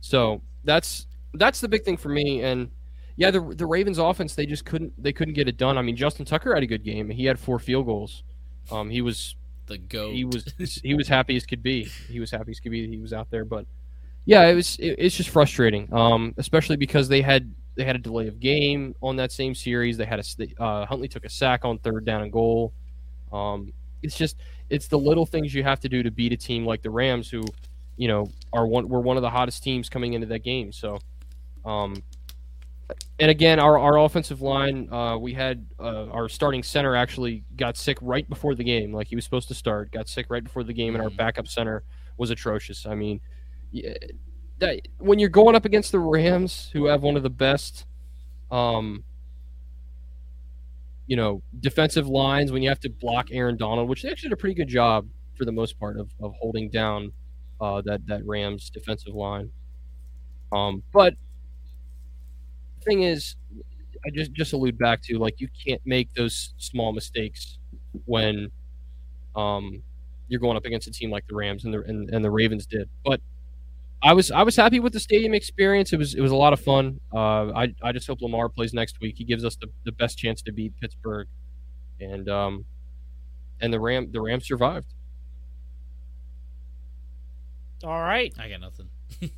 so 0.00 0.40
that's 0.64 1.06
that's 1.34 1.60
the 1.60 1.68
big 1.68 1.84
thing 1.84 1.96
for 1.96 2.08
me. 2.08 2.42
And 2.42 2.70
yeah, 3.16 3.30
the 3.30 3.40
the 3.40 3.66
Ravens 3.66 3.98
offense 3.98 4.34
they 4.34 4.46
just 4.46 4.64
couldn't 4.64 4.92
they 5.02 5.12
couldn't 5.12 5.34
get 5.34 5.48
it 5.48 5.56
done. 5.56 5.76
I 5.78 5.82
mean, 5.82 5.96
Justin 5.96 6.24
Tucker 6.24 6.54
had 6.54 6.62
a 6.62 6.66
good 6.66 6.84
game. 6.84 7.10
He 7.10 7.24
had 7.26 7.38
four 7.38 7.58
field 7.58 7.86
goals. 7.86 8.22
Um, 8.70 8.90
he 8.90 9.00
was 9.00 9.36
the 9.66 9.78
goat. 9.78 10.14
he 10.14 10.24
was 10.24 10.80
he 10.82 10.94
was 10.94 11.08
happy 11.16 11.36
as 11.36 11.44
could 11.44 11.62
be. 11.62 11.84
He 12.08 12.20
was 12.20 12.30
happy 12.30 12.52
as 12.52 12.60
could 12.60 12.72
be. 12.72 12.88
He 12.88 12.98
was 12.98 13.12
out 13.12 13.30
there, 13.30 13.44
but 13.44 13.66
yeah, 14.26 14.46
it 14.46 14.54
was 14.54 14.76
it, 14.76 14.96
it's 14.98 15.16
just 15.16 15.30
frustrating. 15.30 15.88
Um, 15.94 16.34
especially 16.36 16.76
because 16.76 17.08
they 17.08 17.22
had 17.22 17.52
they 17.76 17.84
had 17.84 17.96
a 17.96 17.98
delay 17.98 18.26
of 18.26 18.40
game 18.40 18.94
on 19.02 19.16
that 19.16 19.32
same 19.32 19.54
series. 19.54 19.96
They 19.96 20.04
had 20.04 20.20
a 20.20 20.62
uh, 20.62 20.86
Huntley 20.86 21.08
took 21.08 21.24
a 21.24 21.30
sack 21.30 21.64
on 21.64 21.78
third 21.78 22.04
down 22.04 22.22
and 22.22 22.32
goal. 22.32 22.72
Um, 23.32 23.72
it's 24.02 24.16
just 24.16 24.36
it's 24.68 24.88
the 24.88 24.98
little 24.98 25.26
things 25.26 25.54
you 25.54 25.62
have 25.62 25.80
to 25.80 25.88
do 25.88 26.02
to 26.02 26.10
beat 26.10 26.32
a 26.32 26.36
team 26.36 26.66
like 26.66 26.82
the 26.82 26.90
Rams, 26.90 27.30
who 27.30 27.42
you 27.96 28.08
know 28.08 28.28
are 28.52 28.66
one 28.66 28.88
were 28.88 29.00
one 29.00 29.16
of 29.16 29.22
the 29.22 29.30
hottest 29.30 29.62
teams 29.62 29.88
coming 29.88 30.12
into 30.14 30.26
that 30.26 30.40
game. 30.40 30.72
So, 30.72 30.98
um, 31.64 32.02
and 33.18 33.30
again, 33.30 33.58
our, 33.58 33.78
our 33.78 33.98
offensive 33.98 34.42
line, 34.42 34.88
uh, 34.92 35.16
we 35.18 35.32
had 35.32 35.66
uh, 35.80 36.06
our 36.06 36.28
starting 36.28 36.62
center 36.62 36.94
actually 36.94 37.44
got 37.56 37.76
sick 37.76 37.98
right 38.00 38.28
before 38.28 38.54
the 38.54 38.62
game, 38.64 38.92
like 38.92 39.08
he 39.08 39.16
was 39.16 39.24
supposed 39.24 39.48
to 39.48 39.54
start. 39.54 39.90
Got 39.92 40.08
sick 40.08 40.26
right 40.28 40.42
before 40.44 40.62
the 40.64 40.72
game, 40.72 40.94
and 40.94 41.02
our 41.02 41.10
Mhm. 41.10 41.16
backup 41.16 41.48
center 41.48 41.82
was 42.16 42.30
atrocious. 42.30 42.86
I 42.86 42.94
mean, 42.94 43.20
when 44.98 45.18
you're 45.18 45.28
going 45.28 45.54
up 45.54 45.64
against 45.64 45.92
the 45.92 45.98
Rams, 45.98 46.70
who 46.72 46.86
have 46.86 47.02
one 47.02 47.16
of 47.16 47.22
the 47.22 47.30
best, 47.30 47.86
um, 48.50 49.04
you 51.06 51.16
know, 51.16 51.42
defensive 51.60 52.08
lines, 52.08 52.52
when 52.52 52.62
you 52.62 52.68
have 52.68 52.80
to 52.80 52.90
block 52.90 53.28
Aaron 53.30 53.56
Donald, 53.56 53.88
which 53.88 54.02
they 54.02 54.10
actually 54.10 54.30
did 54.30 54.34
a 54.34 54.38
pretty 54.38 54.54
good 54.54 54.68
job 54.68 55.06
for 55.36 55.44
the 55.44 55.52
most 55.52 55.78
part 55.78 55.98
of, 55.98 56.10
of 56.20 56.32
holding 56.40 56.70
down 56.70 57.12
uh, 57.60 57.82
that 57.82 58.06
that 58.06 58.24
Rams 58.26 58.70
defensive 58.70 59.14
line. 59.14 59.50
Um, 60.52 60.82
but 60.92 61.14
the 62.78 62.84
thing 62.84 63.02
is, 63.02 63.36
I 64.06 64.10
just 64.10 64.32
just 64.32 64.52
allude 64.52 64.78
back 64.78 65.02
to 65.02 65.18
like 65.18 65.40
you 65.40 65.48
can't 65.64 65.80
make 65.84 66.12
those 66.14 66.54
small 66.58 66.92
mistakes 66.92 67.58
when 68.04 68.50
um, 69.34 69.82
you're 70.28 70.40
going 70.40 70.56
up 70.56 70.64
against 70.64 70.88
a 70.88 70.92
team 70.92 71.10
like 71.10 71.26
the 71.26 71.34
Rams 71.34 71.64
and 71.64 71.74
the 71.74 71.82
and, 71.82 72.08
and 72.10 72.24
the 72.24 72.30
Ravens 72.30 72.66
did. 72.66 72.88
But 73.04 73.20
I 74.06 74.12
was 74.12 74.30
I 74.30 74.42
was 74.44 74.54
happy 74.56 74.78
with 74.78 74.92
the 74.92 75.00
stadium 75.00 75.34
experience. 75.34 75.92
It 75.92 75.98
was 75.98 76.14
it 76.14 76.20
was 76.20 76.30
a 76.30 76.36
lot 76.36 76.52
of 76.52 76.60
fun. 76.60 77.00
Uh, 77.12 77.50
I 77.52 77.74
I 77.82 77.90
just 77.92 78.06
hope 78.06 78.20
Lamar 78.22 78.48
plays 78.48 78.72
next 78.72 79.00
week. 79.00 79.16
He 79.18 79.24
gives 79.24 79.44
us 79.44 79.56
the, 79.56 79.66
the 79.84 79.90
best 79.92 80.16
chance 80.16 80.42
to 80.42 80.52
beat 80.52 80.72
Pittsburgh, 80.80 81.26
and 82.00 82.28
um, 82.28 82.64
and 83.60 83.72
the 83.72 83.80
Ram 83.80 84.12
the 84.12 84.20
Rams 84.20 84.46
survived. 84.46 84.86
All 87.84 88.00
right. 88.00 88.32
I 88.38 88.48
got 88.48 88.60
nothing. 88.60 88.88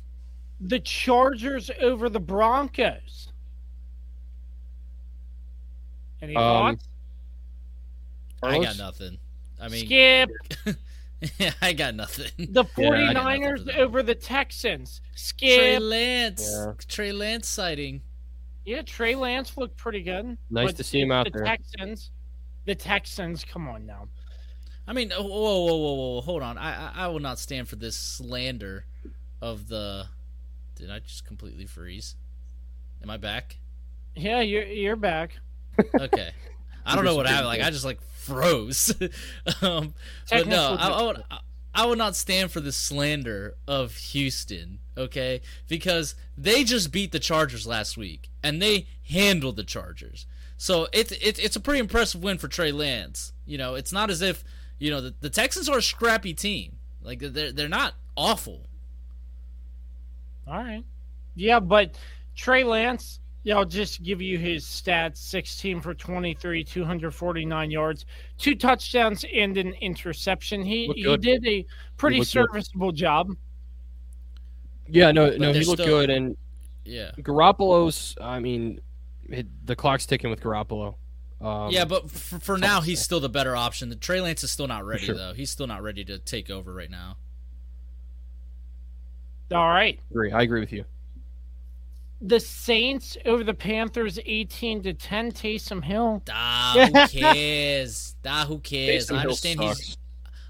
The 0.61 0.79
Chargers 0.81 1.71
over 1.81 2.09
the 2.09 2.19
Broncos. 2.19 3.31
Any 6.21 6.35
Um, 6.35 6.75
thoughts? 6.75 6.87
I 8.43 8.59
got 8.61 8.77
nothing. 8.77 9.17
I 9.61 9.69
mean, 9.69 9.85
Skip. 9.85 10.29
I 11.61 11.73
got 11.73 11.95
nothing. 11.95 12.31
The 12.37 12.65
Yeah, 12.77 12.89
I 12.91 13.13
got 13.13 13.23
nothing 13.25 13.41
49ers 13.43 13.57
for 13.59 13.63
that. 13.65 13.79
over 13.79 14.03
the 14.03 14.15
Texans. 14.15 15.01
Skip. 15.15 15.59
Trey 15.59 15.79
Lance. 15.79 16.49
Yeah. 16.49 16.73
Trey 16.87 17.11
Lance 17.11 17.47
sighting. 17.47 18.01
Yeah, 18.65 18.81
Trey 18.83 19.15
Lance 19.15 19.57
looked 19.57 19.77
pretty 19.77 20.01
good. 20.03 20.37
Nice 20.49 20.73
to 20.73 20.83
see 20.83 21.01
him 21.01 21.11
out 21.11 21.25
the 21.25 21.31
there. 21.31 21.43
Texans. 21.45 22.11
The 22.65 22.75
Texans, 22.75 23.43
come 23.43 23.67
on 23.67 23.85
now. 23.85 24.07
I 24.87 24.93
mean, 24.93 25.11
oh, 25.15 25.23
whoa, 25.23 25.65
whoa, 25.65 25.65
whoa, 25.65 25.75
whoa, 25.77 25.93
whoa, 26.15 26.21
hold 26.21 26.41
on. 26.43 26.57
I, 26.57 26.87
I, 26.87 26.91
I 26.95 27.07
will 27.07 27.19
not 27.19 27.39
stand 27.39 27.67
for 27.67 27.75
this 27.75 27.95
slander 27.95 28.85
of 29.41 29.67
the. 29.67 30.05
Did 30.75 30.91
I 30.91 30.99
just 30.99 31.25
completely 31.25 31.65
freeze? 31.65 32.15
Am 33.03 33.09
I 33.09 33.17
back? 33.17 33.57
Yeah, 34.15 34.41
you're 34.41 34.63
you're 34.65 34.95
back. 34.95 35.31
Okay. 35.99 36.31
I 36.85 36.95
don't 36.95 37.05
know 37.05 37.15
what 37.15 37.27
happened. 37.27 37.47
Like 37.47 37.61
I 37.61 37.69
just 37.69 37.85
like 37.85 38.01
froze. 38.01 38.93
um, 39.61 39.93
but 40.29 40.47
no, 40.47 40.75
I, 40.79 40.87
I 40.87 41.03
would. 41.03 41.23
I, 41.29 41.39
I 41.73 41.85
would 41.85 41.97
not 41.97 42.15
stand 42.15 42.51
for 42.51 42.59
the 42.59 42.71
slander 42.71 43.55
of 43.67 43.95
Houston, 43.95 44.79
okay? 44.97 45.41
Because 45.67 46.15
they 46.37 46.63
just 46.63 46.91
beat 46.91 47.11
the 47.11 47.19
Chargers 47.19 47.67
last 47.67 47.95
week, 47.95 48.29
and 48.43 48.61
they 48.61 48.87
handled 49.03 49.55
the 49.55 49.63
Chargers. 49.63 50.25
So 50.57 50.87
it's 50.91 51.11
it's 51.13 51.39
it's 51.39 51.55
a 51.55 51.59
pretty 51.59 51.79
impressive 51.79 52.21
win 52.21 52.37
for 52.37 52.47
Trey 52.47 52.71
Lance. 52.71 53.33
You 53.45 53.57
know, 53.57 53.75
it's 53.75 53.93
not 53.93 54.09
as 54.09 54.21
if 54.21 54.43
you 54.77 54.91
know 54.91 54.99
the, 54.99 55.13
the 55.21 55.29
Texans 55.29 55.69
are 55.69 55.77
a 55.77 55.81
scrappy 55.81 56.33
team. 56.33 56.77
Like 57.01 57.19
they're 57.19 57.51
they're 57.51 57.69
not 57.69 57.93
awful. 58.17 58.67
All 60.47 60.57
right. 60.57 60.83
Yeah, 61.35 61.59
but 61.59 61.95
Trey 62.35 62.63
Lance, 62.63 63.19
yeah, 63.43 63.55
I'll 63.57 63.65
just 63.65 64.03
give 64.03 64.21
you 64.21 64.37
his 64.37 64.65
stats 64.65 65.17
16 65.17 65.81
for 65.81 65.93
23, 65.93 66.63
249 66.63 67.71
yards, 67.71 68.05
two 68.37 68.55
touchdowns, 68.55 69.25
and 69.33 69.57
an 69.57 69.73
interception. 69.81 70.63
He, 70.63 70.87
he 70.95 71.17
did 71.17 71.45
a 71.47 71.65
pretty 71.97 72.17
looked 72.19 72.33
good. 72.33 72.47
serviceable 72.47 72.91
job. 72.91 73.31
Yeah, 74.87 75.11
no, 75.11 75.29
But 75.29 75.39
no, 75.39 75.53
he 75.53 75.63
looked 75.63 75.81
still- 75.81 75.99
good, 75.99 76.09
and 76.09 76.35
Yeah. 76.83 77.11
Garoppolo's. 77.19 78.15
I 78.19 78.39
mean, 78.39 78.81
it, 79.29 79.47
the 79.65 79.75
clock's 79.75 80.05
ticking 80.05 80.29
with 80.29 80.41
Garoppolo. 80.41 80.95
Um, 81.41 81.69
yeah, 81.71 81.85
but 81.85 82.11
for, 82.11 82.39
for 82.39 82.57
now 82.57 82.81
he's 82.81 82.99
still 83.03 83.21
the 83.21 83.29
better 83.29 83.55
option. 83.55 83.87
The 83.89 83.95
Trey 83.95 84.19
Lance 84.19 84.43
is 84.43 84.51
still 84.51 84.67
not 84.67 84.83
ready 84.85 85.05
sure. 85.05 85.15
though. 85.15 85.33
He's 85.33 85.49
still 85.49 85.67
not 85.67 85.81
ready 85.81 86.03
to 86.05 86.19
take 86.19 86.49
over 86.49 86.73
right 86.73 86.89
now. 86.91 87.15
All 89.51 89.67
right. 89.69 89.97
I 89.99 90.11
agree. 90.11 90.31
I 90.33 90.41
agree 90.41 90.59
with 90.59 90.73
you. 90.73 90.83
The 92.21 92.39
Saints 92.39 93.17
over 93.25 93.43
the 93.43 93.53
Panthers 93.53 94.19
18 94.25 94.83
to 94.83 94.93
10. 94.93 95.31
Taysom 95.31 95.83
Hill. 95.83 96.21
Ah, 96.29 96.73
who 96.91 97.07
cares? 97.19 98.15
ah, 98.27 98.45
who 98.45 98.59
cares? 98.59 99.07
Taysom 99.07 99.17
I 99.17 99.21
understand 99.21 99.59
sucks. 99.59 99.79
he's. 99.79 99.97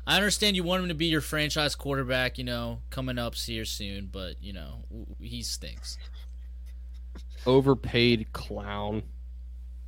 I 0.07 0.15
understand 0.15 0.55
you 0.55 0.63
want 0.63 0.81
him 0.81 0.89
to 0.89 0.95
be 0.95 1.05
your 1.05 1.21
franchise 1.21 1.75
quarterback. 1.75 2.39
You 2.39 2.43
know, 2.43 2.81
coming 2.89 3.19
up 3.19 3.35
here 3.35 3.65
soon, 3.65 4.09
but 4.11 4.41
you 4.41 4.53
know 4.53 4.85
he 5.19 5.43
stinks. 5.43 5.97
overpaid 7.45 8.33
clown. 8.33 9.03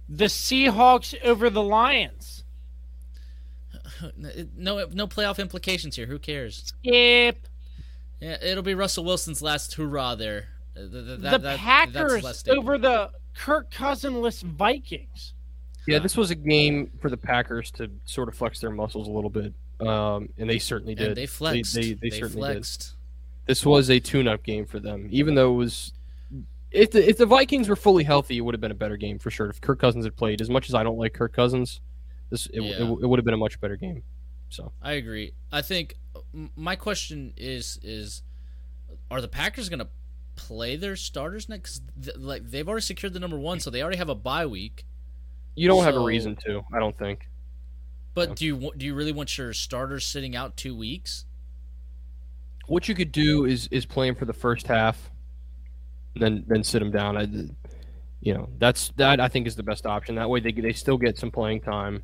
The 0.07 0.25
Seahawks 0.25 1.19
over 1.23 1.49
the 1.49 1.63
Lions. 1.63 2.43
No, 4.55 4.85
no 4.91 5.05
playoff 5.05 5.37
implications 5.37 5.95
here. 5.95 6.05
Who 6.07 6.17
cares? 6.17 6.73
Skip. 6.81 7.47
Yeah, 8.19 8.37
it'll 8.41 8.63
be 8.63 8.73
Russell 8.73 9.03
Wilson's 9.03 9.41
last 9.43 9.73
hurrah 9.75 10.15
there. 10.15 10.47
Th- 10.75 10.91
th- 10.91 11.05
that- 11.19 11.31
the 11.31 11.37
that- 11.39 11.57
Packers 11.59 12.43
over 12.47 12.77
the 12.77 13.11
Kirk 13.35 13.71
Cousinless 13.71 14.41
Vikings. 14.41 15.33
Yeah, 15.87 15.99
this 15.99 16.15
was 16.15 16.29
a 16.31 16.35
game 16.35 16.91
for 17.01 17.09
the 17.09 17.17
Packers 17.17 17.71
to 17.71 17.89
sort 18.05 18.29
of 18.29 18.35
flex 18.35 18.59
their 18.59 18.69
muscles 18.69 19.07
a 19.07 19.11
little 19.11 19.29
bit, 19.31 19.53
um, 19.79 20.29
and 20.37 20.49
they 20.49 20.59
certainly 20.59 20.93
did. 20.95 21.07
And 21.09 21.17
they 21.17 21.25
flexed. 21.25 21.73
They, 21.73 21.81
They, 21.81 21.93
they, 21.93 22.09
they 22.09 22.19
certainly 22.19 22.53
did. 22.53 22.67
This 23.47 23.65
was 23.65 23.89
a 23.89 23.99
tune-up 23.99 24.43
game 24.43 24.65
for 24.65 24.79
them, 24.79 25.07
even 25.11 25.33
though 25.35 25.51
it 25.53 25.57
was. 25.57 25.91
If 26.69 26.91
the 26.91 27.09
if 27.09 27.17
the 27.17 27.25
Vikings 27.25 27.67
were 27.67 27.75
fully 27.75 28.03
healthy, 28.03 28.37
it 28.37 28.41
would 28.41 28.53
have 28.53 28.61
been 28.61 28.71
a 28.71 28.75
better 28.75 28.95
game 28.95 29.17
for 29.19 29.29
sure. 29.31 29.49
If 29.49 29.59
Kirk 29.59 29.79
Cousins 29.79 30.05
had 30.05 30.15
played, 30.15 30.39
as 30.39 30.49
much 30.49 30.69
as 30.69 30.75
I 30.75 30.83
don't 30.83 30.97
like 30.97 31.13
Kirk 31.13 31.33
Cousins, 31.33 31.81
this 32.29 32.45
it, 32.53 32.61
Yeah. 32.61 32.69
it, 32.75 32.83
it 32.83 33.07
would 33.07 33.17
have 33.19 33.25
been 33.25 33.33
a 33.33 33.37
much 33.37 33.59
better 33.59 33.75
game. 33.75 34.03
So 34.49 34.71
I 34.81 34.93
agree. 34.93 35.33
I 35.51 35.61
think 35.63 35.95
my 36.55 36.75
question 36.77 37.33
is 37.35 37.77
is 37.83 38.21
are 39.09 39.19
the 39.19 39.27
Packers 39.27 39.67
going 39.67 39.79
to 39.79 39.87
play 40.47 40.75
their 40.75 40.95
starters 40.95 41.47
next? 41.49 41.83
th- 42.01 42.17
like 42.17 42.49
they've 42.49 42.67
already 42.67 42.81
secured 42.83 43.13
the 43.13 43.19
number 43.19 43.37
one, 43.39 43.59
so 43.59 43.69
they 43.69 43.81
already 43.81 43.97
have 43.97 44.09
a 44.09 44.15
bye 44.15 44.45
week. 44.45 44.85
you 45.55 45.67
don't 45.67 45.83
have 45.83 45.95
a 45.95 45.99
reason 45.99 46.35
to. 46.47 46.61
I 46.73 46.79
don't 46.79 46.97
think. 46.97 47.27
But 48.13 48.29
Yeah. 48.29 48.35
do 48.35 48.45
you 48.45 48.71
do 48.77 48.85
you 48.85 48.93
really 48.95 49.11
want 49.11 49.37
your 49.37 49.53
starters 49.53 50.05
sitting 50.05 50.35
out 50.35 50.57
two 50.57 50.75
weeks? 50.75 51.25
What 52.67 52.87
you 52.87 52.95
could 52.95 53.11
do 53.11 53.45
is 53.45 53.67
is 53.71 53.85
play 53.85 54.07
him 54.07 54.15
for 54.15 54.25
the 54.25 54.33
first 54.33 54.67
half, 54.67 55.11
then 56.15 56.43
then 56.47 56.63
sit 56.63 56.79
them 56.79 56.91
down. 56.91 57.17
I, 57.17 57.21
you 58.21 58.33
know, 58.33 58.49
that's 58.59 58.89
that 58.97 59.19
I 59.19 59.27
think 59.27 59.47
is 59.47 59.55
the 59.55 59.63
best 59.63 59.85
option. 59.85 60.15
That 60.15 60.29
way 60.29 60.39
they 60.39 60.51
they 60.51 60.73
still 60.73 60.97
get 60.97 61.17
some 61.17 61.31
playing 61.31 61.61
time. 61.61 62.03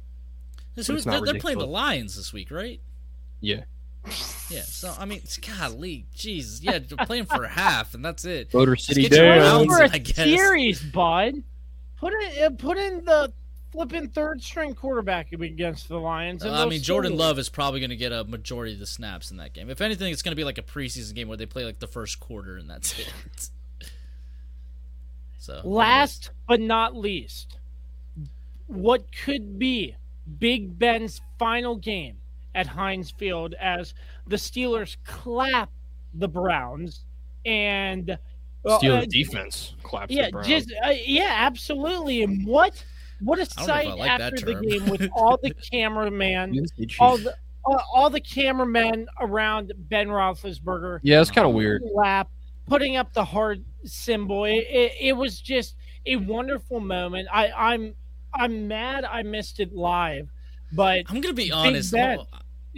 This 0.75 0.87
But 0.87 0.93
who- 0.93 0.97
it's 0.97 1.05
they're, 1.05 1.21
they're 1.21 1.39
playing 1.39 1.59
the. 1.59 1.65
Lions 1.67 2.15
this 2.15 2.31
week, 2.33 2.51
right? 2.51 2.79
Yeah. 3.41 3.63
Yeah. 4.49 4.61
So 4.61 4.93
I 4.97 5.05
mean, 5.05 5.21
golly, 5.59 6.05
Jesus, 6.15 6.61
yeah, 6.61 6.79
they're 6.79 7.05
playing 7.05 7.25
for 7.25 7.43
a 7.43 7.49
half, 7.49 7.93
and 7.93 8.03
that's 8.03 8.23
it. 8.25 8.53
Motor 8.53 8.75
City 8.75 9.03
get 9.03 9.11
your 9.11 9.25
down. 9.25 9.39
rounds 9.39 9.73
Over 9.73 9.83
I 9.83 9.95
a 9.95 9.99
guess. 9.99 10.15
series, 10.15 10.81
bud. 10.81 11.43
Put 11.97 12.13
it. 12.13 12.41
uh, 12.43 12.49
Put 12.51 12.77
in 12.77 13.03
the 13.05 13.33
flipping 13.71 14.07
third 14.09 14.41
string 14.41 14.73
quarterback 14.73 15.31
against 15.33 15.89
the 15.89 15.97
Lions. 15.97 16.43
And 16.43 16.55
Uh, 16.55 16.65
I 16.65 16.69
mean, 16.69 16.81
Jordan 16.81 17.11
lose. 17.11 17.19
Love 17.19 17.39
is 17.39 17.49
probably 17.49 17.79
going 17.81 17.89
to 17.89 17.95
get 17.97 18.11
a 18.13 18.23
majority 18.23 18.73
of 18.73 18.79
the 18.79 18.85
snaps 18.85 19.29
in 19.31 19.37
that 19.37 19.53
game. 19.53 19.69
If 19.69 19.81
anything, 19.81 20.11
it's 20.13 20.21
going 20.21 20.31
to 20.31 20.35
be 20.37 20.45
like 20.45 20.57
a 20.57 20.63
preseason 20.63 21.13
game 21.15 21.27
where 21.27 21.37
they 21.37 21.45
play 21.45 21.65
like 21.65 21.79
the 21.79 21.87
first 21.87 22.19
quarter 22.19 22.55
and 22.57 22.69
that's 22.69 22.97
it. 22.99 23.13
So 25.39 25.61
Last 25.63 26.31
but 26.47 26.59
not 26.59 26.95
least, 26.95 27.57
what 28.65 29.05
could 29.23 29.57
be 29.57 29.95
Big 30.39 30.77
Ben's 30.77 31.21
final 31.39 31.77
game 31.77 32.17
at 32.57 32.65
Heinz 32.65 33.11
Field 33.11 33.53
as 33.61 33.93
the 34.25 34.35
Steelers 34.35 34.97
clap 35.05 35.69
the 36.15 36.27
Browns 36.27 37.05
and 37.45 38.17
well, 38.63 38.81
Steelers 38.81 39.03
uh, 39.03 39.05
defense 39.05 39.75
claps 39.83 40.11
yeah, 40.11 40.25
the 40.25 40.31
Browns. 40.31 40.47
just 40.47 40.73
uh, 40.83 40.89
yeah, 41.05 41.35
absolutely. 41.37 42.23
And 42.23 42.45
what 42.45 42.83
what 43.21 43.37
a 43.39 43.43
I 43.43 43.45
don't 43.45 43.57
know 43.57 43.61
if 43.61 43.67
sight 43.67 43.97
like 43.97 44.09
after 44.09 44.45
the 44.45 44.55
game 44.55 44.89
with 44.89 45.07
all 45.15 45.39
the 45.41 45.53
cameraman, 45.71 46.55
Yes, 46.55 46.69
they 46.77 46.85
cheat. 46.87 46.99
all 46.99 47.17
the 47.17 47.35
all, 47.63 47.81
all 47.93 48.09
the 48.09 48.21
cameramen 48.21 49.07
around 49.21 49.71
Ben 49.77 50.07
Roethlisberger 50.07 50.99
yeah, 51.03 51.21
it's 51.21 51.31
kind 51.31 51.47
of 51.47 51.53
weird. 51.53 51.83
lap, 51.93 52.29
putting 52.65 52.95
up 52.95 53.13
the 53.13 53.23
heart 53.23 53.59
symbol. 53.85 54.45
It, 54.45 54.65
it, 54.69 54.91
it 54.99 55.13
was 55.13 55.39
just 55.39 55.75
a 56.07 56.15
wonderful 56.15 56.79
moment. 56.79 57.27
I, 57.31 57.51
I'm 57.51 57.93
I'm 58.33 58.67
mad 58.67 59.05
I 59.05 59.21
missed 59.23 59.59
it 59.59 59.73
live, 59.73 60.29
but 60.71 61.03
I'm 61.07 61.21
going 61.21 61.23
to 61.23 61.33
be 61.33 61.51
honest. 61.51 61.91
Ben. 61.91 62.19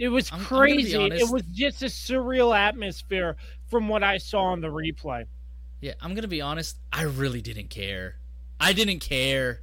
It 0.00 0.08
was 0.08 0.30
I'm- 0.32 0.40
I'm 0.40 0.46
crazy. 0.46 0.94
It 0.96 1.30
was 1.30 1.42
just 1.52 1.82
a 1.82 1.86
surreal 1.86 2.56
atmosphere 2.56 3.36
from 3.68 3.88
what 3.88 4.02
I 4.02 4.18
saw 4.18 4.44
on 4.44 4.60
the 4.60 4.68
replay. 4.68 5.26
Yeah, 5.80 5.92
I'm 6.00 6.10
going 6.14 6.22
to 6.22 6.28
be 6.28 6.40
honest. 6.40 6.76
I 6.92 7.02
really 7.02 7.40
didn't 7.40 7.70
care. 7.70 8.16
I 8.58 8.72
didn't 8.72 9.00
care. 9.00 9.60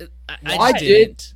I, 0.00 0.06
I, 0.44 0.56
I 0.56 0.72
just 0.72 0.84
did. 0.84 0.88
didn't. 1.06 1.34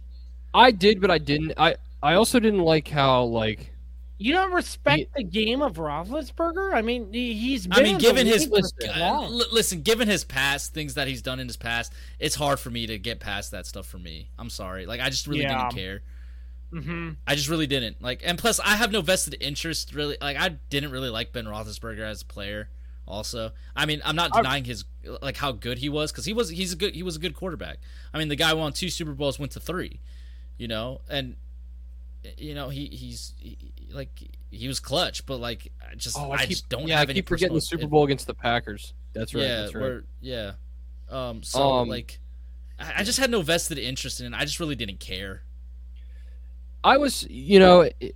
I 0.54 0.70
did, 0.70 1.00
but 1.00 1.10
I 1.10 1.18
didn't. 1.18 1.52
I 1.56 1.76
I 2.02 2.14
also 2.14 2.40
didn't 2.40 2.60
like 2.60 2.88
how 2.88 3.24
like 3.24 3.72
You 4.18 4.32
don't 4.32 4.52
respect 4.52 5.14
the 5.14 5.22
game 5.24 5.60
of 5.62 5.74
Roethlisberger? 5.74 6.72
I 6.72 6.80
mean, 6.82 7.12
he- 7.12 7.34
he's 7.34 7.66
been 7.66 7.78
I 7.78 7.82
mean, 7.82 7.98
given 7.98 8.26
his 8.26 8.48
league 8.48 8.64
uh, 8.94 9.28
listen, 9.52 9.82
given 9.82 10.08
his 10.08 10.24
past, 10.24 10.72
things 10.72 10.94
that 10.94 11.06
he's 11.08 11.20
done 11.22 11.38
in 11.40 11.46
his 11.46 11.56
past, 11.58 11.92
it's 12.18 12.34
hard 12.34 12.58
for 12.58 12.70
me 12.70 12.86
to 12.86 12.98
get 12.98 13.20
past 13.20 13.50
that 13.50 13.66
stuff. 13.66 13.86
For 13.86 13.98
me, 13.98 14.30
I'm 14.38 14.48
sorry. 14.50 14.86
Like, 14.86 15.00
I 15.00 15.10
just 15.10 15.26
really 15.26 15.42
Yeah. 15.42 15.68
didn't 15.68 15.74
care. 15.74 16.02
Hmm 16.82 17.10
I 17.26 17.34
just 17.34 17.48
really 17.48 17.66
didn't 17.66 18.02
like, 18.02 18.22
and 18.24 18.38
plus, 18.38 18.60
I 18.60 18.76
have 18.76 18.92
no 18.92 19.00
vested 19.00 19.36
interest. 19.40 19.94
Really, 19.94 20.16
like, 20.20 20.36
I 20.36 20.48
didn't 20.70 20.90
really 20.90 21.10
like 21.10 21.32
Ben 21.32 21.46
Roethlisberger 21.46 22.00
as 22.00 22.22
a 22.22 22.26
player. 22.26 22.68
Also, 23.06 23.52
I 23.76 23.86
mean, 23.86 24.02
I'm 24.04 24.16
not 24.16 24.32
denying 24.32 24.64
his 24.64 24.84
like 25.22 25.36
how 25.36 25.52
good 25.52 25.78
he 25.78 25.88
was 25.88 26.10
because 26.10 26.24
he 26.24 26.32
was 26.32 26.48
he's 26.48 26.72
a 26.72 26.76
good 26.76 26.94
he 26.94 27.04
was 27.04 27.14
a 27.14 27.20
good 27.20 27.34
quarterback. 27.34 27.78
I 28.12 28.18
mean, 28.18 28.28
the 28.28 28.36
guy 28.36 28.52
won 28.52 28.72
two 28.72 28.88
Super 28.88 29.12
Bowls, 29.12 29.38
went 29.38 29.52
to 29.52 29.60
three, 29.60 30.00
you 30.58 30.66
know, 30.66 31.02
and 31.08 31.36
you 32.36 32.54
know 32.54 32.68
he 32.68 32.86
he's 32.86 33.32
he, 33.38 33.72
like 33.92 34.10
he 34.50 34.66
was 34.66 34.80
clutch, 34.80 35.24
but 35.24 35.38
like 35.38 35.72
I 35.80 35.94
just 35.94 36.18
oh, 36.18 36.32
I, 36.32 36.38
keep, 36.38 36.48
just 36.48 36.68
don't 36.68 36.88
yeah, 36.88 36.98
have 36.98 37.08
I 37.08 37.12
any 37.12 37.20
keep 37.20 37.28
forgetting 37.28 37.54
the 37.54 37.60
Super 37.60 37.86
Bowl 37.86 38.04
against 38.04 38.26
the 38.26 38.34
Packers. 38.34 38.92
That's 39.12 39.34
right. 39.34 39.44
yeah, 39.44 39.60
that's 39.62 39.74
right. 39.74 40.00
yeah. 40.20 40.52
Um, 41.08 41.42
so 41.44 41.62
Um, 41.62 41.88
like, 41.88 42.18
I, 42.78 42.94
I 42.98 43.02
just 43.04 43.18
had 43.20 43.30
no 43.30 43.40
vested 43.40 43.78
interest 43.78 44.20
in 44.20 44.34
it. 44.34 44.36
I 44.36 44.44
just 44.44 44.58
really 44.58 44.74
didn't 44.74 44.98
care. 44.98 45.42
I 46.86 46.98
was, 46.98 47.26
you 47.28 47.58
know, 47.58 47.80
it, 47.80 48.14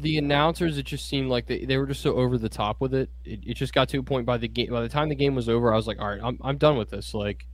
the 0.00 0.16
announcers. 0.16 0.78
It 0.78 0.86
just 0.86 1.06
seemed 1.06 1.28
like 1.28 1.46
they, 1.46 1.66
they 1.66 1.76
were 1.76 1.86
just 1.86 2.00
so 2.00 2.14
over 2.14 2.38
the 2.38 2.48
top 2.48 2.80
with 2.80 2.94
it. 2.94 3.10
it. 3.26 3.40
It 3.44 3.54
just 3.54 3.74
got 3.74 3.90
to 3.90 3.98
a 3.98 4.02
point 4.02 4.24
by 4.24 4.38
the 4.38 4.48
game. 4.48 4.70
By 4.70 4.80
the 4.80 4.88
time 4.88 5.10
the 5.10 5.14
game 5.14 5.34
was 5.34 5.46
over, 5.46 5.70
I 5.70 5.76
was 5.76 5.86
like, 5.86 6.00
all 6.00 6.08
right, 6.08 6.20
I'm 6.22 6.38
I'm 6.40 6.56
done 6.56 6.78
with 6.78 6.88
this. 6.88 7.12
Like, 7.12 7.46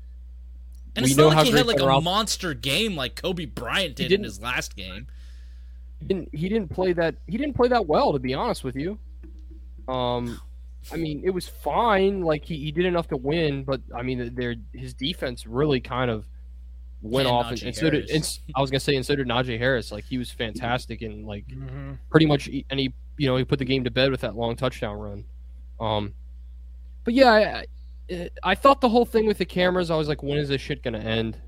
And 0.94 1.04
it's 1.04 1.16
know 1.16 1.24
not 1.24 1.32
how 1.32 1.38
like 1.40 1.48
he 1.48 1.56
had 1.56 1.66
like 1.66 1.80
a 1.80 2.00
monster 2.00 2.54
game 2.54 2.94
like 2.94 3.20
Kobe 3.20 3.46
Bryant 3.46 3.96
did 3.96 4.12
in 4.12 4.22
his 4.22 4.40
last 4.40 4.76
game. 4.76 5.08
he 5.98 6.06
didn't 6.06 6.28
he 6.32 6.48
didn't 6.48 6.70
play 6.70 6.92
that 6.92 7.16
he 7.26 7.36
didn't 7.36 7.54
play 7.54 7.66
that 7.68 7.86
well 7.86 8.12
to 8.12 8.20
be 8.20 8.34
honest 8.34 8.62
with 8.62 8.76
you. 8.76 9.00
Um, 9.88 10.40
I 10.92 10.96
mean, 10.96 11.22
it 11.24 11.30
was 11.30 11.48
fine. 11.48 12.22
Like 12.22 12.44
he, 12.44 12.56
he 12.56 12.70
did 12.70 12.84
enough 12.84 13.08
to 13.08 13.16
win, 13.16 13.64
but 13.64 13.80
I 13.92 14.02
mean, 14.02 14.32
their 14.36 14.54
his 14.72 14.94
defense 14.94 15.44
really 15.44 15.80
kind 15.80 16.08
of 16.08 16.24
went 17.02 17.26
And 17.26 17.34
off, 17.36 17.50
and, 17.50 17.58
Najee 17.60 17.66
and 17.66 17.76
so 17.76 17.90
did. 17.90 18.00
And, 18.02 18.10
Harris. 18.10 18.22
s- 18.24 18.40
I 18.54 18.60
was 18.60 18.70
gonna 18.70 18.80
say, 18.80 18.96
and 18.96 19.04
so 19.06 19.16
did 19.16 19.26
Najee 19.26 19.58
Harris. 19.58 19.90
Like 19.92 20.04
he 20.04 20.18
was 20.18 20.30
fantastic, 20.30 21.02
and 21.02 21.26
like 21.26 21.44
hmm 21.50 21.92
pretty 22.10 22.26
much, 22.26 22.48
and 22.70 22.80
he 22.80 22.92
you 23.18 23.26
know 23.28 23.36
he 23.36 23.44
put 23.44 23.58
the 23.58 23.64
game 23.64 23.84
to 23.84 23.90
bed 23.90 24.10
with 24.10 24.20
that 24.22 24.36
long 24.36 24.56
touchdown 24.56 24.96
run. 24.98 25.24
Um, 25.78 26.14
but 27.04 27.14
yeah, 27.14 27.30
I, 27.32 27.64
I, 28.10 28.30
I 28.42 28.54
thought 28.54 28.80
the 28.80 28.88
whole 28.88 29.06
thing 29.06 29.26
with 29.26 29.38
the 29.38 29.44
cameras, 29.46 29.90
I 29.90 29.96
was 29.96 30.08
like, 30.08 30.22
when 30.22 30.38
is 30.38 30.48
this 30.48 30.60
shit 30.60 30.82
gonna 30.82 30.98
end? 30.98 31.40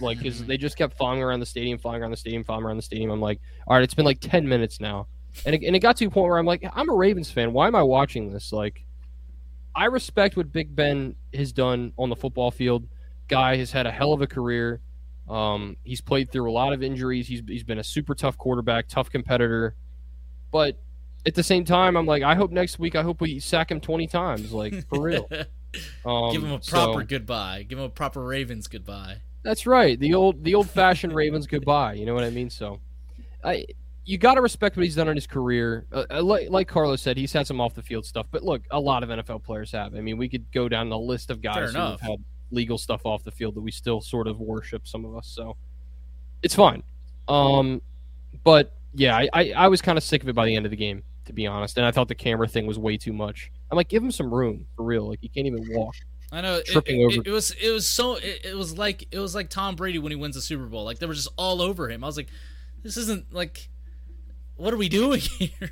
Like, 0.00 0.18
because 0.18 0.44
they 0.44 0.56
just 0.56 0.76
kept 0.76 0.96
following 0.96 1.22
around 1.22 1.40
the 1.40 1.46
stadium, 1.46 1.78
following 1.78 2.02
around 2.02 2.10
the 2.10 2.16
stadium, 2.16 2.42
following 2.42 2.64
around 2.66 2.76
the 2.78 2.82
stadium. 2.82 3.10
I'm 3.10 3.20
like, 3.20 3.38
all 3.66 3.76
right, 3.76 3.82
it's 3.82 3.94
been 3.94 4.06
like 4.06 4.18
ten 4.20 4.48
minutes 4.48 4.80
now, 4.80 5.06
and 5.44 5.54
it, 5.54 5.62
and 5.62 5.76
it 5.76 5.80
got 5.80 5.96
to 5.98 6.06
a 6.06 6.10
point 6.10 6.28
where 6.28 6.38
I'm 6.38 6.46
like, 6.46 6.64
I'm 6.74 6.88
a 6.88 6.94
Ravens 6.94 7.30
fan. 7.30 7.52
Why 7.52 7.66
am 7.68 7.74
I 7.76 7.82
watching 7.82 8.32
this? 8.32 8.52
Like, 8.52 8.84
I 9.76 9.84
respect 9.84 10.36
what 10.36 10.50
Big 10.50 10.74
Ben 10.74 11.14
has 11.34 11.52
done 11.52 11.92
on 11.98 12.08
the 12.08 12.16
football 12.16 12.50
field. 12.50 12.88
Guy 13.28 13.56
has 13.56 13.70
had 13.70 13.86
a 13.86 13.92
hell 13.92 14.12
of 14.14 14.22
a 14.22 14.26
career. 14.26 14.80
Um, 15.28 15.76
he's 15.84 16.00
played 16.00 16.32
through 16.32 16.50
a 16.50 16.52
lot 16.52 16.72
of 16.72 16.82
injuries. 16.82 17.28
He's 17.28 17.42
he's 17.46 17.64
been 17.64 17.78
a 17.78 17.84
super 17.84 18.14
tough 18.14 18.38
quarterback, 18.38 18.88
tough 18.88 19.10
competitor. 19.10 19.74
But 20.50 20.78
at 21.26 21.34
the 21.34 21.42
same 21.42 21.64
time, 21.64 21.96
I'm 21.96 22.06
like, 22.06 22.22
I 22.22 22.34
hope 22.34 22.50
next 22.50 22.78
week, 22.78 22.94
I 22.96 23.02
hope 23.02 23.20
we 23.20 23.38
sack 23.38 23.70
him 23.70 23.80
20 23.80 24.06
times, 24.06 24.52
like 24.52 24.88
for 24.88 25.02
real. 25.02 25.28
Um, 26.06 26.32
Give 26.32 26.42
him 26.42 26.52
a 26.52 26.62
so- 26.62 26.72
proper 26.72 27.02
goodbye. 27.02 27.64
Give 27.68 27.78
him 27.78 27.84
a 27.84 27.90
proper 27.90 28.22
Ravens 28.24 28.66
goodbye. 28.68 29.18
that's 29.42 29.66
right. 29.66 29.98
The 29.98 30.14
old 30.14 30.42
the 30.44 30.54
old 30.54 30.70
fashioned 30.70 31.12
Ravens 31.12 31.46
goodbye. 31.46 31.94
You 31.94 32.06
know 32.06 32.14
what 32.14 32.24
I 32.24 32.30
mean? 32.30 32.48
So, 32.50 32.80
I 33.44 33.66
you 34.08 34.16
got 34.16 34.34
to 34.34 34.40
respect 34.40 34.74
what 34.74 34.84
he's 34.84 34.94
done 34.94 35.08
in 35.08 35.16
his 35.16 35.26
career. 35.26 35.84
Uh, 35.92 36.04
uh, 36.10 36.22
like, 36.22 36.48
like 36.48 36.66
Carlos 36.66 37.02
said, 37.02 37.18
he's 37.18 37.30
had 37.30 37.46
some 37.46 37.60
off 37.60 37.74
the 37.74 37.82
field 37.82 38.06
stuff. 38.06 38.24
But 38.30 38.42
look, 38.42 38.62
a 38.70 38.80
lot 38.80 39.02
of 39.02 39.10
NFL 39.10 39.44
players 39.44 39.70
have. 39.72 39.94
I 39.94 40.00
mean, 40.00 40.16
we 40.16 40.30
could 40.30 40.50
go 40.50 40.66
down 40.66 40.88
the 40.88 40.96
list 40.98 41.30
of 41.30 41.42
guys 41.42 41.74
who 41.74 41.78
have 41.78 42.00
had 42.00 42.24
legal 42.50 42.78
stuff 42.78 43.02
off 43.04 43.24
the 43.24 43.30
field 43.30 43.54
that 43.54 43.60
we 43.60 43.70
still 43.70 44.00
sort 44.00 44.26
of 44.26 44.40
worship. 44.40 44.86
Some 44.86 45.04
of 45.04 45.16
us, 45.16 45.28
so 45.28 45.56
it's 46.42 46.54
fine. 46.54 46.82
Um, 47.28 47.82
but 48.44 48.74
yeah, 48.94 49.16
I, 49.16 49.28
I, 49.32 49.52
I 49.52 49.68
was 49.68 49.82
kind 49.82 49.98
of 49.98 50.04
sick 50.04 50.22
of 50.22 50.28
it 50.28 50.34
by 50.34 50.46
the 50.46 50.56
end 50.56 50.64
of 50.66 50.70
the 50.70 50.76
game, 50.76 51.02
to 51.26 51.32
be 51.32 51.46
honest. 51.46 51.76
And 51.76 51.86
I 51.86 51.90
thought 51.90 52.08
the 52.08 52.14
camera 52.14 52.48
thing 52.48 52.66
was 52.66 52.78
way 52.78 52.96
too 52.96 53.12
much. 53.12 53.50
I'm 53.70 53.76
like, 53.76 53.88
give 53.88 54.02
him 54.02 54.10
some 54.10 54.32
room 54.32 54.66
for 54.76 54.84
real. 54.84 55.08
Like 55.08 55.22
you 55.22 55.28
can't 55.28 55.46
even 55.46 55.66
walk. 55.70 55.94
I 56.30 56.40
know 56.42 56.56
it, 56.56 56.66
Tripping 56.66 57.00
it, 57.00 57.04
over- 57.04 57.14
it, 57.22 57.26
it 57.26 57.30
was 57.30 57.50
it 57.52 57.70
was 57.70 57.88
so 57.88 58.16
it, 58.16 58.40
it 58.44 58.56
was 58.56 58.76
like 58.76 59.06
it 59.10 59.18
was 59.18 59.34
like 59.34 59.48
Tom 59.48 59.76
Brady 59.76 59.98
when 59.98 60.12
he 60.12 60.16
wins 60.16 60.34
the 60.34 60.42
Super 60.42 60.66
Bowl. 60.66 60.84
Like 60.84 60.98
they 60.98 61.06
were 61.06 61.14
just 61.14 61.28
all 61.36 61.62
over 61.62 61.88
him. 61.90 62.04
I 62.04 62.06
was 62.06 62.16
like, 62.18 62.28
this 62.82 62.96
isn't 62.98 63.32
like 63.32 63.68
what 64.56 64.74
are 64.74 64.76
we 64.76 64.88
doing 64.88 65.20
here? 65.38 65.70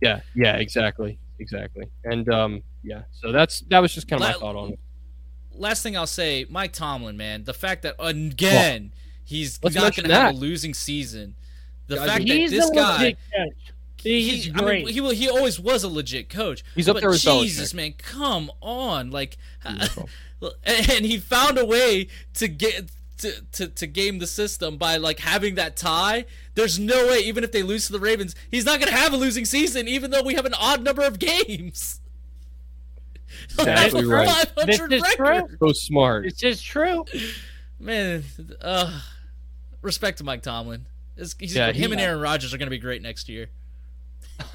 Yeah, 0.00 0.20
yeah, 0.34 0.56
exactly, 0.56 1.18
exactly. 1.38 1.84
And 2.04 2.26
um, 2.32 2.62
yeah, 2.82 3.02
so 3.10 3.32
that's 3.32 3.60
that 3.68 3.80
was 3.80 3.92
just 3.94 4.08
kind 4.08 4.22
of 4.22 4.28
my 4.28 4.34
La- 4.34 4.40
thought 4.40 4.56
on 4.56 4.72
it. 4.72 4.80
Last 5.60 5.82
thing 5.82 5.96
I'll 5.96 6.06
say, 6.06 6.46
Mike 6.48 6.72
Tomlin, 6.72 7.16
man, 7.16 7.44
the 7.44 7.54
fact 7.54 7.82
that 7.82 7.94
again 7.98 8.92
he's 9.24 9.60
let's 9.62 9.76
not 9.76 9.94
going 9.94 10.08
to 10.08 10.14
have 10.14 10.34
a 10.34 10.36
losing 10.36 10.74
season. 10.74 11.34
The 11.86 11.96
Guys, 11.96 12.08
fact 12.08 12.22
He's 12.22 12.50
that 12.50 12.56
this 12.56 12.70
a 12.70 12.74
guy 12.74 12.98
legit 12.98 13.18
coach. 13.36 13.72
He's 13.98 14.44
he, 14.46 14.50
great. 14.50 14.82
I 14.82 14.84
mean, 14.84 14.94
he 14.94 15.00
will- 15.00 15.10
he 15.10 15.28
always 15.28 15.60
was 15.60 15.84
a 15.84 15.88
legit 15.88 16.30
coach. 16.30 16.64
He's 16.74 16.88
up 16.88 16.98
there 16.98 17.10
with 17.10 17.20
Jesus, 17.20 17.72
Belichick. 17.72 17.76
man, 17.76 17.92
come 17.98 18.50
on, 18.62 19.10
like, 19.10 19.36
and 19.64 21.04
he 21.04 21.18
found 21.18 21.58
a 21.58 21.66
way 21.66 22.08
to 22.34 22.48
get 22.48 22.90
to, 23.18 23.32
to 23.52 23.68
to 23.68 23.86
game 23.86 24.18
the 24.18 24.26
system 24.26 24.78
by 24.78 24.96
like 24.96 25.18
having 25.18 25.56
that 25.56 25.76
tie. 25.76 26.24
There's 26.54 26.78
no 26.78 27.08
way, 27.08 27.18
even 27.18 27.44
if 27.44 27.52
they 27.52 27.62
lose 27.62 27.86
to 27.88 27.92
the 27.92 28.00
Ravens, 28.00 28.34
he's 28.50 28.64
not 28.64 28.80
gonna 28.80 28.92
have 28.92 29.12
a 29.12 29.16
losing 29.18 29.44
season, 29.44 29.86
even 29.88 30.10
though 30.10 30.22
we 30.22 30.34
have 30.34 30.46
an 30.46 30.54
odd 30.54 30.82
number 30.82 31.02
of 31.02 31.18
games. 31.18 32.00
Exactly 33.58 34.04
right. 34.04 34.28
500 34.28 34.90
This 34.90 35.02
is 35.04 35.14
true. 35.14 35.40
So 35.60 35.72
smart. 35.72 36.24
this 36.24 36.42
is 36.42 36.60
true. 36.62 37.04
Man, 37.78 38.24
uh, 38.60 39.00
respect 39.82 40.18
to 40.18 40.24
Mike 40.24 40.42
Tomlin. 40.42 40.86
It's- 41.16 41.34
he's- 41.38 41.54
Yeah, 41.54 41.68
him 41.72 41.74
he- 41.74 41.92
and 41.92 42.00
Aaron 42.00 42.20
Rodgers 42.20 42.52
are 42.54 42.58
gonna 42.58 42.70
be 42.70 42.78
great 42.78 43.02
next 43.02 43.28
year. 43.28 43.48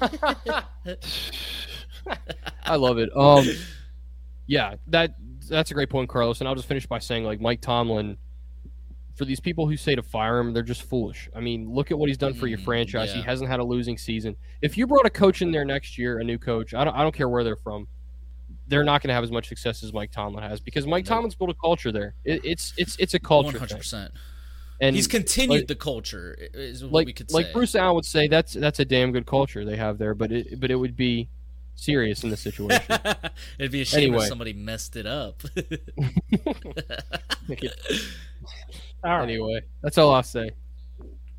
I 2.64 2.76
love 2.76 2.98
it. 2.98 3.10
Um, 3.16 3.46
yeah, 4.46 4.76
that 4.88 5.14
that's 5.48 5.70
a 5.70 5.74
great 5.74 5.90
point, 5.90 6.08
Carlos. 6.08 6.40
And 6.40 6.48
I'll 6.48 6.54
just 6.54 6.68
finish 6.68 6.86
by 6.86 6.98
saying, 6.98 7.24
like 7.24 7.40
Mike 7.40 7.60
Tomlin, 7.60 8.16
for 9.14 9.24
these 9.24 9.40
people 9.40 9.66
who 9.68 9.76
say 9.76 9.94
to 9.94 10.02
fire 10.02 10.38
him, 10.38 10.52
they're 10.52 10.62
just 10.62 10.82
foolish. 10.82 11.28
I 11.34 11.40
mean, 11.40 11.70
look 11.72 11.90
at 11.90 11.98
what 11.98 12.08
he's 12.08 12.18
done 12.18 12.34
for 12.34 12.46
your 12.46 12.58
Mm, 12.58 12.64
franchise. 12.64 13.12
He 13.12 13.22
hasn't 13.22 13.48
had 13.50 13.60
a 13.60 13.64
losing 13.64 13.96
season. 13.96 14.36
If 14.60 14.76
you 14.76 14.86
brought 14.86 15.06
a 15.06 15.10
coach 15.10 15.40
in 15.42 15.50
there 15.52 15.64
next 15.64 15.96
year, 15.98 16.18
a 16.18 16.24
new 16.24 16.38
coach, 16.38 16.74
I 16.74 16.84
don't, 16.84 16.94
I 16.94 17.02
don't 17.02 17.14
care 17.14 17.28
where 17.28 17.42
they're 17.44 17.56
from, 17.56 17.86
they're 18.68 18.84
not 18.84 19.02
going 19.02 19.08
to 19.08 19.14
have 19.14 19.24
as 19.24 19.30
much 19.30 19.48
success 19.48 19.82
as 19.82 19.92
Mike 19.92 20.10
Tomlin 20.10 20.42
has 20.42 20.60
because 20.60 20.86
Mike 20.86 21.04
Nope. 21.04 21.08
Tomlin's 21.16 21.34
built 21.34 21.50
a 21.50 21.54
culture 21.54 21.92
there. 21.92 22.14
It, 22.24 22.44
it's 22.44 22.72
it's 22.76 22.96
it's 22.98 23.14
a 23.14 23.18
culture 23.20 23.46
One 23.46 23.54
hundred 23.58 23.78
percent. 23.78 24.12
And 24.80 24.94
He's 24.94 25.06
continued 25.06 25.60
like- 25.60 25.66
the 25.68 25.74
culture. 25.74 26.36
Is 26.52 26.82
what 26.84 26.92
like 26.92 27.06
we 27.06 27.12
could 27.14 27.32
like 27.32 27.46
say. 27.46 27.52
Bruce 27.52 27.74
Allen 27.74 27.94
would 27.94 28.04
say, 28.04 28.28
that's 28.28 28.52
that's 28.52 28.78
a 28.80 28.84
damn 28.84 29.12
good 29.12 29.24
culture 29.26 29.64
they 29.64 29.76
have 29.76 29.96
there. 29.98 30.14
But 30.14 30.32
it 30.32 30.60
but 30.60 30.70
it 30.70 30.76
would 30.76 30.96
be 30.96 31.28
serious 31.76 32.24
in 32.24 32.30
this 32.30 32.40
situation. 32.40 32.82
It'd 33.58 33.72
be 33.72 33.82
a 33.82 33.84
shame 33.84 34.08
Anyway. 34.08 34.22
if 34.24 34.28
somebody 34.28 34.52
messed 34.52 34.96
it 34.96 35.06
up. 35.06 35.42
All 39.04 39.18
right. 39.18 39.22
Anyway, 39.22 39.62
that's 39.82 39.98
all 39.98 40.12
I'll 40.12 40.22
say. 40.22 40.50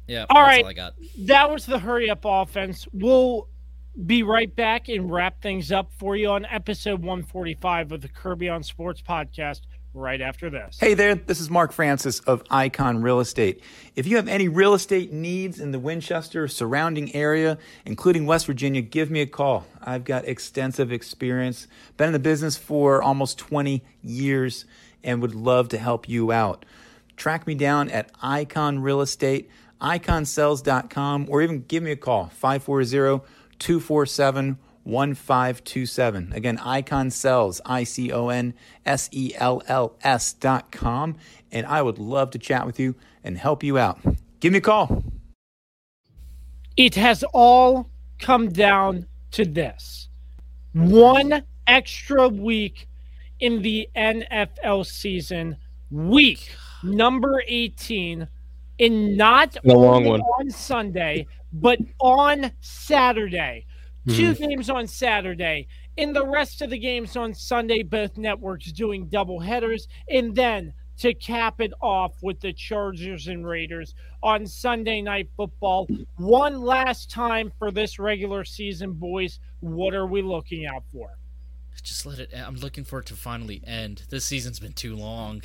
Yeah, 0.07 0.25
All 0.29 0.41
that's 0.41 0.47
right. 0.47 0.63
all 0.63 0.69
I 0.69 0.73
got. 0.73 0.93
That 1.19 1.51
was 1.51 1.65
the 1.65 1.77
hurry 1.79 2.09
up 2.09 2.21
offense. 2.23 2.87
We'll 2.93 3.49
be 4.05 4.21
right 4.21 4.55
back 4.55 4.89
and 4.89 5.11
wrap 5.11 5.41
things 5.41 5.71
up 5.71 5.91
for 5.97 6.15
you 6.15 6.29
on 6.29 6.45
episode 6.45 6.99
145 6.99 7.91
of 7.91 8.01
the 8.01 8.07
Kirby 8.07 8.47
on 8.47 8.61
Sports 8.61 9.01
podcast 9.01 9.61
right 9.93 10.21
after 10.21 10.51
this. 10.51 10.77
Hey 10.79 10.93
there, 10.93 11.15
this 11.15 11.39
is 11.39 11.49
Mark 11.49 11.71
Francis 11.71 12.19
of 12.19 12.43
Icon 12.51 13.01
Real 13.01 13.19
Estate. 13.19 13.63
If 13.95 14.05
you 14.05 14.17
have 14.17 14.27
any 14.27 14.47
real 14.47 14.75
estate 14.75 15.11
needs 15.11 15.59
in 15.59 15.71
the 15.71 15.79
Winchester 15.79 16.47
surrounding 16.47 17.15
area, 17.15 17.57
including 17.85 18.27
West 18.27 18.45
Virginia, 18.45 18.83
give 18.83 19.09
me 19.09 19.21
a 19.21 19.25
call. 19.25 19.65
I've 19.81 20.03
got 20.03 20.25
extensive 20.25 20.91
experience, 20.91 21.67
been 21.95 22.07
in 22.07 22.13
the 22.13 22.19
business 22.19 22.55
for 22.55 23.01
almost 23.01 23.39
20 23.39 23.83
years, 24.03 24.65
and 25.03 25.23
would 25.23 25.33
love 25.33 25.69
to 25.69 25.79
help 25.79 26.07
you 26.07 26.31
out. 26.31 26.65
Track 27.15 27.47
me 27.47 27.55
down 27.55 27.89
at 27.89 28.11
Icon 28.21 28.77
Real 28.79 29.01
Estate, 29.01 29.49
iconsells.com, 29.81 31.25
or 31.29 31.41
even 31.41 31.63
give 31.63 31.81
me 31.81 31.91
a 31.91 31.95
call, 31.95 32.27
540 32.27 33.23
247 33.59 34.57
1527. 34.83 36.31
Again, 36.33 36.57
Icon 36.59 37.09
Sells, 37.11 37.59
I 37.65 37.83
C 37.83 38.11
O 38.11 38.29
N 38.29 38.53
S 38.85 39.09
E 39.11 39.33
L 39.35 39.61
L 39.67 39.97
S 40.01 40.31
dot 40.33 40.71
com. 40.71 41.17
And 41.51 41.65
I 41.65 41.81
would 41.81 41.99
love 41.99 42.31
to 42.31 42.39
chat 42.39 42.65
with 42.65 42.79
you 42.79 42.95
and 43.23 43.37
help 43.37 43.63
you 43.63 43.77
out. 43.77 43.99
Give 44.39 44.53
me 44.53 44.59
a 44.59 44.61
call. 44.61 45.03
It 46.77 46.95
has 46.95 47.23
all 47.33 47.89
come 48.19 48.49
down 48.49 49.05
to 49.31 49.45
this 49.45 50.09
one 50.73 51.43
extra 51.65 52.27
week 52.29 52.87
in 53.39 53.61
the 53.61 53.89
NFL 53.95 54.85
season, 54.85 55.57
week 55.91 56.49
number 56.83 57.43
18, 57.47 58.27
and 58.79 59.17
not 59.17 59.57
A 59.65 59.67
long 59.73 60.07
only 60.07 60.09
one. 60.11 60.21
on 60.21 60.49
Sunday, 60.51 61.27
but 61.53 61.79
on 61.99 62.51
Saturday. 62.61 63.65
Two 64.09 64.33
hmm. 64.33 64.43
games 64.43 64.69
on 64.69 64.87
Saturday. 64.87 65.67
In 65.97 66.13
the 66.13 66.25
rest 66.25 66.61
of 66.61 66.69
the 66.69 66.77
games 66.77 67.17
on 67.17 67.33
Sunday, 67.33 67.83
both 67.83 68.17
networks 68.17 68.71
doing 68.71 69.07
double 69.07 69.39
headers. 69.39 69.87
And 70.09 70.35
then 70.35 70.73
to 70.99 71.13
cap 71.13 71.61
it 71.61 71.71
off 71.81 72.13
with 72.21 72.39
the 72.39 72.53
Chargers 72.53 73.27
and 73.27 73.45
Raiders 73.45 73.93
on 74.23 74.47
Sunday 74.47 75.01
Night 75.01 75.29
Football. 75.37 75.87
One 76.17 76.61
last 76.61 77.11
time 77.11 77.51
for 77.59 77.71
this 77.71 77.99
regular 77.99 78.43
season, 78.43 78.93
boys. 78.93 79.39
What 79.59 79.93
are 79.93 80.07
we 80.07 80.21
looking 80.21 80.65
out 80.65 80.83
for? 80.91 81.09
Just 81.83 82.05
let 82.05 82.19
it. 82.19 82.31
I'm 82.35 82.55
looking 82.55 82.83
for 82.83 82.99
it 82.99 83.05
to 83.07 83.15
finally 83.15 83.61
end. 83.65 84.03
This 84.09 84.25
season's 84.25 84.59
been 84.59 84.73
too 84.73 84.95
long. 84.95 85.43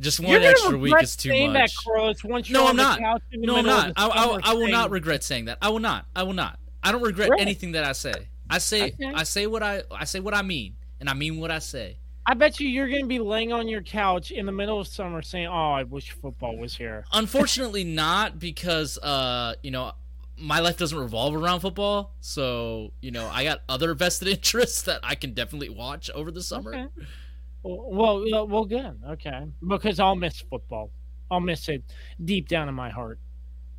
Just 0.00 0.20
one 0.20 0.42
extra 0.42 0.78
week 0.78 0.94
is 1.02 1.16
too 1.16 1.30
much. 1.48 1.54
That, 1.54 1.70
Carlos, 1.84 2.22
once 2.22 2.50
No, 2.50 2.68
I'm 2.68 2.76
not. 2.76 3.00
No, 3.32 3.56
I'm 3.56 3.66
not. 3.66 3.92
I, 3.96 4.06
I, 4.06 4.38
I 4.50 4.54
will 4.54 4.68
not 4.68 4.90
regret 4.90 5.24
saying 5.24 5.46
that. 5.46 5.58
I 5.60 5.70
will 5.70 5.80
not. 5.80 6.06
I 6.14 6.22
will 6.22 6.34
not. 6.34 6.58
I 6.82 6.92
don't 6.92 7.02
regret 7.02 7.30
anything 7.38 7.72
that 7.72 7.84
I 7.84 7.92
say. 7.92 8.28
I 8.50 8.58
say 8.58 8.84
Okay. 8.84 9.12
I 9.14 9.24
say 9.24 9.46
what 9.46 9.62
I 9.62 9.82
I 9.90 10.04
say 10.04 10.20
what 10.20 10.34
I 10.34 10.42
mean, 10.42 10.74
and 11.00 11.08
I 11.08 11.14
mean 11.14 11.38
what 11.38 11.50
I 11.50 11.58
say. 11.58 11.98
I 12.26 12.34
bet 12.34 12.60
you 12.60 12.68
you're 12.68 12.88
going 12.88 13.02
to 13.02 13.06
be 13.06 13.18
laying 13.18 13.52
on 13.52 13.68
your 13.68 13.80
couch 13.80 14.30
in 14.30 14.44
the 14.44 14.52
middle 14.52 14.78
of 14.78 14.86
summer 14.86 15.22
saying, 15.22 15.46
"Oh, 15.46 15.72
I 15.72 15.82
wish 15.82 16.12
football 16.12 16.56
was 16.56 16.76
here." 16.76 17.04
Unfortunately, 17.12 17.84
not 18.04 18.38
because 18.38 18.98
uh 18.98 19.54
you 19.62 19.70
know 19.70 19.92
my 20.36 20.60
life 20.60 20.76
doesn't 20.76 20.98
revolve 20.98 21.34
around 21.34 21.60
football. 21.60 22.14
So 22.20 22.92
you 23.00 23.10
know 23.10 23.28
I 23.32 23.44
got 23.44 23.62
other 23.68 23.92
vested 24.04 24.28
interests 24.28 24.82
that 24.82 25.00
I 25.02 25.14
can 25.14 25.34
definitely 25.34 25.70
watch 25.70 26.10
over 26.10 26.30
the 26.30 26.42
summer. 26.42 26.74
Okay. 26.74 27.06
Well, 27.62 28.24
well, 28.30 28.46
well, 28.48 28.64
good. 28.64 28.98
Okay, 29.10 29.46
because 29.66 30.00
I'll 30.00 30.16
miss 30.16 30.40
football. 30.40 30.90
I'll 31.30 31.40
miss 31.40 31.68
it 31.68 31.82
deep 32.24 32.48
down 32.48 32.68
in 32.68 32.74
my 32.74 32.88
heart. 32.90 33.18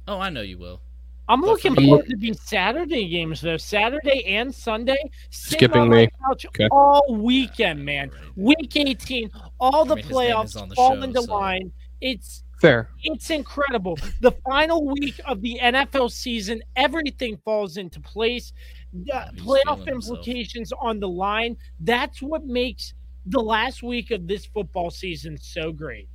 Oh, 0.08 0.20
I 0.20 0.30
know 0.30 0.42
you 0.42 0.58
will. 0.58 0.82
I'm 1.28 1.42
But 1.42 1.48
looking 1.48 1.76
for 1.76 1.82
me- 1.82 1.88
forward 1.88 2.08
to 2.10 2.18
these 2.18 2.42
Saturday 2.42 3.08
games 3.08 3.40
though. 3.42 3.58
Saturday 3.58 4.26
and 4.26 4.54
Sunday. 4.54 4.98
sitting 5.30 5.58
Skipping 5.60 5.82
on 5.82 5.90
me. 5.90 6.10
couch 6.28 6.46
Okay. 6.48 6.68
all 6.72 7.04
weekend, 7.10 7.84
man. 7.86 8.12
Week 8.36 8.76
18, 8.76 9.30
all 9.60 9.86
the 9.86 9.96
mean, 9.96 10.04
his 10.06 10.12
name 10.16 10.22
is 10.24 10.32
playoffs 10.56 10.62
on 10.62 10.70
the 10.70 10.76
fall 10.76 10.96
show, 10.96 11.02
into 11.04 11.22
so- 11.22 11.34
line. 11.36 11.72
It's 12.02 12.44
Fair. 12.60 12.90
it's 13.04 13.30
incredible. 13.30 13.98
The 14.22 14.32
final 14.50 14.86
week 14.86 15.20
of 15.26 15.42
the 15.42 15.60
NFL 15.62 16.10
season, 16.12 16.62
everything 16.76 17.38
falls 17.46 17.78
into 17.78 18.00
place. 18.00 18.52
The 18.94 19.30
he's 19.36 19.44
playoff 19.44 19.76
feeling 19.80 19.88
himself. 19.88 20.18
implications 20.20 20.72
on 20.82 21.00
the 21.00 21.08
line. 21.10 21.58
That's 21.80 22.22
what 22.24 22.46
makes 22.46 22.94
the 23.30 23.40
last 23.40 23.84
week 23.84 24.12
of 24.12 24.28
this 24.28 24.46
football 24.46 24.90
season 24.90 25.38
so 25.38 25.72
great. 25.72 26.10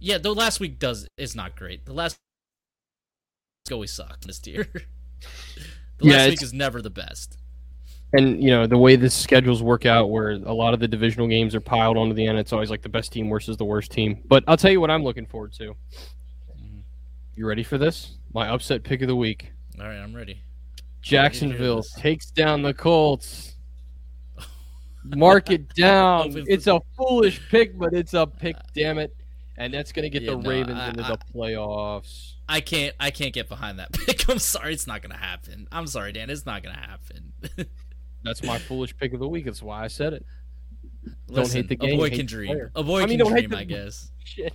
Yeah, 0.00 0.18
the 0.18 0.34
last 0.34 0.60
week 0.60 0.78
does 0.78 1.08
is 1.16 1.34
not 1.34 1.56
great. 1.56 1.86
The 1.86 1.94
last 1.94 2.18
always 3.72 3.92
sucked 3.92 4.26
this 4.26 4.46
year. 4.46 4.68
the 5.98 6.06
Yeah, 6.06 6.16
last 6.18 6.28
week 6.30 6.42
is 6.42 6.52
never 6.52 6.82
the 6.82 6.90
best. 6.90 7.38
And 8.12 8.42
you 8.42 8.50
know 8.50 8.66
the 8.66 8.76
way 8.76 8.96
the 8.96 9.08
schedules 9.08 9.62
work 9.62 9.86
out, 9.86 10.10
where 10.10 10.32
a 10.32 10.52
lot 10.52 10.74
of 10.74 10.80
the 10.80 10.86
divisional 10.86 11.26
games 11.26 11.54
are 11.54 11.60
piled 11.60 11.96
onto 11.96 12.14
the 12.14 12.26
end, 12.26 12.38
it's 12.38 12.52
always 12.52 12.70
like 12.70 12.82
the 12.82 12.88
best 12.88 13.10
team 13.10 13.30
versus 13.30 13.56
the 13.56 13.64
worst 13.64 13.90
team. 13.90 14.22
But 14.26 14.44
I'll 14.46 14.58
tell 14.58 14.70
you 14.70 14.80
what 14.80 14.90
I'm 14.90 15.02
looking 15.02 15.26
forward 15.26 15.54
to. 15.54 15.74
Mhm. 16.60 16.82
You 17.34 17.46
ready 17.46 17.62
for 17.62 17.78
this? 17.78 18.18
My 18.32 18.48
upset 18.48 18.84
pick 18.84 19.00
of 19.00 19.08
the 19.08 19.16
week: 19.16 19.50
All 19.80 19.86
right, 19.86 19.96
I'm 19.96 20.14
ready. 20.14 20.42
Jacksonville 21.00 21.82
takes 21.82 22.30
down 22.30 22.62
the 22.62 22.74
Colts. 22.74 23.53
Mark 25.04 25.50
it 25.50 25.68
down. 25.74 26.32
It's 26.46 26.66
a 26.66 26.80
foolish 26.96 27.40
pick, 27.50 27.78
but 27.78 27.92
it's 27.92 28.14
a 28.14 28.26
pick. 28.26 28.56
Uh, 28.56 28.60
damn 28.74 28.98
it! 28.98 29.14
And 29.56 29.72
that's 29.72 29.92
gonna 29.92 30.08
get 30.08 30.22
Yeah, 30.22 30.32
the 30.32 30.38
no, 30.38 30.48
Ravens 30.50 30.78
I- 30.78 30.88
into 30.88 31.04
I- 31.04 31.08
the 31.10 31.18
playoffs. 31.34 32.32
I 32.48 32.60
can't 32.60 32.94
I 33.00 33.10
can't 33.10 33.32
get 33.32 33.48
behind 33.48 33.78
that 33.78 33.92
pick. 34.06 34.28
I'm 34.28 34.38
sorry, 34.38 34.74
it's 34.74 34.86
not 34.86 35.00
gonna 35.02 35.16
happen. 35.16 35.66
I'm 35.72 35.86
sorry, 35.86 36.12
Dan, 36.12 36.28
it's 36.30 36.44
not 36.46 36.62
gonna 36.62 36.76
happen. 36.76 37.32
That's 38.22 38.42
my 38.42 38.58
foolish 38.58 38.96
pick 38.96 39.12
of 39.14 39.20
the 39.20 39.28
week. 39.28 39.44
That's 39.46 39.62
why 39.62 39.84
I 39.84 39.88
said 39.88 40.12
it. 40.14 40.24
Listen, 41.28 41.56
hate 41.62 41.68
the 41.68 41.76
game, 41.76 41.94
A 41.94 41.96
boy 41.98 42.10
can 42.10 42.26
dream. 42.26 42.70
A 42.74 42.82
boy 42.82 43.02
I 43.02 43.06
mean, 43.06 43.18
can 43.18 43.28
dream, 43.30 43.50
the- 43.50 43.58
I 43.58 43.64
guess. 43.64 44.10
Shit. 44.24 44.54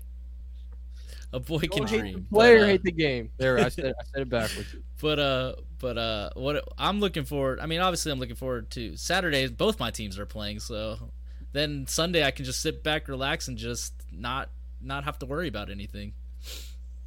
A 1.31 1.39
boy 1.39 1.59
can 1.59 1.85
Don't 1.85 1.89
hate 1.89 1.99
dream. 1.99 2.13
the 2.13 2.25
but, 2.31 2.37
player, 2.37 2.63
uh, 2.63 2.67
hate 2.67 2.83
the 2.83 2.91
game. 2.91 3.29
There, 3.37 3.59
I 3.59 3.69
said, 3.69 3.93
I 3.99 4.03
said 4.05 4.21
it 4.23 4.29
backwards. 4.29 4.75
But 5.01 5.19
uh, 5.19 5.55
but 5.79 5.97
uh, 5.97 6.29
what 6.35 6.67
I'm 6.77 6.99
looking 6.99 7.25
forward. 7.25 7.59
I 7.59 7.65
mean, 7.67 7.81
obviously, 7.81 8.11
I'm 8.11 8.19
looking 8.19 8.35
forward 8.35 8.69
to 8.71 8.95
Saturday. 8.97 9.47
Both 9.47 9.79
my 9.79 9.91
teams 9.91 10.17
are 10.17 10.25
playing, 10.25 10.59
so 10.59 11.11
then 11.53 11.85
Sunday 11.87 12.23
I 12.23 12.31
can 12.31 12.45
just 12.45 12.61
sit 12.61 12.83
back, 12.83 13.07
relax, 13.07 13.47
and 13.47 13.57
just 13.57 13.93
not 14.11 14.49
not 14.81 15.03
have 15.03 15.19
to 15.19 15.25
worry 15.25 15.47
about 15.47 15.69
anything. 15.69 16.13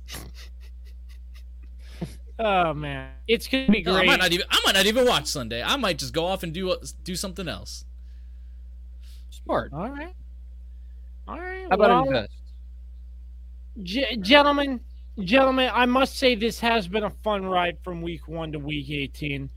Oh 2.38 2.72
man, 2.74 3.10
it's 3.28 3.46
gonna 3.46 3.68
be 3.68 3.82
Hell, 3.84 3.94
I 3.94 3.98
great. 4.00 4.06
might 4.08 4.18
not 4.18 4.32
even 4.32 4.46
I 4.50 4.60
might 4.64 4.74
not 4.74 4.86
even 4.86 5.06
watch 5.06 5.26
Sunday. 5.26 5.62
I 5.62 5.76
might 5.76 5.98
just 5.98 6.12
go 6.12 6.24
off 6.24 6.42
and 6.42 6.52
do 6.52 6.74
do 7.04 7.14
something 7.14 7.46
else. 7.46 7.84
Smart. 9.30 9.72
All 9.72 9.88
right, 9.88 10.14
all 11.28 11.38
right. 11.38 11.66
How 11.68 11.74
about 11.76 11.90
well, 11.90 12.04
invest? 12.06 12.32
G- 13.82 14.16
gentlemen, 14.20 14.80
gentlemen, 15.24 15.70
I 15.72 15.86
must 15.86 16.16
say 16.18 16.34
this 16.34 16.60
has 16.60 16.88
been 16.88 17.04
a 17.04 17.10
fun 17.10 17.46
ride 17.46 17.78
from 17.82 18.02
week 18.02 18.28
one 18.28 18.52
to 18.52 18.58
week 18.58 18.90
18. 18.90 19.48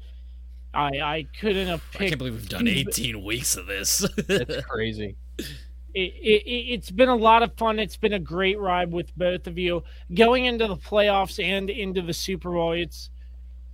I 0.74 0.88
I 1.00 1.28
couldn't 1.40 1.68
have 1.68 1.84
I 1.94 1.98
picked. 1.98 2.10
can't 2.10 2.18
believe 2.20 2.34
we've 2.36 2.50
done 2.50 2.68
18 2.68 3.24
weeks 3.24 3.56
of 3.58 3.66
this. 3.68 4.00
That's 4.28 4.66
crazy. 4.66 5.16
it, 5.38 5.48
it, 5.94 6.50
it's 6.74 6.92
been 6.92 7.10
a 7.10 7.16
lot 7.16 7.44
of 7.44 7.56
fun. 7.58 7.80
It's 7.80 7.98
been 7.98 8.14
a 8.14 8.20
great 8.20 8.60
ride 8.60 8.92
with 8.92 9.16
both 9.18 9.48
of 9.48 9.58
you 9.58 9.84
going 10.14 10.46
into 10.46 10.68
the 10.68 10.76
playoffs 10.76 11.44
and 11.44 11.70
into 11.70 12.02
the 12.02 12.14
Super 12.14 12.52
Bowl. 12.52 12.74
It's 12.74 13.10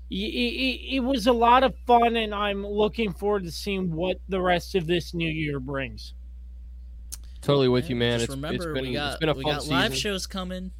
it, 0.10 0.16
it, 0.16 0.96
it 0.96 1.00
was 1.00 1.28
a 1.28 1.34
lot 1.34 1.64
of 1.64 1.74
fun, 1.88 2.18
and 2.18 2.36
I'm 2.36 2.66
looking 2.68 3.14
forward 3.14 3.44
to 3.46 3.52
seeing 3.52 3.94
what 3.96 4.18
the 4.28 4.42
rest 4.42 4.76
of 4.76 4.86
this 4.86 5.14
new 5.14 5.30
year 5.30 5.60
brings. 5.60 6.14
Totally 7.42 7.68
with 7.70 7.90
you, 7.90 7.96
man. 7.96 8.20
Just 8.20 8.26
It's, 8.30 8.36
remember, 8.36 8.56
it's 8.56 8.66
been, 8.80 8.88
we 8.90 8.94
got 8.94 9.12
it's 9.14 9.20
been 9.20 9.30
a 9.30 9.34
we 9.34 9.44
fun 9.44 9.54
got 9.54 9.62
season. 9.64 9.76
live 9.78 9.96
shows 9.96 10.28
coming. 10.28 10.72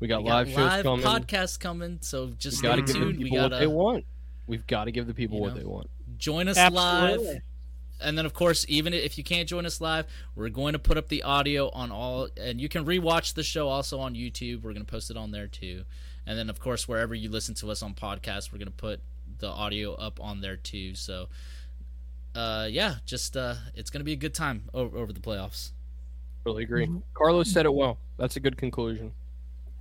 We 0.00 0.08
got 0.08 0.22
we 0.24 0.30
live 0.30 0.46
got 0.48 0.54
shows 0.54 0.70
live 0.70 0.82
coming. 0.84 1.04
podcasts 1.06 1.58
coming. 1.60 1.98
So 2.00 2.28
just 2.38 2.62
we 2.62 2.68
got 2.68 2.76
to 2.76 2.82
give 2.82 2.94
the. 2.98 3.06
We 3.06 3.12
people 3.24 3.38
what 3.38 3.50
gotta 3.50 3.56
they 3.60 3.66
want. 3.66 4.04
We've 4.46 4.66
got 4.66 4.84
to 4.84 4.92
give 4.92 5.06
the 5.06 5.14
people 5.14 5.38
You 5.38 5.42
what 5.42 5.54
they 5.56 5.64
want. 5.64 5.90
join 6.18 6.48
us 6.48 6.56
Absolutely. 6.56 7.26
live. 7.26 7.40
And 7.98 8.16
then, 8.18 8.26
of 8.26 8.34
course, 8.34 8.66
even 8.68 8.92
if 8.92 9.16
you 9.16 9.24
can't 9.24 9.48
join 9.48 9.64
us 9.64 9.80
live, 9.80 10.06
we're 10.34 10.50
going 10.50 10.74
to 10.74 10.78
put 10.78 10.98
up 10.98 11.08
the 11.08 11.22
audio 11.22 11.70
on 11.70 11.90
all, 11.90 12.28
and 12.36 12.60
you 12.60 12.68
can 12.68 12.84
rewatch 12.84 13.32
the 13.32 13.42
show 13.42 13.68
also 13.68 13.98
on 14.00 14.14
YouTube. 14.14 14.62
We're 14.62 14.74
going 14.74 14.84
to 14.84 14.90
post 14.90 15.10
it 15.10 15.16
on 15.16 15.30
there 15.30 15.46
too. 15.46 15.84
And 16.26 16.38
then, 16.38 16.50
of 16.50 16.60
course, 16.60 16.86
wherever 16.86 17.14
you 17.14 17.30
listen 17.30 17.54
to 17.56 17.70
us 17.70 17.82
on 17.82 17.94
podcasts, 17.94 18.52
we're 18.52 18.58
going 18.58 18.66
to 18.66 18.70
put 18.72 19.00
the 19.38 19.48
audio 19.48 19.94
up 19.94 20.20
on 20.20 20.42
there 20.42 20.56
too. 20.56 20.94
So, 20.94 21.28
uh, 22.34 22.68
yeah, 22.70 22.96
just 23.06 23.34
uh, 23.36 23.54
it's 23.74 23.88
going 23.88 24.00
to 24.00 24.04
be 24.04 24.12
a 24.12 24.16
good 24.16 24.34
time 24.34 24.64
over, 24.74 24.96
over 24.98 25.12
the 25.12 25.20
playoffs. 25.20 25.70
Really 26.46 26.62
agree. 26.62 26.86
Mm-hmm. 26.86 26.98
Carlos 27.12 27.50
said 27.50 27.66
it 27.66 27.74
well. 27.74 27.98
That's 28.18 28.36
a 28.36 28.40
good 28.40 28.56
conclusion. 28.56 29.12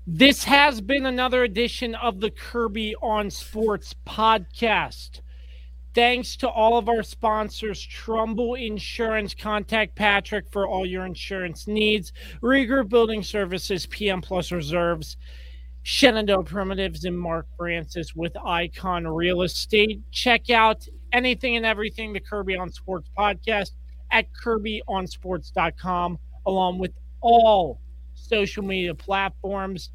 This 0.08 0.44
has 0.46 0.82
been 0.82 1.06
another 1.06 1.44
edition 1.44 1.94
of 1.94 2.20
the 2.20 2.32
Kirby 2.32 2.96
on 3.04 3.30
Sports 3.30 3.94
podcast. 4.08 5.22
Thanks 5.94 6.36
to 6.38 6.50
all 6.50 6.80
of 6.80 6.90
our 6.90 7.04
sponsors, 7.04 7.80
Trumbull 7.80 8.56
Insurance. 8.56 9.36
Contact 9.36 9.96
Patrick 9.96 10.46
for 10.52 10.68
all 10.68 10.88
your 10.88 11.06
insurance 11.06 11.68
needs. 11.68 12.12
Regroup 12.42 12.90
Building 12.90 13.22
Services, 13.22 13.86
PM 13.86 14.22
Plus 14.22 14.52
Reserves, 14.52 15.18
Shenandoah 15.84 16.44
Primitives, 16.46 17.06
and 17.06 17.18
Mark 17.18 17.46
Francis 17.58 18.16
with 18.16 18.36
Icon 18.44 19.08
Real 19.08 19.44
Estate. 19.44 20.02
Check 20.10 20.50
out 20.50 20.84
anything 21.14 21.58
and 21.58 21.66
everything 21.66 22.12
the 22.12 22.20
Kirby 22.20 22.58
on 22.58 22.72
Sports 22.72 23.10
podcast 23.16 23.70
at 24.12 24.28
kirbyonsports.com, 24.44 26.20
along 26.46 26.80
with 26.80 26.92
all 27.22 27.80
social 28.14 28.64
media 28.64 28.94
platforms. 28.96 29.92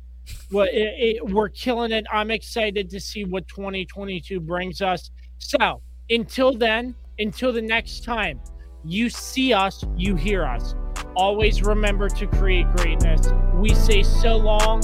Well, 0.52 0.66
it, 0.66 1.16
it, 1.16 1.26
we're 1.26 1.48
killing 1.48 1.92
it. 1.92 2.04
I'm 2.12 2.30
excited 2.30 2.90
to 2.90 3.00
see 3.00 3.24
what 3.24 3.48
2022 3.48 4.40
brings 4.40 4.80
us. 4.80 5.10
So, 5.38 5.82
until 6.08 6.52
then, 6.52 6.94
until 7.18 7.52
the 7.52 7.62
next 7.62 8.04
time 8.04 8.40
you 8.84 9.10
see 9.10 9.52
us, 9.52 9.84
you 9.96 10.16
hear 10.16 10.44
us. 10.44 10.74
Always 11.16 11.62
remember 11.62 12.08
to 12.08 12.26
create 12.26 12.70
greatness. 12.76 13.32
We 13.54 13.74
say 13.74 14.02
so 14.02 14.36
long 14.36 14.82